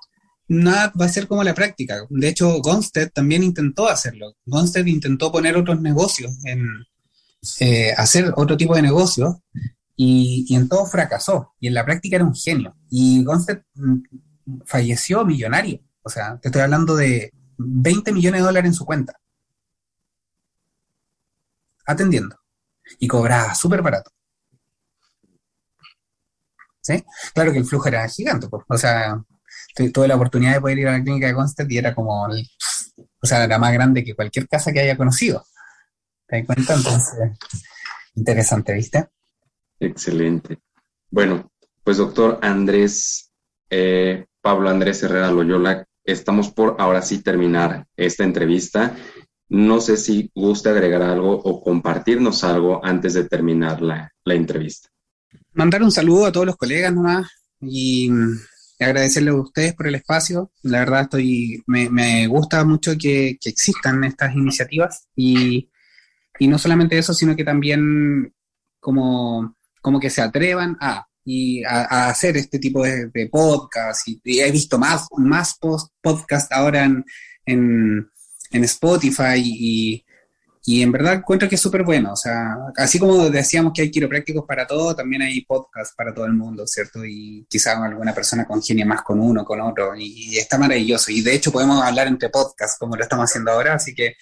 nada 0.48 0.92
va 1.00 1.06
a 1.06 1.10
ser 1.10 1.28
como 1.28 1.44
la 1.44 1.56
práctica. 1.56 2.06
De 2.10 2.28
hecho, 2.28 2.60
Gonstead 2.62 3.10
también 3.12 3.44
intentó 3.44 3.88
hacerlo. 3.88 4.36
Gonstead 4.46 4.86
intentó 4.86 5.32
poner 5.32 5.56
otros 5.56 5.82
negocios, 5.82 6.34
en 6.44 6.68
eh, 7.60 7.94
hacer 7.98 8.34
otro 8.36 8.58
tipo 8.58 8.76
de 8.76 8.82
negocios, 8.82 9.38
y, 9.96 10.46
y, 10.50 10.56
en 10.56 10.68
todo 10.68 10.86
fracasó. 10.86 11.54
Y 11.60 11.68
en 11.68 11.74
la 11.74 11.86
práctica 11.86 12.18
era 12.18 12.26
un 12.26 12.36
genio. 12.36 12.76
Y 12.90 13.24
Gonstead 13.24 13.62
mm, 13.76 13.96
falleció 14.66 15.26
millonario. 15.26 15.80
O 16.04 16.10
sea, 16.10 16.38
te 16.40 16.50
estoy 16.50 16.62
hablando 16.62 16.96
de 16.96 17.32
20 17.58 18.12
millones 18.12 18.42
de 18.42 18.46
dólares 18.46 18.70
en 18.70 18.74
su 18.74 18.86
cuenta. 18.86 19.14
Atendiendo. 21.86 22.38
Y 23.00 23.08
cobraba 23.08 23.54
súper 23.56 23.82
barato. 23.82 24.12
¿Sí? 26.82 27.04
Claro 27.34 27.52
que 27.52 27.60
el 27.60 27.66
flujo 27.66 27.88
era 27.88 28.08
gigante, 28.08 28.48
pues. 28.48 28.64
O 28.68 28.78
sea, 28.78 29.22
tuve 29.94 30.08
la 30.08 30.16
oportunidad 30.16 30.54
de 30.54 30.62
poder 30.62 30.80
ir 30.80 30.88
a 30.88 30.94
la 30.94 31.04
clínica 31.04 31.28
de 31.28 31.34
Constant 31.34 31.72
y 31.72 31.78
era 31.78 31.94
como, 31.94 32.26
o 32.26 33.28
sea, 33.28 33.44
era 33.44 33.60
más 33.60 33.74
grande 33.74 34.04
que 34.04 34.16
cualquier 34.16 34.48
casa 34.48 34.72
que 34.72 34.80
haya 34.80 34.98
conocido. 34.98 35.46
¿Te 36.28 36.38
das 36.38 36.46
cuenta? 36.46 36.74
Entonces, 36.74 37.14
interesante, 38.16 38.74
¿viste? 38.74 39.10
Excelente. 39.80 40.60
Bueno, 41.10 41.52
pues 41.84 41.98
doctor 41.98 42.40
Andrés, 42.42 43.32
eh, 43.70 44.26
Pablo 44.42 44.70
Andrés 44.70 45.04
Herrera 45.04 45.32
Loyola, 45.32 45.86
estamos 46.04 46.52
por 46.52 46.76
ahora 46.80 47.02
sí 47.02 47.22
terminar 47.22 47.86
esta 47.96 48.24
entrevista. 48.24 48.96
No 49.52 49.82
sé 49.82 49.98
si 49.98 50.32
gusta 50.34 50.70
agregar 50.70 51.02
algo 51.02 51.34
o 51.34 51.62
compartirnos 51.62 52.46
algo 52.46 52.80
antes 52.86 53.16
de 53.16 53.26
terminar 53.26 53.82
la, 53.82 54.10
la 54.24 54.34
entrevista. 54.34 54.88
Mandar 55.52 55.84
un 55.84 55.92
saludo 55.92 56.26
a 56.26 56.32
todos 56.32 56.46
los 56.46 56.56
colegas 56.56 56.94
nomás 56.94 57.28
y 57.60 58.10
agradecerle 58.80 59.32
a 59.32 59.36
ustedes 59.36 59.74
por 59.74 59.88
el 59.88 59.96
espacio. 59.96 60.54
La 60.64 60.80
verdad 60.80 61.02
estoy, 61.02 61.62
me, 61.68 61.90
me 61.90 62.28
gusta 62.28 62.64
mucho 62.64 62.94
que, 62.98 63.38
que, 63.42 63.50
existan 63.50 64.06
estas 64.06 64.34
iniciativas 64.34 65.10
y, 65.18 65.70
y, 66.40 66.48
no 66.48 66.58
solamente 66.58 66.98
eso, 66.98 67.14
sino 67.14 67.36
que 67.36 67.44
también 67.44 68.34
como, 68.80 69.58
como 69.82 70.00
que 70.00 70.10
se 70.10 70.22
atrevan 70.22 70.78
a, 70.80 71.06
y 71.26 71.62
a, 71.66 72.08
hacer 72.08 72.38
este 72.38 72.58
tipo 72.58 72.84
de, 72.86 73.08
de 73.08 73.28
podcast. 73.28 74.08
Y, 74.08 74.40
he 74.40 74.50
visto 74.50 74.80
más, 74.80 75.08
más 75.18 75.58
post, 75.60 75.92
podcast 76.02 76.50
ahora 76.54 76.90
en, 77.46 78.08
en 78.52 78.64
Spotify 78.66 79.42
y, 79.44 80.06
y 80.64 80.84
en 80.84 80.92
verdad 80.92 81.16
encuentro 81.16 81.50
que 81.50 81.56
es 81.56 81.62
súper 81.62 81.84
bueno. 81.84 82.14
O 82.14 82.16
sea, 82.16 82.56
así 82.78 83.00
como 83.00 83.30
decíamos 83.30 83.74
que 83.74 83.82
hay 83.82 83.92
quiroprácticos 83.92 84.46
para 84.46 84.68
todo, 84.68 84.96
también 84.96 85.24
hay 85.24 85.42
podcasts 85.42 85.96
para 85.96 86.14
todo 86.14 86.26
el 86.26 86.34
mundo, 86.34 86.68
¿cierto? 86.68 87.04
Y 87.04 87.46
quizás 87.50 87.78
alguna 87.78 88.14
persona 88.14 88.46
congenia 88.46 88.86
más 88.86 89.02
con 89.02 89.20
uno, 89.20 89.44
con 89.44 89.60
otro. 89.62 89.96
Y, 89.96 90.38
está 90.38 90.58
maravilloso. 90.60 91.12
Y 91.12 91.22
de 91.22 91.34
hecho 91.34 91.52
podemos 91.52 91.84
hablar 91.84 92.08
entre 92.08 92.30
podcasts, 92.30 92.78
como 92.78 92.96
lo 92.96 93.04
estamos 93.04 93.26
haciendo 93.30 93.52
ahora. 93.52 93.74
Así 93.74 93.96
que 93.96 94.16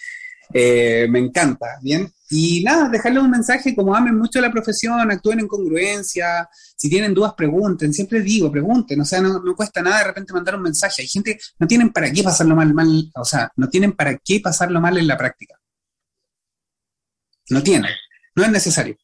eh, 0.53 1.07
me 1.09 1.19
encanta, 1.19 1.67
¿bien? 1.81 2.11
Y 2.29 2.63
nada, 2.63 2.89
dejarles 2.89 3.23
un 3.23 3.31
mensaje 3.31 3.75
como 3.75 3.95
amen 3.95 4.17
mucho 4.17 4.39
la 4.39 4.51
profesión, 4.51 5.11
actúen 5.11 5.39
en 5.39 5.47
congruencia. 5.47 6.47
Si 6.77 6.89
tienen 6.89 7.13
dudas, 7.13 7.33
pregunten. 7.35 7.93
Siempre 7.93 8.21
digo, 8.21 8.51
pregunten. 8.51 9.01
O 9.01 9.05
sea, 9.05 9.19
no, 9.19 9.41
cuesta 9.55 9.81
nada 9.81 9.99
de 9.99 10.03
repente 10.05 10.33
mandar 10.33 10.55
un 10.55 10.61
mensaje. 10.61 11.01
Hay 11.01 11.07
gente, 11.07 11.39
no 11.57 11.65
tienen 11.65 11.89
para 11.91 12.11
qué 12.11 12.21
pasarlo 12.21 12.55
mal, 12.55 12.73
mal, 12.73 13.11
o 13.15 13.25
sea, 13.25 13.51
no 13.55 13.67
tienen 13.67 13.93
para 13.93 14.15
qué 14.17 14.39
pasarlo 14.39 14.79
mal 14.79 14.97
en 14.97 15.07
la 15.07 15.17
práctica 15.17 15.59
no 17.49 17.63
tiene, 17.63 17.89
no 18.35 18.43
es 18.43 18.51
necesario. 18.51 18.97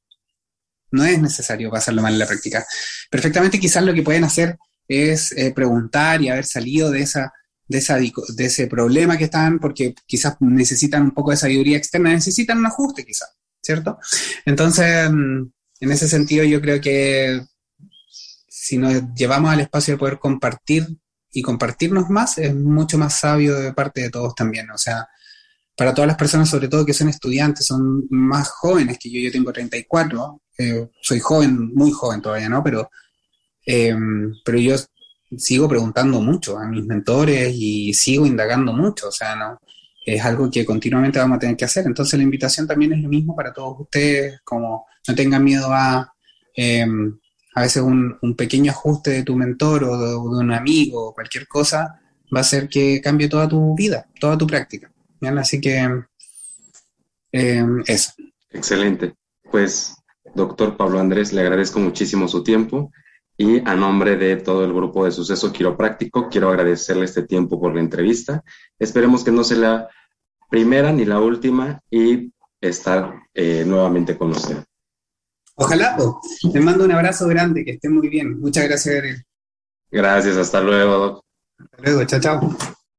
No 0.91 1.03
es 1.03 1.19
necesario 1.19 1.69
pasarlo 1.69 2.01
mal 2.01 2.13
en 2.13 2.19
la 2.19 2.27
práctica. 2.27 2.65
Perfectamente 3.09 3.59
quizás 3.59 3.83
lo 3.83 3.93
que 3.93 4.03
pueden 4.03 4.23
hacer 4.23 4.57
es 4.87 5.31
eh, 5.33 5.51
preguntar 5.53 6.21
y 6.21 6.29
haber 6.29 6.45
salido 6.45 6.91
de, 6.91 7.01
esa, 7.01 7.33
de, 7.67 7.77
esa, 7.77 7.97
de 7.97 8.45
ese 8.45 8.67
problema 8.67 9.17
que 9.17 9.25
están, 9.25 9.59
porque 9.59 9.95
quizás 10.05 10.37
necesitan 10.39 11.03
un 11.03 11.11
poco 11.11 11.31
de 11.31 11.37
sabiduría 11.37 11.77
externa, 11.77 12.11
necesitan 12.11 12.59
un 12.59 12.67
ajuste 12.67 13.05
quizás, 13.05 13.35
¿cierto? 13.61 13.97
Entonces, 14.45 15.09
mm, 15.09 15.41
en 15.81 15.91
ese 15.91 16.07
sentido 16.07 16.43
yo 16.43 16.61
creo 16.61 16.79
que 16.79 17.41
si 18.47 18.77
nos 18.77 19.13
llevamos 19.15 19.51
al 19.51 19.61
espacio 19.61 19.93
de 19.93 19.97
poder 19.97 20.19
compartir 20.19 20.87
y 21.31 21.41
compartirnos 21.41 22.09
más, 22.09 22.37
es 22.37 22.55
mucho 22.55 22.97
más 22.97 23.19
sabio 23.19 23.55
de 23.55 23.73
parte 23.73 24.01
de 24.01 24.09
todos 24.09 24.33
también. 24.33 24.71
O 24.71 24.77
sea, 24.77 25.07
para 25.75 25.93
todas 25.93 26.07
las 26.07 26.17
personas, 26.17 26.49
sobre 26.49 26.69
todo 26.69 26.85
que 26.85 26.93
son 26.93 27.09
estudiantes, 27.09 27.65
son 27.65 28.07
más 28.09 28.49
jóvenes 28.49 28.97
que 28.97 29.11
yo, 29.11 29.19
yo 29.19 29.31
tengo 29.31 29.51
34, 29.51 30.41
eh, 30.57 30.89
soy 31.01 31.19
joven, 31.19 31.73
muy 31.73 31.91
joven 31.91 32.21
todavía, 32.21 32.47
¿no? 32.47 32.63
Pero, 32.63 32.89
eh, 33.65 33.95
pero 34.43 34.57
yo 34.57 34.75
sigo 35.37 35.67
preguntando 35.67 36.21
mucho 36.21 36.57
a 36.57 36.67
mis 36.67 36.85
mentores 36.85 37.53
y 37.53 37.93
sigo 37.93 38.25
indagando 38.25 38.73
mucho, 38.73 39.09
o 39.09 39.11
sea, 39.11 39.35
¿no? 39.35 39.59
Es 40.05 40.23
algo 40.23 40.49
que 40.51 40.65
continuamente 40.65 41.19
vamos 41.19 41.37
a 41.37 41.39
tener 41.39 41.57
que 41.57 41.65
hacer. 41.65 41.85
Entonces 41.85 42.17
la 42.17 42.23
invitación 42.23 42.67
también 42.67 42.93
es 42.93 43.01
lo 43.01 43.09
mismo 43.09 43.35
para 43.35 43.51
todos 43.51 43.79
ustedes, 43.79 44.39
como 44.43 44.85
no 45.07 45.15
tengan 45.15 45.43
miedo 45.43 45.67
a... 45.71 46.13
Eh, 46.55 46.85
a 47.55 47.61
veces 47.61 47.81
un, 47.81 48.35
pequeño 48.37 48.71
ajuste 48.71 49.11
de 49.11 49.23
tu 49.23 49.35
mentor 49.35 49.85
o 49.85 49.97
de, 49.97 50.15
un 50.15 50.51
amigo 50.51 51.07
o 51.07 51.13
cualquier 51.13 51.47
cosa 51.47 52.01
va 52.33 52.39
a 52.39 52.41
hacer 52.41 52.67
que 52.67 52.99
cambie 53.01 53.29
toda 53.29 53.47
tu 53.47 53.73
vida, 53.75 54.07
toda 54.19 54.37
tu 54.37 54.45
práctica. 54.45 54.91
Así 55.37 55.61
que 55.61 55.87
eh, 57.31 57.65
eso. 57.87 58.11
Excelente. 58.51 59.15
Pues, 59.49 59.95
doctor 60.35 60.75
Pablo 60.75 60.99
Andrés, 60.99 61.31
le 61.31 61.41
agradezco 61.41 61.79
muchísimo 61.79 62.27
su 62.27 62.43
tiempo 62.43 62.91
y 63.37 63.59
a 63.67 63.75
nombre 63.75 64.15
de 64.15 64.37
todo 64.37 64.63
el 64.63 64.73
grupo 64.73 65.05
de 65.05 65.11
Suceso 65.11 65.51
Quiropráctico, 65.51 66.29
quiero 66.29 66.49
agradecerle 66.49 67.05
este 67.05 67.23
tiempo 67.23 67.59
por 67.59 67.73
la 67.73 67.81
entrevista. 67.81 68.43
Esperemos 68.79 69.23
que 69.23 69.31
no 69.31 69.43
sea 69.43 69.57
la 69.57 69.89
primera 70.49 70.91
ni 70.91 71.05
la 71.05 71.19
última 71.19 71.81
y 71.89 72.31
estar 72.61 73.13
eh, 73.33 73.63
nuevamente 73.65 74.17
con 74.17 74.31
usted. 74.31 74.63
Ojalá. 75.55 75.97
Te 76.51 76.59
mando 76.59 76.85
un 76.85 76.91
abrazo 76.91 77.27
grande, 77.27 77.63
que 77.63 77.71
esté 77.71 77.89
muy 77.89 78.09
bien. 78.09 78.39
Muchas 78.39 78.65
gracias, 78.67 78.95
Gabriel. 78.95 79.23
Gracias, 79.91 80.37
hasta 80.37 80.61
luego. 80.61 81.23
Hasta 81.57 81.77
luego, 81.83 82.05
chao, 82.05 82.19
chao. 82.19 82.57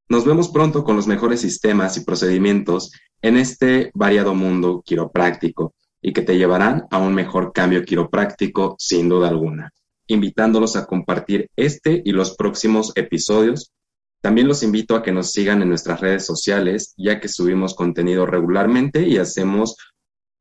Nos 0.08 0.24
vemos 0.24 0.48
pronto 0.48 0.84
con 0.84 0.96
los 0.96 1.06
mejores 1.06 1.40
sistemas 1.40 1.96
y 1.96 2.04
procedimientos 2.04 2.92
en 3.22 3.36
este 3.36 3.90
variado 3.94 4.34
mundo 4.34 4.82
quiropráctico 4.84 5.74
y 6.00 6.12
que 6.12 6.22
te 6.22 6.38
llevarán 6.38 6.86
a 6.90 6.98
un 6.98 7.14
mejor 7.14 7.52
cambio 7.52 7.84
quiropráctico 7.84 8.76
sin 8.78 9.08
duda 9.08 9.28
alguna. 9.28 9.72
Invitándolos 10.08 10.76
a 10.76 10.86
compartir 10.86 11.50
este 11.56 12.02
y 12.04 12.12
los 12.12 12.36
próximos 12.36 12.92
episodios. 12.94 13.72
También 14.20 14.48
los 14.48 14.62
invito 14.62 14.96
a 14.96 15.02
que 15.02 15.12
nos 15.12 15.32
sigan 15.32 15.62
en 15.62 15.68
nuestras 15.68 16.00
redes 16.00 16.24
sociales, 16.24 16.94
ya 16.96 17.20
que 17.20 17.28
subimos 17.28 17.74
contenido 17.74 18.26
regularmente 18.26 19.06
y 19.06 19.18
hacemos 19.18 19.76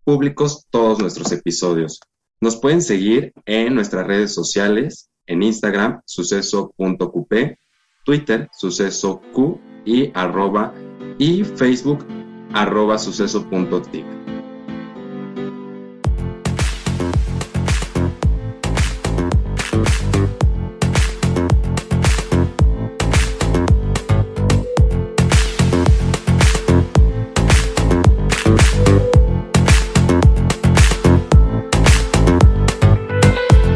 públicos 0.03 0.65
todos 0.69 0.99
nuestros 0.99 1.31
episodios. 1.31 1.99
Nos 2.39 2.57
pueden 2.57 2.81
seguir 2.81 3.33
en 3.45 3.75
nuestras 3.75 4.05
redes 4.05 4.33
sociales, 4.33 5.09
en 5.25 5.43
Instagram, 5.43 6.01
suceso.qp, 6.05 7.57
Twitter, 8.05 8.49
suceso 8.57 9.21
Q 9.33 9.59
y 9.85 10.11
arroba, 10.13 10.73
y 11.17 11.43
Facebook, 11.43 12.05
arroba. 12.53 12.97